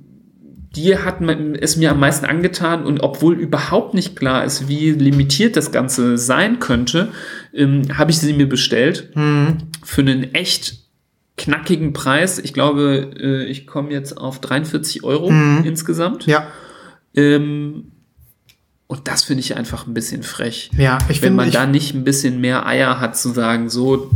die 0.77 0.97
hat 0.97 1.21
man- 1.21 1.55
es 1.55 1.77
mir 1.77 1.91
am 1.91 2.01
meisten 2.01 2.25
angetan 2.27 2.85
und 2.85 3.03
obwohl 3.03 3.35
überhaupt 3.39 3.93
nicht 3.95 4.17
klar 4.17 4.45
ist, 4.45 4.69
wie 4.69 4.91
limitiert 4.93 5.57
das 5.57 5.71
Ganze 5.73 6.17
sein 6.17 6.61
könnte, 6.61 7.09
ähm, 7.53 7.83
habe 7.99 8.11
ich 8.11 8.19
sie 8.19 8.33
mir 8.33 8.49
bestellt 8.49 9.11
für 9.15 10.01
einen 10.01 10.35
echt 10.35 10.79
knackigen 11.37 11.93
Preis. 11.93 12.39
Ich 12.39 12.55
glaube, 12.55 13.11
äh, 13.21 13.45
ich 13.47 13.67
komme 13.67 13.91
jetzt 13.91 14.17
auf 14.17 14.41
43 14.41 15.03
Euro 15.03 15.29
insgesamt. 15.65 16.27
ja, 16.27 16.47
Ähm, 17.15 17.89
und 18.87 19.09
das 19.09 19.25
finde 19.25 19.41
ich 19.41 19.57
einfach 19.57 19.87
ein 19.87 19.93
bisschen 19.95 20.23
frech. 20.23 20.71
ja, 20.79 20.99
ich 21.11 21.21
Wenn 21.23 21.35
man 21.35 21.51
da 21.51 21.67
nicht 21.67 21.95
ein 21.95 22.05
bisschen 22.05 22.41
mehr 22.41 22.65
Eier 22.67 23.01
hat 23.01 23.17
zu 23.17 23.31
sagen, 23.31 23.69
so, 23.69 24.11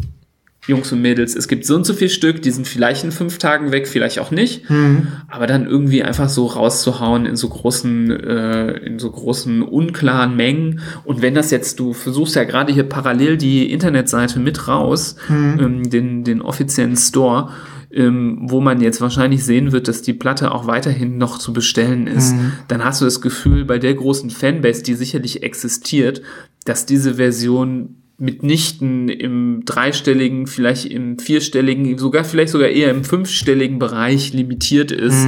Jungs 0.67 0.91
und 0.93 1.01
Mädels, 1.01 1.35
es 1.37 1.49
gibt 1.49 1.65
so 1.65 1.75
und 1.77 1.87
so 1.87 1.95
viel 1.95 2.09
Stück, 2.09 2.43
die 2.43 2.51
sind 2.51 2.67
vielleicht 2.67 3.05
in 3.05 3.13
fünf 3.13 3.39
Tagen 3.39 3.73
weg, 3.73 3.87
vielleicht 3.87 4.19
auch 4.19 4.31
nicht, 4.31 4.69
Mhm. 4.69 5.09
aber 5.29 5.47
dann 5.47 5.67
irgendwie 5.67 6.03
einfach 6.03 6.29
so 6.29 6.47
rauszuhauen 6.47 7.25
in 7.27 7.37
so 7.37 7.49
großen, 7.49 8.11
äh, 8.11 8.73
in 8.79 8.99
so 8.99 9.11
großen 9.11 9.63
unklaren 9.63 10.35
Mengen. 10.37 10.81
Und 11.05 11.23
wenn 11.23 11.35
das 11.35 11.51
jetzt, 11.51 11.79
du 11.79 11.93
versuchst 11.93 12.35
ja 12.35 12.45
gerade 12.45 12.73
hier 12.73 12.85
parallel 12.85 13.37
die 13.37 13.71
Internetseite 13.71 14.39
mit 14.41 14.67
raus, 14.69 15.17
ähm, 15.31 15.89
den, 15.91 16.25
den 16.25 16.43
offiziellen 16.43 16.97
Store, 16.97 17.51
ähm, 17.93 18.39
wo 18.43 18.61
man 18.61 18.81
jetzt 18.81 19.01
wahrscheinlich 19.01 19.45
sehen 19.45 19.71
wird, 19.73 19.87
dass 19.89 20.03
die 20.03 20.13
Platte 20.13 20.51
auch 20.53 20.67
weiterhin 20.67 21.17
noch 21.19 21.39
zu 21.39 21.53
bestellen 21.53 22.07
ist, 22.09 22.35
dann 22.69 22.85
hast 22.85 23.01
du 23.01 23.05
das 23.05 23.21
Gefühl, 23.21 23.65
bei 23.65 23.79
der 23.79 23.95
großen 23.95 24.31
Fanbase, 24.31 24.83
die 24.83 24.95
sicherlich 24.95 25.43
existiert, 25.43 26.21
dass 26.65 26.85
diese 26.85 27.15
Version 27.15 28.03
mitnichten 28.19 29.09
im 29.09 29.65
dreistelligen, 29.65 30.47
vielleicht 30.47 30.87
im 30.87 31.19
vierstelligen, 31.19 31.99
sogar 31.99 32.25
vielleicht 32.25 32.53
sogar 32.53 32.69
eher 32.69 32.91
im 32.91 33.05
fünfstelligen 33.05 33.79
Bereich 33.79 34.33
limitiert 34.33 34.91
ist, 34.91 35.27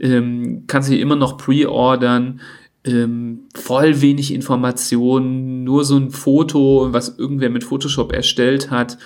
ähm, 0.00 0.64
kannst 0.66 0.90
du 0.90 0.96
immer 0.96 1.16
noch 1.16 1.36
pre-ordern. 1.38 2.40
Ähm, 2.86 3.40
voll 3.54 4.02
wenig 4.02 4.34
Informationen, 4.34 5.64
nur 5.64 5.84
so 5.84 5.96
ein 5.96 6.10
Foto, 6.10 6.88
was 6.90 7.18
irgendwer 7.18 7.50
mit 7.50 7.64
Photoshop 7.64 8.12
erstellt 8.12 8.70
hat. 8.70 8.98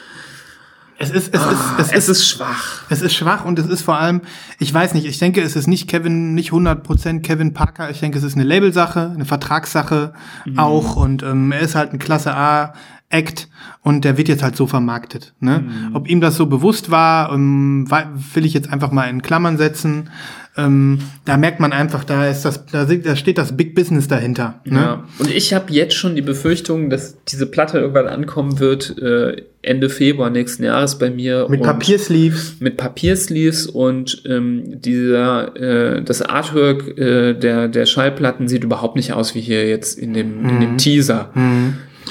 Es 1.01 1.11
ist, 1.11 1.33
es 1.33 1.41
ist, 1.41 1.59
es, 1.79 1.93
Es 1.93 1.93
ist, 1.93 2.09
ist 2.09 2.29
schwach. 2.29 2.83
es 2.89 3.03
ist 3.03 3.15
schwach 3.15 3.45
und 3.45 3.59
es 3.59 3.67
ist 3.67 3.83
vor 3.83 3.99
allem, 3.99 4.21
ich 4.59 4.75
weiß 4.75 4.95
nicht, 4.95 5.07
ich 5.07 5.19
denke, 5.19 5.41
es 5.43 5.55
ist 5.55 5.69
nicht 5.69 5.89
Kevin, 5.89 6.35
nicht 6.35 6.51
100% 6.51 7.21
Kevin 7.23 7.55
Parker. 7.55 7.89
Ich 7.91 8.01
denke, 8.01 8.19
es 8.19 8.25
ist 8.25 8.35
eine 8.35 8.45
Labelsache, 8.45 9.13
eine 9.15 9.25
Vertragssache 9.25 10.13
auch 10.57 10.97
und 10.97 11.23
ähm, 11.23 11.53
er 11.53 11.61
ist 11.61 11.77
halt 11.77 11.93
ein 11.93 12.01
Klasse 12.01 12.35
A 12.35 12.75
Act 13.11 13.49
und 13.83 14.05
der 14.05 14.19
wird 14.19 14.29
jetzt 14.29 14.43
halt 14.43 14.55
so 14.57 14.67
vermarktet. 14.67 15.35
Ne? 15.41 15.65
Ob 15.95 16.09
ihm 16.09 16.21
das 16.21 16.37
so 16.37 16.47
bewusst 16.47 16.91
war, 16.91 17.33
ähm, 17.33 17.89
will 18.35 18.45
ich 18.45 18.53
jetzt 18.53 18.71
einfach 18.71 18.91
mal 18.91 19.05
in 19.09 19.23
Klammern 19.23 19.57
setzen. 19.57 20.11
Ähm, 20.59 20.99
da 21.25 21.37
merkt 21.37 21.61
man 21.61 21.73
einfach, 21.73 22.03
da 22.03 22.27
ist 22.27 22.45
das, 22.45 22.67
da, 22.67 22.85
da 22.85 23.15
steht 23.15 23.39
das 23.39 23.57
Big 23.57 23.77
Business 23.77 24.09
dahinter. 24.09 24.61
Ne? 24.65 24.81
Ja. 24.81 25.05
Und 25.21 25.33
ich 25.33 25.55
habe 25.55 25.73
jetzt 25.73 25.95
schon 25.95 26.17
die 26.17 26.23
Befürchtung, 26.23 26.91
dass 26.91 27.23
diese 27.27 27.47
Platte 27.47 27.79
irgendwann 27.79 28.09
ankommen 28.09 28.59
wird, 28.59 28.99
äh, 28.99 29.45
Ende 29.63 29.89
Februar 29.89 30.31
nächsten 30.31 30.65
Jahres 30.65 30.99
bei 30.99 31.11
mir. 31.11 31.47
Mit 31.49 31.63
Papiersleeves. 31.63 32.57
Mit 32.59 32.77
Papiersleeves 32.77 33.69
und 33.69 34.23
ähm, 34.27 34.81
dieser, 34.81 35.57
äh, 35.57 36.03
das 36.03 36.23
Artwork 36.23 36.99
äh, 36.99 37.35
der, 37.35 37.69
der 37.69 37.87
Schallplatten 37.87 38.49
sieht 38.49 38.65
überhaupt 38.65 38.97
nicht 38.97 39.13
aus 39.13 39.37
wie 39.37 39.41
hier 39.41 39.69
jetzt 39.69 39.97
in 39.97 40.13
dem, 40.13 40.49
in 40.49 40.61
dem 40.61 40.79
Teaser. 40.79 41.31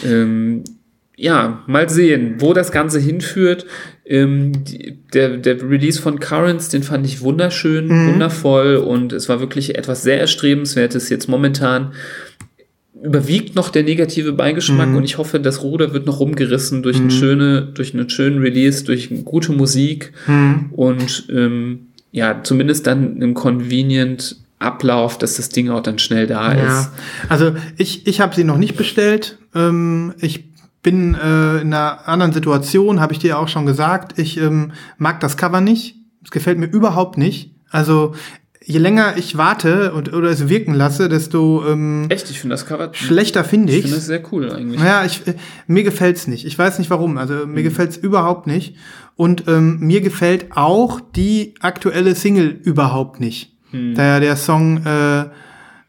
Ähm, 0.06 0.64
ja, 1.20 1.64
mal 1.66 1.90
sehen, 1.90 2.36
wo 2.38 2.54
das 2.54 2.72
Ganze 2.72 3.00
hinführt. 3.00 3.66
Ähm, 4.06 4.64
die, 4.64 5.00
der, 5.14 5.38
der 5.38 5.62
Release 5.68 6.00
von 6.00 6.20
Currents, 6.20 6.70
den 6.70 6.84
fand 6.84 7.06
ich 7.06 7.22
wunderschön, 7.22 7.90
wundervoll 7.90 8.76
und 8.76 9.12
es 9.12 9.28
war 9.28 9.40
wirklich 9.40 9.78
etwas 9.78 10.04
sehr 10.04 10.20
Erstrebenswertes 10.20 11.10
jetzt 11.10 11.28
momentan. 11.28 11.94
Überwiegt 13.04 13.56
noch 13.56 13.70
der 13.70 13.84
negative 13.84 14.32
Beigeschmack 14.32 14.96
und 14.96 15.04
ich 15.04 15.18
hoffe, 15.18 15.40
das 15.40 15.62
Ruder 15.64 15.94
wird 15.94 16.06
noch 16.06 16.20
rumgerissen 16.20 16.84
durch, 16.84 16.98
eine 16.98 17.12
schöne, 17.12 17.62
durch 17.62 17.94
einen 17.94 18.10
schönen 18.10 18.40
Release, 18.40 18.86
durch 18.86 19.10
gute 19.24 19.52
Musik 19.52 20.14
und 20.72 21.28
ähm, 21.30 21.88
ja, 22.12 22.42
zumindest 22.44 22.88
dann 22.88 23.22
im 23.22 23.34
convenient 23.34 24.38
Ablauf, 24.60 25.20
dass 25.20 25.36
das 25.36 25.50
Ding 25.50 25.70
auch 25.70 25.84
dann 25.84 26.00
schnell 26.00 26.26
da 26.26 26.52
ist. 26.54 26.62
Ja, 26.64 26.92
also 27.30 27.56
ich, 27.78 28.08
ich 28.08 28.22
habe 28.22 28.34
sie 28.36 28.44
noch 28.44 28.58
nicht 28.58 28.76
bestellt. 28.76 29.38
Ähm, 29.54 30.16
ich 30.20 30.46
bin 30.88 31.16
äh, 31.16 31.58
in 31.62 31.74
einer 31.74 32.08
anderen 32.08 32.32
Situation, 32.32 33.00
habe 33.02 33.12
ich 33.14 33.20
dir 33.20 33.38
auch 33.40 33.50
schon 33.50 33.66
gesagt. 33.66 34.18
Ich 34.20 34.38
ähm, 34.38 34.72
mag 34.98 35.20
das 35.20 35.36
Cover 35.36 35.60
nicht. 35.62 35.96
Es 36.24 36.32
gefällt 36.32 36.58
mir 36.60 36.68
überhaupt 36.68 37.18
nicht. 37.18 37.56
Also 37.70 38.14
je 38.64 38.80
länger 38.80 39.18
ich 39.18 39.38
warte 39.38 39.94
und 39.94 40.14
oder 40.14 40.30
es 40.30 40.48
wirken 40.50 40.74
lasse, 40.74 41.10
desto 41.10 41.64
ähm, 41.68 42.06
Echt, 42.10 42.30
ich 42.32 42.40
finde 42.40 42.54
das 42.54 42.66
Cover 42.66 42.90
schlechter 42.94 43.44
finde 43.44 43.72
Ich 43.74 43.80
ich. 43.80 43.84
finde 43.84 43.98
das 43.98 44.06
sehr 44.06 44.24
cool 44.32 44.52
eigentlich. 44.52 44.80
Naja, 44.80 45.04
ich, 45.06 45.28
äh, 45.28 45.36
mir 45.68 45.84
gefällt's 45.84 46.28
nicht. 46.28 46.46
Ich 46.46 46.58
weiß 46.58 46.80
nicht 46.80 46.90
warum. 46.90 47.18
Also 47.18 47.34
Mhm. 47.46 47.54
mir 47.54 47.64
gefällt's 47.64 47.98
überhaupt 47.98 48.48
nicht. 48.48 48.76
Und 49.16 49.44
ähm, 49.48 49.80
mir 49.80 50.00
gefällt 50.02 50.48
auch 50.52 51.00
die 51.02 51.56
aktuelle 51.60 52.16
Single 52.16 52.48
überhaupt 52.64 53.20
nicht. 53.20 53.58
Mhm. 53.74 53.96
Da 53.96 54.04
ja 54.06 54.20
der 54.22 54.36
Song, 54.38 54.86
äh, 54.86 55.26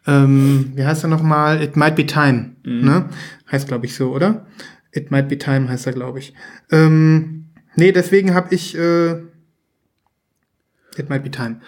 ähm, 0.06 0.72
wie 0.74 0.84
heißt 0.84 1.04
er 1.04 1.08
nochmal? 1.10 1.62
It 1.62 1.76
Might 1.76 1.94
Be 1.96 2.06
Time. 2.06 2.56
Mhm. 2.64 2.84
Ne? 2.84 3.04
Heißt, 3.50 3.68
glaube 3.68 3.86
ich, 3.86 3.94
so, 3.94 4.10
oder? 4.12 4.46
It 4.98 5.10
Might 5.10 5.28
Be 5.28 5.38
Time 5.38 5.68
heißt 5.68 5.86
er, 5.86 5.92
glaube 5.92 6.18
ich. 6.18 6.34
Ähm, 6.70 7.46
nee, 7.76 7.92
deswegen 7.92 8.34
habe 8.34 8.54
ich 8.54 8.76
äh, 8.76 9.12
It 10.96 11.08
Might 11.08 11.22
Be 11.22 11.30
Time. 11.30 11.60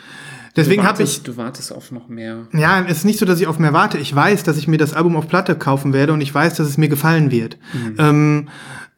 Deswegen 0.57 0.82
habe 0.85 1.02
ich 1.02 1.23
du 1.23 1.36
wartest 1.36 1.73
auf 1.73 1.93
noch 1.93 2.09
mehr. 2.09 2.48
ja, 2.52 2.85
es 2.85 2.98
ist 2.98 3.05
nicht 3.05 3.20
so, 3.20 3.24
dass 3.24 3.40
ich 3.40 3.47
auf 3.47 3.61
mehr 3.61 3.73
warte. 3.73 3.98
Ich 3.98 4.15
weiß, 4.15 4.43
dass 4.43 4.59
ich 4.59 4.66
mir 4.66 4.78
das 4.78 4.94
Album 4.94 5.16
auf 5.16 5.28
Platte 5.28 5.55
kaufen 5.55 5.93
werde 5.93 6.12
und 6.12 6.20
ich 6.20 6.35
weiß, 6.35 6.55
dass 6.57 6.66
es 6.66 6.77
mir 6.77 6.89
gefallen 6.89 7.31
wird. 7.31 7.57
Ähm, 7.98 8.48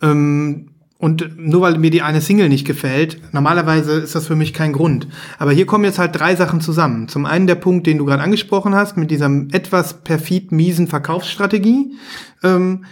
ähm, 0.01 0.69
und 0.97 1.37
nur 1.37 1.63
weil 1.63 1.79
mir 1.79 1.91
die 1.91 2.01
eine 2.01 2.21
Single 2.21 2.49
nicht 2.49 2.65
gefällt, 2.65 3.21
normalerweise 3.33 3.95
ist 3.95 4.15
das 4.15 4.29
für 4.29 4.37
mich 4.37 4.55
kein 4.55 4.73
Grund. 4.73 5.09
Aber 5.39 5.51
hier 5.51 5.67
kommen 5.67 5.85
jetzt 5.85 5.99
halt 5.99 6.17
drei 6.17 6.37
Sachen 6.37 6.61
zusammen. 6.61 7.09
Zum 7.09 7.27
einen 7.27 7.49
der 7.49 7.57
Punkt, 7.57 7.89
den 7.89 7.99
du 7.99 8.05
gerade 8.05 8.23
angesprochen 8.23 8.75
hast, 8.75 8.97
mit 8.97 9.11
dieser 9.11 9.29
etwas 9.51 10.05
perfid 10.05 10.53
miesen 10.53 10.87
Verkaufsstrategie. 10.87 11.97
Ähm, 12.45 12.85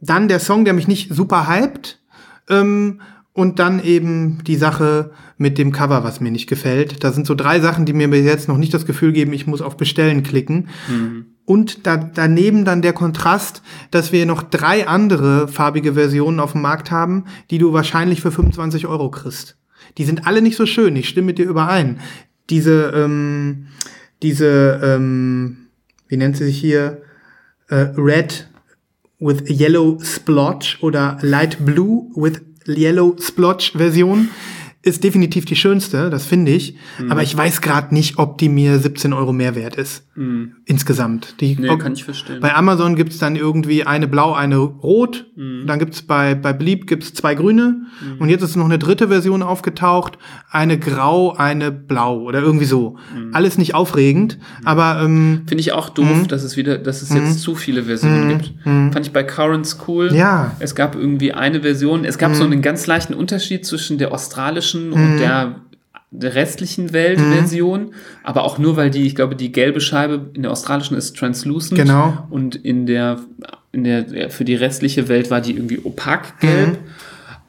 dann 0.00 0.28
der 0.28 0.40
Song, 0.40 0.64
der 0.64 0.74
mich 0.74 0.88
nicht 0.88 1.12
super 1.12 1.48
hypt. 1.48 2.00
Ähm, 2.48 3.00
und 3.36 3.58
dann 3.58 3.84
eben 3.84 4.42
die 4.44 4.56
Sache 4.56 5.10
mit 5.36 5.58
dem 5.58 5.70
Cover, 5.70 6.02
was 6.02 6.22
mir 6.22 6.30
nicht 6.30 6.48
gefällt. 6.48 7.04
Da 7.04 7.12
sind 7.12 7.26
so 7.26 7.34
drei 7.34 7.60
Sachen, 7.60 7.84
die 7.84 7.92
mir 7.92 8.08
bis 8.08 8.24
jetzt 8.24 8.48
noch 8.48 8.56
nicht 8.56 8.72
das 8.72 8.86
Gefühl 8.86 9.12
geben, 9.12 9.34
ich 9.34 9.46
muss 9.46 9.60
auf 9.60 9.76
Bestellen 9.76 10.22
klicken. 10.22 10.70
Und 11.44 11.86
da, 11.86 11.98
daneben 11.98 12.64
dann 12.64 12.80
der 12.80 12.94
Kontrast, 12.94 13.60
dass 13.90 14.10
wir 14.10 14.24
noch 14.24 14.42
drei 14.42 14.88
andere 14.88 15.48
farbige 15.48 15.92
Versionen 15.92 16.40
auf 16.40 16.52
dem 16.52 16.62
Markt 16.62 16.90
haben, 16.90 17.24
die 17.50 17.58
du 17.58 17.74
wahrscheinlich 17.74 18.22
für 18.22 18.32
25 18.32 18.86
Euro 18.86 19.10
kriegst. 19.10 19.58
Die 19.98 20.04
sind 20.04 20.26
alle 20.26 20.40
nicht 20.40 20.56
so 20.56 20.64
schön, 20.64 20.96
ich 20.96 21.06
stimme 21.06 21.26
mit 21.26 21.38
dir 21.38 21.46
überein. 21.46 22.00
Diese, 22.48 22.90
ähm, 22.94 23.66
diese, 24.22 24.80
ähm, 24.82 25.68
wie 26.08 26.16
nennt 26.16 26.38
sie 26.38 26.46
sich 26.46 26.58
hier? 26.58 27.02
Äh, 27.68 27.88
Red 27.98 28.48
with 29.18 29.48
Yellow 29.48 29.98
Splotch 30.00 30.82
oder 30.82 31.18
Light 31.22 31.64
Blue 31.64 32.10
with 32.14 32.40
Yellow 32.66 33.16
Splotch 33.18 33.72
Version 33.72 34.30
ist 34.86 35.04
definitiv 35.04 35.44
die 35.44 35.56
schönste, 35.56 36.10
das 36.10 36.24
finde 36.26 36.52
ich. 36.52 36.76
Mhm. 36.98 37.10
Aber 37.10 37.22
ich 37.22 37.36
weiß 37.36 37.60
gerade 37.60 37.92
nicht, 37.94 38.18
ob 38.18 38.38
die 38.38 38.48
mir 38.48 38.78
17 38.78 39.12
Euro 39.12 39.32
mehr 39.32 39.54
wert 39.54 39.76
ist. 39.76 40.04
Insgesamt. 40.64 41.34
Die, 41.40 41.54
Mhm. 41.56 41.62
Nee, 41.62 41.68
ob, 41.70 41.80
kann 41.80 41.92
ich 41.92 42.04
verstehen. 42.04 42.40
bei 42.40 42.54
Amazon 42.54 42.96
gibt's 42.96 43.18
dann 43.18 43.36
irgendwie 43.36 43.84
eine 43.84 44.08
blau, 44.08 44.32
eine 44.32 44.56
rot. 44.56 45.26
Mhm. 45.36 45.66
Dann 45.66 45.78
gibt's 45.78 46.02
bei, 46.02 46.34
bei 46.34 46.52
Bleep 46.52 46.86
gibt's 46.86 47.12
zwei 47.14 47.34
grüne. 47.34 47.82
Und 48.18 48.28
jetzt 48.28 48.42
ist 48.42 48.56
noch 48.56 48.64
eine 48.64 48.78
dritte 48.78 49.08
Version 49.08 49.42
aufgetaucht. 49.42 50.18
Eine 50.50 50.78
grau, 50.78 51.34
eine 51.34 51.70
blau 51.70 52.20
oder 52.22 52.40
irgendwie 52.40 52.64
so. 52.66 52.96
Mhm. 53.14 53.34
Alles 53.34 53.58
nicht 53.58 53.74
aufregend, 53.74 54.38
aber 54.64 55.00
ähm, 55.02 55.42
Finde 55.46 55.60
ich 55.60 55.72
auch 55.72 55.88
doof, 55.90 56.26
dass 56.28 56.42
es 56.42 56.56
wieder, 56.56 56.78
dass 56.78 57.02
es 57.02 57.12
jetzt 57.12 57.40
zu 57.40 57.54
viele 57.54 57.84
Versionen 57.84 58.28
gibt. 58.28 58.52
Fand 58.64 59.00
ich 59.06 59.12
bei 59.12 59.22
Currents 59.22 59.78
cool. 59.86 60.12
Ja. 60.14 60.54
Es 60.58 60.74
gab 60.74 60.94
irgendwie 60.94 61.32
eine 61.32 61.60
Version, 61.62 62.04
es 62.04 62.18
gab 62.18 62.34
so 62.34 62.44
einen 62.44 62.62
ganz 62.62 62.86
leichten 62.86 63.14
Unterschied 63.14 63.64
zwischen 63.66 63.98
der 63.98 64.12
australischen 64.12 64.75
und 64.92 65.18
der, 65.18 65.56
der 66.10 66.34
restlichen 66.34 66.92
Welt-Version, 66.92 67.92
aber 68.22 68.44
auch 68.44 68.58
nur, 68.58 68.76
weil 68.76 68.90
die, 68.90 69.06
ich 69.06 69.14
glaube, 69.14 69.36
die 69.36 69.52
gelbe 69.52 69.80
Scheibe 69.80 70.30
in 70.34 70.42
der 70.42 70.50
australischen 70.52 70.96
ist 70.96 71.16
translucent 71.16 71.78
Genau. 71.80 72.26
und 72.30 72.54
in 72.56 72.86
der, 72.86 73.18
in 73.72 73.84
der, 73.84 74.30
für 74.30 74.44
die 74.44 74.54
restliche 74.54 75.08
Welt 75.08 75.30
war 75.30 75.40
die 75.40 75.52
irgendwie 75.52 75.80
opak 75.82 76.40
gelb. 76.40 76.78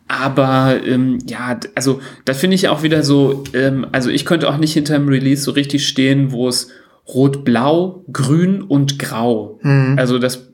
Aber 0.10 0.78
ähm, 0.86 1.20
ja, 1.28 1.60
also 1.76 2.00
da 2.24 2.34
finde 2.34 2.56
ich 2.56 2.70
auch 2.70 2.82
wieder 2.82 3.04
so, 3.04 3.44
ähm, 3.54 3.86
also 3.92 4.10
ich 4.10 4.26
könnte 4.26 4.50
auch 4.50 4.58
nicht 4.58 4.74
hinter 4.74 4.94
dem 4.98 5.10
Release 5.10 5.44
so 5.44 5.52
richtig 5.52 5.86
stehen, 5.88 6.32
wo 6.32 6.48
es 6.48 6.70
rot-blau, 7.14 8.04
grün 8.12 8.62
und 8.62 9.00
grau. 9.00 9.60
Also 9.98 10.18
das, 10.20 10.47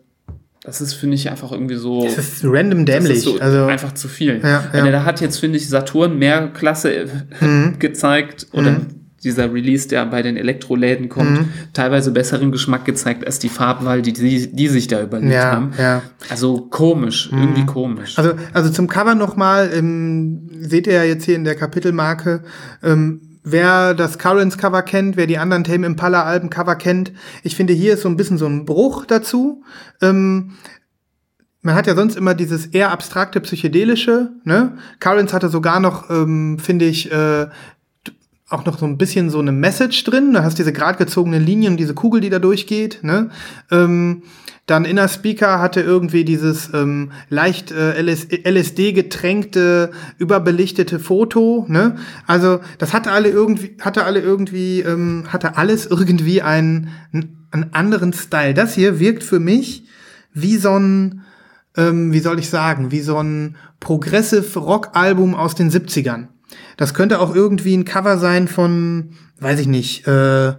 das 0.64 0.80
ist, 0.82 0.94
finde 0.94 1.16
ich, 1.16 1.30
einfach 1.30 1.52
irgendwie 1.52 1.76
so. 1.76 2.06
es 2.06 2.18
ist 2.18 2.42
random 2.46 2.86
das 2.86 2.96
dämlich. 2.96 3.18
ist 3.18 3.24
so 3.24 3.40
also 3.40 3.66
einfach 3.66 3.94
zu 3.94 4.08
viel. 4.08 4.40
Ja, 4.42 4.64
ja. 4.74 4.92
Da 4.92 5.04
hat 5.04 5.20
jetzt, 5.22 5.40
finde 5.40 5.58
ich, 5.58 5.68
Saturn 5.68 6.18
mehr 6.18 6.48
Klasse 6.54 6.94
äh, 6.94 7.08
gezeigt 7.80 8.48
oder 8.54 8.78
dieser 9.24 9.54
Release, 9.54 9.88
der 9.88 10.06
bei 10.06 10.22
den 10.22 10.36
Elektroläden 10.36 11.08
kommt, 11.08 11.46
teilweise 11.72 12.12
besseren 12.12 12.52
Geschmack 12.52 12.84
gezeigt 12.84 13.26
als 13.26 13.40
die 13.40 13.48
Farbwahl, 13.48 14.02
die, 14.02 14.12
die, 14.12 14.54
die 14.54 14.68
sich 14.68 14.88
da 14.88 15.02
überlegt 15.02 15.34
Ja, 15.34 15.52
haben. 15.52 15.72
ja. 15.78 16.02
Also 16.30 16.68
komisch, 16.70 17.30
irgendwie 17.32 17.66
komisch. 17.66 18.18
Also, 18.18 18.34
also 18.52 18.70
zum 18.70 18.88
Cover 18.88 19.16
nochmal, 19.16 19.72
ähm, 19.74 20.50
seht 20.60 20.88
ihr 20.88 20.94
ja 20.94 21.04
jetzt 21.04 21.24
hier 21.24 21.36
in 21.38 21.46
der 21.46 21.56
Kapitelmarke, 21.56 22.44
ähm, 22.84 23.33
wer 23.44 23.94
das 23.94 24.18
Currents 24.18 24.58
Cover 24.58 24.82
kennt, 24.82 25.18
wer 25.18 25.28
die 25.28 25.38
anderen 25.38 25.64
Tame 25.64 25.86
Impala 25.86 26.24
Alben 26.24 26.50
Cover 26.50 26.76
kennt, 26.76 27.12
ich 27.44 27.56
finde 27.56 27.74
hier 27.74 27.94
ist 27.94 28.02
so 28.02 28.10
ein 28.10 28.18
bisschen 28.18 28.38
so 28.38 28.48
ein 28.48 28.66
Bruch 28.66 29.06
dazu. 29.06 29.64
Ähm, 30.02 30.54
man 31.62 31.76
hat 31.76 31.88
ja 31.88 31.96
sonst 31.96 32.18
immer 32.18 32.34
dieses 32.34 32.66
eher 32.68 32.92
abstrakte 32.92 33.40
psychedelische, 33.40 34.32
ne? 34.44 34.78
Currents 35.00 35.34
hatte 35.34 35.50
sogar 35.50 35.80
noch, 35.80 36.10
ähm, 36.10 36.60
finde 36.60 36.86
ich, 36.86 37.12
äh, 37.12 37.48
auch 38.54 38.66
noch 38.66 38.78
so 38.78 38.86
ein 38.86 38.98
bisschen 38.98 39.30
so 39.30 39.40
eine 39.40 39.52
Message 39.52 40.04
drin. 40.04 40.34
Du 40.34 40.44
hast 40.44 40.58
diese 40.58 40.74
gerade 40.74 40.98
gezogene 40.98 41.40
Linien, 41.40 41.78
diese 41.78 41.94
Kugel, 41.94 42.22
die 42.22 42.30
da 42.30 42.40
durchgeht. 42.40 43.00
Ne? 43.04 43.30
Ähm, 43.72 44.24
dann 44.66 44.86
Inner 44.86 45.10
Speaker 45.10 45.60
hatte 45.60 45.82
irgendwie 45.82 46.24
dieses 46.24 46.74
ähm, 46.74 47.12
leicht 47.30 47.72
äh, 47.72 48.00
LSD-getränkte, 48.02 49.92
überbelichtete 50.18 51.00
Foto. 51.00 51.66
Ne? 51.68 51.98
Also 52.28 52.62
das 52.78 52.94
hatte 52.94 53.12
alle 53.12 53.30
irgendwie, 53.30 53.76
hatte 53.82 54.06
alle 54.06 54.22
irgendwie, 54.22 54.80
ähm, 54.80 55.26
hatte 55.28 55.58
alles 55.58 55.86
irgendwie 55.86 56.42
einen, 56.42 56.92
einen 57.52 57.74
anderen 57.74 58.14
Style. 58.14 58.54
Das 58.54 58.74
hier 58.74 59.00
wirkt 59.00 59.24
für 59.24 59.40
mich 59.40 59.86
wie 60.34 60.56
so 60.56 60.80
ein, 60.80 61.24
ähm, 61.76 62.14
wie 62.14 62.20
soll 62.20 62.40
ich 62.40 62.50
sagen, 62.50 62.92
wie 62.92 63.02
so 63.02 63.18
ein 63.18 63.58
Progressive 63.82 64.58
Rock-Album 64.60 65.36
aus 65.36 65.56
den 65.56 65.72
70ern. 65.72 66.28
Das 66.78 66.94
könnte 66.94 67.20
auch 67.20 67.36
irgendwie 67.36 67.76
ein 67.76 67.86
Cover 67.86 68.18
sein 68.18 68.48
von, 68.48 69.14
weiß 69.40 69.60
ich 69.60 69.68
nicht, 69.68 70.08
äh, 70.08 70.54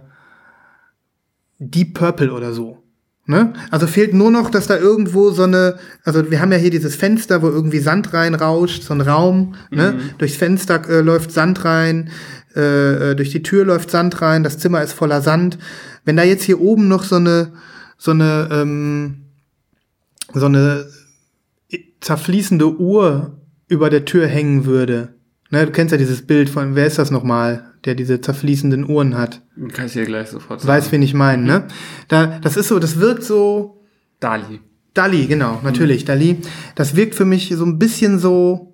Deep 1.59 1.93
Purple 1.93 2.31
oder 2.31 2.53
so. 2.53 2.83
Ne? 3.27 3.53
Also 3.71 3.87
fehlt 3.87 4.13
nur 4.13 4.29
noch, 4.29 4.51
dass 4.51 4.67
da 4.67 4.77
irgendwo 4.77 5.31
so 5.31 5.43
eine, 5.43 5.79
also 6.03 6.29
wir 6.29 6.39
haben 6.41 6.51
ja 6.51 6.59
hier 6.59 6.69
dieses 6.69 6.95
Fenster, 6.95 7.41
wo 7.41 7.47
irgendwie 7.47 7.79
Sand 7.79 8.13
reinrauscht, 8.13 8.83
so 8.83 8.93
ein 8.93 9.01
Raum, 9.01 9.55
ne? 9.71 9.93
mhm. 9.93 9.97
ne? 9.97 10.03
Durchs 10.19 10.35
Fenster 10.35 10.87
äh, 10.87 11.01
läuft 11.01 11.31
Sand 11.31 11.65
rein, 11.65 12.11
äh, 12.55 13.11
äh, 13.11 13.15
durch 13.15 13.31
die 13.31 13.41
Tür 13.41 13.65
läuft 13.65 13.89
Sand 13.89 14.21
rein, 14.21 14.43
das 14.43 14.59
Zimmer 14.59 14.83
ist 14.83 14.93
voller 14.93 15.21
Sand. 15.21 15.57
Wenn 16.03 16.17
da 16.17 16.23
jetzt 16.23 16.43
hier 16.43 16.61
oben 16.61 16.87
noch 16.87 17.03
so 17.03 17.15
eine, 17.15 17.53
so 17.97 18.11
eine, 18.11 18.47
ähm, 18.51 19.23
so 20.33 20.45
eine 20.45 20.85
zerfließende 22.01 22.77
Uhr 22.77 23.39
über 23.67 23.89
der 23.89 24.05
Tür 24.05 24.27
hängen 24.27 24.65
würde, 24.65 25.14
Ne, 25.51 25.65
du 25.65 25.71
kennst 25.71 25.91
ja 25.91 25.97
dieses 25.97 26.25
Bild 26.25 26.49
von, 26.49 26.75
wer 26.75 26.87
ist 26.87 26.97
das 26.97 27.11
nochmal, 27.11 27.73
der 27.85 27.95
diese 27.95 28.19
zerfließenden 28.19 28.89
Uhren 28.89 29.17
hat? 29.17 29.43
Kann 29.73 29.85
ich 29.85 29.93
dir 29.93 30.05
gleich 30.05 30.29
sofort 30.29 30.61
sagen. 30.61 30.69
Weiß, 30.69 30.91
wen 30.91 31.01
ich 31.01 31.13
meine, 31.13 31.43
ne? 31.43 31.59
Mhm. 31.59 31.63
Da, 32.07 32.39
das 32.39 32.57
ist 32.57 32.67
so, 32.67 32.79
das 32.79 32.99
wirkt 32.99 33.23
so. 33.23 33.83
Dali. 34.19 34.59
Dali, 34.93 35.27
genau, 35.27 35.59
natürlich, 35.63 36.03
mhm. 36.03 36.07
Dali. 36.07 36.37
Das 36.73 36.95
wirkt 36.95 37.15
für 37.15 37.25
mich 37.25 37.53
so 37.55 37.65
ein 37.65 37.77
bisschen 37.77 38.17
so 38.17 38.73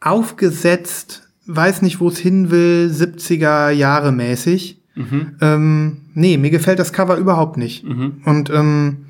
aufgesetzt, 0.00 1.28
weiß 1.46 1.82
nicht, 1.82 2.00
wo 2.00 2.08
es 2.08 2.18
hin 2.18 2.50
will, 2.50 2.90
70er 2.92 3.70
Jahre 3.70 4.10
mäßig. 4.10 4.82
Mhm. 4.94 5.36
Ähm, 5.40 5.96
nee, 6.14 6.36
mir 6.36 6.50
gefällt 6.50 6.78
das 6.78 6.92
Cover 6.92 7.16
überhaupt 7.16 7.56
nicht. 7.56 7.84
Mhm. 7.84 8.22
Und 8.24 8.50
ähm, 8.50 9.06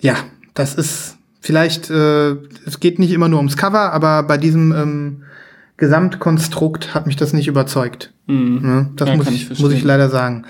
ja, 0.00 0.16
das 0.54 0.74
ist 0.74 1.18
vielleicht, 1.42 1.90
äh, 1.90 2.36
es 2.64 2.80
geht 2.80 2.98
nicht 2.98 3.12
immer 3.12 3.28
nur 3.28 3.38
ums 3.38 3.56
Cover, 3.58 3.92
aber 3.92 4.22
bei 4.22 4.38
diesem 4.38 4.72
ähm, 4.72 5.22
Gesamtkonstrukt 5.76 6.94
hat 6.94 7.06
mich 7.06 7.16
das 7.16 7.32
nicht 7.32 7.48
überzeugt. 7.48 8.14
Mhm. 8.26 8.60
Ne? 8.62 8.90
Das 8.96 9.08
ja, 9.08 9.16
muss, 9.16 9.28
ich, 9.28 9.50
ich 9.50 9.58
muss 9.58 9.72
ich 9.72 9.82
leider 9.82 10.08
sagen. 10.08 10.44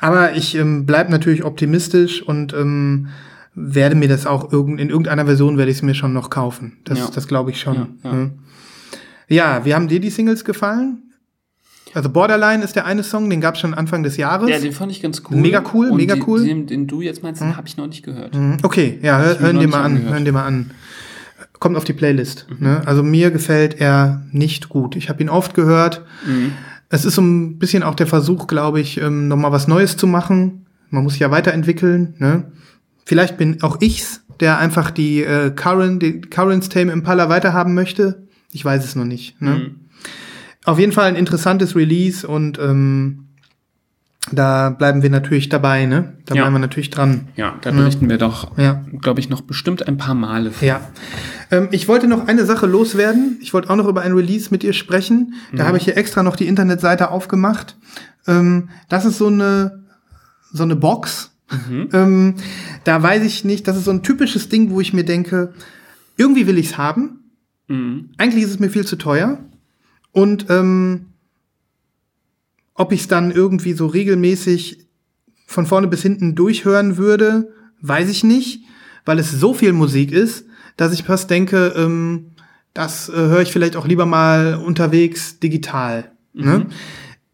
Aber 0.00 0.34
ich 0.34 0.56
ähm, 0.56 0.86
bleibe 0.86 1.10
natürlich 1.10 1.44
optimistisch 1.44 2.22
und 2.22 2.54
ähm, 2.54 3.08
werde 3.54 3.94
mir 3.94 4.08
das 4.08 4.26
auch 4.26 4.50
irgend, 4.52 4.80
in 4.80 4.88
irgendeiner 4.88 5.26
Version 5.26 5.58
werde 5.58 5.70
ich 5.70 5.78
es 5.78 5.82
mir 5.82 5.94
schon 5.94 6.12
noch 6.12 6.30
kaufen. 6.30 6.78
Das, 6.84 6.98
ja. 6.98 7.08
das 7.14 7.28
glaube 7.28 7.50
ich 7.50 7.60
schon. 7.60 7.74
Ja, 7.74 7.88
ja. 8.04 8.12
Ne? 8.12 8.30
ja, 9.28 9.64
wie 9.64 9.74
haben 9.74 9.88
dir 9.88 10.00
die 10.00 10.10
Singles 10.10 10.44
gefallen? 10.44 11.07
Also 11.94 12.10
Borderline 12.10 12.62
ist 12.62 12.76
der 12.76 12.86
eine 12.86 13.02
Song, 13.02 13.30
den 13.30 13.40
gab 13.40 13.54
es 13.54 13.60
schon 13.60 13.74
Anfang 13.74 14.02
des 14.02 14.16
Jahres. 14.16 14.50
Ja, 14.50 14.58
den 14.58 14.72
fand 14.72 14.92
ich 14.92 15.02
ganz 15.02 15.22
cool. 15.30 15.36
Mega 15.36 15.62
cool, 15.72 15.90
Und 15.90 15.96
mega 15.96 16.16
cool. 16.26 16.44
Den, 16.44 16.66
den 16.66 16.86
du 16.86 17.00
jetzt 17.00 17.22
meinst, 17.22 17.40
den 17.40 17.48
hm? 17.48 17.56
habe 17.56 17.68
ich 17.68 17.76
noch 17.76 17.86
nicht 17.86 18.04
gehört. 18.04 18.34
Hm, 18.34 18.58
okay, 18.62 18.98
ja, 19.02 19.18
hör, 19.18 19.38
hören 19.38 19.58
dir 19.58 19.68
mal 19.68 19.82
an, 19.82 20.02
hören 20.02 20.24
dir 20.24 20.32
mal 20.32 20.46
an. 20.46 20.70
Kommt 21.58 21.76
auf 21.76 21.84
die 21.84 21.92
Playlist. 21.92 22.46
Mhm. 22.50 22.66
Ne? 22.66 22.82
Also 22.86 23.02
mir 23.02 23.30
gefällt 23.30 23.80
er 23.80 24.22
nicht 24.30 24.68
gut. 24.68 24.94
Ich 24.96 25.08
habe 25.08 25.22
ihn 25.22 25.28
oft 25.28 25.54
gehört. 25.54 26.04
Mhm. 26.26 26.52
Es 26.88 27.04
ist 27.04 27.16
so 27.16 27.22
ein 27.22 27.58
bisschen 27.58 27.82
auch 27.82 27.94
der 27.94 28.06
Versuch, 28.06 28.46
glaube 28.46 28.80
ich, 28.80 29.00
ähm, 29.00 29.28
noch 29.28 29.36
mal 29.36 29.52
was 29.52 29.66
Neues 29.66 29.96
zu 29.96 30.06
machen. 30.06 30.66
Man 30.90 31.02
muss 31.02 31.14
sich 31.14 31.20
ja 31.20 31.30
weiterentwickeln. 31.30 32.14
Ne? 32.18 32.44
Vielleicht 33.04 33.36
bin 33.36 33.62
auch 33.62 33.78
ich's, 33.80 34.22
der 34.40 34.58
einfach 34.58 34.90
die 34.90 35.22
äh, 35.22 35.50
Current, 35.50 36.02
die 36.02 36.20
Currents 36.20 36.68
Tame 36.68 36.92
Impala 36.92 37.28
weiterhaben 37.28 37.74
möchte. 37.74 38.22
Ich 38.52 38.64
weiß 38.64 38.84
es 38.84 38.94
noch 38.94 39.04
nicht. 39.04 39.40
Ne? 39.42 39.50
Mhm. 39.50 39.87
Auf 40.68 40.78
jeden 40.78 40.92
Fall 40.92 41.06
ein 41.06 41.16
interessantes 41.16 41.74
Release 41.74 42.28
und 42.28 42.58
ähm, 42.58 43.28
da 44.30 44.68
bleiben 44.68 45.02
wir 45.02 45.08
natürlich 45.08 45.48
dabei, 45.48 45.86
ne? 45.86 46.18
Da 46.26 46.34
ja. 46.34 46.42
bleiben 46.42 46.56
wir 46.56 46.60
natürlich 46.60 46.90
dran. 46.90 47.28
Ja, 47.36 47.54
da 47.62 47.70
berichten 47.70 48.04
ja. 48.04 48.10
wir 48.10 48.18
doch, 48.18 48.58
ja. 48.58 48.84
glaube 49.00 49.18
ich, 49.20 49.30
noch 49.30 49.40
bestimmt 49.40 49.88
ein 49.88 49.96
paar 49.96 50.14
Male. 50.14 50.50
Von. 50.50 50.68
Ja. 50.68 50.82
Ähm, 51.50 51.68
ich 51.70 51.88
wollte 51.88 52.06
noch 52.06 52.28
eine 52.28 52.44
Sache 52.44 52.66
loswerden. 52.66 53.38
Ich 53.40 53.54
wollte 53.54 53.70
auch 53.70 53.76
noch 53.76 53.88
über 53.88 54.02
ein 54.02 54.12
Release 54.12 54.48
mit 54.50 54.62
dir 54.62 54.74
sprechen. 54.74 55.32
Da 55.52 55.62
mhm. 55.62 55.68
habe 55.68 55.78
ich 55.78 55.84
hier 55.84 55.96
extra 55.96 56.22
noch 56.22 56.36
die 56.36 56.46
Internetseite 56.46 57.10
aufgemacht. 57.10 57.78
Ähm, 58.26 58.68
das 58.90 59.06
ist 59.06 59.16
so 59.16 59.28
eine, 59.28 59.84
so 60.52 60.64
eine 60.64 60.76
Box. 60.76 61.30
Mhm. 61.50 61.88
Ähm, 61.94 62.34
da 62.84 63.02
weiß 63.02 63.24
ich 63.24 63.42
nicht, 63.46 63.66
das 63.66 63.78
ist 63.78 63.86
so 63.86 63.90
ein 63.90 64.02
typisches 64.02 64.50
Ding, 64.50 64.68
wo 64.68 64.82
ich 64.82 64.92
mir 64.92 65.04
denke, 65.04 65.54
irgendwie 66.18 66.46
will 66.46 66.58
ich 66.58 66.72
es 66.72 66.76
haben. 66.76 67.30
Mhm. 67.68 68.10
Eigentlich 68.18 68.44
ist 68.44 68.50
es 68.50 68.58
mir 68.58 68.68
viel 68.68 68.84
zu 68.84 68.96
teuer. 68.96 69.38
Und 70.12 70.46
ähm, 70.48 71.06
ob 72.74 72.92
ich 72.92 73.00
es 73.02 73.08
dann 73.08 73.30
irgendwie 73.30 73.72
so 73.72 73.86
regelmäßig 73.86 74.86
von 75.46 75.66
vorne 75.66 75.88
bis 75.88 76.02
hinten 76.02 76.34
durchhören 76.34 76.96
würde, 76.96 77.52
weiß 77.80 78.08
ich 78.08 78.24
nicht, 78.24 78.64
weil 79.04 79.18
es 79.18 79.30
so 79.30 79.54
viel 79.54 79.72
Musik 79.72 80.12
ist, 80.12 80.46
dass 80.76 80.92
ich 80.92 81.02
fast 81.02 81.30
denke, 81.30 81.74
ähm, 81.76 82.32
das 82.74 83.08
äh, 83.08 83.12
höre 83.12 83.42
ich 83.42 83.52
vielleicht 83.52 83.76
auch 83.76 83.86
lieber 83.86 84.06
mal 84.06 84.54
unterwegs 84.54 85.40
digital. 85.40 86.12
Ne? 86.32 86.44
Mhm. 86.44 86.58
Ne? 86.58 86.66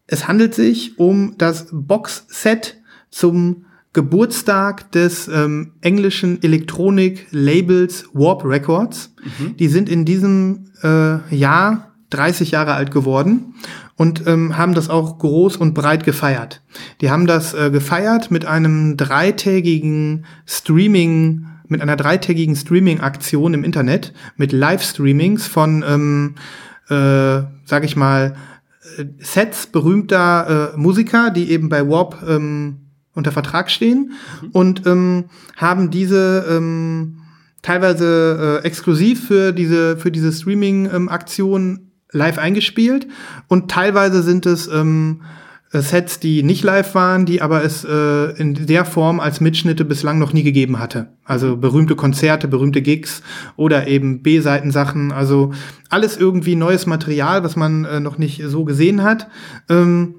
Es 0.07 0.27
handelt 0.27 0.55
sich 0.55 0.97
um 0.99 1.35
das 1.37 1.67
Boxset 1.71 2.77
zum 3.09 3.65
Geburtstag 3.93 4.91
des 4.91 5.27
ähm, 5.27 5.71
englischen 5.81 6.41
Elektronik-Labels 6.43 8.09
Warp 8.13 8.43
Records. 8.43 9.13
Mhm. 9.23 9.57
Die 9.57 9.67
sind 9.67 9.89
in 9.89 10.05
diesem 10.05 10.71
äh, 10.83 11.35
Jahr 11.35 11.94
30 12.15 12.51
Jahre 12.51 12.73
alt 12.73 12.91
geworden 12.91 13.55
und 13.95 14.27
ähm, 14.27 14.57
haben 14.57 14.73
das 14.73 14.89
auch 14.89 15.17
groß 15.17 15.57
und 15.57 15.73
breit 15.73 16.03
gefeiert. 16.03 16.61
Die 17.01 17.09
haben 17.09 17.27
das 17.27 17.53
äh, 17.53 17.71
gefeiert 17.71 18.31
mit 18.31 18.45
einem 18.45 18.97
dreitägigen 18.97 20.25
Streaming, 20.45 21.47
mit 21.67 21.81
einer 21.81 21.95
dreitägigen 21.95 22.55
Streaming-Aktion 22.55 23.53
im 23.53 23.63
Internet, 23.63 24.13
mit 24.35 24.51
Livestreamings 24.51 25.47
von, 25.47 25.83
ähm, 25.87 26.35
äh, 26.89 27.43
sag 27.65 27.83
ich 27.83 27.95
mal, 27.95 28.35
äh, 28.97 29.05
Sets 29.19 29.67
berühmter 29.67 30.73
äh, 30.73 30.77
Musiker, 30.77 31.31
die 31.31 31.51
eben 31.51 31.69
bei 31.69 31.87
Warp 31.87 32.23
ähm, 32.27 32.85
unter 33.13 33.31
Vertrag 33.31 33.71
stehen 33.71 34.11
mhm. 34.41 34.49
und 34.51 34.85
ähm, 34.85 35.25
haben 35.55 35.89
diese 35.89 36.45
ähm, 36.49 37.21
teilweise 37.61 38.61
äh, 38.61 38.65
exklusiv 38.67 39.27
für 39.27 39.51
diese 39.51 39.97
für 39.97 40.11
diese 40.11 40.31
Streaming-Aktion 40.31 41.84
live 42.15 42.39
eingespielt 42.39 43.07
und 43.47 43.69
teilweise 43.69 44.23
sind 44.23 44.45
es 44.45 44.67
ähm, 44.67 45.21
äh, 45.71 45.81
Sets, 45.81 46.19
die 46.19 46.43
nicht 46.43 46.63
live 46.63 46.95
waren, 46.95 47.25
die 47.25 47.41
aber 47.41 47.63
es 47.63 47.83
äh, 47.83 48.31
in 48.39 48.65
der 48.65 48.85
Form 48.85 49.19
als 49.19 49.41
Mitschnitte 49.41 49.85
bislang 49.85 50.17
noch 50.19 50.33
nie 50.33 50.43
gegeben 50.43 50.79
hatte. 50.79 51.09
Also 51.23 51.57
berühmte 51.57 51.95
Konzerte, 51.95 52.47
berühmte 52.47 52.81
Gigs 52.81 53.21
oder 53.55 53.87
eben 53.87 54.21
B-Seitensachen. 54.21 55.11
Also 55.11 55.53
alles 55.89 56.17
irgendwie 56.17 56.55
neues 56.55 56.85
Material, 56.85 57.43
was 57.43 57.55
man 57.55 57.85
äh, 57.85 57.99
noch 57.99 58.17
nicht 58.17 58.41
so 58.45 58.63
gesehen 58.63 59.03
hat. 59.03 59.27
Ähm, 59.69 60.15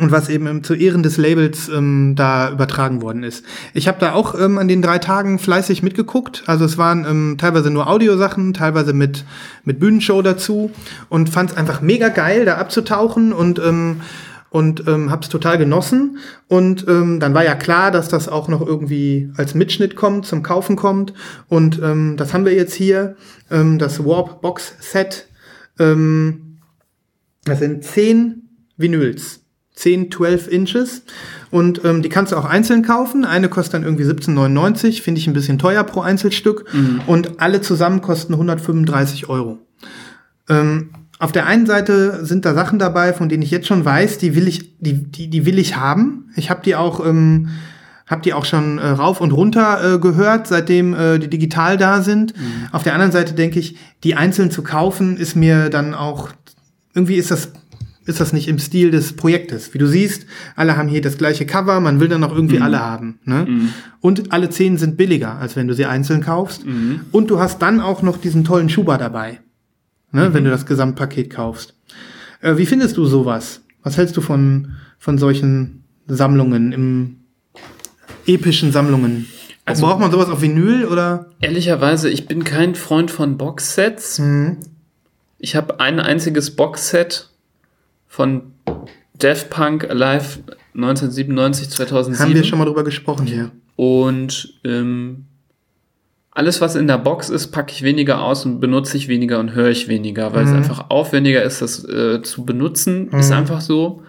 und 0.00 0.10
was 0.10 0.28
eben 0.28 0.64
zu 0.64 0.74
Ehren 0.74 1.02
des 1.02 1.16
Labels 1.16 1.68
ähm, 1.68 2.14
da 2.16 2.50
übertragen 2.50 3.02
worden 3.02 3.22
ist. 3.22 3.44
Ich 3.74 3.86
habe 3.86 3.98
da 4.00 4.14
auch 4.14 4.38
ähm, 4.38 4.58
an 4.58 4.68
den 4.68 4.82
drei 4.82 4.98
Tagen 4.98 5.38
fleißig 5.38 5.82
mitgeguckt. 5.82 6.42
Also 6.46 6.64
es 6.64 6.78
waren 6.78 7.04
ähm, 7.04 7.36
teilweise 7.38 7.70
nur 7.70 7.86
Audiosachen, 7.88 8.54
teilweise 8.54 8.92
mit, 8.92 9.24
mit 9.64 9.78
Bühnenshow 9.78 10.22
dazu 10.22 10.70
und 11.08 11.28
fand 11.28 11.50
es 11.50 11.56
einfach 11.56 11.82
mega 11.82 12.08
geil, 12.08 12.44
da 12.44 12.56
abzutauchen 12.56 13.32
und 13.32 13.58
ähm, 13.58 14.00
und 14.52 14.88
ähm, 14.88 15.12
habe 15.12 15.22
es 15.22 15.28
total 15.28 15.58
genossen. 15.58 16.18
Und 16.48 16.88
ähm, 16.88 17.20
dann 17.20 17.34
war 17.34 17.44
ja 17.44 17.54
klar, 17.54 17.92
dass 17.92 18.08
das 18.08 18.28
auch 18.28 18.48
noch 18.48 18.66
irgendwie 18.66 19.30
als 19.36 19.54
Mitschnitt 19.54 19.94
kommt, 19.94 20.26
zum 20.26 20.42
Kaufen 20.42 20.74
kommt. 20.74 21.14
Und 21.46 21.80
ähm, 21.80 22.16
das 22.16 22.34
haben 22.34 22.44
wir 22.44 22.52
jetzt 22.52 22.74
hier, 22.74 23.14
ähm, 23.48 23.78
das 23.78 24.04
Warp 24.04 24.42
Box 24.42 24.74
Set. 24.80 25.28
Ähm, 25.78 26.58
das 27.44 27.60
sind 27.60 27.84
zehn 27.84 28.48
Vinyls 28.76 29.40
10, 29.80 30.10
12 30.12 30.48
Inches. 30.48 31.02
Und 31.50 31.84
ähm, 31.84 32.02
die 32.02 32.08
kannst 32.08 32.32
du 32.32 32.36
auch 32.36 32.44
einzeln 32.44 32.82
kaufen. 32.82 33.24
Eine 33.24 33.48
kostet 33.48 33.74
dann 33.74 33.82
irgendwie 33.82 34.04
17,99, 34.04 35.02
finde 35.02 35.20
ich 35.20 35.26
ein 35.26 35.32
bisschen 35.32 35.58
teuer 35.58 35.82
pro 35.84 36.00
Einzelstück. 36.02 36.72
Mhm. 36.72 37.00
Und 37.06 37.40
alle 37.40 37.60
zusammen 37.60 38.00
kosten 38.00 38.34
135 38.34 39.28
Euro. 39.28 39.58
Ähm, 40.48 40.90
auf 41.18 41.32
der 41.32 41.46
einen 41.46 41.66
Seite 41.66 42.24
sind 42.24 42.44
da 42.44 42.54
Sachen 42.54 42.78
dabei, 42.78 43.12
von 43.12 43.28
denen 43.28 43.42
ich 43.42 43.50
jetzt 43.50 43.66
schon 43.66 43.84
weiß, 43.84 44.18
die 44.18 44.34
will 44.34 44.48
ich, 44.48 44.78
die, 44.78 45.04
die, 45.04 45.28
die 45.28 45.44
will 45.44 45.58
ich 45.58 45.76
haben. 45.76 46.30
Ich 46.36 46.50
habe 46.50 46.62
die 46.64 46.76
auch, 46.76 47.04
ähm, 47.04 47.48
Hab 48.06 48.22
die 48.22 48.32
auch 48.32 48.44
schon 48.44 48.78
äh, 48.78 48.88
rauf 48.88 49.20
und 49.20 49.32
runter 49.32 49.94
äh, 49.94 49.98
gehört, 49.98 50.46
seitdem 50.46 50.94
äh, 50.94 51.18
die 51.18 51.28
digital 51.28 51.76
da 51.76 52.02
sind. 52.02 52.34
Auf 52.72 52.82
der 52.82 52.94
anderen 52.94 53.12
Seite 53.12 53.34
denke 53.34 53.58
ich, 53.58 53.76
die 54.02 54.14
einzeln 54.14 54.50
zu 54.50 54.62
kaufen, 54.62 55.16
ist 55.16 55.36
mir 55.36 55.68
dann 55.68 55.94
auch, 55.94 56.30
irgendwie 56.94 57.16
ist 57.16 57.30
das, 57.30 57.52
ist 58.10 58.20
das 58.20 58.32
nicht 58.34 58.48
im 58.48 58.58
Stil 58.58 58.90
des 58.90 59.14
Projektes. 59.14 59.72
Wie 59.72 59.78
du 59.78 59.86
siehst, 59.86 60.26
alle 60.56 60.76
haben 60.76 60.88
hier 60.88 61.00
das 61.00 61.16
gleiche 61.16 61.46
Cover, 61.46 61.80
man 61.80 62.00
will 62.00 62.08
dann 62.08 62.22
auch 62.24 62.34
irgendwie 62.34 62.60
alle 62.60 62.80
haben. 62.80 63.18
Ne? 63.24 63.70
Und 64.00 64.32
alle 64.32 64.50
zehn 64.50 64.76
sind 64.76 64.96
billiger, 64.98 65.36
als 65.38 65.56
wenn 65.56 65.66
du 65.68 65.74
sie 65.74 65.86
einzeln 65.86 66.20
kaufst. 66.22 66.64
Und 67.12 67.30
du 67.30 67.38
hast 67.40 67.60
dann 67.62 67.80
auch 67.80 68.02
noch 68.02 68.18
diesen 68.18 68.44
tollen 68.44 68.68
Schuber 68.68 68.98
dabei, 68.98 69.40
ne? 70.12 70.34
wenn 70.34 70.44
du 70.44 70.50
das 70.50 70.66
Gesamtpaket 70.66 71.30
kaufst. 71.30 71.74
Äh, 72.42 72.56
wie 72.58 72.66
findest 72.66 72.96
du 72.96 73.06
sowas? 73.06 73.62
Was 73.82 73.96
hältst 73.96 74.16
du 74.16 74.20
von, 74.20 74.72
von 74.98 75.16
solchen 75.18 75.84
Sammlungen 76.06 76.72
im 76.72 77.16
epischen 78.26 78.72
Sammlungen? 78.72 79.26
Also- 79.64 79.86
Braucht 79.86 80.00
man 80.00 80.10
sowas 80.10 80.28
auf 80.28 80.42
Vinyl 80.42 80.84
oder? 80.86 81.26
Ehrlicherweise, 81.40 82.10
ich 82.10 82.26
bin 82.26 82.44
kein 82.44 82.74
Freund 82.74 83.10
von 83.10 83.36
Boxsets. 83.38 84.18
Mhm. 84.18 84.58
Ich 85.38 85.56
habe 85.56 85.80
ein 85.80 86.00
einziges 86.00 86.54
Boxset 86.56 87.29
von 88.10 88.42
Daft 89.18 89.48
Punk 89.50 89.88
Alive 89.88 90.40
1997, 90.74 91.70
2007. 91.70 92.26
Haben 92.28 92.34
wir 92.34 92.44
schon 92.44 92.58
mal 92.58 92.64
drüber 92.64 92.84
gesprochen 92.84 93.26
hier. 93.26 93.50
Und 93.76 94.54
ähm, 94.64 95.24
alles, 96.32 96.60
was 96.60 96.74
in 96.74 96.86
der 96.86 96.98
Box 96.98 97.28
ist, 97.30 97.48
packe 97.48 97.72
ich 97.72 97.82
weniger 97.82 98.22
aus 98.22 98.44
und 98.44 98.60
benutze 98.60 98.96
ich 98.96 99.08
weniger 99.08 99.38
und 99.40 99.54
höre 99.54 99.70
ich 99.70 99.88
weniger, 99.88 100.32
weil 100.34 100.44
es 100.44 100.50
einfach 100.52 100.90
aufwendiger 100.90 101.42
ist, 101.42 101.62
das 101.62 101.84
äh, 101.88 102.20
zu 102.22 102.44
benutzen. 102.44 103.08
Ist 103.12 103.30
einfach 103.32 103.60
so. 103.60 104.02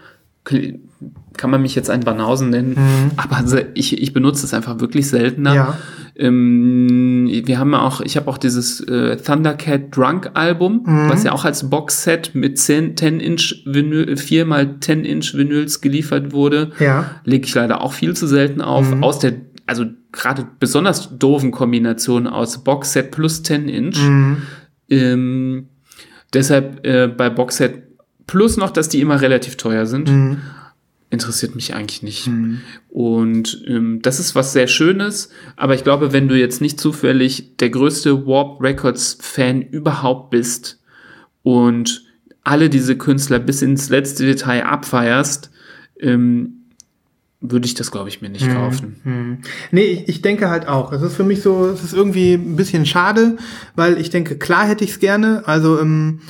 Kann 0.43 1.49
man 1.49 1.61
mich 1.61 1.75
jetzt 1.75 1.89
ein 1.89 2.01
Banausen 2.01 2.49
nennen, 2.49 2.75
aber 3.17 3.45
se- 3.47 3.67
ich, 3.75 4.01
ich 4.01 4.13
benutze 4.13 4.45
es 4.45 4.53
einfach 4.53 4.79
wirklich 4.79 5.07
seltener. 5.07 5.53
Ja. 5.55 5.77
Ähm, 6.15 7.10
wir 7.45 7.57
haben 7.59 7.73
auch, 7.73 8.01
ich 8.01 8.17
habe 8.17 8.27
auch 8.29 8.37
dieses 8.37 8.79
äh, 8.81 9.15
Thundercat 9.17 9.95
Drunk 9.95 10.31
Album, 10.33 10.81
Mhm. 10.85 11.09
was 11.09 11.23
ja 11.23 11.31
auch 11.31 11.45
als 11.45 11.69
Boxset 11.69 12.35
mit 12.35 12.57
10, 12.57 12.97
10 12.97 13.19
Inch 13.19 13.63
Vinyl, 13.65 14.17
4 14.17 14.45
mal 14.45 14.75
10 14.79 15.05
Inch 15.05 15.33
Vinyls 15.35 15.81
geliefert 15.81 16.31
wurde 16.33 16.71
Ja. 16.79 17.11
lege 17.23 17.45
ich 17.45 17.53
leider 17.55 17.81
auch 17.81 17.93
viel 17.93 18.15
zu 18.15 18.27
selten 18.27 18.61
auf. 18.61 18.89
Mhm. 18.93 19.03
Aus 19.03 19.19
der, 19.19 19.33
also 19.67 19.85
gerade 20.11 20.45
besonders 20.59 21.17
doofen 21.17 21.51
Kombination 21.51 22.27
aus 22.27 22.63
Boxset 22.63 23.11
plus 23.11 23.43
10 23.43 23.69
Inch. 23.69 23.97
Mhm. 24.01 24.37
Ähm, 24.89 25.67
deshalb 26.33 26.85
äh, 26.85 27.07
bei 27.07 27.29
Boxset 27.29 27.83
plus 28.27 28.57
noch, 28.57 28.71
dass 28.71 28.89
die 28.89 29.01
immer 29.01 29.21
relativ 29.21 29.57
teuer 29.57 29.85
sind. 29.85 30.09
Mhm. 31.11 31.13
Interessiert 31.13 31.55
mich 31.55 31.75
eigentlich 31.75 32.01
nicht. 32.03 32.29
Und 32.89 33.63
ähm, 33.67 33.99
das 34.01 34.19
ist 34.19 34.33
was 34.33 34.53
sehr 34.53 34.67
Schönes, 34.67 35.29
aber 35.57 35.75
ich 35.75 35.83
glaube, 35.83 36.13
wenn 36.13 36.27
du 36.27 36.37
jetzt 36.37 36.61
nicht 36.61 36.79
zufällig 36.79 37.57
der 37.57 37.69
größte 37.69 38.25
Warp 38.25 38.61
Records 38.61 39.17
Fan 39.19 39.61
überhaupt 39.61 40.31
bist 40.31 40.81
und 41.43 42.05
alle 42.43 42.69
diese 42.69 42.97
Künstler 42.97 43.39
bis 43.39 43.61
ins 43.61 43.89
letzte 43.89 44.25
Detail 44.25 44.63
abfeierst, 44.65 45.51
ähm, 45.99 46.53
würde 47.41 47.65
ich 47.65 47.73
das, 47.73 47.91
glaube 47.91 48.07
ich, 48.07 48.21
mir 48.21 48.29
nicht 48.29 48.47
kaufen. 48.47 48.97
Hm. 49.03 49.37
Nee, 49.71 49.85
ich, 49.85 50.09
ich 50.09 50.21
denke 50.21 50.49
halt 50.49 50.67
auch. 50.67 50.91
Es 50.91 51.01
ist 51.01 51.15
für 51.15 51.23
mich 51.23 51.41
so, 51.41 51.67
es 51.67 51.83
ist 51.83 51.93
irgendwie 51.93 52.33
ein 52.33 52.55
bisschen 52.55 52.85
schade, 52.85 53.37
weil 53.75 53.99
ich 53.99 54.11
denke, 54.11 54.37
klar 54.37 54.67
hätte 54.67 54.83
ich 54.83 54.91
es 54.91 54.99
gerne. 54.99 55.41
Also, 55.47 55.79
ähm, 55.79 56.21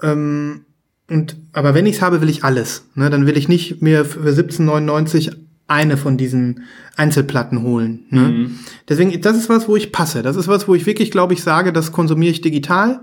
ähm, 0.00 0.64
und, 1.08 1.36
aber 1.52 1.74
wenn 1.74 1.86
ich 1.86 1.96
es 1.96 2.02
habe, 2.02 2.20
will 2.20 2.30
ich 2.30 2.44
alles. 2.44 2.88
Ne? 2.94 3.10
Dann 3.10 3.26
will 3.26 3.36
ich 3.36 3.48
nicht 3.48 3.82
mir 3.82 4.04
für 4.04 4.20
17,99 4.20 5.36
eine 5.66 5.96
von 5.96 6.16
diesen 6.16 6.64
Einzelplatten 6.96 7.62
holen. 7.62 8.04
Ne? 8.10 8.50
Deswegen, 8.88 9.20
das 9.20 9.36
ist 9.36 9.48
was, 9.48 9.68
wo 9.68 9.76
ich 9.76 9.92
passe. 9.92 10.22
Das 10.22 10.36
ist 10.36 10.48
was, 10.48 10.68
wo 10.68 10.74
ich 10.74 10.86
wirklich, 10.86 11.10
glaube 11.10 11.34
ich, 11.34 11.42
sage, 11.42 11.72
das 11.72 11.92
konsumiere 11.92 12.32
ich 12.32 12.40
digital. 12.40 13.00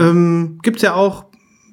Ähm, 0.00 0.58
gibt's 0.62 0.82
ja 0.82 0.94
auch, 0.94 1.26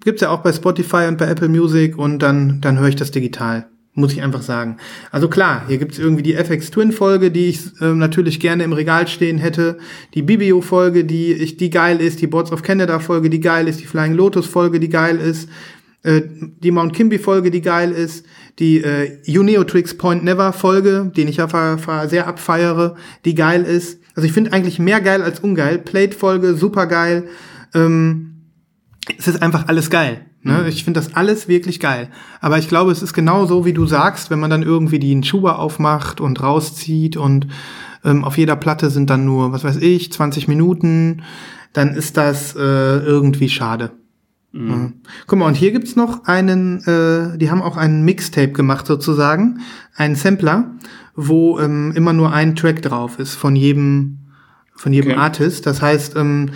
gibt's 0.03 0.21
ja 0.21 0.29
auch 0.29 0.41
bei 0.41 0.51
Spotify 0.51 1.05
und 1.07 1.17
bei 1.17 1.27
Apple 1.27 1.49
Music 1.49 1.97
und 1.97 2.19
dann, 2.19 2.59
dann 2.61 2.77
höre 2.79 2.89
ich 2.89 2.95
das 2.95 3.11
digital. 3.11 3.67
Muss 3.99 4.13
ich 4.13 4.21
einfach 4.21 4.43
sagen. 4.43 4.77
Also 5.09 5.27
klar, 5.27 5.63
hier 5.67 5.79
gibt's 5.79 5.97
irgendwie 5.97 6.21
die 6.21 6.35
FX 6.35 6.69
Twin 6.69 6.91
Folge, 6.91 7.31
die 7.31 7.47
ich 7.47 7.61
ähm, 7.81 7.97
natürlich 7.97 8.39
gerne 8.39 8.63
im 8.63 8.71
Regal 8.71 9.07
stehen 9.07 9.39
hätte. 9.39 9.79
Die 10.13 10.21
Bibio 10.21 10.61
Folge, 10.61 11.03
die 11.03 11.33
ich, 11.33 11.57
die 11.57 11.71
geil 11.71 11.99
ist. 11.99 12.21
Die 12.21 12.27
Boards 12.27 12.51
of 12.51 12.61
Canada 12.61 12.99
Folge, 12.99 13.31
die 13.31 13.39
geil 13.39 13.67
ist. 13.67 13.81
Die 13.81 13.87
Flying 13.87 14.13
Lotus 14.13 14.45
Folge, 14.45 14.79
die 14.79 14.89
geil 14.89 15.17
ist. 15.17 15.49
Äh, 16.03 16.21
die 16.27 16.69
Mount 16.69 16.93
Kimby 16.93 17.17
Folge, 17.17 17.49
die 17.49 17.61
geil 17.61 17.91
ist. 17.91 18.23
Die 18.59 18.83
äh, 18.83 19.17
Uneotrix 19.27 19.97
Point 19.97 20.23
Never 20.23 20.53
Folge, 20.53 21.11
den 21.17 21.27
ich 21.27 21.37
ja 21.37 22.07
sehr 22.07 22.27
abfeiere, 22.27 22.97
die 23.25 23.33
geil 23.33 23.63
ist. 23.63 23.99
Also 24.13 24.27
ich 24.27 24.33
finde 24.33 24.53
eigentlich 24.53 24.77
mehr 24.77 25.01
geil 25.01 25.23
als 25.23 25.39
ungeil. 25.39 25.79
Plate 25.79 26.15
Folge, 26.15 26.53
super 26.53 26.85
geil. 26.85 27.23
Ähm, 27.73 28.36
es 29.17 29.27
ist 29.27 29.41
einfach 29.41 29.67
alles 29.67 29.89
geil. 29.89 30.25
Ne? 30.43 30.67
Ich 30.67 30.83
finde 30.83 30.99
das 30.99 31.15
alles 31.15 31.47
wirklich 31.47 31.79
geil. 31.79 32.09
Aber 32.41 32.57
ich 32.57 32.67
glaube, 32.67 32.91
es 32.91 33.01
ist 33.01 33.13
genau 33.13 33.45
so, 33.45 33.65
wie 33.65 33.73
du 33.73 33.85
sagst, 33.85 34.29
wenn 34.29 34.39
man 34.39 34.49
dann 34.49 34.63
irgendwie 34.63 34.99
den 34.99 35.23
Schuber 35.23 35.59
aufmacht 35.59 36.21
und 36.21 36.41
rauszieht 36.41 37.17
und 37.17 37.47
ähm, 38.03 38.23
auf 38.23 38.37
jeder 38.37 38.55
Platte 38.55 38.89
sind 38.89 39.09
dann 39.09 39.25
nur, 39.25 39.51
was 39.51 39.63
weiß 39.63 39.77
ich, 39.77 40.11
20 40.11 40.47
Minuten, 40.47 41.23
dann 41.73 41.93
ist 41.93 42.17
das 42.17 42.55
äh, 42.55 42.59
irgendwie 42.59 43.49
schade. 43.49 43.91
Ja. 44.53 44.91
Guck 45.27 45.39
mal, 45.39 45.45
und 45.45 45.55
hier 45.55 45.71
gibt's 45.71 45.95
noch 45.95 46.25
einen, 46.25 46.81
äh, 46.85 47.37
die 47.37 47.51
haben 47.51 47.61
auch 47.61 47.77
einen 47.77 48.03
Mixtape 48.03 48.53
gemacht 48.53 48.87
sozusagen, 48.87 49.59
einen 49.95 50.15
Sampler, 50.15 50.71
wo 51.15 51.59
ähm, 51.59 51.91
immer 51.95 52.13
nur 52.13 52.33
ein 52.33 52.55
Track 52.55 52.81
drauf 52.81 53.19
ist 53.19 53.35
von 53.35 53.55
jedem, 53.55 54.19
von 54.73 54.93
jedem 54.93 55.11
Okay. 55.11 55.19
Artist. 55.19 55.65
Das 55.65 55.81
heißt, 55.81 56.15
ähm, 56.15 56.51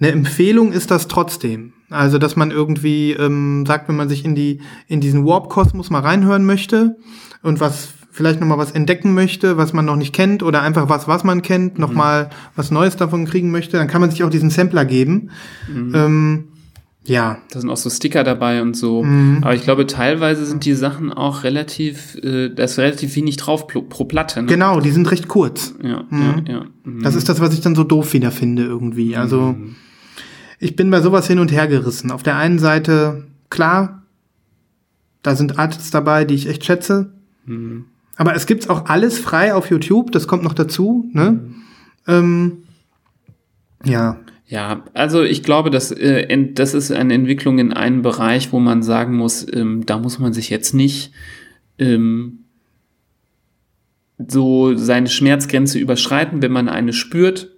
eine 0.00 0.12
Empfehlung 0.12 0.72
ist 0.72 0.90
das 0.90 1.08
trotzdem. 1.08 1.72
Also, 1.92 2.18
dass 2.18 2.36
man 2.36 2.50
irgendwie 2.50 3.12
ähm, 3.12 3.64
sagt, 3.66 3.88
wenn 3.88 3.96
man 3.96 4.08
sich 4.08 4.24
in 4.24 4.34
die 4.34 4.60
in 4.88 5.00
diesen 5.00 5.24
Warp-Kosmos 5.24 5.90
mal 5.90 6.00
reinhören 6.00 6.44
möchte 6.44 6.96
und 7.42 7.60
was 7.60 7.88
vielleicht 8.10 8.40
noch 8.40 8.46
mal 8.46 8.58
was 8.58 8.72
entdecken 8.72 9.14
möchte, 9.14 9.56
was 9.56 9.72
man 9.72 9.86
noch 9.86 9.96
nicht 9.96 10.14
kennt 10.14 10.42
oder 10.42 10.62
einfach 10.62 10.88
was, 10.88 11.08
was 11.08 11.24
man 11.24 11.40
kennt, 11.40 11.78
noch 11.78 11.92
mal 11.92 12.28
was 12.54 12.70
Neues 12.70 12.96
davon 12.96 13.24
kriegen 13.24 13.50
möchte, 13.50 13.78
dann 13.78 13.88
kann 13.88 14.02
man 14.02 14.10
sich 14.10 14.22
auch 14.22 14.30
diesen 14.30 14.50
Sampler 14.50 14.84
geben. 14.84 15.30
Ähm, 15.68 16.44
ja, 17.04 17.38
Da 17.50 17.60
sind 17.60 17.68
auch 17.68 17.76
so 17.76 17.90
Sticker 17.90 18.22
dabei 18.22 18.62
und 18.62 18.76
so. 18.76 19.02
Mhm. 19.02 19.38
Aber 19.42 19.54
ich 19.54 19.62
glaube, 19.62 19.86
teilweise 19.86 20.46
sind 20.46 20.64
die 20.64 20.74
Sachen 20.74 21.12
auch 21.12 21.42
relativ, 21.42 22.16
äh, 22.22 22.48
da 22.50 22.64
ist 22.64 22.78
relativ 22.78 23.16
wenig 23.16 23.38
drauf 23.38 23.66
pro, 23.66 23.82
pro 23.82 24.04
Platte. 24.04 24.42
Ne? 24.42 24.48
genau, 24.48 24.80
die 24.80 24.90
sind 24.90 25.10
recht 25.10 25.26
kurz. 25.26 25.74
Ja, 25.82 26.04
ja, 26.12 26.42
ja. 26.46 26.64
Mhm. 26.84 27.02
Das 27.02 27.16
ist 27.16 27.28
das, 27.28 27.40
was 27.40 27.54
ich 27.54 27.60
dann 27.60 27.74
so 27.74 27.82
doof 27.82 28.12
wieder 28.12 28.30
finde 28.30 28.62
irgendwie. 28.62 29.16
Also 29.16 29.56
ich 30.62 30.76
bin 30.76 30.90
bei 30.90 31.00
sowas 31.00 31.26
hin 31.26 31.40
und 31.40 31.50
her 31.50 31.66
gerissen. 31.66 32.12
Auf 32.12 32.22
der 32.22 32.36
einen 32.36 32.60
Seite, 32.60 33.24
klar, 33.50 34.02
da 35.22 35.34
sind 35.34 35.58
Artists 35.58 35.90
dabei, 35.90 36.24
die 36.24 36.34
ich 36.34 36.48
echt 36.48 36.64
schätze. 36.64 37.12
Aber 38.16 38.36
es 38.36 38.46
gibt's 38.46 38.68
auch 38.68 38.86
alles 38.86 39.18
frei 39.18 39.54
auf 39.54 39.70
YouTube, 39.70 40.12
das 40.12 40.28
kommt 40.28 40.44
noch 40.44 40.54
dazu. 40.54 41.10
Ne? 41.12 41.40
Ähm, 42.06 42.58
ja, 43.84 44.20
Ja, 44.46 44.84
also 44.94 45.22
ich 45.22 45.42
glaube, 45.42 45.70
dass, 45.70 45.90
äh, 45.90 46.52
das 46.52 46.74
ist 46.74 46.92
eine 46.92 47.14
Entwicklung 47.14 47.58
in 47.58 47.72
einem 47.72 48.02
Bereich, 48.02 48.52
wo 48.52 48.60
man 48.60 48.82
sagen 48.82 49.16
muss, 49.16 49.46
ähm, 49.52 49.84
da 49.86 49.98
muss 49.98 50.20
man 50.20 50.32
sich 50.32 50.48
jetzt 50.48 50.74
nicht 50.74 51.12
ähm, 51.78 52.44
so 54.28 54.76
seine 54.76 55.08
Schmerzgrenze 55.08 55.78
überschreiten, 55.78 56.42
wenn 56.42 56.52
man 56.52 56.68
eine 56.68 56.92
spürt, 56.92 57.50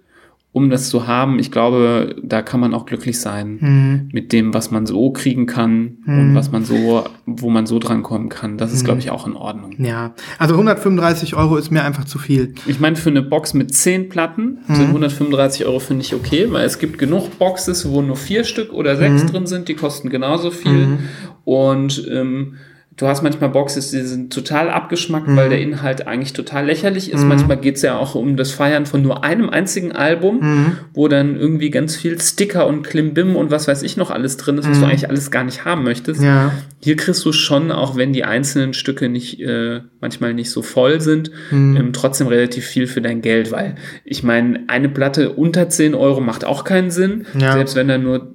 um 0.55 0.69
das 0.69 0.87
zu 0.87 1.05
haben. 1.05 1.37
Ich 1.37 1.51
glaube, 1.51 2.15
da 2.23 2.41
kann 2.41 2.61
man 2.61 2.73
auch 2.73 2.85
glücklich 2.85 3.19
sein 3.19 4.07
mit 4.13 4.31
dem, 4.31 4.53
was 4.53 4.71
man 4.71 4.85
so 4.85 5.11
kriegen 5.11 5.47
kann 5.47 5.97
und 6.07 6.33
was 6.33 6.49
man 6.49 6.63
so, 6.63 7.03
wo 7.25 7.49
man 7.49 7.65
so 7.65 7.77
drankommen 7.77 8.29
kann. 8.29 8.57
Das 8.57 8.71
ist, 8.71 8.85
glaube 8.85 8.99
ich, 8.99 9.11
auch 9.11 9.27
in 9.27 9.33
Ordnung. 9.35 9.75
ja. 9.79 10.13
Also 10.39 10.53
135 10.53 11.35
Euro 11.35 11.57
ist 11.57 11.71
mir 11.71 11.83
einfach 11.83 12.05
zu 12.05 12.19
viel. 12.19 12.53
Ich 12.67 12.79
meine, 12.79 12.95
für 12.95 13.09
eine 13.09 13.21
Box 13.21 13.53
mit 13.53 13.73
10 13.73 14.07
Platten 14.07 14.59
sind 14.69 14.87
135 14.87 15.65
Euro, 15.65 15.79
finde 15.79 16.03
ich 16.03 16.15
okay, 16.15 16.47
weil 16.51 16.65
es 16.65 16.79
gibt 16.79 16.99
genug 16.99 17.37
Boxes, 17.37 17.89
wo 17.89 18.01
nur 18.01 18.15
vier 18.15 18.45
Stück 18.45 18.71
oder 18.71 18.95
sechs 18.95 19.25
drin 19.25 19.47
sind, 19.47 19.67
die 19.67 19.73
kosten 19.75 20.09
genauso 20.09 20.51
viel. 20.51 20.99
Und 21.43 22.07
ähm, 22.09 22.53
du 22.97 23.07
hast 23.07 23.21
manchmal 23.23 23.49
Boxes, 23.49 23.91
die 23.91 24.01
sind 24.01 24.31
total 24.33 24.69
abgeschmackt, 24.69 25.27
weil 25.35 25.49
der 25.49 25.59
Inhalt 25.59 26.07
eigentlich 26.07 26.31
total 26.33 26.65
lächerlich 26.67 27.11
ist. 27.11 27.23
Manchmal 27.25 27.57
geht 27.57 27.75
es 27.75 27.81
ja 27.81 27.97
auch 27.97 28.15
um 28.15 28.37
das 28.37 28.51
Feiern 28.51 28.85
von 28.85 29.01
nur 29.01 29.23
einem 29.23 29.49
einzigen 29.49 29.91
Album, 29.91 30.77
wo 30.93 31.07
dann 31.09 31.35
irgendwie 31.35 31.69
ganz 31.71 31.95
viel 31.97 32.19
Sticker 32.21 32.67
und 32.67 32.83
Klimbim 32.83 33.35
und 33.35 33.51
was 33.51 33.67
weiß 33.67 33.83
ich 33.83 33.97
noch 33.97 34.11
alles 34.11 34.37
drin 34.37 34.57
ist, 34.57 34.69
was 34.69 34.79
du 34.79 34.85
eigentlich 34.85 35.09
alles 35.09 35.29
gar 35.29 35.43
nicht 35.43 35.65
haben 35.65 35.83
möchtest. 35.83 36.21
Ja. 36.21 36.53
Hier 36.81 36.95
kriegst 36.95 37.25
du 37.25 37.31
schon, 37.33 37.71
auch 37.71 37.97
wenn 37.97 38.13
die 38.13 38.23
einzelnen 38.23 38.73
Stücke 38.73 39.09
nicht 39.09 39.41
äh, 39.41 39.81
manchmal 39.99 40.33
nicht 40.33 40.51
so 40.51 40.61
voll 40.61 41.01
sind, 41.01 41.31
ähm, 41.51 41.89
trotzdem 41.93 42.27
relativ 42.27 42.65
viel 42.65 42.87
für 42.87 43.01
dein 43.01 43.21
Geld, 43.21 43.51
weil 43.51 43.75
ich 44.05 44.23
meine, 44.23 44.61
eine 44.67 44.87
Platte 44.87 45.33
unter 45.33 45.67
10 45.67 45.95
Euro 45.95 46.21
macht 46.21 46.45
auch 46.45 46.63
keinen 46.63 46.91
Sinn, 46.91 47.25
Ja. 47.37 47.53
selbst 47.53 47.75
wenn 47.75 47.87
da 47.89 47.97
nur 47.97 48.31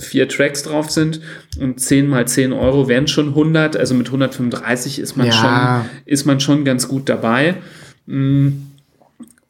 vier 0.00 0.28
Tracks 0.28 0.64
drauf 0.64 0.90
sind 0.90 1.20
und 1.58 1.80
10 1.80 2.06
mal 2.06 2.28
10 2.28 2.52
Euro 2.52 2.88
wären 2.88 3.08
schon 3.08 3.28
100, 3.28 3.76
also 3.76 3.94
mit 3.94 4.06
135 4.06 4.98
ist 4.98 5.16
man 5.16 5.26
Ja. 5.26 5.32
schon 5.32 5.90
ist 6.06 6.24
man 6.26 6.38
schon 6.40 6.64
ganz 6.64 6.86
gut 6.86 7.08
dabei. 7.08 7.56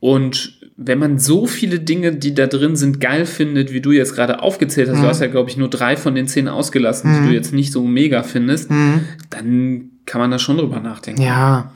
Und 0.01 0.61
wenn 0.83 0.99
man 0.99 1.19
so 1.19 1.47
viele 1.47 1.79
Dinge, 1.79 2.13
die 2.15 2.35
da 2.35 2.47
drin 2.47 2.75
sind, 2.75 3.01
geil 3.01 3.27
findet, 3.27 3.71
wie 3.71 3.83
du 3.83 3.93
jetzt 3.93 4.15
gerade 4.15 4.43
aufgezählt 4.43 4.89
hast, 4.89 5.03
du 5.03 5.07
hast 5.07 5.21
ja, 5.21 5.27
glaube 5.27 5.51
ich, 5.51 5.59
nur 5.59 5.69
drei 5.69 5.97
von 5.97 6.15
den 6.15 6.27
zehn 6.27 6.49
ausgelassen, 6.49 7.23
die 7.23 7.29
du 7.29 7.35
jetzt 7.35 7.53
nicht 7.53 7.71
so 7.71 7.85
mega 7.85 8.23
findest, 8.23 8.71
dann 9.29 9.91
kann 10.07 10.21
man 10.23 10.31
da 10.31 10.39
schon 10.39 10.57
drüber 10.57 10.81
nachdenken. 10.81 11.21
Ja. 11.21 11.73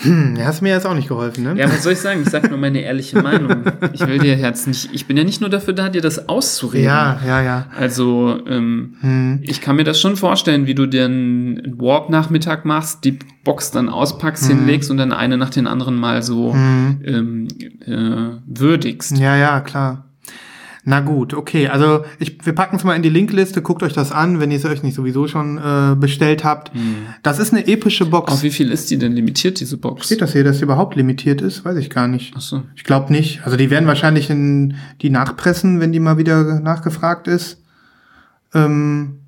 Hm, 0.00 0.38
hast 0.40 0.62
mir 0.62 0.68
jetzt 0.68 0.86
auch 0.86 0.94
nicht 0.94 1.08
geholfen, 1.08 1.42
ne? 1.42 1.54
Ja, 1.56 1.68
was 1.68 1.82
soll 1.82 1.92
ich 1.92 1.98
sagen? 1.98 2.22
Ich 2.22 2.30
sag 2.30 2.48
nur 2.48 2.58
meine 2.58 2.80
ehrliche 2.80 3.20
Meinung. 3.20 3.64
Ich 3.92 4.06
will 4.06 4.18
dir 4.18 4.36
jetzt 4.36 4.68
nicht, 4.68 4.90
ich 4.92 5.06
bin 5.06 5.16
ja 5.16 5.24
nicht 5.24 5.40
nur 5.40 5.50
dafür 5.50 5.74
da, 5.74 5.88
dir 5.88 6.00
das 6.00 6.28
auszureden. 6.28 6.84
ja, 6.84 7.20
ja. 7.26 7.42
ja. 7.42 7.66
Also, 7.76 8.38
ähm, 8.46 9.40
ich 9.42 9.60
kann 9.60 9.76
mir 9.76 9.84
das 9.84 10.00
schon 10.00 10.16
vorstellen, 10.16 10.66
wie 10.66 10.74
du 10.74 10.86
dir 10.86 11.06
einen 11.06 11.74
Warp-Nachmittag 11.80 12.64
machst, 12.64 13.04
die 13.04 13.18
Box 13.42 13.72
dann 13.72 13.88
auspackst, 13.88 14.46
hinlegst 14.46 14.90
und 14.90 14.98
dann 14.98 15.12
eine 15.12 15.36
nach 15.36 15.50
den 15.50 15.66
anderen 15.66 15.96
mal 15.96 16.22
so 16.22 16.52
ähm, 16.54 17.48
äh, 17.84 18.38
würdigst. 18.46 19.18
Ja, 19.18 19.36
ja, 19.36 19.60
klar. 19.60 20.07
Na 20.88 21.00
gut, 21.00 21.34
okay. 21.34 21.68
Also 21.68 22.06
ich, 22.18 22.46
wir 22.46 22.54
packen 22.54 22.76
es 22.76 22.82
mal 22.82 22.96
in 22.96 23.02
die 23.02 23.10
Linkliste, 23.10 23.60
guckt 23.60 23.82
euch 23.82 23.92
das 23.92 24.10
an, 24.10 24.40
wenn 24.40 24.50
ihr 24.50 24.56
es 24.56 24.64
euch 24.64 24.82
nicht 24.82 24.94
sowieso 24.94 25.28
schon 25.28 25.58
äh, 25.58 25.94
bestellt 25.94 26.44
habt. 26.44 26.72
Das 27.22 27.38
ist 27.38 27.52
eine 27.52 27.66
epische 27.66 28.06
Box. 28.06 28.32
Auf 28.32 28.42
wie 28.42 28.50
viel 28.50 28.70
ist 28.70 28.90
die 28.90 28.96
denn 28.96 29.12
limitiert, 29.12 29.60
diese 29.60 29.76
Box? 29.76 30.06
Steht 30.06 30.22
das 30.22 30.32
hier, 30.32 30.44
dass 30.44 30.56
die 30.56 30.64
überhaupt 30.64 30.96
limitiert 30.96 31.42
ist? 31.42 31.62
Weiß 31.66 31.76
ich 31.76 31.90
gar 31.90 32.08
nicht. 32.08 32.34
Achso. 32.34 32.62
Ich 32.74 32.84
glaube 32.84 33.12
nicht. 33.12 33.42
Also 33.44 33.58
die 33.58 33.68
werden 33.68 33.86
wahrscheinlich 33.86 34.30
in 34.30 34.76
die 35.02 35.10
nachpressen, 35.10 35.78
wenn 35.78 35.92
die 35.92 36.00
mal 36.00 36.16
wieder 36.16 36.58
nachgefragt 36.58 37.28
ist. 37.28 37.62
Ähm, 38.54 39.18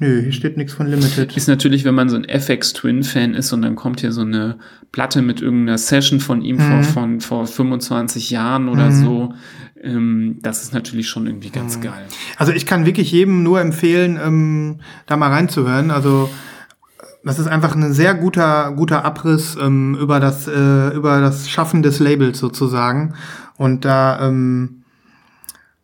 nö, 0.00 0.22
hier 0.22 0.32
steht 0.32 0.56
nichts 0.56 0.72
von 0.72 0.86
Limited. 0.86 1.36
Ist 1.36 1.48
natürlich, 1.48 1.84
wenn 1.84 1.94
man 1.94 2.08
so 2.08 2.16
ein 2.16 2.24
FX 2.24 2.72
Twin 2.72 3.02
Fan 3.02 3.34
ist 3.34 3.52
und 3.52 3.62
dann 3.62 3.76
kommt 3.76 4.00
hier 4.00 4.12
so 4.12 4.22
eine 4.22 4.58
Platte 4.90 5.22
mit 5.22 5.40
irgendeiner 5.40 5.78
Session 5.78 6.20
von 6.20 6.42
ihm 6.42 6.58
vor, 6.58 6.82
von, 6.82 7.20
vor 7.20 7.46
25 7.46 8.30
Jahren 8.30 8.68
oder 8.68 8.92
so. 8.92 9.34
Ähm, 9.82 10.38
das 10.42 10.62
ist 10.62 10.72
natürlich 10.72 11.08
schon 11.08 11.26
irgendwie 11.26 11.50
ganz 11.50 11.80
geil. 11.80 12.06
Also 12.36 12.52
ich 12.52 12.66
kann 12.66 12.86
wirklich 12.86 13.10
jedem 13.10 13.42
nur 13.42 13.60
empfehlen, 13.60 14.18
ähm, 14.22 14.80
da 15.06 15.16
mal 15.16 15.30
reinzuhören. 15.30 15.90
Also 15.90 16.30
das 17.24 17.38
ist 17.38 17.46
einfach 17.46 17.74
ein 17.74 17.92
sehr 17.92 18.14
guter, 18.14 18.72
guter 18.72 19.04
Abriss 19.04 19.56
ähm, 19.60 19.96
über 20.00 20.20
das, 20.20 20.48
äh, 20.48 20.88
über 20.94 21.20
das 21.20 21.48
Schaffen 21.48 21.82
des 21.82 22.00
Labels 22.00 22.38
sozusagen. 22.38 23.14
Und 23.56 23.84
da, 23.84 24.28
ähm, 24.28 24.81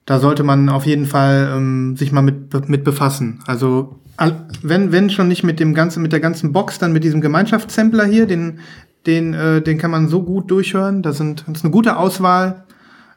da 0.08 0.20
sollte 0.20 0.42
man 0.42 0.70
auf 0.70 0.86
jeden 0.86 1.04
Fall 1.04 1.52
ähm, 1.54 1.94
sich 1.94 2.12
mal 2.12 2.22
mit, 2.22 2.66
mit 2.70 2.82
befassen. 2.82 3.40
Also 3.46 4.00
al- 4.16 4.48
wenn, 4.62 4.90
wenn 4.90 5.10
schon 5.10 5.28
nicht 5.28 5.44
mit 5.44 5.60
dem 5.60 5.74
ganzen, 5.74 6.00
mit 6.02 6.12
der 6.12 6.20
ganzen 6.20 6.50
Box, 6.50 6.78
dann 6.78 6.94
mit 6.94 7.04
diesem 7.04 7.20
Gemeinschaftssampler 7.20 8.06
hier, 8.06 8.26
den, 8.26 8.60
den, 9.04 9.34
äh, 9.34 9.60
den 9.60 9.76
kann 9.76 9.90
man 9.90 10.08
so 10.08 10.22
gut 10.22 10.50
durchhören. 10.50 11.02
Das, 11.02 11.18
sind, 11.18 11.44
das 11.46 11.58
ist 11.58 11.64
eine 11.64 11.72
gute 11.72 11.98
Auswahl. 11.98 12.64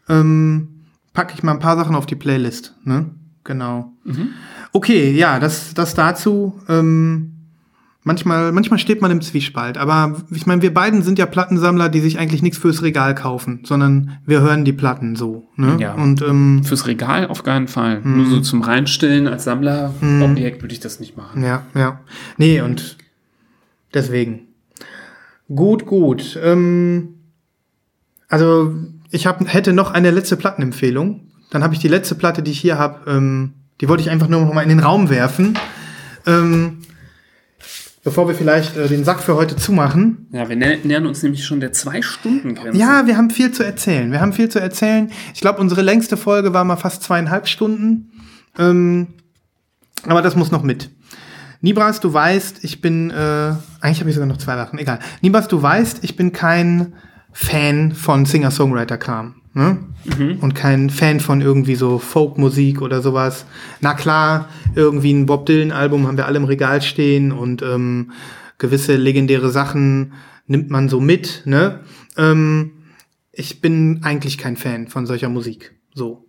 Ähm, 0.10 0.68
packe 1.14 1.34
ich 1.34 1.44
mal 1.44 1.54
ein 1.54 1.60
paar 1.60 1.78
Sachen 1.78 1.96
auf 1.96 2.06
die 2.06 2.16
Playlist. 2.16 2.76
Ne? 2.84 3.06
Genau. 3.46 3.94
Okay, 4.74 5.12
ja, 5.14 5.40
das, 5.40 5.74
das 5.74 5.96
dazu. 5.96 6.60
Ähm, 6.68 7.31
manchmal, 8.04 8.52
manchmal 8.52 8.80
steht 8.80 9.02
man 9.02 9.12
im 9.12 9.22
Zwiespalt. 9.22 9.78
Aber 9.78 10.22
ich 10.32 10.46
meine, 10.46 10.62
wir 10.62 10.74
beiden 10.74 11.02
sind 11.02 11.20
ja 11.20 11.26
Plattensammler, 11.26 11.90
die 11.90 12.00
sich 12.00 12.20
eigentlich 12.20 12.42
nichts 12.42 12.58
fürs 12.58 12.82
Regal 12.82 13.16
kaufen, 13.16 13.62
sondern 13.64 14.18
wir 14.26 14.42
hören 14.42 14.66
die 14.66 14.74
Platten 14.74 15.16
so. 15.16 15.48
Ne? 15.56 15.78
Ja. 15.80 15.94
Und 15.94 16.22
ähm, 16.22 16.64
Fürs 16.64 16.88
Regal 16.88 17.28
auf 17.28 17.44
keinen 17.44 17.68
Fall. 17.68 18.02
Nur 18.04 18.26
so 18.28 18.40
zum 18.40 18.62
Reinstellen 18.62 19.28
als 19.28 19.44
Sammlerobjekt 19.44 20.62
würde 20.62 20.74
ich 20.74 20.80
das 20.80 21.00
nicht 21.00 21.18
machen. 21.18 21.44
Ja, 21.44 21.64
ja. 21.76 22.02
Nee, 22.38 22.62
und 22.62 22.98
deswegen. 23.94 24.48
Gut, 25.54 25.86
gut. 25.86 26.40
Ähm, 26.42 27.16
also, 28.30 28.74
ich 29.10 29.28
hab, 29.28 29.46
hätte 29.54 29.74
noch 29.74 29.92
eine 29.92 30.12
letzte 30.12 30.38
Plattenempfehlung. 30.38 31.28
Dann 31.50 31.64
habe 31.64 31.74
ich 31.74 31.82
die 31.82 31.90
letzte 31.90 32.16
Platte, 32.16 32.42
die 32.42 32.52
ich 32.52 32.62
hier 32.62 32.78
habe, 32.78 33.12
ähm, 33.12 33.54
die 33.82 33.90
wollte 33.90 34.02
ich 34.02 34.10
einfach 34.10 34.30
nur 34.30 34.42
noch 34.42 34.54
mal 34.54 34.62
in 34.62 34.70
den 34.70 34.80
Raum 34.80 35.10
werfen. 35.10 35.58
Ähm, 36.26 36.78
bevor 38.04 38.28
wir 38.28 38.36
vielleicht 38.36 38.76
äh, 38.78 38.88
den 38.88 39.04
Sack 39.04 39.22
für 39.22 39.36
heute 39.36 39.56
zumachen. 39.56 40.28
Ja, 40.32 40.50
wir 40.50 40.56
nä 40.56 40.78
nähern 40.84 41.06
uns 41.06 41.22
nämlich 41.24 41.46
schon 41.46 41.60
der 41.60 41.72
Zwei-Stunden-Grenze. 41.72 42.78
Ja, 42.78 43.06
wir 43.06 43.18
haben 43.18 43.30
viel 43.30 43.52
zu 43.52 43.64
erzählen. 43.64 44.12
Wir 44.12 44.22
haben 44.22 44.34
viel 44.34 44.50
zu 44.50 44.60
erzählen. 44.60 45.12
Ich 45.34 45.42
glaube, 45.42 45.60
unsere 45.60 45.82
längste 45.82 46.18
Folge 46.18 46.54
war 46.54 46.64
mal 46.64 46.78
fast 46.78 47.04
zweieinhalb 47.04 47.48
Stunden. 47.48 48.12
Ähm, 48.58 49.08
aber 50.08 50.22
das 50.22 50.36
muss 50.36 50.52
noch 50.52 50.64
mit. 50.64 50.90
Nibras, 51.62 52.00
du 52.00 52.12
weißt, 52.12 52.64
ich 52.64 52.82
bin, 52.82 53.12
äh, 53.12 53.54
eigentlich 53.82 54.00
habe 54.00 54.10
ich 54.10 54.16
sogar 54.16 54.28
noch 54.28 54.38
zwei 54.38 54.56
Sachen, 54.56 54.80
egal. 54.80 54.98
Nibras, 55.22 55.48
du 55.48 55.62
weißt, 55.62 56.04
ich 56.04 56.16
bin 56.16 56.32
kein 56.32 56.94
Fan 57.34 57.92
von 57.92 58.26
Singer-Songwriter-Kram. 58.26 59.41
Ne? 59.54 59.78
Und 60.40 60.56
kein 60.56 60.90
Fan 60.90 61.20
von 61.20 61.42
irgendwie 61.42 61.76
so 61.76 62.00
Folkmusik 62.00 62.82
oder 62.82 63.02
sowas. 63.02 63.46
Na 63.82 63.94
klar, 63.94 64.50
irgendwie 64.76 65.12
ein 65.12 65.26
Bob 65.26 65.46
Dylan-Album 65.46 66.08
haben 66.08 66.18
wir 66.18 66.26
alle 66.26 66.38
im 66.38 66.46
Regal 66.46 66.82
stehen 66.82 67.32
und 67.32 67.62
ähm, 67.62 68.12
gewisse 68.58 68.96
legendäre 68.96 69.50
Sachen 69.50 70.14
nimmt 70.48 70.70
man 70.70 70.88
so 70.88 71.02
mit. 71.02 71.44
Ne? 71.46 71.82
Ähm, 72.18 72.72
ich 73.32 73.62
bin 73.62 74.00
eigentlich 74.04 74.38
kein 74.38 74.56
Fan 74.56 74.88
von 74.88 75.06
solcher 75.06 75.30
Musik. 75.30 75.74
So. 75.94 76.26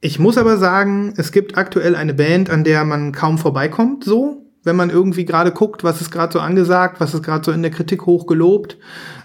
Ich 0.00 0.18
muss 0.18 0.38
aber 0.38 0.56
sagen, 0.56 1.14
es 1.16 1.30
gibt 1.30 1.56
aktuell 1.56 1.94
eine 1.94 2.14
Band, 2.14 2.50
an 2.50 2.64
der 2.64 2.84
man 2.84 3.12
kaum 3.12 3.38
vorbeikommt, 3.38 4.02
so, 4.02 4.46
wenn 4.64 4.76
man 4.76 4.90
irgendwie 4.90 5.24
gerade 5.24 5.52
guckt, 5.52 5.84
was 5.84 6.00
ist 6.00 6.10
gerade 6.10 6.32
so 6.32 6.40
angesagt, 6.40 7.00
was 7.00 7.14
ist 7.14 7.22
gerade 7.22 7.44
so 7.44 7.52
in 7.52 7.62
der 7.62 7.70
Kritik 7.70 8.06
hochgelobt. 8.06 8.78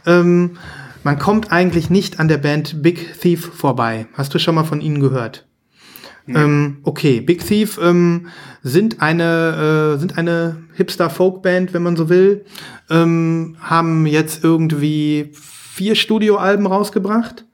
Ähm, 0.06 0.58
man 1.06 1.20
kommt 1.20 1.52
eigentlich 1.52 1.92
nicht 1.92 2.20
an 2.20 2.28
der 2.28 2.40
Band 2.40 2.82
Big 2.82 3.22
Thief 3.22 3.46
vorbei. 3.54 4.08
Hast 4.14 4.34
du 4.34 4.40
schon 4.40 4.56
mal 4.56 4.64
von 4.64 4.82
ihnen 4.82 5.00
gehört? 5.00 5.48
Ähm, 6.28 6.78
okay, 6.82 7.22
Big 7.22 7.46
Thief 7.46 7.80
ähm, 7.80 8.30
sind 8.64 9.04
eine 9.04 9.94
äh, 9.94 10.00
sind 10.00 10.18
eine 10.18 10.64
Hipster 10.74 11.12
Folk 11.12 11.44
Band, 11.44 11.76
wenn 11.76 11.84
man 11.84 11.96
so 11.96 12.10
will, 12.10 12.44
ähm, 12.90 13.56
haben 13.60 14.08
jetzt 14.08 14.44
irgendwie 14.44 15.30
vier 15.34 15.94
Studioalben 15.94 16.66
rausgebracht 16.66 17.46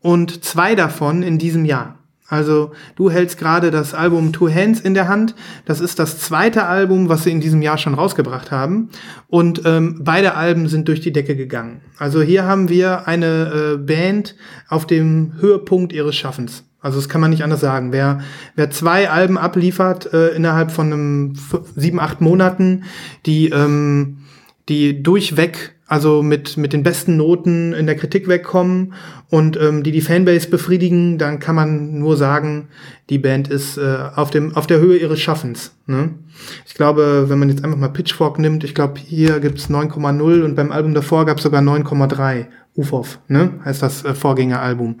und 0.00 0.44
zwei 0.44 0.74
davon 0.74 1.22
in 1.22 1.38
diesem 1.38 1.64
Jahr. 1.64 1.97
Also 2.28 2.72
du 2.94 3.10
hältst 3.10 3.38
gerade 3.38 3.70
das 3.70 3.94
Album 3.94 4.32
Two 4.32 4.52
Hands 4.52 4.78
in 4.78 4.92
der 4.92 5.08
Hand. 5.08 5.34
Das 5.64 5.80
ist 5.80 5.98
das 5.98 6.18
zweite 6.18 6.66
Album, 6.66 7.08
was 7.08 7.24
sie 7.24 7.30
in 7.30 7.40
diesem 7.40 7.62
Jahr 7.62 7.78
schon 7.78 7.94
rausgebracht 7.94 8.50
haben. 8.50 8.90
Und 9.28 9.62
ähm, 9.64 10.02
beide 10.04 10.34
Alben 10.34 10.68
sind 10.68 10.88
durch 10.88 11.00
die 11.00 11.12
Decke 11.12 11.36
gegangen. 11.36 11.80
Also 11.96 12.20
hier 12.20 12.44
haben 12.44 12.68
wir 12.68 13.08
eine 13.08 13.74
äh, 13.74 13.76
Band 13.78 14.36
auf 14.68 14.86
dem 14.86 15.32
Höhepunkt 15.40 15.92
ihres 15.94 16.16
Schaffens. 16.16 16.64
Also 16.80 16.98
das 16.98 17.08
kann 17.08 17.20
man 17.20 17.30
nicht 17.30 17.42
anders 17.42 17.60
sagen. 17.60 17.92
Wer, 17.92 18.20
wer 18.54 18.70
zwei 18.70 19.10
Alben 19.10 19.38
abliefert 19.38 20.12
äh, 20.12 20.28
innerhalb 20.28 20.70
von 20.70 20.92
einem 20.92 21.32
sieben, 21.74 21.98
acht 21.98 22.20
Monaten, 22.20 22.84
die, 23.26 23.48
ähm, 23.48 24.18
die 24.68 25.02
durchweg, 25.02 25.77
also 25.88 26.22
mit, 26.22 26.56
mit 26.58 26.72
den 26.72 26.82
besten 26.82 27.16
Noten 27.16 27.72
in 27.72 27.86
der 27.86 27.96
Kritik 27.96 28.28
wegkommen 28.28 28.92
und 29.30 29.58
ähm, 29.60 29.82
die 29.82 29.90
die 29.90 30.02
Fanbase 30.02 30.48
befriedigen, 30.48 31.18
dann 31.18 31.40
kann 31.40 31.56
man 31.56 31.98
nur 31.98 32.16
sagen, 32.16 32.68
die 33.08 33.18
Band 33.18 33.48
ist 33.48 33.78
äh, 33.78 33.96
auf, 34.14 34.30
dem, 34.30 34.54
auf 34.54 34.66
der 34.66 34.78
Höhe 34.78 34.98
ihres 34.98 35.20
Schaffens. 35.20 35.74
Ne? 35.86 36.10
Ich 36.66 36.74
glaube, 36.74 37.24
wenn 37.28 37.38
man 37.38 37.48
jetzt 37.48 37.64
einfach 37.64 37.78
mal 37.78 37.88
Pitchfork 37.88 38.38
nimmt, 38.38 38.64
ich 38.64 38.74
glaube, 38.74 39.00
hier 39.00 39.40
gibt's 39.40 39.70
9,0 39.70 40.42
und 40.42 40.54
beim 40.54 40.70
Album 40.70 40.94
davor 40.94 41.26
gab's 41.26 41.42
sogar 41.42 41.62
9,3. 41.62 42.46
UFOF, 42.74 43.18
ne? 43.26 43.54
heißt 43.64 43.82
das 43.82 44.04
äh, 44.04 44.14
Vorgängeralbum. 44.14 45.00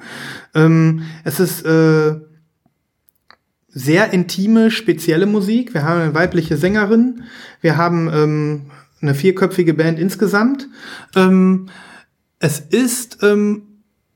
Ähm, 0.52 1.02
es 1.22 1.38
ist 1.38 1.64
äh, 1.64 2.16
sehr 3.68 4.12
intime, 4.12 4.72
spezielle 4.72 5.26
Musik. 5.26 5.74
Wir 5.74 5.84
haben 5.84 6.00
eine 6.00 6.14
weibliche 6.14 6.56
Sängerin. 6.56 7.22
Wir 7.60 7.76
haben 7.76 8.10
ähm, 8.12 8.62
eine 9.00 9.14
vierköpfige 9.14 9.74
Band 9.74 9.98
insgesamt. 9.98 10.68
Ähm, 11.14 11.68
es 12.38 12.60
ist 12.60 13.18
ähm, 13.22 13.62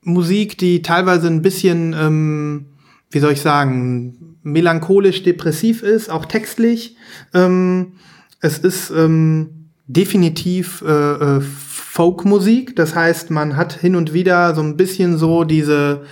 Musik, 0.01 0.57
die 0.57 0.81
teilweise 0.81 1.27
ein 1.27 1.41
bisschen, 1.41 1.93
ähm, 1.93 2.65
wie 3.09 3.19
soll 3.19 3.33
ich 3.33 3.41
sagen, 3.41 4.37
melancholisch, 4.43 5.23
depressiv 5.23 5.83
ist, 5.83 6.09
auch 6.09 6.25
textlich. 6.25 6.97
Ähm, 7.33 7.93
es 8.41 8.57
ist 8.57 8.91
ähm, 8.91 9.69
definitiv 9.87 10.83
äh, 10.85 10.91
äh, 10.91 11.41
Folkmusik. 11.41 12.75
Das 12.75 12.95
heißt, 12.95 13.31
man 13.31 13.55
hat 13.55 13.73
hin 13.73 13.95
und 13.95 14.13
wieder 14.13 14.53
so 14.55 14.61
ein 14.61 14.77
bisschen 14.77 15.17
so 15.17 15.43
diese 15.43 16.03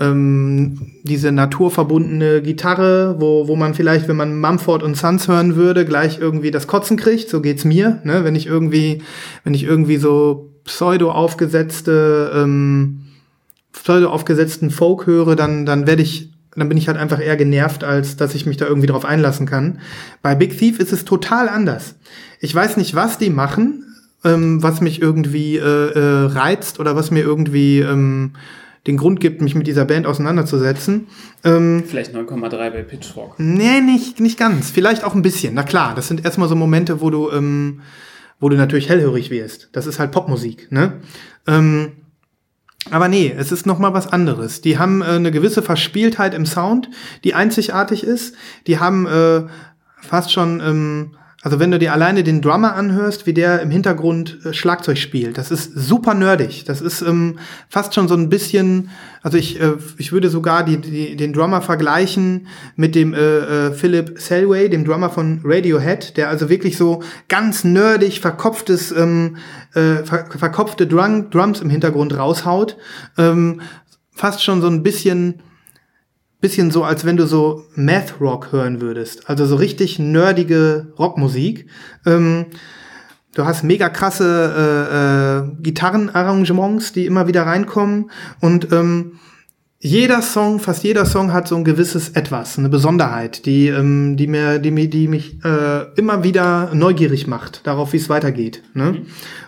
ähm, 0.00 0.92
diese 1.02 1.30
naturverbundene 1.30 2.40
Gitarre, 2.40 3.16
wo, 3.18 3.46
wo 3.46 3.54
man 3.54 3.74
vielleicht, 3.74 4.08
wenn 4.08 4.16
man 4.16 4.40
Mumford 4.40 4.82
und 4.82 4.96
Sons 4.96 5.28
hören 5.28 5.56
würde, 5.56 5.84
gleich 5.84 6.18
irgendwie 6.18 6.50
das 6.50 6.66
Kotzen 6.66 6.96
kriegt. 6.96 7.28
So 7.28 7.42
geht's 7.42 7.64
mir, 7.64 8.00
ne? 8.04 8.24
Wenn 8.24 8.34
ich 8.34 8.46
irgendwie, 8.46 9.02
wenn 9.44 9.52
ich 9.54 9.64
irgendwie 9.64 9.98
so 9.98 10.50
pseudo 10.64 11.10
aufgesetzte, 11.12 12.32
ähm, 12.34 13.02
pseudo 13.72 14.08
aufgesetzten 14.08 14.70
Folk 14.70 15.06
höre, 15.06 15.36
dann, 15.36 15.66
dann 15.66 15.86
werde 15.86 16.02
ich, 16.02 16.32
dann 16.56 16.68
bin 16.68 16.78
ich 16.78 16.88
halt 16.88 16.96
einfach 16.96 17.20
eher 17.20 17.36
genervt, 17.36 17.84
als 17.84 18.16
dass 18.16 18.34
ich 18.34 18.46
mich 18.46 18.56
da 18.56 18.66
irgendwie 18.66 18.88
drauf 18.88 19.04
einlassen 19.04 19.46
kann. 19.46 19.80
Bei 20.22 20.34
Big 20.34 20.58
Thief 20.58 20.80
ist 20.80 20.92
es 20.92 21.04
total 21.04 21.48
anders. 21.48 21.96
Ich 22.40 22.54
weiß 22.54 22.78
nicht, 22.78 22.94
was 22.94 23.18
die 23.18 23.30
machen, 23.30 23.84
ähm, 24.24 24.62
was 24.62 24.80
mich 24.80 25.02
irgendwie 25.02 25.58
äh, 25.58 25.62
äh, 25.62 26.24
reizt 26.26 26.80
oder 26.80 26.96
was 26.96 27.10
mir 27.10 27.20
irgendwie 27.20 27.80
ähm, 27.80 28.32
den 28.86 28.96
Grund 28.96 29.20
gibt, 29.20 29.42
mich 29.42 29.54
mit 29.54 29.66
dieser 29.66 29.84
Band 29.84 30.06
auseinanderzusetzen. 30.06 31.08
Ähm, 31.44 31.84
Vielleicht 31.86 32.14
9,3 32.14 32.50
bei 32.70 32.82
Pitchfork. 32.82 33.34
nee, 33.38 33.80
nicht, 33.80 34.20
nicht 34.20 34.38
ganz. 34.38 34.70
Vielleicht 34.70 35.04
auch 35.04 35.14
ein 35.14 35.22
bisschen. 35.22 35.54
Na 35.54 35.62
klar, 35.62 35.94
das 35.94 36.08
sind 36.08 36.24
erstmal 36.24 36.48
so 36.48 36.56
Momente, 36.56 37.00
wo 37.00 37.10
du, 37.10 37.30
ähm, 37.30 37.80
wo 38.38 38.48
du 38.48 38.56
natürlich 38.56 38.88
hellhörig 38.88 39.30
wirst. 39.30 39.68
Das 39.72 39.86
ist 39.86 39.98
halt 39.98 40.12
Popmusik, 40.12 40.72
ne? 40.72 40.94
Ähm, 41.46 41.92
aber 42.90 43.08
nee, 43.08 43.34
es 43.36 43.52
ist 43.52 43.66
noch 43.66 43.78
mal 43.78 43.92
was 43.92 44.06
anderes. 44.10 44.62
Die 44.62 44.78
haben 44.78 45.02
äh, 45.02 45.06
eine 45.06 45.30
gewisse 45.30 45.60
Verspieltheit 45.62 46.32
im 46.32 46.46
Sound, 46.46 46.88
die 47.24 47.34
einzigartig 47.34 48.02
ist. 48.02 48.34
Die 48.66 48.78
haben 48.78 49.06
äh, 49.06 49.42
fast 50.00 50.32
schon, 50.32 50.60
ähm, 50.60 51.10
also 51.42 51.58
wenn 51.58 51.70
du 51.70 51.78
dir 51.78 51.94
alleine 51.94 52.22
den 52.22 52.42
Drummer 52.42 52.74
anhörst, 52.74 53.26
wie 53.26 53.32
der 53.32 53.62
im 53.62 53.70
Hintergrund 53.70 54.44
äh, 54.44 54.52
Schlagzeug 54.52 54.98
spielt, 54.98 55.38
das 55.38 55.50
ist 55.50 55.72
super 55.74 56.12
nerdig. 56.12 56.64
Das 56.66 56.82
ist 56.82 57.00
ähm, 57.00 57.38
fast 57.70 57.94
schon 57.94 58.08
so 58.08 58.14
ein 58.14 58.28
bisschen, 58.28 58.90
also 59.22 59.38
ich, 59.38 59.58
äh, 59.58 59.72
ich 59.96 60.12
würde 60.12 60.28
sogar 60.28 60.64
die, 60.64 60.76
die, 60.76 61.16
den 61.16 61.32
Drummer 61.32 61.62
vergleichen 61.62 62.46
mit 62.76 62.94
dem 62.94 63.14
äh, 63.14 63.18
äh, 63.18 63.72
Philip 63.72 64.18
Selway, 64.18 64.68
dem 64.68 64.84
Drummer 64.84 65.08
von 65.08 65.40
Radiohead, 65.42 66.18
der 66.18 66.28
also 66.28 66.50
wirklich 66.50 66.76
so 66.76 67.02
ganz 67.28 67.64
nerdig 67.64 68.20
verkopftes, 68.20 68.92
ähm, 68.92 69.38
äh, 69.72 70.04
ver 70.04 70.26
verkopfte 70.26 70.86
Drum, 70.86 71.30
Drums 71.30 71.62
im 71.62 71.70
Hintergrund 71.70 72.18
raushaut. 72.18 72.76
Ähm, 73.16 73.62
fast 74.12 74.44
schon 74.44 74.60
so 74.60 74.66
ein 74.66 74.82
bisschen 74.82 75.40
bisschen 76.40 76.70
so, 76.70 76.84
als 76.84 77.04
wenn 77.04 77.16
du 77.16 77.26
so 77.26 77.64
Math 77.74 78.20
Rock 78.20 78.52
hören 78.52 78.80
würdest. 78.80 79.28
Also 79.28 79.46
so 79.46 79.56
richtig 79.56 79.98
nerdige 79.98 80.92
Rockmusik. 80.98 81.66
Ähm, 82.06 82.46
du 83.34 83.44
hast 83.44 83.62
mega 83.62 83.88
krasse 83.88 84.54
äh, 84.56 85.58
äh, 85.58 85.62
Gitarrenarrangements, 85.62 86.92
die 86.92 87.06
immer 87.06 87.26
wieder 87.26 87.42
reinkommen. 87.42 88.10
Und 88.40 88.72
ähm, 88.72 89.18
jeder 89.82 90.20
Song, 90.20 90.60
fast 90.60 90.84
jeder 90.84 91.06
Song 91.06 91.32
hat 91.32 91.48
so 91.48 91.56
ein 91.56 91.64
gewisses 91.64 92.10
Etwas, 92.10 92.58
eine 92.58 92.68
Besonderheit, 92.68 93.46
die, 93.46 93.68
ähm, 93.68 94.16
die, 94.18 94.26
mir, 94.26 94.58
die, 94.58 94.70
mir, 94.70 94.90
die 94.90 95.08
mich 95.08 95.42
äh, 95.42 95.86
immer 95.96 96.22
wieder 96.22 96.70
neugierig 96.74 97.26
macht, 97.26 97.66
darauf, 97.66 97.94
wie 97.94 97.96
es 97.96 98.10
weitergeht. 98.10 98.62
Ne? 98.74 99.02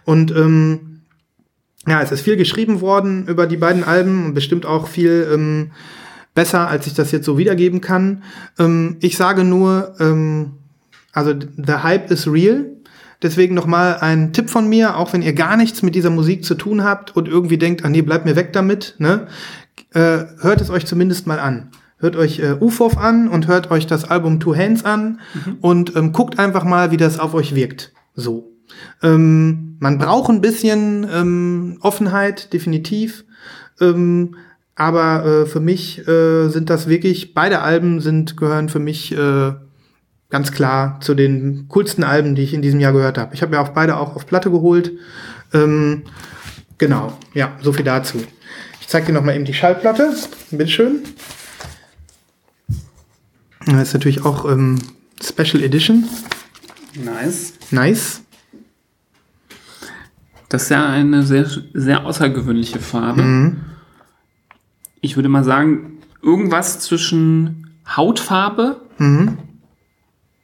Und 0.05 0.31
ähm, 0.35 1.03
ja, 1.87 2.01
es 2.01 2.13
ist 2.13 2.23
viel 2.23 2.37
geschrieben 2.37 2.81
worden 2.81 3.27
über 3.27 3.47
die 3.47 3.59
beiden 3.59 3.85
Alben 3.85 4.27
und 4.27 4.35
bestimmt 4.35 4.65
auch 4.65 4.89
viel 4.89 5.29
ähm, 5.33 5.73
besser, 6.35 6.69
als 6.69 6.87
ich 6.87 6.95
das 6.95 7.13
jetzt 7.13 7.27
so 7.27 7.39
wiedergeben 7.39 7.81
kann. 7.81 8.23
Ähm, 8.59 8.97
ich 9.01 9.17
sage 9.17 9.45
nur, 9.45 9.95
ähm, 10.01 10.53
also 11.13 11.33
the 11.35 11.73
hype 11.83 12.11
is 12.11 12.27
real. 12.27 12.67
Deswegen 13.23 13.55
nochmal 13.55 13.99
ein 14.01 14.33
Tipp 14.33 14.51
von 14.51 14.69
mir, 14.69 14.97
auch 14.97 15.13
wenn 15.13 15.23
ihr 15.23 15.33
gar 15.33 15.57
nichts 15.57 15.83
mit 15.83 15.95
dieser 15.95 16.11
Musik 16.11 16.45
zu 16.45 16.55
tun 16.55 16.83
habt 16.83 17.15
und 17.15 17.29
irgendwie 17.29 17.59
denkt, 17.59 17.85
ah 17.85 17.89
nee, 17.89 18.03
bleibt 18.03 18.25
mir 18.25 18.35
weg 18.35 18.53
damit, 18.53 18.97
ne? 18.99 19.29
Äh, 19.93 20.25
hört 20.41 20.61
es 20.61 20.71
euch 20.71 20.87
zumindest 20.87 21.27
mal 21.27 21.39
an. 21.39 21.71
Hört 21.99 22.17
euch 22.17 22.41
äh, 22.41 22.57
UFOF 22.59 22.99
an 22.99 23.29
und 23.29 23.47
hört 23.47 23.71
euch 23.71 23.87
das 23.87 24.05
Album 24.05 24.41
Two 24.41 24.57
Hands 24.57 24.85
an 24.85 25.21
und 25.61 25.95
ähm, 25.95 26.13
guckt 26.13 26.39
einfach 26.39 26.65
mal, 26.65 26.91
wie 26.91 26.97
das 26.97 27.21
auf 27.21 27.33
euch 27.35 27.55
wirkt. 27.55 27.93
So. 28.17 28.51
Ähm, 29.03 29.77
man 29.79 29.99
braucht 29.99 30.31
ein 30.31 30.41
bisschen 30.41 31.07
ähm, 31.13 31.79
Offenheit, 31.81 32.53
definitiv. 32.53 33.25
Ähm, 33.81 34.35
aber 34.75 35.25
äh, 35.25 35.47
für 35.47 35.61
mich 35.61 36.07
äh, 36.09 36.49
sind 36.49 36.71
das 36.71 36.89
wirklich, 36.89 37.35
beide 37.35 37.61
Alben 37.61 38.01
sind, 38.01 38.37
gehören 38.37 38.69
für 38.69 38.79
mich 38.79 39.13
äh, 39.13 39.53
ganz 40.31 40.51
klar 40.51 40.99
zu 41.01 41.15
den 41.15 41.67
coolsten 41.69 42.05
Alben, 42.05 42.35
die 42.35 42.43
ich 42.43 42.55
in 42.55 42.63
diesem 42.63 42.81
Jahr 42.81 42.93
gehört 42.93 43.19
habe. 43.19 43.35
Ich 43.35 43.43
habe 43.43 43.55
mir 43.55 43.61
auch 43.61 43.69
beide 43.71 43.97
auch 43.99 44.17
auf 44.17 44.27
Platte 44.27 44.51
geholt. 44.51 44.93
Ähm, 45.53 46.05
genau, 46.79 47.17
ja, 47.35 47.53
so 47.61 47.73
viel 47.73 47.85
dazu. 47.85 48.19
Ich 48.81 48.89
zeige 48.89 49.07
dir 49.07 49.13
noch 49.13 49.23
mal 49.23 49.35
eben 49.35 49.45
die 49.45 49.55
Schallplatte. 49.55 50.15
Bitteschön. 50.51 51.03
Das 53.67 53.89
ist 53.89 53.95
natürlich 53.95 54.25
auch 54.25 54.51
ähm, 54.51 54.79
Special 55.23 55.63
Edition. 55.63 56.09
Nice. 56.95 57.53
Nice. 57.71 58.23
Das 60.49 60.65
ist 60.65 60.69
ja 60.71 60.89
eine 60.89 61.23
sehr, 61.23 61.47
sehr 61.73 62.05
außergewöhnliche 62.05 62.79
Farbe. 62.79 63.23
Ich 65.03 65.17
würde 65.17 65.29
mal 65.29 65.45
sagen, 65.45 65.99
irgendwas 66.23 66.81
zwischen 66.81 67.75
Hautfarbe 67.97 68.81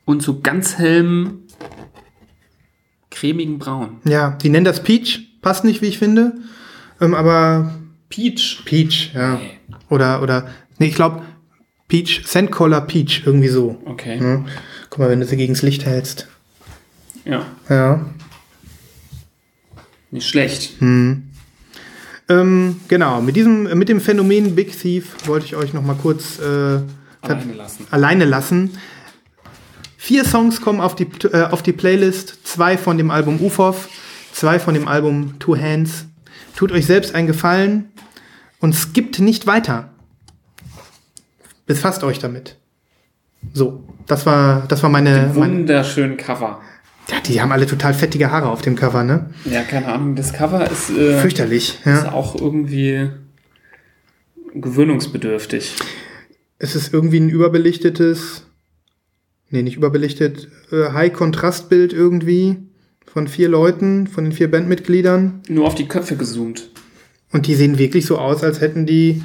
und 0.05 0.23
so 0.23 0.41
ganz 0.41 0.77
hellem, 0.79 1.45
cremigen 3.11 3.59
Braun. 3.59 3.99
Ja, 4.05 4.31
die 4.33 4.49
nennen 4.49 4.65
das 4.65 4.83
Peach. 4.83 5.29
Passt 5.43 5.65
nicht, 5.65 5.81
wie 5.81 5.87
ich 5.87 5.99
finde. 5.99 6.35
Ähm, 7.01 7.15
aber 7.15 7.73
Peach. 8.09 8.63
Peach, 8.65 9.13
ja. 9.15 9.35
Nee. 9.37 9.51
Oder, 9.89 10.21
oder, 10.23 10.49
nee, 10.79 10.87
ich 10.89 10.95
glaube, 10.97 11.23
Peach, 11.87 12.23
Sandcolor 12.27 12.81
Peach, 12.83 13.23
irgendwie 13.25 13.49
so. 13.49 13.81
Okay. 13.85 14.19
Ja. 14.21 14.45
Guck 14.91 14.99
mal, 14.99 15.09
wenn 15.11 15.21
du 15.21 15.27
sie 15.27 15.37
gegens 15.37 15.63
Licht 15.63 15.87
hältst. 15.87 16.27
Ja, 17.25 17.47
Ja. 17.69 18.05
nicht 20.11 20.29
schlecht. 20.29 20.73
Ähm, 22.29 22.81
genau, 22.89 23.21
mit 23.23 23.37
diesem, 23.37 23.65
mit 23.79 23.89
dem 23.89 24.01
Phänomen 24.01 24.55
Big 24.55 24.79
Thief 24.79 25.15
wollte 25.27 25.47
ich 25.47 25.57
euch 25.57 25.73
noch 25.73 25.83
mal 25.83 25.97
kurz 25.97 26.39
äh, 26.39 26.81
Alleine 27.23 27.53
lassen. 27.55 27.87
alleine 27.91 28.25
lassen. 28.25 28.71
Vier 29.97 30.25
Songs 30.25 30.61
kommen 30.61 30.81
auf 30.81 30.95
die, 30.95 31.09
äh, 31.33 31.45
auf 31.45 31.63
die 31.63 31.73
Playlist, 31.73 32.47
zwei 32.47 32.77
von 32.79 32.99
dem 32.99 33.11
Album 33.11 33.41
UFOF, 33.41 33.89
zwei 34.33 34.59
von 34.59 34.75
dem 34.75 34.87
Album 34.89 35.39
Two 35.39 35.57
Hands. 35.57 35.91
Tut 36.55 36.73
euch 36.73 36.87
selbst 36.87 37.15
einen 37.15 37.27
Gefallen 37.27 37.91
und 38.61 38.75
skippt 38.75 39.21
nicht 39.21 39.47
weiter. 39.47 39.91
Befasst 41.67 42.05
euch 42.05 42.19
damit. 42.19 42.57
So, 43.53 43.85
das 44.07 44.27
war, 44.27 44.67
das 44.69 44.83
war 44.83 44.91
meine. 44.91 45.35
Wunderschönen 45.35 46.17
Cover. 46.17 46.61
Ja, 47.11 47.21
die 47.21 47.41
haben 47.41 47.53
alle 47.53 47.67
total 47.67 47.95
fettige 47.95 48.31
Haare 48.31 48.49
auf 48.51 48.63
dem 48.63 48.77
Cover, 48.77 49.03
ne? 49.03 49.31
Ja, 49.45 49.63
keine 49.63 49.87
Ahnung. 49.87 50.15
Das 50.15 50.33
Cover 50.33 50.71
ist, 50.71 50.91
äh, 50.91 51.21
Fürchterlich, 51.21 51.79
ist 51.81 51.87
ja. 51.87 52.13
auch 52.13 52.39
irgendwie 52.39 53.09
gewöhnungsbedürftig. 54.55 55.75
Es 56.59 56.75
ist 56.75 56.93
irgendwie 56.93 57.21
ein 57.21 57.31
überbelichtetes, 57.31 58.47
nee, 59.51 59.63
nicht 59.63 59.77
überbelichtet, 59.77 60.49
äh, 60.71 60.93
High-Kontrast-Bild 60.93 61.93
irgendwie 61.93 62.57
von 63.07 63.27
vier 63.27 63.49
Leuten, 63.49 64.07
von 64.07 64.25
den 64.25 64.33
vier 64.33 64.51
Bandmitgliedern. 64.51 65.41
Nur 65.49 65.67
auf 65.67 65.75
die 65.75 65.89
Köpfe 65.89 66.17
gezoomt. 66.17 66.69
Und 67.33 67.47
die 67.47 67.55
sehen 67.55 67.79
wirklich 67.79 68.05
so 68.05 68.19
aus, 68.19 68.43
als 68.43 68.61
hätten 68.61 68.85
die 68.85 69.23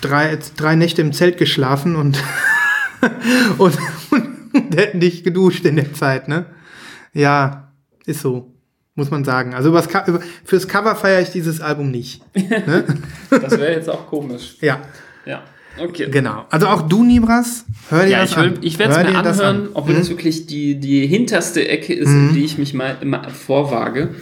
drei, 0.00 0.38
drei 0.56 0.74
Nächte 0.74 1.02
im 1.02 1.12
Zelt 1.12 1.38
geschlafen 1.38 1.94
und, 1.94 2.22
und, 3.58 3.76
und 4.10 4.74
hätten 4.74 4.98
nicht 4.98 5.22
geduscht 5.22 5.64
in 5.64 5.76
der 5.76 5.94
Zeit, 5.94 6.26
ne? 6.26 6.46
Ja, 7.16 7.72
ist 8.04 8.20
so. 8.20 8.52
Muss 8.94 9.10
man 9.10 9.24
sagen. 9.24 9.52
Also 9.54 9.68
übers, 9.70 9.88
über, 10.06 10.20
fürs 10.44 10.68
Cover 10.68 10.94
feiere 10.96 11.20
ich 11.20 11.30
dieses 11.30 11.60
Album 11.60 11.90
nicht. 11.90 12.22
Ne? 12.34 12.84
Das 13.30 13.52
wäre 13.58 13.72
jetzt 13.72 13.88
auch 13.90 14.06
komisch. 14.06 14.56
Ja, 14.60 14.80
Ja, 15.26 15.42
okay. 15.78 16.08
genau. 16.10 16.46
Also 16.50 16.66
auch 16.68 16.82
du, 16.82 17.02
Nibras, 17.04 17.64
hör 17.90 18.04
dir 18.04 18.10
Ja, 18.12 18.20
das 18.22 18.30
ich, 18.30 18.36
will, 18.38 18.44
an. 18.44 18.58
ich 18.62 18.78
werde 18.78 18.92
es 18.94 18.98
mir 19.12 19.18
anhören, 19.18 19.40
an. 19.56 19.62
Mhm. 19.64 19.68
obwohl 19.74 19.94
das 19.96 20.08
wirklich 20.08 20.46
die, 20.46 20.80
die 20.80 21.06
hinterste 21.06 21.68
Ecke 21.68 21.92
ist, 21.92 22.08
in 22.08 22.32
die 22.32 22.44
ich 22.44 22.56
mich 22.56 22.72
mal 22.72 22.96
immer 23.02 23.28
vorwage. 23.28 24.14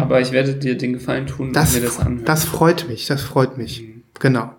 Aber 0.00 0.20
ich 0.20 0.32
werde 0.32 0.54
dir 0.54 0.76
den 0.76 0.94
Gefallen 0.94 1.26
tun 1.28 1.48
Mhm. 1.48 1.52
Das, 1.52 1.74
und 1.74 1.80
mir 1.80 1.86
das 1.86 2.00
anhören. 2.00 2.24
das 2.24 2.44
freut 2.44 2.88
mich, 2.88 3.06
das 3.06 3.22
freut 3.22 3.58
mich. 3.58 3.84
Genau. 4.18 4.50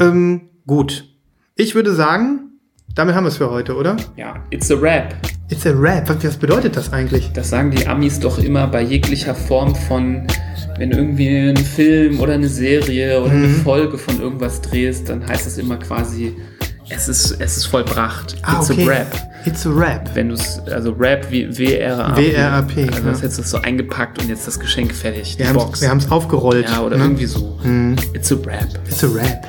Ähm, 0.00 0.42
gut. 0.66 1.08
Ich 1.56 1.74
würde 1.74 1.92
sagen, 1.92 2.51
damit 2.94 3.14
haben 3.14 3.24
wir 3.24 3.28
es 3.28 3.36
für 3.36 3.50
heute, 3.50 3.74
oder? 3.76 3.96
ja, 4.16 4.34
it's 4.50 4.70
a 4.70 4.74
rap. 4.74 5.14
It's 5.48 5.66
a 5.66 5.72
rap. 5.74 6.08
Was, 6.08 6.36
bedeutet 6.36 6.76
das 6.76 6.92
eigentlich? 6.92 7.30
Das 7.34 7.50
sagen 7.50 7.70
die 7.72 7.86
Amis 7.86 8.18
doch 8.20 8.38
immer 8.38 8.66
bei 8.68 8.80
jeglicher 8.82 9.34
Form 9.34 9.74
von, 9.74 10.26
wenn 10.78 10.90
du 10.90 10.96
irgendwie 10.96 11.28
einen 11.28 11.56
Film 11.58 12.20
oder 12.20 12.32
eine 12.34 12.48
Serie 12.48 13.20
oder 13.20 13.32
eine 13.32 13.48
Mhm. 13.48 13.62
Folge 13.62 13.98
von 13.98 14.20
irgendwas 14.20 14.62
drehst, 14.62 15.08
dann 15.10 15.26
heißt 15.26 15.46
es 15.46 15.58
immer 15.58 15.76
quasi, 15.76 16.34
es 16.88 17.08
ist, 17.08 17.32
es 17.38 17.58
ist 17.58 17.66
vollbracht. 17.66 18.36
Ah, 18.42 18.60
It's 18.60 18.70
okay. 18.70 18.84
a 18.84 18.88
rap. 18.88 19.28
It's 19.44 19.66
a 19.66 19.70
rap. 19.70 20.08
Wenn 20.14 20.28
du 20.28 20.34
es, 20.36 20.60
also 20.70 20.92
Rap 20.92 21.26
wie 21.30 21.48
W-R-A-P. 21.58 22.32
W-R-A-P, 22.32 22.82
Also 22.88 23.02
ja. 23.02 23.10
das 23.10 23.22
hättest 23.22 23.38
du 23.40 23.42
so 23.42 23.58
eingepackt 23.58 24.22
und 24.22 24.28
jetzt 24.28 24.46
das 24.46 24.58
Geschenk 24.58 24.94
fertig. 24.94 25.36
Wir 25.38 25.48
haben 25.48 25.98
es 25.98 26.10
aufgerollt. 26.10 26.68
ja, 26.70 26.80
oder 26.80 26.96
ne? 26.96 27.02
irgendwie 27.04 27.26
so. 27.26 27.58
It's 28.14 28.30
a 28.32 28.36
Rap. 28.36 28.68
It's 28.88 29.02
a 29.02 29.08
rap. 29.08 29.44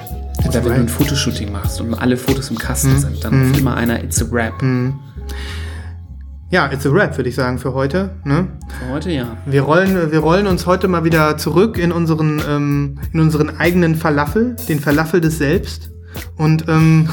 Oder 0.47 0.65
wenn 0.65 0.73
du 0.73 0.79
ein. 0.81 0.89
Fotoshooting 0.89 1.51
machst 1.51 1.79
und 1.81 1.93
alle 1.93 2.17
Fotos 2.17 2.49
im 2.49 2.55
Mhm. 2.55 2.59
Kasten 2.59 2.99
sind, 2.99 3.23
dann 3.23 3.47
ruft 3.47 3.59
immer 3.59 3.75
einer 3.75 4.03
It's 4.03 4.21
a 4.21 4.25
Rap. 4.31 4.61
Ja, 6.53 6.71
it's 6.71 6.85
a 6.85 6.89
rap, 6.91 7.17
würde 7.17 7.29
ich 7.29 7.35
sagen, 7.35 7.57
für 7.57 7.73
heute. 7.73 8.11
Ne? 8.25 8.47
Für 8.79 8.93
heute 8.93 9.09
ja. 9.09 9.37
Wir, 9.47 9.63
rollen, 9.63 10.11
wir 10.11 10.19
rollen 10.19 10.45
uns 10.45 10.67
heute 10.67 10.87
mal 10.87 11.03
wieder 11.03 11.35
zurück 11.35 11.79
in 11.79 11.91
unseren, 11.91 12.43
ähm, 12.47 12.99
in 13.11 13.21
unseren 13.21 13.57
eigenen 13.57 13.95
Falafel, 13.95 14.55
den 14.69 14.79
Falafel 14.79 15.19
des 15.19 15.39
Selbst. 15.39 15.89
Und, 16.37 16.65
ähm, 16.67 17.09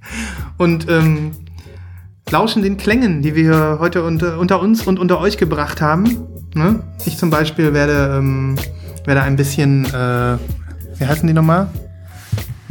und 0.58 0.86
ähm, 0.90 1.30
lauschen 2.30 2.62
den 2.62 2.76
Klängen, 2.76 3.22
die 3.22 3.34
wir 3.34 3.78
heute 3.80 4.04
unter, 4.04 4.38
unter 4.38 4.60
uns 4.60 4.86
und 4.86 4.98
unter 4.98 5.18
euch 5.18 5.38
gebracht 5.38 5.80
haben. 5.80 6.26
Ne? 6.54 6.80
Ich 7.06 7.16
zum 7.16 7.30
Beispiel 7.30 7.72
werde, 7.72 8.16
ähm, 8.18 8.56
werde 9.06 9.22
ein 9.22 9.36
bisschen, 9.36 9.86
äh, 9.86 10.36
wie 10.98 11.06
heißen 11.06 11.26
die 11.26 11.32
nochmal? 11.32 11.68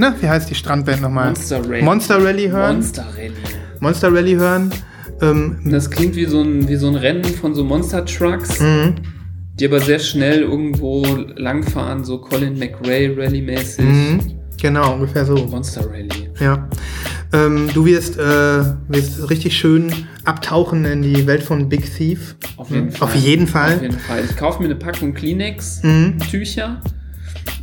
Na, 0.03 0.13
wie 0.19 0.27
heißt 0.27 0.49
die 0.49 0.55
Strandband 0.55 1.01
nochmal? 1.01 1.27
Monster 1.27 1.61
Rally. 1.65 1.81
Monster 1.81 2.21
Rally 2.21 2.49
hören. 2.49 2.75
Monster 2.75 3.05
Rally. 3.15 3.31
Monster 3.79 4.13
Rally 4.13 4.33
hören. 4.33 4.71
Ähm, 5.21 5.59
Das 5.63 5.89
klingt 5.89 6.17
wie 6.17 6.25
so 6.25 6.41
ein, 6.41 6.67
wie 6.67 6.75
so 6.75 6.89
ein 6.89 6.95
Rennen 6.95 7.23
von 7.23 7.55
so 7.55 7.63
Monster 7.63 8.03
Trucks, 8.05 8.59
mhm. 8.59 8.95
die 9.57 9.65
aber 9.65 9.79
sehr 9.79 9.99
schnell 9.99 10.41
irgendwo 10.41 11.05
langfahren, 11.37 12.03
so 12.03 12.17
Colin 12.17 12.59
McRae 12.59 13.15
Rally-mäßig. 13.15 13.85
Mhm. 13.85 14.19
Genau, 14.61 14.95
ungefähr 14.95 15.23
so. 15.23 15.35
Monster 15.35 15.89
Rally. 15.89 16.29
Ja. 16.37 16.67
Ähm, 17.31 17.69
du 17.73 17.85
wirst, 17.85 18.17
äh, 18.19 18.63
wirst 18.89 19.29
richtig 19.29 19.55
schön 19.57 19.89
abtauchen 20.25 20.83
in 20.83 21.01
die 21.01 21.25
Welt 21.27 21.43
von 21.43 21.69
Big 21.69 21.85
Thief. 21.95 22.35
Auf 22.57 22.69
jeden 22.71 22.87
Mhm. 22.87 22.91
Fall. 22.91 23.07
Auf 23.07 23.15
jeden 23.15 23.47
Fall. 23.47 23.75
Auf 23.77 23.81
jeden 23.81 23.99
Fall. 23.99 24.19
Ich 24.29 24.35
kaufe 24.35 24.59
mir 24.61 24.65
eine 24.65 24.75
Packung 24.75 25.13
Kleenex, 25.13 25.81
Mhm. 25.81 26.17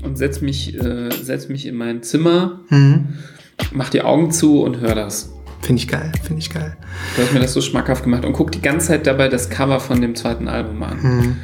Und 0.02 0.16
setz 0.16 0.40
mich, 0.40 0.74
äh, 0.78 1.10
setz 1.22 1.48
mich 1.48 1.66
in 1.66 1.76
mein 1.76 2.02
Zimmer, 2.02 2.60
Mhm. 2.70 3.08
mach 3.72 3.90
die 3.90 4.02
Augen 4.02 4.30
zu 4.30 4.62
und 4.62 4.80
hör 4.80 4.94
das. 4.94 5.30
Finde 5.62 5.82
ich 5.82 5.88
geil, 5.88 6.10
finde 6.22 6.40
ich 6.40 6.48
geil. 6.50 6.76
Du 7.16 7.22
hast 7.22 7.34
mir 7.34 7.40
das 7.40 7.52
so 7.52 7.60
schmackhaft 7.60 8.02
gemacht 8.04 8.24
und 8.24 8.32
guck 8.32 8.50
die 8.50 8.62
ganze 8.62 8.88
Zeit 8.88 9.06
dabei 9.06 9.28
das 9.28 9.50
Cover 9.50 9.78
von 9.78 10.00
dem 10.00 10.14
zweiten 10.14 10.48
Album 10.48 10.82
an. 10.82 11.36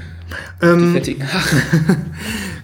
Die 0.63 0.67
Ähm, 0.67 0.93
fettigen 0.93 1.25
Haare. 1.33 1.97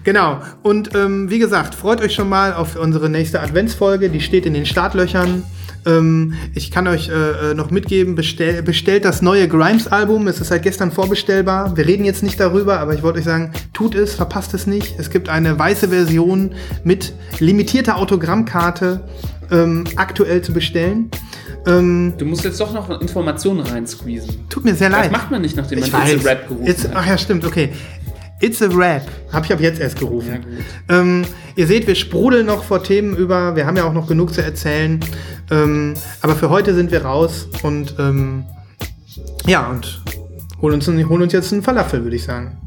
Genau. 0.03 0.41
Und 0.63 0.93
ähm, 0.95 1.29
wie 1.29 1.39
gesagt, 1.39 1.75
freut 1.75 2.01
euch 2.01 2.13
schon 2.13 2.27
mal 2.27 2.53
auf 2.53 2.75
unsere 2.75 3.09
nächste 3.09 3.39
Adventsfolge. 3.39 4.09
Die 4.09 4.19
steht 4.19 4.45
in 4.45 4.53
den 4.53 4.65
Startlöchern. 4.65 5.43
Ähm, 5.85 6.33
ich 6.55 6.71
kann 6.71 6.87
euch 6.87 7.09
äh, 7.09 7.51
äh, 7.51 7.53
noch 7.53 7.71
mitgeben, 7.71 8.15
bestell, 8.15 8.61
bestellt 8.63 9.05
das 9.05 9.21
neue 9.21 9.47
Grimes-Album. 9.47 10.27
Es 10.27 10.39
ist 10.39 10.47
seit 10.47 10.63
gestern 10.63 10.91
vorbestellbar. 10.91 11.75
Wir 11.75 11.85
reden 11.87 12.05
jetzt 12.05 12.23
nicht 12.23 12.39
darüber, 12.39 12.79
aber 12.79 12.93
ich 12.93 13.03
wollte 13.03 13.19
euch 13.19 13.25
sagen, 13.25 13.51
tut 13.73 13.95
es, 13.95 14.15
verpasst 14.15 14.53
es 14.53 14.65
nicht. 14.67 14.95
Es 14.99 15.09
gibt 15.09 15.29
eine 15.29 15.57
weiße 15.59 15.89
Version 15.89 16.53
mit 16.83 17.13
limitierter 17.39 17.97
Autogrammkarte 17.97 19.01
ähm, 19.51 19.83
aktuell 19.97 20.41
zu 20.41 20.53
bestellen. 20.53 21.09
Ähm, 21.65 22.13
Du 22.17 22.25
musst 22.25 22.43
jetzt 22.43 22.59
doch 22.59 22.73
noch 22.73 23.01
Informationen 23.01 23.61
reinsqueezen. 23.61 24.47
tut 24.49 24.65
mir 24.65 24.75
sehr 24.75 24.89
Das 24.89 24.99
leid. 24.99 25.11
macht 25.11 25.31
man 25.31 25.41
nicht, 25.41 25.55
nachdem 25.55 25.79
man 25.79 25.93
a 25.93 26.03
Rap 26.03 26.47
gerufen 26.47 26.67
It's, 26.67 26.83
hat. 26.85 26.91
ach 26.95 27.05
ja, 27.05 27.17
stimmt, 27.17 27.45
okay. 27.45 27.69
It's 28.43 28.61
a 28.61 28.67
Rap. 28.67 29.07
Habe 29.31 29.45
ich 29.45 29.53
ab 29.53 29.61
jetzt 29.61 29.79
erst 29.79 29.97
gerufen. 29.97 30.29
Ja, 30.29 30.37
gut. 30.37 30.65
Ähm, 30.89 31.25
ihr 31.55 31.65
seht, 31.65 31.87
wir 31.87 31.95
sprudeln 31.95 32.45
noch 32.45 32.65
vor 32.65 32.83
Themen 32.83 33.15
über. 33.15 33.55
Wir 33.55 33.65
haben 33.65 33.77
ja 33.77 33.85
auch 33.85 33.93
noch 33.93 34.05
genug 34.05 34.33
zu 34.33 34.43
erzählen. 34.43 34.99
Ähm, 35.49 35.93
aber 36.21 36.35
für 36.35 36.49
heute 36.49 36.75
sind 36.75 36.91
wir 36.91 37.05
raus 37.05 37.47
und 37.61 37.95
ähm, 37.99 38.43
ja, 39.47 39.69
und 39.69 40.03
holen 40.61 40.73
uns, 40.73 40.87
holen 40.87 41.21
uns 41.21 41.31
jetzt 41.31 41.53
einen 41.53 41.63
Falafel, 41.63 42.03
würde 42.03 42.17
ich 42.17 42.23
sagen. 42.23 42.57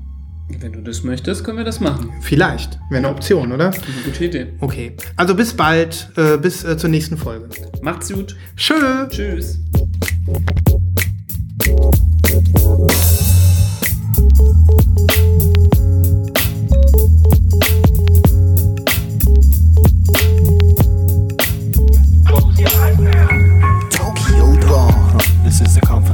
Wenn 0.61 0.73
du 0.73 0.81
das 0.81 1.03
möchtest, 1.03 1.44
können 1.44 1.59
wir 1.59 1.65
das 1.65 1.81
machen. 1.81 2.11
Vielleicht. 2.23 2.78
Wäre 2.89 3.01
eine 3.01 3.11
Option, 3.11 3.53
oder? 3.53 3.66
Eine 3.66 4.03
gute 4.03 4.24
Idee. 4.24 4.47
Okay. 4.61 4.97
Also 5.16 5.35
bis 5.35 5.53
bald. 5.53 6.11
Äh, 6.16 6.39
bis 6.39 6.65
äh, 6.65 6.78
zur 6.78 6.89
nächsten 6.89 7.19
Folge. 7.19 7.51
Macht's 7.82 8.11
gut. 8.11 8.35
Tschö. 8.57 9.09
Tschüss. 9.11 9.59
Tokyo 14.16 15.26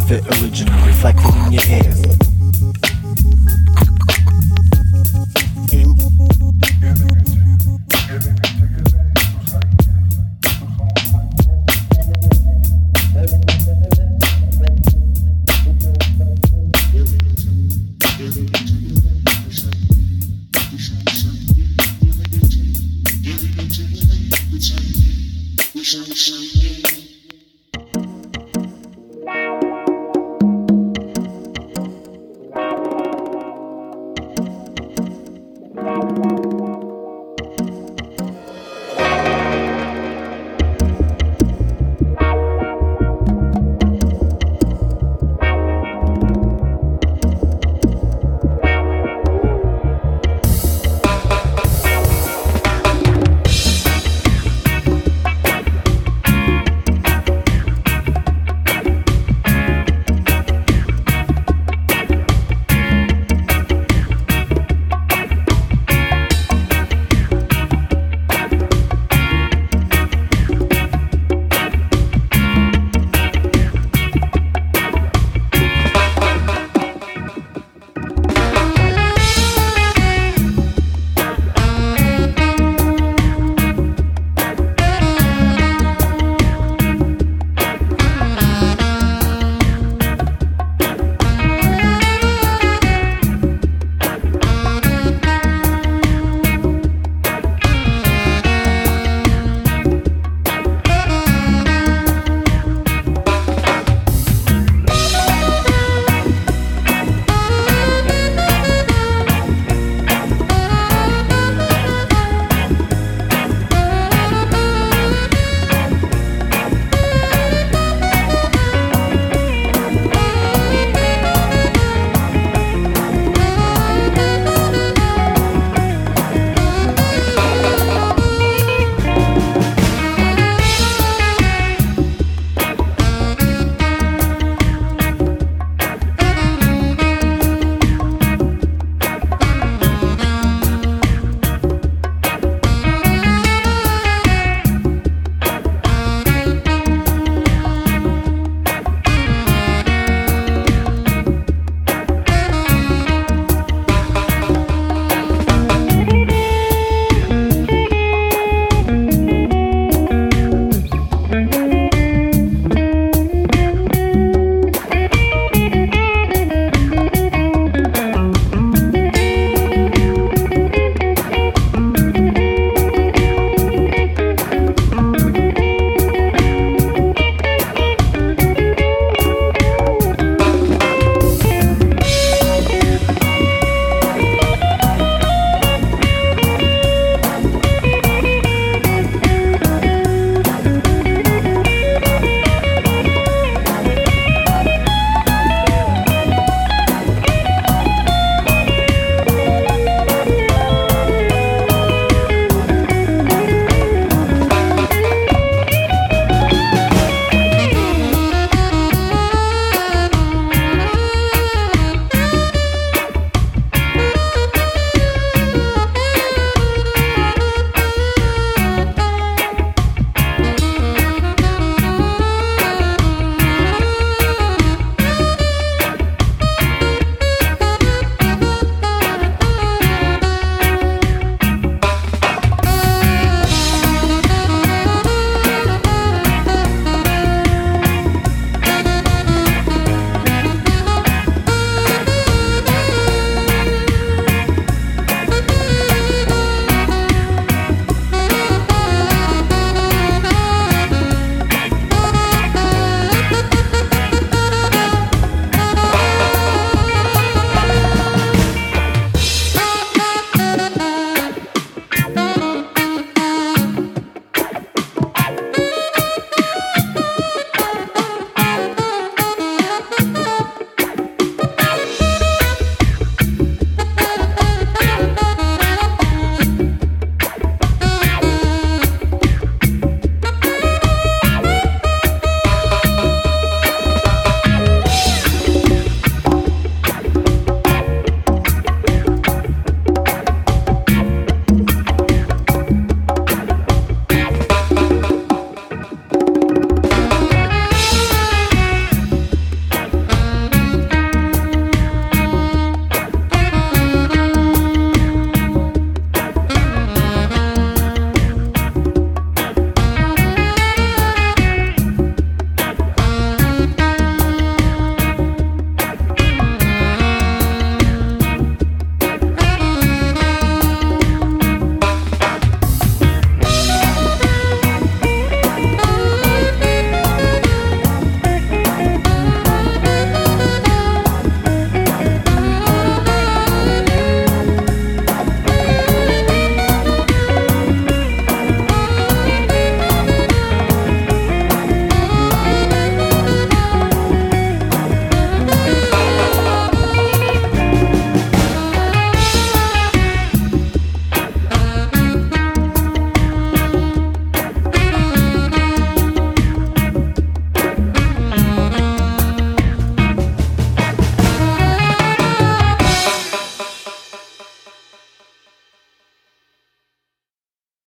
is 0.04 0.10
a 0.10 0.20
Comfort 0.20 0.30
Fit 0.30 0.42
original 0.42 0.86
reflected 0.86 1.34
in 1.34 1.52
your 1.52 1.62
ears. 1.66 2.21